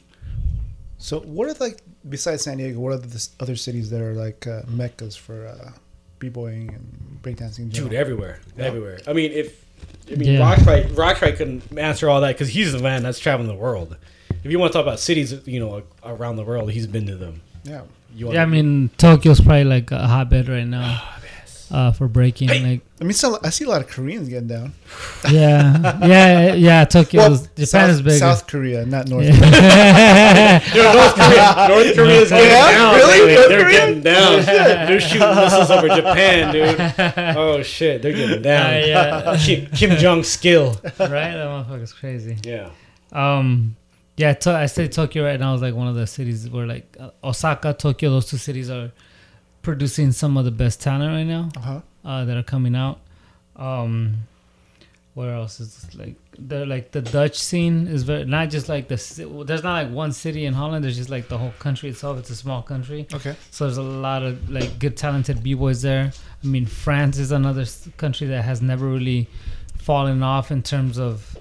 [0.97, 2.79] So, what are like besides San Diego?
[2.79, 5.71] What are the other cities that are like uh, meccas for uh,
[6.17, 7.59] b-boying and breakdancing?
[7.59, 7.97] in Dude, general?
[7.97, 8.39] everywhere.
[8.57, 8.99] Everywhere.
[9.05, 9.63] I mean, if,
[10.11, 10.39] I mean, Yeah.
[10.55, 13.95] Roxrite, Roxrite couldn't answer all that because he's the man that's traveling the world.
[14.43, 17.15] If you want to talk about cities, you know, around the world, he's been to
[17.15, 17.41] them.
[17.67, 17.81] Yeah.
[18.15, 21.03] Yeah, I mean Tokyo's probably like a hotbed right now
[21.71, 22.49] uh, for breaking.
[22.49, 24.73] Like, I mean, so I see a lot of Koreans getting down.
[25.29, 26.85] yeah, yeah, yeah.
[26.85, 28.19] Tokyo's Japan South, is big.
[28.19, 29.25] South Korea, not North.
[29.25, 30.59] Yeah.
[30.73, 32.71] Dude, North Korea, North Korea's getting yeah?
[32.71, 32.95] down.
[32.95, 33.19] Really?
[33.19, 33.33] lately.
[33.35, 33.77] North They're Korea?
[33.77, 34.45] getting down.
[34.45, 37.37] They're shooting missiles over Japan, dude.
[37.37, 38.73] Oh shit, they're getting down.
[38.73, 39.37] Uh, yeah.
[39.37, 40.79] Kim, Kim Jong skill.
[40.83, 40.97] right?
[40.97, 42.37] That motherfucker's crazy.
[42.43, 42.71] Yeah.
[43.11, 43.75] Um,
[44.17, 46.97] yeah, to, I say Tokyo right now is like one of the cities where like
[46.99, 48.91] uh, Osaka, Tokyo, those two cities are
[49.61, 51.81] producing some of the best talent right now Uh-huh.
[52.03, 52.99] uh, that are coming out.
[53.55, 54.23] Um,
[55.13, 55.95] where else is this?
[55.95, 59.73] like they're like the Dutch scene is very not just like the ci- there's not
[59.83, 60.83] like one city in Holland.
[60.83, 62.19] There's just like the whole country itself.
[62.19, 63.07] It's a small country.
[63.11, 63.35] Okay.
[63.49, 66.11] So there's a lot of like good talented b boys there.
[66.43, 69.27] I mean, France is another s- country that has never really
[69.79, 71.35] fallen off in terms of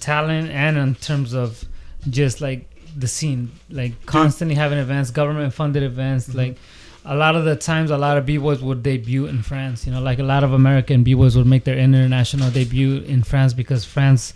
[0.00, 1.64] talent and in terms of
[2.08, 6.28] just like the scene, like constantly having events, government funded events.
[6.28, 6.38] Mm-hmm.
[6.38, 6.56] Like
[7.04, 9.86] a lot of the times, a lot of b boys would debut in France.
[9.86, 13.22] You know, like a lot of American b boys would make their international debut in
[13.22, 14.34] France because France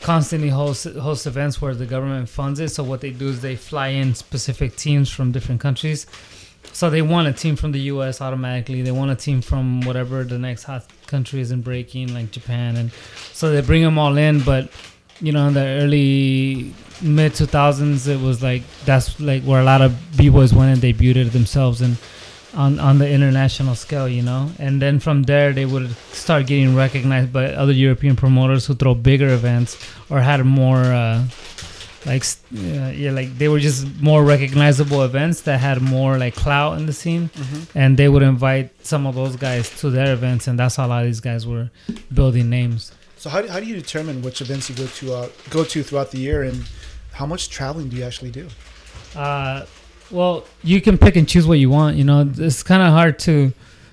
[0.00, 2.70] constantly hosts hosts events where the government funds it.
[2.70, 6.06] So what they do is they fly in specific teams from different countries.
[6.72, 8.20] So they want a team from the U.S.
[8.20, 8.82] automatically.
[8.82, 12.76] They want a team from whatever the next hot country is in breaking, like Japan,
[12.76, 12.92] and
[13.32, 14.40] so they bring them all in.
[14.40, 14.70] But
[15.22, 19.80] you know, in the early mid 2000s, it was like that's like where a lot
[19.80, 21.96] of b boys went and debuted themselves and
[22.54, 24.50] on on the international scale, you know.
[24.58, 28.94] And then from there, they would start getting recognized by other European promoters who throw
[28.94, 29.70] bigger events
[30.10, 30.82] or had more.
[30.82, 31.24] Uh,
[32.04, 36.34] like s- yeah, yeah, like they were just more recognizable events that had more like
[36.34, 37.30] clout in the scene,
[37.76, 40.88] and they would invite some of those guys to their events, and that's how a
[40.88, 41.70] lot of these guys were
[42.12, 42.90] building names.
[43.22, 45.84] So how do, how do you determine which events you go to uh, go to
[45.84, 46.68] throughout the year, and
[47.12, 48.48] how much traveling do you actually do?
[49.14, 49.64] Uh,
[50.10, 51.96] well, you can pick and choose what you want.
[51.96, 53.52] You know, it's kind of hard to,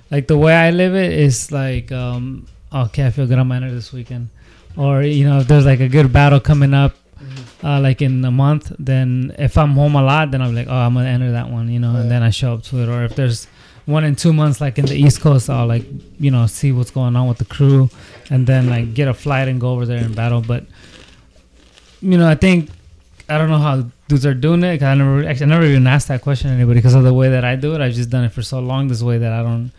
[0.10, 3.38] like the way I live it is like, um, okay, I feel good.
[3.38, 4.30] I'm gonna enter this weekend,
[4.76, 6.96] or you know, if there's like a good battle coming up,
[7.64, 10.74] uh, like in a month, then if I'm home a lot, then I'm like, oh,
[10.74, 11.70] I'm gonna enter that one.
[11.70, 12.90] You know, and then I show up to it.
[12.90, 13.46] Or if there's
[13.90, 15.84] one in two months, like in the East Coast, I'll like,
[16.20, 17.90] you know, see what's going on with the crew,
[18.30, 20.42] and then like get a flight and go over there and battle.
[20.42, 20.66] But
[22.02, 22.70] you know, I think
[23.28, 24.82] I don't know how dudes are doing it.
[24.82, 27.30] I never actually I never even asked that question to anybody because of the way
[27.30, 27.82] that I do it.
[27.82, 29.72] I've just done it for so long this way that I don't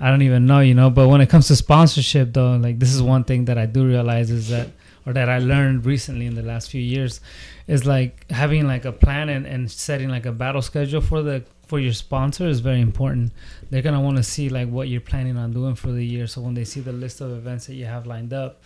[0.00, 0.90] I don't even know, you know.
[0.90, 3.86] But when it comes to sponsorship, though, like this is one thing that I do
[3.86, 4.68] realize is that
[5.06, 7.20] or that I learned recently in the last few years
[7.66, 11.44] is like having like a plan and, and setting like a battle schedule for the
[11.66, 13.32] for your sponsor is very important.
[13.70, 16.26] They're gonna want to see like what you're planning on doing for the year.
[16.26, 18.62] So when they see the list of events that you have lined up,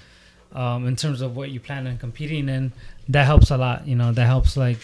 [0.52, 2.72] um, in terms of what you plan on competing in,
[3.08, 3.86] that helps a lot.
[3.86, 4.78] You know, that helps like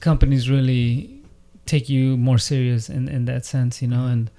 [0.00, 1.20] companies really
[1.66, 4.30] take you more serious in, in that sense, you know, and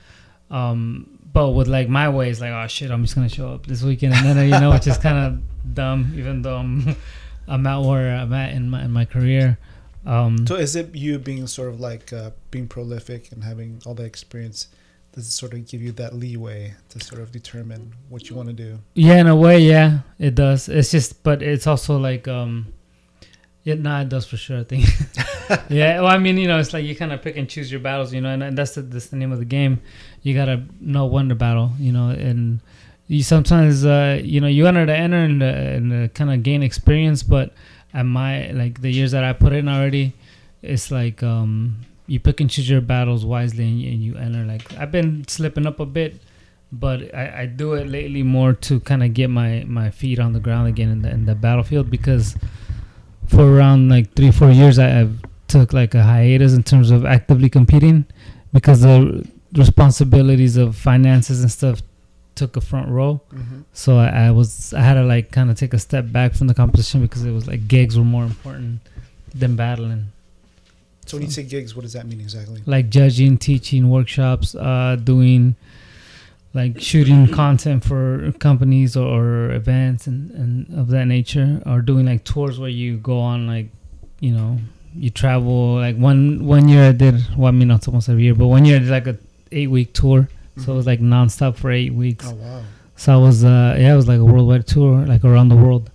[0.52, 3.66] um but with like my way it's like oh shit I'm just gonna show up
[3.66, 6.96] this weekend and then you know which is kind of dumb even though I'm
[7.48, 9.58] I'm at where I'm at in my in my career
[10.06, 13.94] um So is it you being sort of like uh, being prolific and having all
[13.96, 14.68] that experience?
[15.14, 18.50] Does it sort of give you that leeway to sort of determine what you want
[18.50, 18.80] to do?
[18.96, 20.68] Yeah, in a way, yeah, it does.
[20.68, 22.74] It's just, but it's also like, um,
[23.64, 24.60] yeah, nah, it does for sure.
[24.60, 24.86] I think.
[25.70, 27.80] yeah, well, I mean, you know, it's like you kind of pick and choose your
[27.80, 29.82] battles, you know, and, and that's the that's the name of the game.
[30.22, 32.60] You gotta know when to battle, you know, and
[33.08, 36.44] you sometimes, uh, you know, you enter to enter and, uh, and uh, kind of
[36.44, 37.54] gain experience, but
[37.96, 40.14] at my like the years that I put in already,
[40.62, 44.46] it's like um you pick and choose your battles wisely and you, and you enter.
[44.46, 46.22] Like I've been slipping up a bit
[46.72, 50.34] but I, I do it lately more to kind of get my, my feet on
[50.34, 52.36] the ground again in the, in the battlefield because
[53.28, 57.06] for around like three four years I, I've took like a hiatus in terms of
[57.06, 58.06] actively competing
[58.52, 61.82] because the responsibilities of finances and stuff
[62.36, 63.64] took a front row Mhm.
[63.74, 66.48] so I, I was I had to like kind of take a step back from
[66.48, 68.82] the competition because it was like gigs were more important
[69.34, 70.08] than battling
[71.08, 72.62] So when you say gigs, what does that mean exactly?
[72.66, 75.56] like judging, teaching workshops, uh, doing
[76.54, 82.06] like shooting content for companies or, or events and, and of that nature, or doing
[82.06, 83.68] like tours where you go on like,
[84.22, 84.58] you know,
[84.96, 85.76] you travel.
[85.76, 88.64] Like one one year I did, well, I mean not almost every year, but one
[88.66, 89.18] year I did like a
[89.52, 92.26] eight week tour, so it was like nonstop for eight weeks.
[92.28, 92.64] Oh wow.
[92.96, 95.92] So I was, uh, yeah, it was like a worldwide tour, like around the world.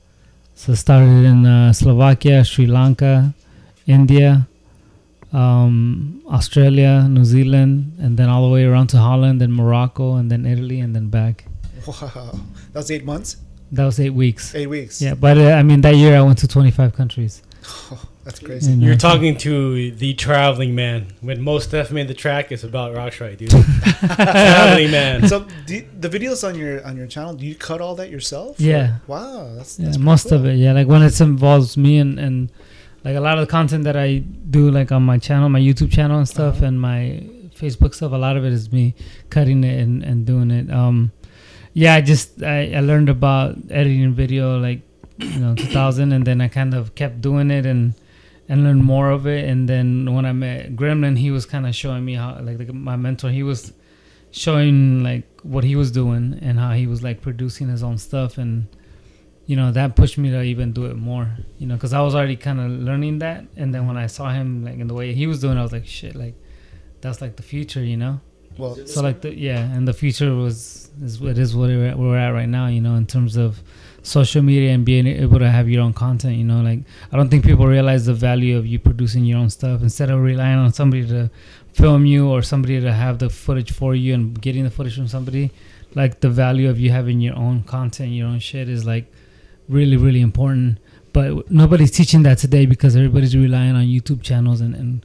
[0.54, 3.32] So started in uh, Slovakia, Sri Lanka,
[3.86, 4.46] India,
[5.32, 10.30] um, Australia, New Zealand, and then all the way around to Holland, then Morocco, and
[10.30, 11.46] then Italy, and then back.
[11.86, 12.38] Wow.
[12.72, 13.38] That was eight months?
[13.72, 14.54] That was eight weeks.
[14.54, 15.00] Eight weeks.
[15.00, 17.42] Yeah, but uh, I mean that year I went to 25 countries.
[18.30, 18.72] That's crazy.
[18.72, 21.08] And, You're talking to the traveling man.
[21.20, 23.50] When most stuff made the track, it's about Roxrite, dude.
[24.14, 25.26] traveling man.
[25.28, 28.60] So do, the videos on your on your channel, do you cut all that yourself?
[28.60, 28.82] Yeah.
[28.82, 29.54] Or- Wow.
[29.56, 30.54] That's, Yeah, that's pretty most of it.
[30.56, 32.52] Yeah, like when it involves me and and
[33.04, 35.90] like a lot of the content that I do, like on my channel, my YouTube
[35.90, 36.66] channel and stuff, Uh-huh.
[36.66, 37.22] and my
[37.58, 38.12] Facebook stuff.
[38.12, 38.94] A lot of it is me
[39.30, 40.70] cutting it and, and doing it.
[40.70, 41.10] Um,
[41.72, 44.82] yeah, I just I, I learned about editing video like
[45.18, 47.94] you know 2000, and then I kind of kept doing it and
[48.50, 49.48] and learn more of it.
[49.48, 52.74] And then when I met Gremlin, he was kind of showing me how like, like
[52.74, 53.30] my mentor.
[53.30, 53.72] He was
[54.32, 58.38] showing like what he was doing and how he was like producing his own stuff
[58.38, 58.66] and
[59.46, 61.28] you know that pushed me to even do it more.
[61.58, 64.30] You know, because I was already kind of learning that, and then when I saw
[64.30, 66.34] him like in the way he was doing, I was like, shit, like
[67.00, 67.82] that's like the future.
[67.82, 68.20] You know.
[68.58, 72.16] Well, So like the yeah, and the future was is it is what where we're
[72.16, 72.66] at right now.
[72.68, 73.60] You know, in terms of
[74.02, 76.36] social media and being able to have your own content.
[76.36, 76.80] You know, like
[77.12, 80.20] I don't think people realize the value of you producing your own stuff instead of
[80.20, 81.30] relying on somebody to
[81.72, 85.08] film you or somebody to have the footage for you and getting the footage from
[85.08, 85.50] somebody.
[85.94, 89.12] Like the value of you having your own content, your own shit is like
[89.68, 90.78] really really important.
[91.12, 95.04] But nobody's teaching that today because everybody's relying on YouTube channels and and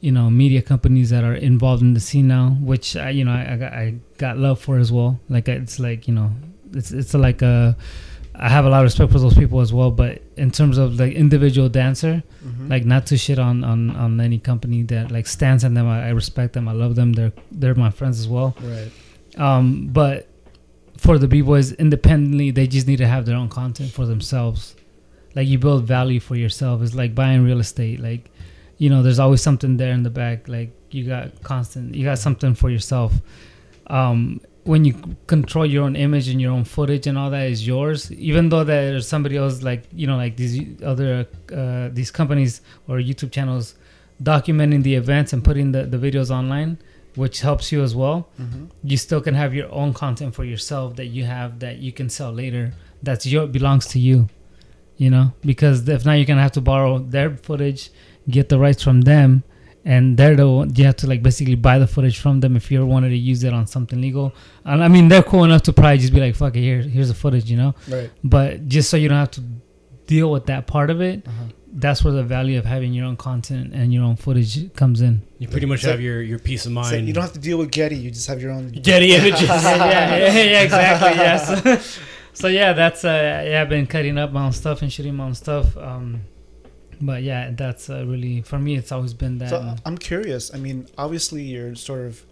[0.00, 3.32] you know media companies that are involved in the scene now which I, you know
[3.32, 6.32] I, I got I got love for as well like it's like you know
[6.74, 7.76] it's it's like a
[8.42, 10.98] I have a lot of respect for those people as well but in terms of
[10.98, 12.68] like individual dancer mhm.
[12.68, 15.86] like not to shit on on on any company that like stands on them.
[15.86, 16.66] I, I respect them.
[16.66, 17.12] I love them.
[17.12, 18.56] They're they're my friends as well.
[18.60, 18.90] Right.
[19.38, 20.28] um but
[20.96, 24.74] for the b-boys independently they just need to have their own content for themselves.
[25.36, 26.82] Like you build value for yourself.
[26.82, 28.00] It's like buying real estate.
[28.00, 28.28] Like
[28.76, 30.48] you know there's always something there in the back.
[30.48, 33.12] Like you got constant you got something for yourself.
[33.86, 34.94] Um when you
[35.26, 38.62] control your own image and your own footage and all that is yours even though
[38.64, 43.74] there's somebody else like you know like these other uh, these companies or youtube channels
[44.22, 46.78] documenting the events and putting the, the videos online
[47.16, 48.68] which helps you as well Mhm.
[48.84, 52.08] you still can have your own content for yourself that you have that you can
[52.08, 54.28] sell later that's your belongs to you
[54.96, 57.90] you know because if not you're gonna have to borrow their footage
[58.30, 59.42] get the rights from them
[59.84, 62.70] and they're the one you have to like basically buy the footage from them if
[62.70, 64.32] you wanted to use it on something legal
[64.64, 67.08] and i mean they're cool enough to probably just be like fuck it here here's
[67.08, 68.10] the footage you know Right.
[68.22, 69.42] but just so you don't have to
[70.06, 71.44] deal with that part of it Uh-huh.
[71.74, 75.22] that's where the value of having your own content and your own footage comes in
[75.38, 77.06] You pretty much So- have your, your peace of So mind.
[77.08, 77.96] you don't have to deal with Getty.
[77.96, 78.68] You just have your own.
[78.70, 79.42] Getty images.
[79.42, 81.12] yeah, yeah, yeah, yeah, exactly.
[81.18, 81.98] Yes.
[82.34, 83.60] so yeah, that's uh, yeah.
[83.62, 85.76] I've been cutting up my own stuff and shooting my own stuff.
[85.76, 86.20] Um,
[87.02, 88.76] but yeah, that's uh, really for me.
[88.76, 89.50] It's always been that.
[89.50, 90.54] So I'm curious.
[90.54, 92.24] I mean, obviously you're sort of,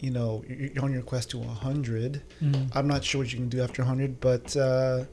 [0.00, 2.22] you know, you're on your quest to 100.
[2.40, 2.70] Mm.
[2.74, 5.04] I'm not sure what you can do after 100, but uh,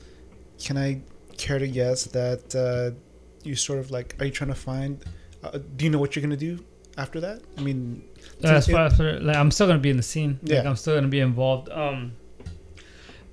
[0.64, 1.02] can I
[1.38, 2.96] care to guess that uh,
[3.44, 5.04] you sort of like, are you trying to find,
[5.44, 6.64] uh, do you know what you're going to do
[6.98, 7.42] after that?
[7.58, 8.04] I mean,
[8.44, 10.40] Uh, as far as like, I'm still gonna be in the scene.
[10.44, 10.70] Like, Yeah.
[10.70, 11.70] I'm still gonna be involved.
[11.70, 12.14] Um,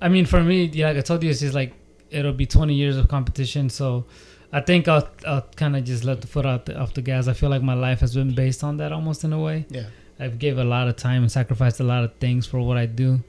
[0.01, 1.73] I mean, for me, yeah, like I told you, it's just like
[2.09, 3.69] it'll be 20 years of competition.
[3.69, 4.05] So
[4.51, 7.27] I think I'll I'll kind of just let the foot out the, off the gas.
[7.27, 9.65] I feel like my life has been based on that almost in a way.
[9.69, 9.87] yeah.
[10.19, 12.87] I've gave a lot of time and sacrificed a lot of things for what I
[12.87, 13.19] do.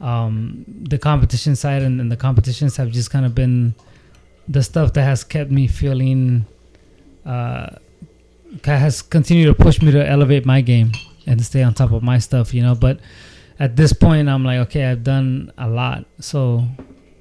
[0.00, 3.74] Um, the competition side and, and the competitions have just kind of been
[4.48, 6.44] the stuff that has kept me feeling,
[7.24, 7.76] uh,
[8.64, 10.92] has continued to push me to elevate my game
[11.26, 12.74] and to stay on top of my stuff, you know.
[12.74, 13.00] But
[13.58, 16.64] at this point, I'm like, okay, I've done a lot, so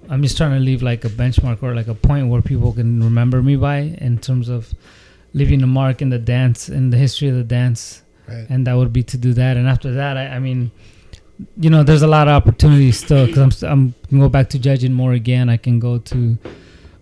[0.09, 3.01] I'm just trying to leave like a benchmark or like a point where people can
[3.03, 4.73] remember me by in terms of
[5.33, 8.45] leaving a mark in the dance in the history of the dance Right.
[8.49, 9.57] and that would be to do that.
[9.57, 10.71] And after that, I, I mean,
[11.57, 14.49] you know, there's a lot of opportunities still because I'm st- I'm can go back
[14.49, 15.49] to judging more again.
[15.49, 16.37] I can go to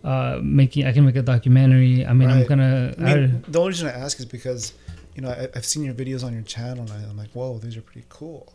[0.06, 0.86] uh, making.
[0.86, 2.06] I can make a documentary.
[2.06, 2.94] I mean, I'm gonna.
[3.00, 4.74] I mean, the only reason I ask is because,
[5.16, 7.58] you know, I, I've seen your videos on your channel, and I- I'm like, whoa,
[7.58, 8.54] these are pretty cool.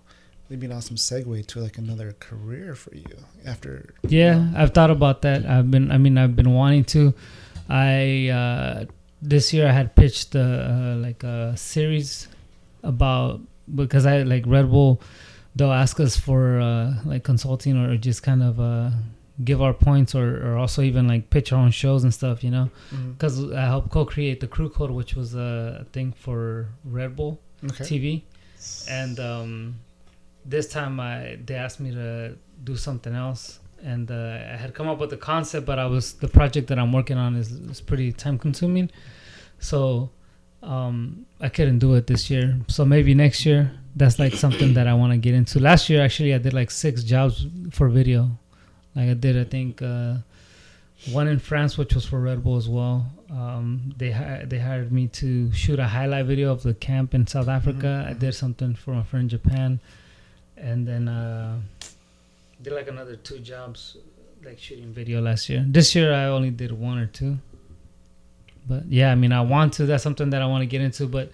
[0.49, 3.95] It'd be an awesome segue to like another career for you after.
[4.07, 5.47] Yeah, I've thought about that.
[5.47, 5.91] I've been.
[5.91, 7.15] I mean, I've been wanting to.
[7.69, 8.85] I uh,
[9.23, 12.29] this year I had pitched uh, uh, like a series
[12.83, 13.41] about
[13.75, 15.01] because I like Red Bull.
[15.57, 18.91] They'll ask us for uh, like consulting or just kind of uh,
[19.45, 22.51] give our points or, or also even like pitch our own shows and stuff, you
[22.51, 22.71] know.
[23.12, 27.85] Because I helped co-create the Crew Code, which was a thing for Red Bull Okay.
[27.85, 28.23] TV,
[28.91, 29.77] and um,
[30.45, 34.89] this time I they asked me to do something else, and uh, I had come
[34.89, 37.81] up with the concept, but I was the project that I'm working on is, is
[37.81, 38.91] pretty time consuming,
[39.59, 40.11] so
[40.62, 42.59] um, I couldn't do it this year.
[42.69, 43.73] So maybe next year.
[43.95, 45.61] That's like something that I want to get into.
[45.61, 48.31] Last year, actually, I did like six jobs for video.
[48.97, 49.83] Like I did, I think.
[49.83, 50.15] Uh,
[51.11, 53.11] one in France, which was for Red Bull as well.
[53.31, 57.27] Um, they hi- they hired me to shoot a highlight video of the camp in
[57.27, 58.07] South Africa.
[58.09, 59.81] I did something for my friend in Japan,
[60.62, 61.58] and then uh,
[62.62, 63.97] did like another two jobs,
[64.44, 65.65] like shooting video last year.
[65.66, 67.39] This year I only did one or two.
[68.66, 69.86] But yeah, I mean, I want to.
[69.86, 71.07] That's something that I want to get into.
[71.07, 71.32] But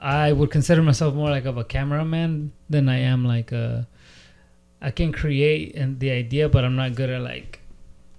[0.00, 3.86] I would consider myself more like of a cameraman than I am like a.
[4.80, 7.60] I can create and the idea, but I'm not good at like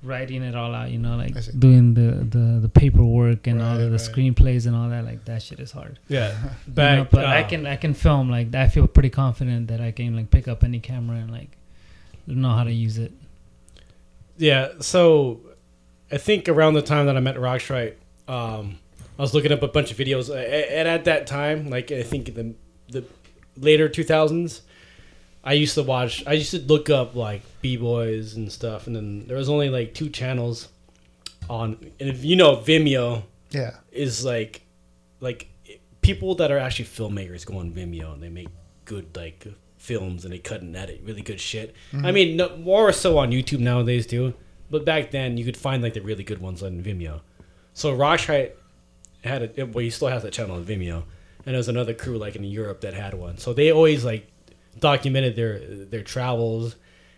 [0.04, 0.90] writing it all out.
[0.92, 4.00] You know, like doing the, the the paperwork and all Right, of the right.
[4.00, 5.06] screenplays and all that.
[5.06, 6.00] Like that shit is hard.
[6.08, 6.30] Yeah.
[6.42, 9.68] You know, Back, but I uh, can I can film like I feel pretty confident
[9.68, 11.58] that I can like pick up any camera and like
[12.28, 13.12] know how to use it.
[14.38, 14.70] Yeah.
[14.80, 15.42] So
[16.12, 17.96] I think around the time that I met Roxrite,
[18.28, 18.78] um,
[19.18, 21.92] I was looking up a bunch of videos, a- a- and at that time, like
[21.92, 22.54] I think the
[22.90, 23.04] the
[23.58, 24.62] later two thousands,
[25.44, 26.24] I used to watch.
[26.28, 29.70] I used to look up like b boys and stuff, and then there was only
[29.70, 30.70] like two channels
[31.50, 33.72] on, and if you know Vimeo Yeah.
[33.92, 34.62] is like
[35.20, 35.48] like
[36.02, 38.50] people that are actually filmmakers go on Vimeo and they make
[38.86, 39.48] good like
[39.78, 41.76] films and they cut and edit really good shit.
[41.92, 42.14] I mm-hmm.
[42.14, 44.34] mean, no, more so on YouTube nowadays too,
[44.70, 47.22] but back then you could find like the really good ones on Vimeo.
[47.74, 48.52] So Roxrite
[49.24, 51.04] had a well, he still has that channel on Vimeo,
[51.46, 53.38] and there's another crew like in Europe that had one.
[53.38, 54.31] So they always like
[54.80, 56.76] documented their their travels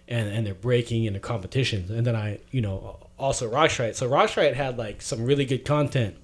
[0.07, 1.89] and and their breaking and their competitions.
[1.89, 3.95] And then I, you know, also Roxrite.
[3.95, 6.15] So Roxrite had like some really good content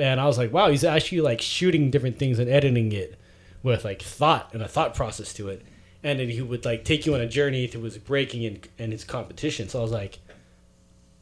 [0.00, 3.18] and I was like, wow, he's actually like shooting different things and editing it
[3.62, 5.62] with like thought and a thought process to it.
[6.02, 8.92] And then he would like take you on a journey through his breaking and, and
[8.92, 9.68] his competition.
[9.68, 10.18] So I was like,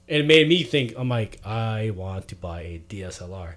[0.07, 3.55] it made me think, I'm like, I want to buy a DSLR.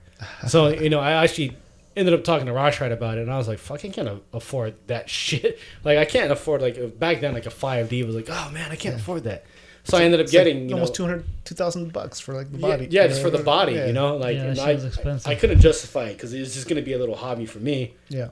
[0.48, 1.56] so, you know, I actually
[1.96, 4.76] ended up talking to Roxrite about it and I was like, fuck, I can't afford
[4.88, 5.60] that shit.
[5.84, 8.76] Like, I can't afford, like, back then, like a 5D was like, oh man, I
[8.76, 9.44] can't afford that.
[9.84, 12.52] So I ended up It's like getting you almost know, 200, 2,000 bucks for like
[12.52, 12.88] the body.
[12.92, 13.88] Yeah, just for the body, Yeah.
[13.88, 15.28] you know, like Yeah, that I, was expensive.
[15.32, 17.96] I couldn't justify it because it was just gonna be a little hobby for me.
[18.08, 18.28] Yeah.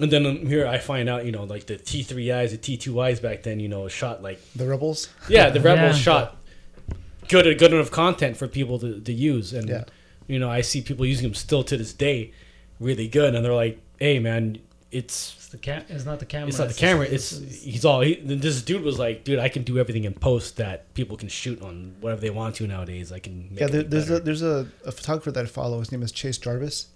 [0.00, 3.42] And then um, here I find out, you know, like the T3Is, the T2Is back
[3.42, 5.08] then, you know, shot like The rebels.
[5.30, 6.02] yeah, the Rebels Yeah.
[6.02, 6.36] shot
[7.28, 9.84] good good enough content for people to, to use, and Yeah.
[10.26, 12.32] you know, I see people using them still to this day,
[12.80, 14.58] really good, and they're like, hey man,
[14.90, 15.84] it's It's the cam.
[15.88, 16.48] It's not the camera.
[16.48, 17.06] it's not the camera.
[17.06, 18.00] It's he's all.
[18.00, 21.28] He, this dude was like, dude, I can do everything in post that people can
[21.28, 23.12] shoot on whatever they want to nowadays.
[23.12, 23.48] I can.
[23.50, 25.78] Make Yeah, there, look there's a there's a, a photographer that I follow.
[25.78, 26.88] His name is Chase Jarvis,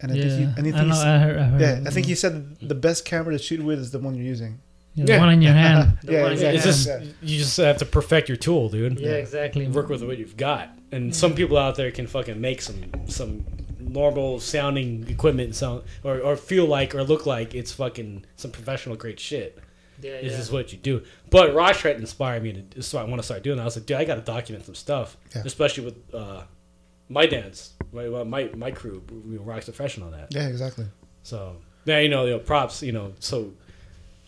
[0.00, 0.84] and I yeah, think he, I think I know.
[0.86, 1.36] he's- I heard.
[1.38, 3.98] I heard yeah, I think he said the best camera to shoot with is the
[4.00, 4.58] one you're using.
[4.94, 5.18] Yeah, the Yeah.
[5.20, 5.98] one in your hand.
[6.02, 6.70] Yeah, one in your exactly.
[6.70, 7.02] It's hand.
[7.04, 8.98] just you just have to perfect your tool, dude.
[8.98, 9.68] yeah, exactly.
[9.68, 13.44] Work with what you've got, and some people out there can fucking make some some
[13.92, 18.50] normal sounding equipment and sound or, or feel like or look like it's fucking some
[18.50, 19.58] professional great shit.
[20.02, 20.38] Yeah, This yeah.
[20.38, 21.02] is what you do.
[21.28, 23.62] But Roxrite inspired me to so I want to start doing that.
[23.62, 25.42] I was like, dude, I got to document some stuff, Yeah.
[25.44, 26.42] especially with uh,
[27.08, 29.02] my dance, my my my crew.
[29.28, 30.28] We rocks the fresh on that.
[30.30, 30.86] Yeah, exactly.
[31.22, 32.82] So yeah, you know, you know, props.
[32.82, 33.52] You know, so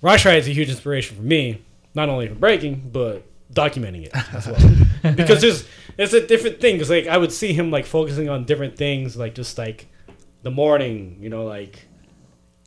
[0.02, 1.62] Roxrite is a huge inspiration for me,
[1.94, 3.22] not only for breaking but
[3.54, 4.76] documenting it as well.
[5.16, 5.66] because there's
[5.98, 6.76] it's a different thing.
[6.76, 9.88] Because like I would see him like focusing on different things, like just like
[10.42, 11.86] the morning, you know, like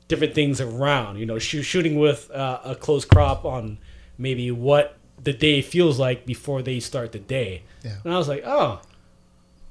[0.07, 1.17] different things around.
[1.17, 3.77] You know, shoo- shooting with uh, a close crop on
[4.17, 7.63] maybe what the day feels like before they start the day.
[7.83, 7.97] Yeah.
[8.03, 8.81] And I was like, oh,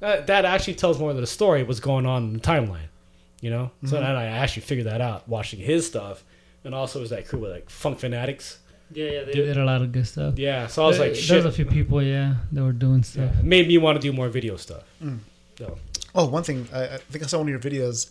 [0.01, 2.89] that, that actually tells more of the story what's going on in the timeline,
[3.41, 3.71] you know.
[3.87, 6.25] So then I actually figured that out watching his stuff,
[6.65, 8.59] and also was that crew with like Funk Fanatics.
[8.93, 9.25] Yeah, yeah.
[9.25, 10.39] They did a lot of good stuff.
[10.39, 11.37] Yeah, so I was There- like, there shit.
[11.37, 13.31] was a few people, yeah, that were doing stuff.
[13.37, 14.83] yeah, made me want to do more video stuff.
[15.59, 15.79] So
[16.15, 18.11] Oh, one thing I, I think I saw one of your videos,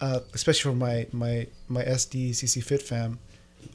[0.00, 3.18] uh, especially for my my my SD CC Fit fam.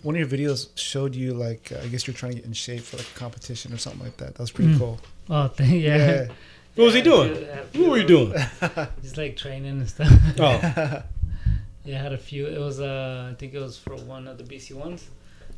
[0.02, 2.54] One of your videos showed you like uh, I guess you're trying to get in
[2.54, 4.36] shape for like a competition or something like that.
[4.36, 4.80] That was pretty Mm.
[4.80, 5.00] cool.
[5.30, 5.98] Oh, th- yeah.
[5.98, 6.28] Yeah.
[6.76, 7.34] what was he doing?
[7.74, 8.34] What were you doing?
[9.04, 10.12] Just like training and stuff.
[10.40, 11.04] Oh,
[11.86, 12.48] Yeah, I had a few.
[12.48, 15.06] It was uh, I think it was for one of the BC ones,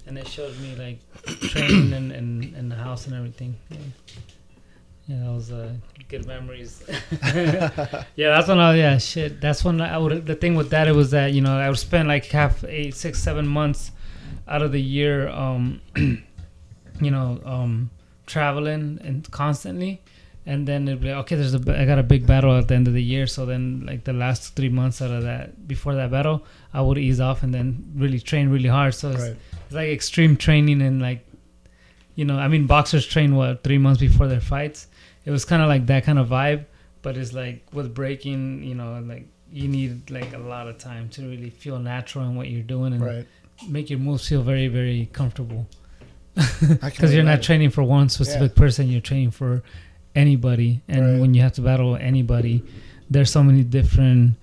[0.08, 1.00] and it showed me like
[1.50, 3.56] training and and, and the house and everything.
[3.70, 3.78] Yeah,
[5.08, 5.74] yeah that was uh,
[6.08, 6.84] good memories.
[7.22, 9.42] yeah, that's when I yeah shit.
[9.42, 10.26] That's when I would.
[10.26, 12.96] The thing with that it was that you know I would spend like half eight,
[12.96, 13.92] six, seven months
[14.48, 17.90] out of the year, um, you know, um,
[18.26, 20.02] traveling and constantly.
[20.46, 22.76] And then it'd be like, okay, there's a I got a big battle at the
[22.76, 23.28] end of the year.
[23.28, 26.98] So then, like the last three months out of that, before that battle, I would
[26.98, 28.96] ease off and then really train really hard.
[28.96, 29.36] So Right.
[29.68, 31.26] It's like extreme training and like,
[32.16, 34.88] you know, I mean, boxers train what three months before their fights.
[35.26, 36.66] It was kind of like that kind of vibe,
[37.02, 41.10] but it's like with breaking, you know, like you need like a lot of time
[41.10, 43.28] to really feel natural in what you're doing and Right.
[43.68, 45.68] make your moves feel very, very comfortable
[46.82, 49.64] because you're not training for one specific person you're training for
[50.16, 51.20] anybody and Right.
[51.22, 52.64] when you have to battle anybody
[53.10, 54.36] there's so many different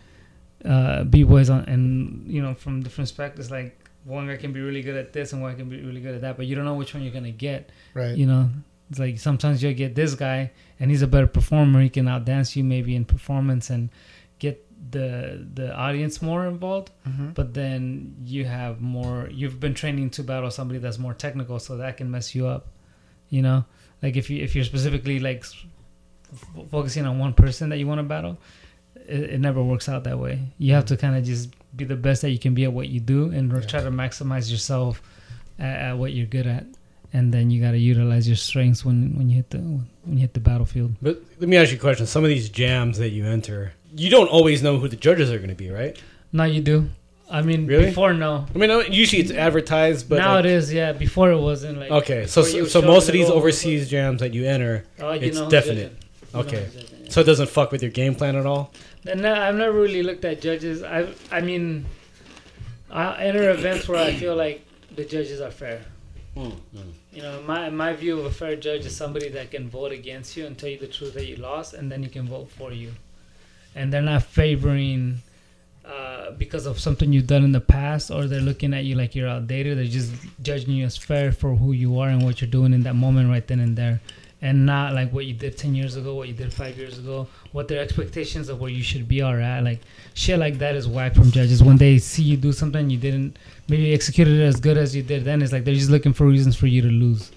[0.65, 4.83] uh b-boys on and you know from different spectrums like one guy can be really
[4.83, 6.75] good at this and one can be really good at that but you don't know
[6.75, 8.17] which one you're gonna get Right.
[8.17, 8.51] you know
[8.91, 12.55] it's like sometimes you'll get this guy and he's a better performer he can outdance
[12.57, 13.89] you maybe in performance and
[14.39, 14.61] get
[14.91, 17.33] the the audience more involved Mhm.
[17.35, 21.77] but then you have more you've been training to battle somebody that's more technical so
[21.79, 22.67] that can mess you up
[23.31, 23.65] you know
[24.03, 25.45] like if you if you're specifically like
[26.33, 28.37] f- focusing on one person that you want to battle
[29.09, 31.97] it, it never works out that way you have to kind of just be the
[31.97, 33.61] best that you can be at what you do and Yeah.
[33.61, 35.03] try to maximize yourself
[35.59, 36.67] at, at what you're good at
[37.13, 39.85] and then you got to utilize your strengths when when you hit the when
[40.17, 40.95] you hit the battlefield.
[41.01, 42.07] But let me ask you a question.
[42.07, 45.39] Some of these jams that you enter, you don't always know who the judges are
[45.39, 45.97] going to be, right?
[46.33, 46.91] Now you do.
[47.31, 47.87] I mean, Really?
[47.87, 48.47] before no.
[48.55, 50.73] I mean, usually it's advertised, but now like- it is.
[50.73, 51.91] Yeah, before it wasn't like.
[51.91, 55.41] Okay, so so, so most of these overseas jams that you enter, Oh, you it's
[55.41, 55.93] definite.
[55.93, 55.99] judging.
[56.35, 57.11] You know Okay, who's judging, yeah.
[57.11, 58.73] so it doesn't fuck with your game plan at all.
[59.07, 60.83] And no, I've never really looked at judges.
[60.83, 61.85] I I mean,
[62.91, 65.85] uh, I enter events where I feel like the judges are fair.
[66.35, 66.91] Hmm, hmm.
[67.13, 70.37] You know, my my view of a fair judge is somebody that can vote against
[70.37, 72.73] you and tell you the truth that you lost, and then you can vote for
[72.73, 72.93] you.
[73.75, 75.21] And they're not favoring
[75.85, 79.15] uh, because of something you've done in the past, or they're looking at you like
[79.15, 79.77] you're outdated.
[79.77, 82.83] They're just judging you as fair for who you are and what you're doing in
[82.85, 84.01] that moment, right then and there,
[84.47, 87.27] and not like what you did ten years ago, what you did five years ago,
[87.53, 89.65] what their expectations of where you should be are at.
[89.65, 89.81] Like
[90.23, 93.31] shit like that is whack from judges when they see you do something you didn't
[93.69, 95.25] maybe executed it as good as you did.
[95.25, 97.33] Then it's like they're just looking for reasons for you to lose.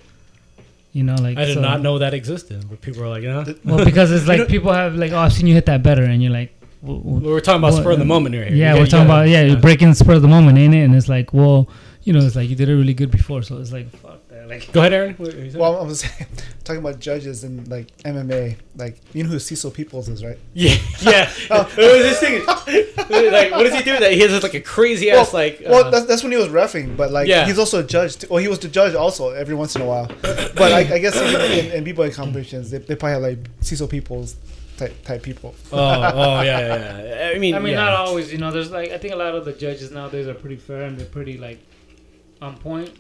[0.94, 3.54] You know, like I did so- not know that existed, but people are like, "Huh?"
[3.64, 5.84] Well, because it's You like know- people have like, oh, I've seen you hit that
[5.84, 8.48] better, and you're like, w- w- We're talking about what- spur of the moment here.
[8.50, 9.56] Yeah, You we're talking gotta- about yeah, yeah.
[9.56, 10.84] breaking spur of the moment, ain't it?
[10.86, 11.70] And it's like, well,
[12.04, 14.27] you know, it's like you did it really good before, so it's like, fuck that.
[14.48, 15.14] Like, Go ahead, Aaron.
[15.16, 15.62] What were you saying?
[15.62, 16.28] Well, I was saying,
[16.64, 18.58] talking about judges and like MMA.
[18.76, 20.38] Like you know who Cecil Peoples is, right?
[20.54, 21.32] yeah, yeah.
[21.50, 21.62] Oh.
[21.78, 22.46] it was this thing.
[22.46, 23.98] like, what does he do?
[24.00, 25.62] That he has like a crazy ass like.
[25.66, 27.46] well, uh, that's, that's when he was refing, but like Yeah.
[27.46, 28.18] he's also a judge.
[28.18, 30.08] T- well, he was the judge also every once in a while.
[30.22, 33.88] But I, I guess even in, in b-boy competitions, they, they probably have like Cecil
[33.88, 34.36] Peoples
[34.78, 35.56] type type people.
[35.72, 37.32] oh, oh, yeah, yeah, yeah.
[37.36, 37.84] I mean, I mean, yeah.
[37.86, 38.32] not always.
[38.32, 40.84] You know, there's like I think a lot of the judges nowadays are pretty fair
[40.84, 41.60] and they're pretty like
[42.42, 42.92] on point.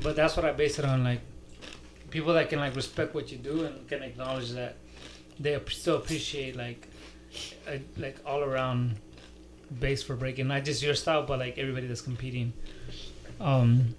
[0.00, 1.20] But that's what I base it on, like
[2.10, 4.76] people that can like respect what you do and can acknowledge that
[5.40, 6.88] they still appreciate like
[7.66, 8.96] a, like all around
[9.80, 12.52] base for breaking, not just your style, but like everybody that's competing.
[13.40, 13.94] Um,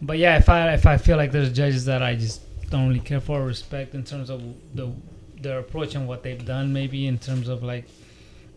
[0.00, 3.00] but yeah, if I if I feel like there's judges that I just don't really
[3.00, 4.42] care for or respect in terms of
[4.74, 4.92] the
[5.40, 7.84] their approach and what they've done, maybe in terms of like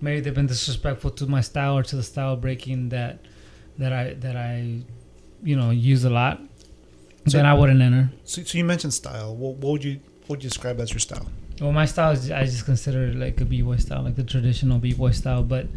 [0.02, 3.20] maybe they've been disrespectful to my style or to the style breaking that
[3.78, 4.82] that I that I
[5.44, 6.42] you know use a lot.
[7.28, 8.12] So- then I wouldn't enter.
[8.24, 9.36] So, so you mentioned style.
[9.36, 11.28] What, what would you what would you describe as your style?
[11.62, 14.78] Well, my style is I just consider it like a b-boy style, like the traditional
[14.80, 15.68] b-boy style, but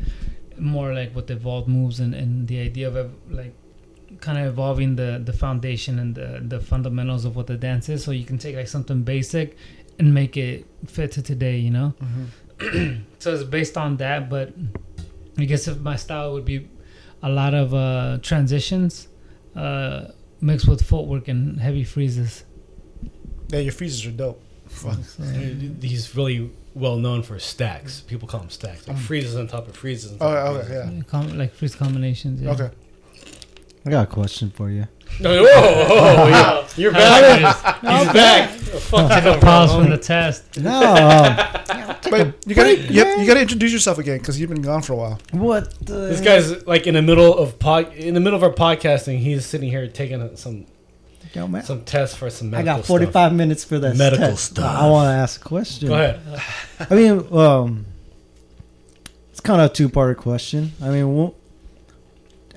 [0.58, 3.54] more like with evolved moves and, and the idea of like
[4.20, 8.02] kind of evolving the the foundation and the the fundamentals of what the dance is.
[8.04, 9.56] So you can take like something basic
[9.98, 11.94] and make it fit to today, you know.
[13.18, 14.52] so it's based on that, but
[15.38, 16.68] I guess if my style would be
[17.22, 19.08] a lot of uh, transitions
[19.56, 20.06] uh,
[20.40, 22.44] mixed with footwork and heavy freezes.
[23.48, 24.40] Yeah, your freezes are dope.
[24.68, 24.98] Fuck.
[25.04, 25.22] So,
[25.80, 28.00] He's really well known for stacks.
[28.02, 28.86] People call him stacks.
[28.86, 29.00] Like mm.
[29.00, 30.12] freezes on top of freezes.
[30.12, 31.02] On Oh, top of okay, yeah.
[31.04, 32.40] com- like freeze combinations.
[32.42, 32.50] Yeah.
[32.52, 32.70] Okay.
[33.86, 34.86] I got a question for you.
[35.20, 36.68] No, whoa, whoa, yeah.
[36.76, 37.80] You're back.
[37.80, 38.50] He's back.
[38.50, 40.58] Fuck Take you, a pause from the test.
[40.60, 44.82] No, um, But you gotta you, you gotta introduce yourself again because you've been gone
[44.82, 45.18] for a while.
[45.32, 45.74] what?
[45.84, 49.18] The This guy's like in the middle of pod, in the middle of our podcasting.
[49.18, 50.66] He's sitting here taking some
[51.34, 51.64] Yo, man.
[51.64, 52.96] some tests for some medical stuff.
[52.96, 54.44] I got 45 minutes for this Medical test.
[54.52, 54.64] stuff.
[54.80, 55.88] I want to ask a question.
[55.88, 56.20] Go ahead.
[56.88, 57.86] I mean, um,
[59.30, 60.72] it's kind of a two-part question.
[60.80, 61.32] I mean, wh-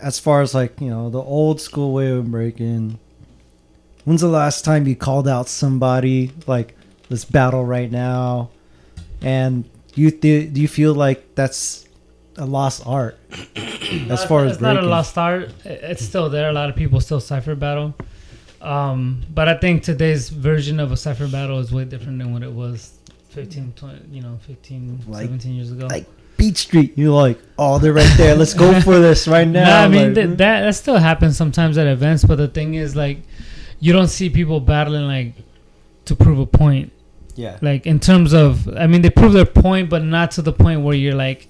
[0.01, 2.99] as far as like you know, the old school way of breaking.
[4.05, 6.75] When's the last time you called out somebody like
[7.09, 8.49] let's battle right now?
[9.21, 11.85] And you th- do you feel like that's
[12.38, 13.19] a lost art
[14.09, 15.51] as far it's as not a lost art.
[15.65, 16.49] It's still there.
[16.49, 17.93] A lot of people still cipher battle.
[18.61, 22.43] Um, but I think today's version of a cipher battle is way different than what
[22.43, 22.93] it was
[23.30, 25.88] 15, 20, you know, 15, Like- 17 years ago.
[25.88, 26.05] like
[26.41, 28.33] Beach Street, you're like, oh, they're right there.
[28.35, 29.63] Let's go for this right now.
[29.63, 32.73] No, I mean Like, th- that that still happens sometimes at events, but the thing
[32.73, 33.19] is like
[33.79, 35.35] you don't see people battling like
[36.05, 36.91] to prove a point.
[37.35, 40.51] yeah, Like in terms of I mean they prove their point but not to the
[40.51, 41.47] point where you're like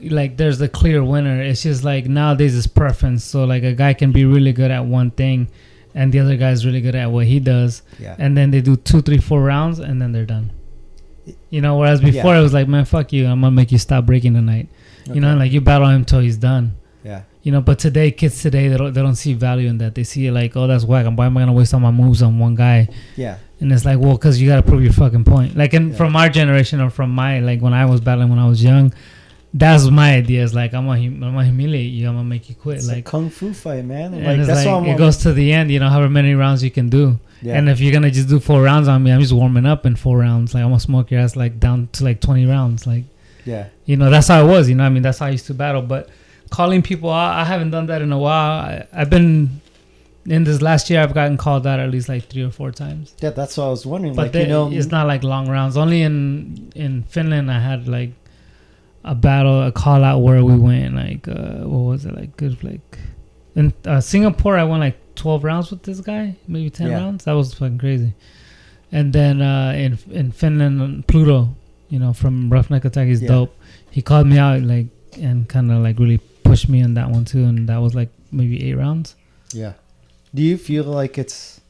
[0.00, 1.42] like there's a clear winner.
[1.42, 3.24] It's just like nowadays it's preference.
[3.24, 5.48] So like a guy can be really good at one thing
[5.92, 8.16] and the other guy's really good at what he does yeah.
[8.18, 10.50] and then they do two, three, four rounds and then they're done.
[11.54, 12.40] You know, whereas before Yeah.
[12.40, 14.66] it was like, man, fuck you, I'm gonna make you stop breaking tonight.
[15.14, 16.64] You know, like you battle him till he's done.
[17.04, 19.94] yeah, You know, but today kids today they don't they don't see value in that.
[19.94, 21.04] They see it like, oh, that's whack.
[21.18, 22.88] Why am I gonna waste all my moves on one guy?
[23.24, 25.50] yeah, And it's like, well, because you gotta prove your fucking point.
[25.56, 25.96] Like, in Yeah.
[26.00, 28.92] from our generation or from my like when I was battling when I was young,
[29.52, 30.42] that's my idea.
[30.42, 32.08] Is like I'm gonna hum- I'm gonna humiliate you.
[32.08, 32.78] I'm gonna make you quit.
[32.78, 34.14] It's like, a kung fu fight, man.
[34.14, 34.94] and Like it's that's like what I'm.
[34.96, 35.70] it goes to the end.
[35.70, 37.20] You know, however many rounds you can do.
[37.44, 37.58] Yeah.
[37.58, 39.96] And if you're gonna just do four rounds on me, I'm just warming up in
[39.96, 40.54] four rounds.
[40.54, 42.86] Like I'm gonna smoke your ass like down to like 20 rounds.
[42.86, 43.04] Like
[43.44, 44.68] yeah, you know, that's how it was.
[44.68, 45.82] You know, I mean, that's how I used to battle.
[45.82, 46.08] But
[46.50, 48.60] calling people out, I haven't done that in a while.
[48.60, 49.60] I, I've been
[50.24, 53.14] in this last year, I've gotten called out at least like three or four times.
[53.20, 54.14] Yeah, that's what I was wondering.
[54.14, 55.76] But like they, you know, it's not like long rounds.
[55.76, 58.12] Only in in Finland, I had like
[59.04, 62.64] a battle, a call out where we went like uh, what was it like good
[62.64, 62.98] like
[63.54, 66.98] in uh, Singapore, I went like twelve rounds with this guy, maybe ten Yeah.
[66.98, 67.24] rounds.
[67.24, 68.12] That was fucking crazy.
[68.92, 71.48] And then uh, in in Finland, Pluto,
[71.88, 73.28] you know, from Roughneck Attack, he's Yeah.
[73.28, 73.56] dope.
[73.90, 74.86] He called me out like
[75.20, 78.10] and kind of like really pushed me on that one too, and that was like
[78.32, 79.14] maybe eight rounds.
[79.52, 79.72] yeah.
[80.34, 81.60] Do you feel like it's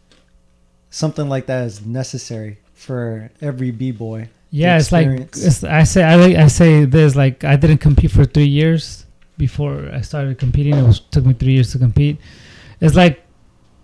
[0.90, 4.28] something like that is necessary for every b boy?
[4.50, 8.10] Yeah, it's like it's, I say I like I say this like I didn't compete
[8.12, 9.04] for three years
[9.36, 10.74] before I started competing.
[10.74, 12.18] It was took me three years to compete.
[12.80, 13.20] It's like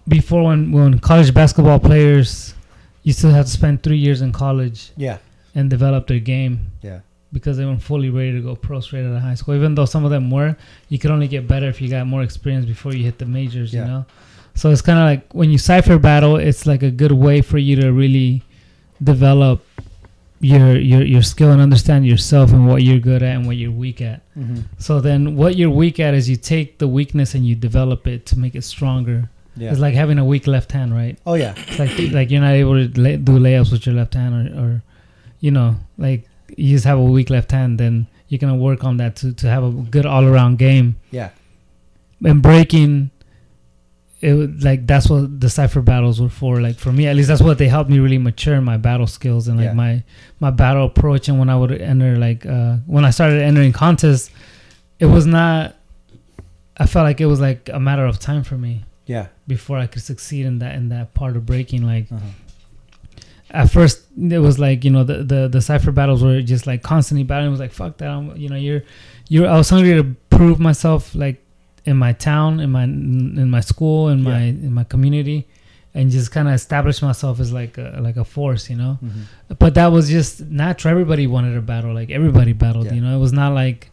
[0.09, 2.55] before when when college basketball players
[3.03, 5.19] you still have to spend three years in college Yeah,
[5.55, 7.01] and develop their game yeah,
[7.33, 9.55] because they weren't fully ready to go pro straight out of high school.
[9.55, 10.57] Even though some of them were,
[10.89, 13.73] you could only get better if you got more experience before you hit the majors.
[13.73, 13.81] Yeah.
[13.83, 14.05] You know,
[14.55, 17.59] so it's kind of like when you cipher battle, it's like a good way for
[17.59, 18.43] you to really
[19.03, 19.65] develop
[20.43, 23.71] your your your skill and understand yourself and what you're good at and what you're
[23.71, 24.23] weak at.
[24.35, 28.07] hmm So then, what you're weak at is you take the weakness and you develop
[28.07, 29.31] it to make it stronger.
[29.57, 29.71] Yeah.
[29.71, 31.19] It's like having a weak left hand, right?
[31.27, 34.15] oh yeah, It's like like you're not able to lay, do layups with your left
[34.15, 34.83] hand, or, or
[35.41, 37.79] you know, like you just have a weak left hand.
[37.79, 40.97] Then you're gonna work on that to to have a good all around game.
[41.11, 41.31] yeah,
[42.25, 43.11] And breaking,
[44.21, 46.61] it like that's what the cipher battles were for.
[46.61, 49.49] Like for me, at least that's what they helped me really mature my battle skills
[49.49, 49.73] and like Yeah.
[49.73, 50.03] my
[50.39, 51.29] my battle approach.
[51.29, 54.31] And when I would enter like uh when I started entering contests,
[54.99, 55.75] it was not.
[56.77, 59.27] I felt like it was like a matter of time for me yeah.
[59.57, 61.83] Before I could succeed in that in that part of breaking.
[61.95, 62.31] Like Uh-huh.
[63.63, 63.97] at first,
[64.37, 67.49] it was like you know the the, the cipher battles were just like constantly battling.
[67.49, 68.09] It was like fuck that.
[68.09, 68.83] I'm, you know you're
[69.29, 69.49] you're.
[69.49, 70.05] I was hungry to
[70.37, 71.39] prove myself like
[71.85, 75.49] in my town, in my in my school, in my in my community,
[75.95, 78.71] and just kind of establish myself as like a, like a force.
[78.71, 78.99] You know.
[79.03, 79.57] Mhm.
[79.59, 80.93] But that was just natural.
[80.93, 81.93] Everybody wanted to battle.
[82.01, 82.87] Like everybody battled.
[82.87, 82.95] Yeah.
[82.95, 83.90] You know, it was not like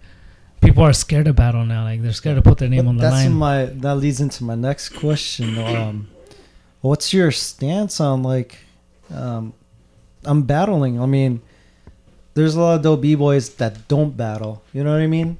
[0.67, 1.83] people are scared to battle now.
[1.83, 3.33] Like they're scared to put their name But on the that's line.
[3.33, 5.57] my that leads into my next question.
[5.57, 6.07] Um,
[6.81, 8.57] what's your stance on like,
[9.13, 9.53] um,
[10.25, 10.99] I'm battling.
[11.01, 11.41] I mean,
[12.33, 14.61] there's a lot of dope b boys that don't battle.
[14.73, 15.37] You know what I mean?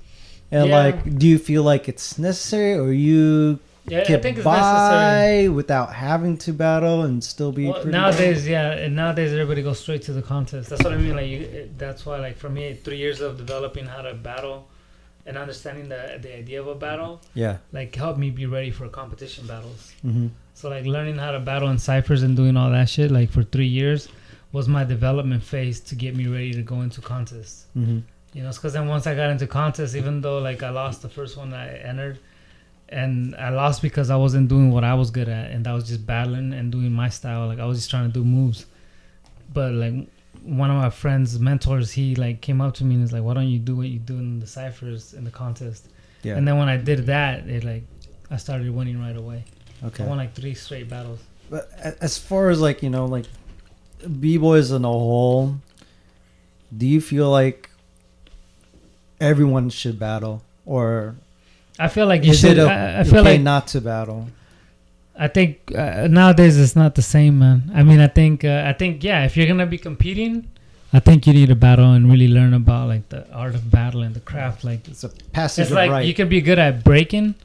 [0.50, 0.78] And Yeah.
[0.78, 5.50] like, do you feel like it's necessary, or you yeah, I get by necessary.
[5.50, 10.04] without having to battle and still be Well, nowadays, yeah, and nowadays everybody goes straight
[10.04, 10.70] to the contest.
[10.70, 11.16] That's what I mean.
[11.16, 14.68] Like, you, that's why, like, for me, three years of developing how to battle
[15.28, 17.58] and understanding the the idea of a battle, Yeah.
[17.78, 19.82] like, helped me be ready for competition battles.
[20.02, 20.28] hmm
[20.60, 23.44] So, like, learning how to battle in ciphers and doing all that shit, like, for
[23.44, 24.08] three years,
[24.52, 27.66] was my development phase to get me ready to go into contests.
[27.74, 28.00] hmm
[28.34, 31.10] You know, because then once I got into contests, even though like I lost the
[31.18, 32.18] first one I entered,
[32.90, 35.86] and I lost because I wasn't doing what I was good at, and I was
[35.92, 37.48] just battling and doing my style.
[37.52, 38.66] Like I was just trying to do moves.
[39.54, 39.96] But like
[40.48, 43.34] one of my friends' mentors, he like came up to me and was like, "Why
[43.34, 45.88] don't you do what you do in the ciphers in the contest?"
[46.24, 46.36] Yeah.
[46.38, 47.84] And then when I did that, it like
[48.32, 49.44] I started winning right away.
[49.84, 50.04] okay.
[50.04, 51.20] I won like three straight battles.
[51.50, 51.70] But
[52.02, 53.26] as far as like you know, like
[54.20, 55.56] b boys in a whole,
[56.76, 57.70] do you feel like
[59.20, 61.16] everyone should battle, or
[61.80, 62.58] I feel like you should.
[62.58, 64.28] it o- I, I feel like not to battle?
[65.20, 67.72] I think uh, nowadays it's not the same, man.
[67.74, 70.48] I mean, I think uh, I think yeah, if you're gonna be competing,
[70.94, 74.04] I think you need to battle and really learn about like the art of battle
[74.04, 74.64] and the craft.
[74.64, 76.06] Like It's a passage it's like right.
[76.06, 77.36] you can be good at breaking,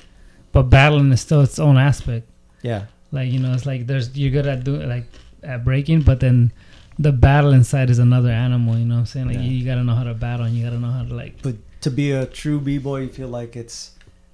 [0.52, 2.26] but battling is still its own aspect.
[2.62, 5.06] yeah, Like you know, it's like there's you're good at doing like
[5.42, 6.52] at breaking, but then
[6.98, 8.76] the battle inside is another animal.
[8.76, 9.26] You know what I'm saying?
[9.28, 9.42] Like Yeah.
[9.44, 11.40] you, you gotta know how to battle and you gotta know how to like.
[11.42, 13.92] but to be a true b boy, you feel like it's,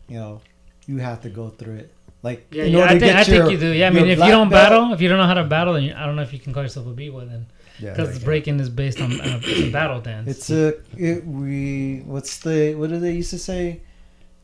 [0.08, 0.41] you know,
[0.86, 1.92] you have to go through it.
[2.23, 3.73] Like Yeah, yeah, I think, I your, think you do.
[3.73, 5.75] Yeah, I mean, if you don't belt- battle, if you don't know how to battle,
[5.75, 7.47] then you, I don't know if you can call yourself a b-boy then.
[7.79, 10.29] yeah, Because breaking is based on uh, a battle dance.
[10.29, 13.81] It's a it, we what's the what do they used to say?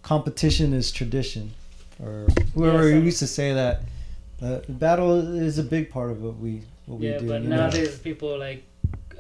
[0.02, 1.52] Competition is tradition,
[2.02, 3.82] or whoever some- used to say that.
[4.42, 7.24] Uh, battle is a big part of what we what yeah, we do.
[7.24, 7.56] Yeah, but you know?
[7.56, 8.62] nowadays people like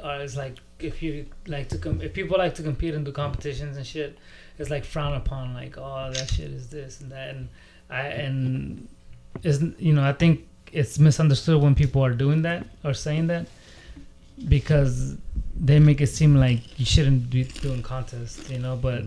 [0.02, 3.12] are it's like if you like to com- if people like to compete and do
[3.12, 4.18] competitions and shit,
[4.58, 5.54] it's like frowned upon.
[5.54, 7.48] Like oh that shit is this and that and
[7.90, 8.88] I and
[9.42, 13.46] isn't you know I think it's misunderstood when people are doing that or saying that
[14.48, 15.16] because
[15.54, 19.04] they make it seem like you shouldn't be doing contests, you know, but.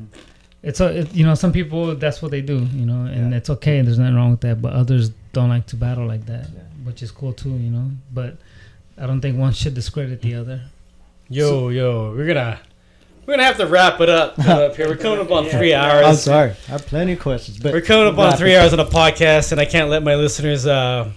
[0.64, 3.38] It's a, it, you know some people that's what they do you know and Yeah.
[3.38, 6.48] it's okay there's nothing wrong with that but others don't like to battle like that
[6.50, 6.62] Yeah.
[6.84, 8.38] which is cool too you know but
[8.98, 10.42] I don't think one should discredit the mm.
[10.42, 10.62] other
[11.30, 12.60] Yo, yo, we're gonna
[13.28, 14.88] We're gonna have to wrap it up, up here.
[14.88, 16.06] We're coming up on three hours.
[16.06, 16.52] I'm sorry.
[16.52, 19.52] I have plenty of questions, but We're coming up on three hours on a podcast,
[19.52, 21.12] and I can't let my listeners uh,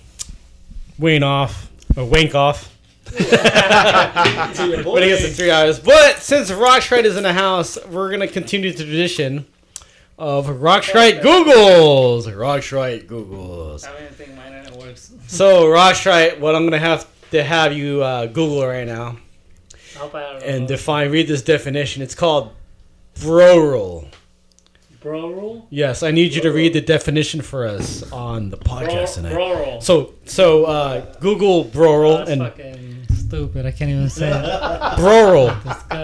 [0.98, 2.76] wane off or wink off.
[3.12, 5.78] when it gets to three hours.
[5.78, 9.46] But since Rock Roxrite is in the house, we're gonna continue the tradition
[10.18, 12.26] of Rock Roxrite Googles.
[12.26, 13.86] Rock Roxrite Googles.
[13.86, 15.12] I don't even think my internet works.
[15.28, 19.16] So Rock Roxrite, what I'm gonna have to have you uh, Google right now
[19.72, 19.88] I hope I don't
[20.44, 20.66] and know.
[20.66, 21.10] define.
[21.10, 22.02] Read this definition.
[22.02, 22.52] It's called
[23.20, 24.08] bro roll.
[25.00, 25.66] bro rule.
[25.70, 29.32] Yes, I need you to read the definition for us on the podcast tonight.
[29.32, 29.80] Bro roll.
[29.80, 33.66] So, so uh, Google bro roll That's and fucking stupid.
[33.66, 34.96] I can't even say it.
[34.96, 35.52] bro roll.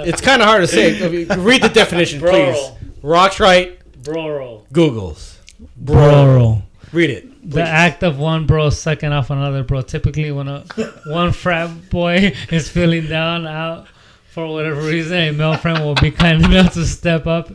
[0.04, 1.24] It's kind of hard to say.
[1.36, 2.54] Read the definition, Bro please.
[2.54, 2.78] roll.
[3.16, 3.78] Roxrite.
[4.02, 4.66] Bro roll.
[4.72, 5.36] Googles.
[5.76, 6.62] Bro roll.
[6.92, 7.35] Read it.
[7.48, 9.82] The act of one bro sucking off another bro.
[9.82, 10.64] Typically, when a
[11.06, 13.86] one frat boy is feeling down out
[14.32, 17.50] for whatever reason, a male friend will be kind enough to step up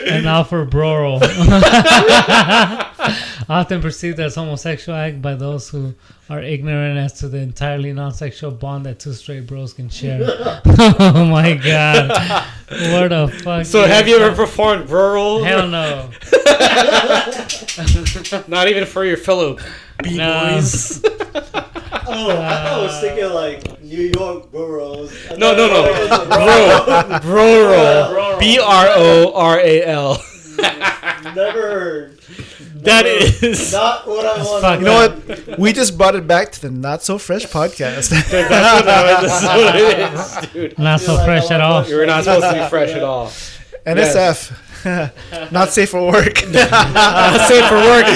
[0.00, 1.20] and offer bro roll.
[3.48, 5.94] Often perceived as homosexual act by those who
[6.28, 10.20] are ignorant as to the entirely non-sexual bond that two straight bros can share.
[10.66, 12.10] oh my god!
[12.68, 13.64] What the fuck?
[13.64, 14.36] So, is have you ever that?
[14.36, 15.44] performed bro roll?
[15.44, 16.10] Hell no.
[18.48, 19.56] Not even for your fellow
[20.02, 20.60] b No.
[22.08, 22.18] Boys.
[22.28, 25.12] Oh, I was thinking like New York boroughs.
[25.36, 27.18] No, no, no.
[27.20, 28.38] Bro, bro roll.
[28.38, 30.22] B R O R A L.
[31.34, 32.20] Never heard.
[32.82, 33.72] That is.
[33.80, 34.80] Not what I want.
[34.80, 35.58] You know what?
[35.58, 38.10] We just brought it back to the Not So Fresh podcast.
[38.10, 40.78] That's what it is, dude.
[40.78, 41.86] Not so fresh at all.
[41.86, 43.26] You're not supposed to be fresh at all.
[43.84, 44.52] NSF.
[45.52, 46.42] Not safe for work.
[46.44, 48.06] Uh, Safe for work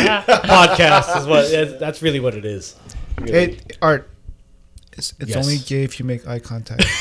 [0.45, 1.79] podcast is what.
[1.81, 2.77] That's really what it is.
[3.29, 4.09] It, art.
[4.95, 5.45] It's, it's Yes.
[5.45, 6.85] only gay if you make eye contact.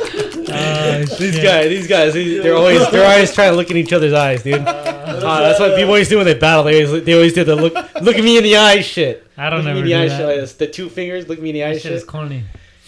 [0.50, 1.42] Uh, These shit.
[1.44, 4.64] guys, these guys, they're always they're always trying to look in each other's eyes, dude.
[5.10, 6.64] Uh, that's what people always do when they battle.
[6.64, 9.26] They always they always do the look look at me in the eye shit.
[9.36, 10.16] I don't Look at me in the do eye that.
[10.16, 10.26] shit.
[10.26, 10.52] like this.
[10.54, 12.44] The two fingers, look me in the eye That shit is corny.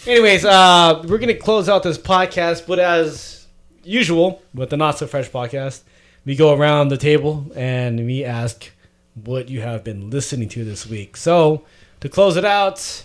[0.07, 3.45] Anyways, uh, we're gonna close out this podcast, but as
[3.83, 5.81] usual with the Not So Fresh podcast,
[6.25, 8.71] we go around the table and we ask
[9.15, 11.17] what you have been listening to this week.
[11.17, 11.63] So
[12.01, 13.03] to close it out,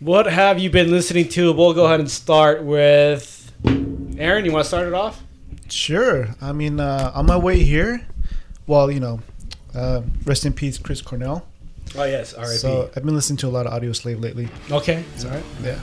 [0.00, 1.52] what have you been listening to?
[1.52, 3.52] We'll go ahead and start with
[4.18, 4.44] Aaron.
[4.44, 5.22] You want to start it off?
[5.68, 6.28] Sure.
[6.40, 8.06] I mean, uh, on my way here,
[8.66, 9.20] well, you know,
[9.74, 11.46] uh, rest in peace, Chris Cornell.
[11.96, 12.56] Oh yes, R.I.P.
[12.56, 14.48] So I've been listening to a lot of Audioslave lately.
[14.70, 15.44] okay, it's all right.
[15.62, 15.78] Yeah.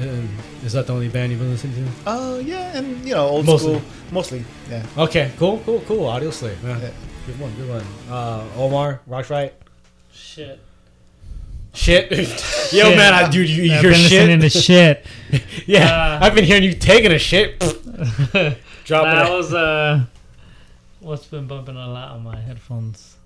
[0.00, 0.28] And
[0.64, 1.90] is that the only band you've been listening to?
[2.06, 3.74] Oh yeah, and you know, old Mostly.
[3.78, 4.44] school, mostly.
[4.68, 4.84] Yeah.
[4.98, 6.06] Okay, cool, cool, cool.
[6.06, 6.56] Audioslave.
[6.64, 6.80] Yeah.
[6.80, 6.90] Yeah.
[7.26, 7.84] Good one, good one.
[8.10, 9.52] Uh, Omar, Roxrite.
[10.12, 10.60] Shit.
[11.72, 12.10] Shit.
[12.12, 12.96] Yo, Shit.
[12.96, 14.52] man, I, dude, you, I've your been listening shit.
[14.52, 15.06] to shit.
[15.66, 17.58] yeah, Uh, I've been hearing you taking a shit.
[18.84, 19.32] Dropping that it.
[19.32, 20.04] was uh,
[21.00, 23.16] what's been bumping a lot on my headphones.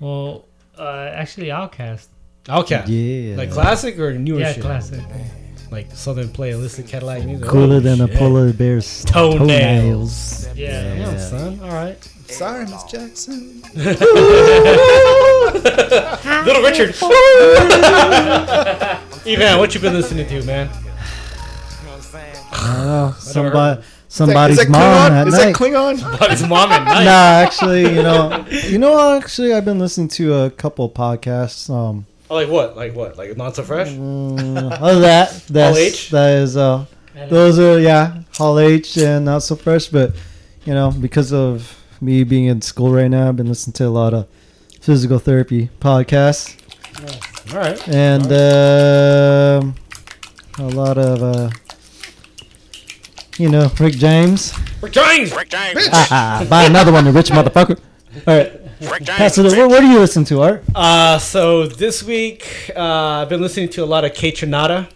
[0.00, 0.44] Well,
[0.78, 2.08] uh, actually, OutKast.
[2.48, 2.84] Okay.
[2.86, 3.36] Yeah.
[3.36, 4.62] Like classic or newer Yeah, shit?
[4.62, 5.00] classic.
[5.70, 7.46] Like Southern Playalistic Cadillac music.
[7.46, 10.48] Cooler Oh, than a polar bear's Toenails.
[10.56, 10.94] Yeah.
[10.96, 11.60] Damn, son.
[11.62, 12.02] All right.
[12.26, 13.62] Sorry, Miss Jackson.
[16.44, 16.90] Little Richard.
[19.26, 20.68] Evan, what you been listening to, man?
[22.52, 23.14] I don't know.
[23.18, 25.10] Somebody, somebody's is that mom Klingon?
[25.12, 25.44] at Is night.
[25.44, 26.18] that Klingon?
[26.18, 27.04] But his mom at night.
[27.04, 31.70] nah, actually, you know, you know, actually, I've been listening to a couple podcasts.
[31.72, 32.76] Um, Oh, like what?
[32.76, 33.18] Like what?
[33.18, 33.88] Like not so fresh?
[33.88, 36.10] uh, other that, that's, H?
[36.10, 36.86] that is, uh,
[37.28, 39.88] those are yeah, Hall H and not so fresh.
[39.88, 40.14] But
[40.64, 43.90] you know, because of me being in school right now, I've been listening to a
[43.90, 44.28] lot of
[44.80, 46.56] physical therapy podcasts
[47.52, 47.88] All right.
[47.88, 49.74] and um
[50.58, 51.50] a lot of uh,
[53.38, 54.54] you know Rick James.
[54.80, 55.34] Rick James.
[55.34, 55.88] Rick James.
[55.92, 57.78] Ah, buy another one, you rich motherfucker.
[58.26, 59.44] All right, pass it.
[59.56, 60.64] What, what do you listen to, Art?
[60.74, 62.80] Uh, so this week uh,
[63.22, 64.88] I've been listening to a lot of Kaytranada,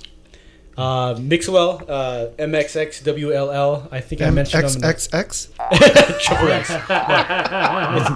[0.76, 3.88] uh, Mixwell, uh, MXXWLL.
[3.92, 4.74] I think I mentioned them.
[4.76, 6.20] in the- XXX.
[6.24, 6.70] Triple X.
[6.70, 6.76] No.
[7.96, 8.10] It's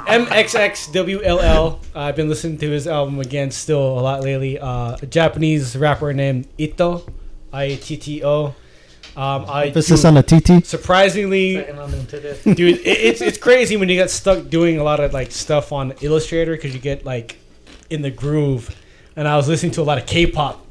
[0.64, 1.78] MXXWLL.
[1.94, 4.58] I've been listening to his album again still a lot lately.
[4.58, 7.04] Uh, a Japanese rapper named Ito,
[7.52, 8.54] I T T O.
[9.18, 10.64] Um, I Emphasis do- on the TT.
[10.64, 12.44] surprisingly Second on into this.
[12.44, 15.72] dude it, it's it's crazy when you get stuck doing a lot of like stuff
[15.72, 17.36] on illustrator because you get like
[17.90, 18.70] in the groove
[19.16, 20.64] and i was listening to a lot of k-pop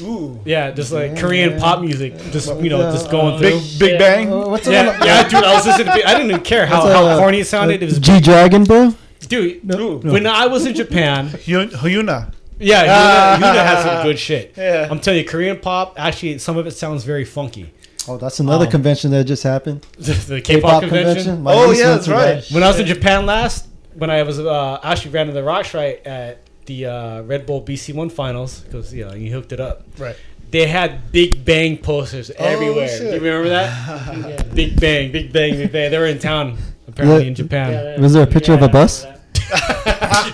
[0.00, 0.40] Ooh.
[0.44, 4.32] yeah just like korean pop music just you know just going through Big Big Bang.
[4.32, 5.44] Uh, what's the yeah, one- yeah, dude.
[5.44, 6.08] I was listening to.
[6.08, 7.82] I didn't even care how, What's, how uh, corny it sounded.
[7.82, 8.94] It was, G Dragon, bro.
[9.28, 9.62] dude.
[9.64, 9.98] No.
[9.98, 12.32] When I was in Japan, Hyuna.
[12.60, 14.54] Yeah, Yuna, Yuna has some good shit.
[14.56, 14.86] Yeah.
[14.90, 15.94] I'm telling you, Korean pop.
[15.98, 17.72] Actually, some of it sounds very funky.
[18.08, 19.82] Oh, that's another Um, convention that just happened.
[19.98, 21.42] the K-pop, convention.
[21.42, 22.34] My Oh, yeah, that's right.
[22.42, 22.50] that.
[22.50, 26.06] When I was in Japan last, when I was uh, actually ran in the Roxrite
[26.06, 29.84] at the uh, Red Bull BC One finals because you know you hooked it up.
[29.98, 30.16] Right.
[30.50, 32.88] They had Big Bang posters everywhere.
[32.88, 33.14] shit.
[33.14, 34.50] You remember that?
[34.54, 35.90] Big Bang, Big Bang, Big Bang.
[35.90, 36.58] They were in town
[36.88, 37.28] apparently Yeah.
[37.28, 38.00] in Japan.
[38.02, 39.06] Was there a picture of a bus?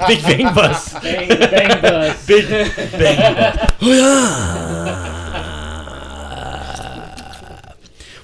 [0.07, 0.93] Big Bang bus.
[1.01, 2.27] Bang, bang bus.
[2.27, 3.69] Big Bang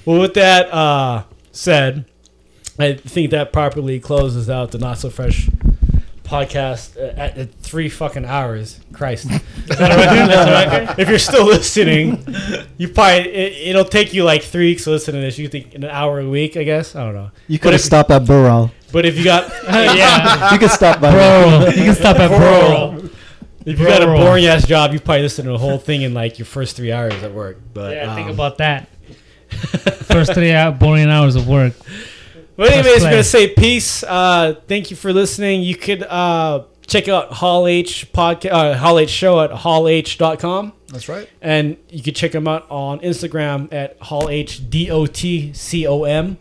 [0.05, 2.05] well, with that uh, said,
[2.77, 5.49] I think that properly closes out the Not So Fresh
[6.23, 8.79] podcast uh, at, at three fucking hours.
[8.91, 9.25] Christ.
[9.31, 10.27] Is that all right?
[10.27, 10.99] That's all right?
[10.99, 12.25] If you're still listening,
[12.77, 15.37] you probably it, it'll take you like three weeks to listen to this.
[15.37, 16.95] You think in an hour a week, I guess.
[16.95, 17.31] I don't know.
[17.47, 18.71] You could have stopped at Burrell.
[18.93, 21.11] But if you got yeah, You can stop by.
[21.11, 22.37] Bro, you can stop at Bro.
[22.99, 23.09] bro.
[23.65, 26.13] if you got a boring ass job, you probably listen to the whole thing in
[26.13, 27.57] like your first three hours at work.
[27.73, 28.87] But Yeah, think um, about that.
[30.13, 31.73] First three hour, boring hours of work.
[32.55, 33.07] But anyways, play.
[33.07, 34.03] I'm gonna say peace.
[34.03, 35.63] Uh, thank you for listening.
[35.63, 40.73] You could uh, check out Hall H podcast, uh, Hall H show at hallh.com.
[40.89, 41.27] That's right.
[41.41, 45.87] and you can check them out on Instagram at Hall H D O T C
[45.87, 46.37] O M,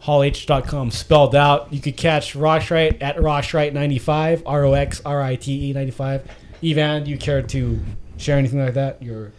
[0.00, 1.72] hallh.com spelled out.
[1.72, 6.28] You could catch Roxrite at Roxrite95, R O X R I T E 95.
[6.62, 7.80] Evan, do you care to
[8.16, 9.02] share anything like that?
[9.02, 9.32] Your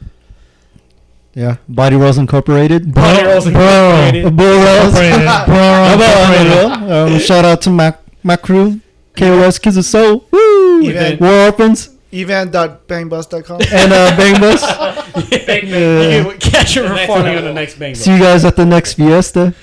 [1.33, 2.93] Yeah, Body Rolls Incorporated.
[2.93, 4.35] Body Rolls Incorporated.
[4.35, 4.97] Burrell's.
[4.97, 5.27] Incorporated.
[5.27, 6.91] How Incorporated.
[6.91, 8.81] Um, shout out to my my crew,
[9.15, 10.83] KOS Kids of Soul, Woo!
[10.87, 11.19] Evan.
[11.19, 13.61] War Orphans, Evan.bangbus.com.
[13.71, 14.61] and uh, Bang Bus.
[15.11, 18.93] You can catch her performing on the next Bang See you guys at the next
[18.93, 19.53] Fiesta.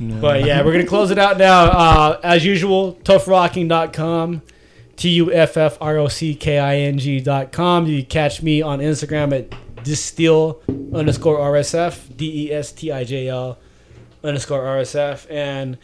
[0.00, 1.64] But yeah, we're gonna close it out now.
[1.64, 4.42] Uh, as usual, tuffrocking.com,
[4.96, 7.86] T U F F R O C K I N G.com.
[7.86, 9.50] You can catch me on Instagram at
[9.84, 10.60] destijl
[10.94, 13.58] underscore RSF, D E S T I J L
[14.22, 15.26] underscore RSF.
[15.30, 15.78] And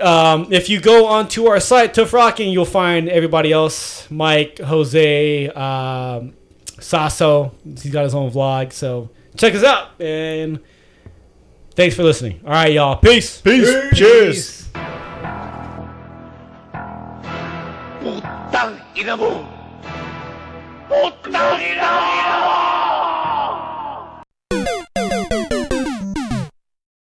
[0.00, 5.48] um, if you go onto our site, Tuff Rocking, you'll find everybody else Mike, Jose,
[5.50, 6.34] um,
[6.80, 7.52] Sasso.
[7.64, 8.72] He's got his own vlog.
[8.72, 10.00] So check us out.
[10.00, 10.60] And
[11.78, 12.40] thanks for listening.
[12.44, 12.96] All right, y'all.
[12.96, 13.40] Peace.
[13.40, 13.70] Peace.
[13.94, 14.66] Cheers.
[18.02, 19.46] Putang ina mo!
[20.90, 21.90] Putang ina
[22.42, 22.77] mo!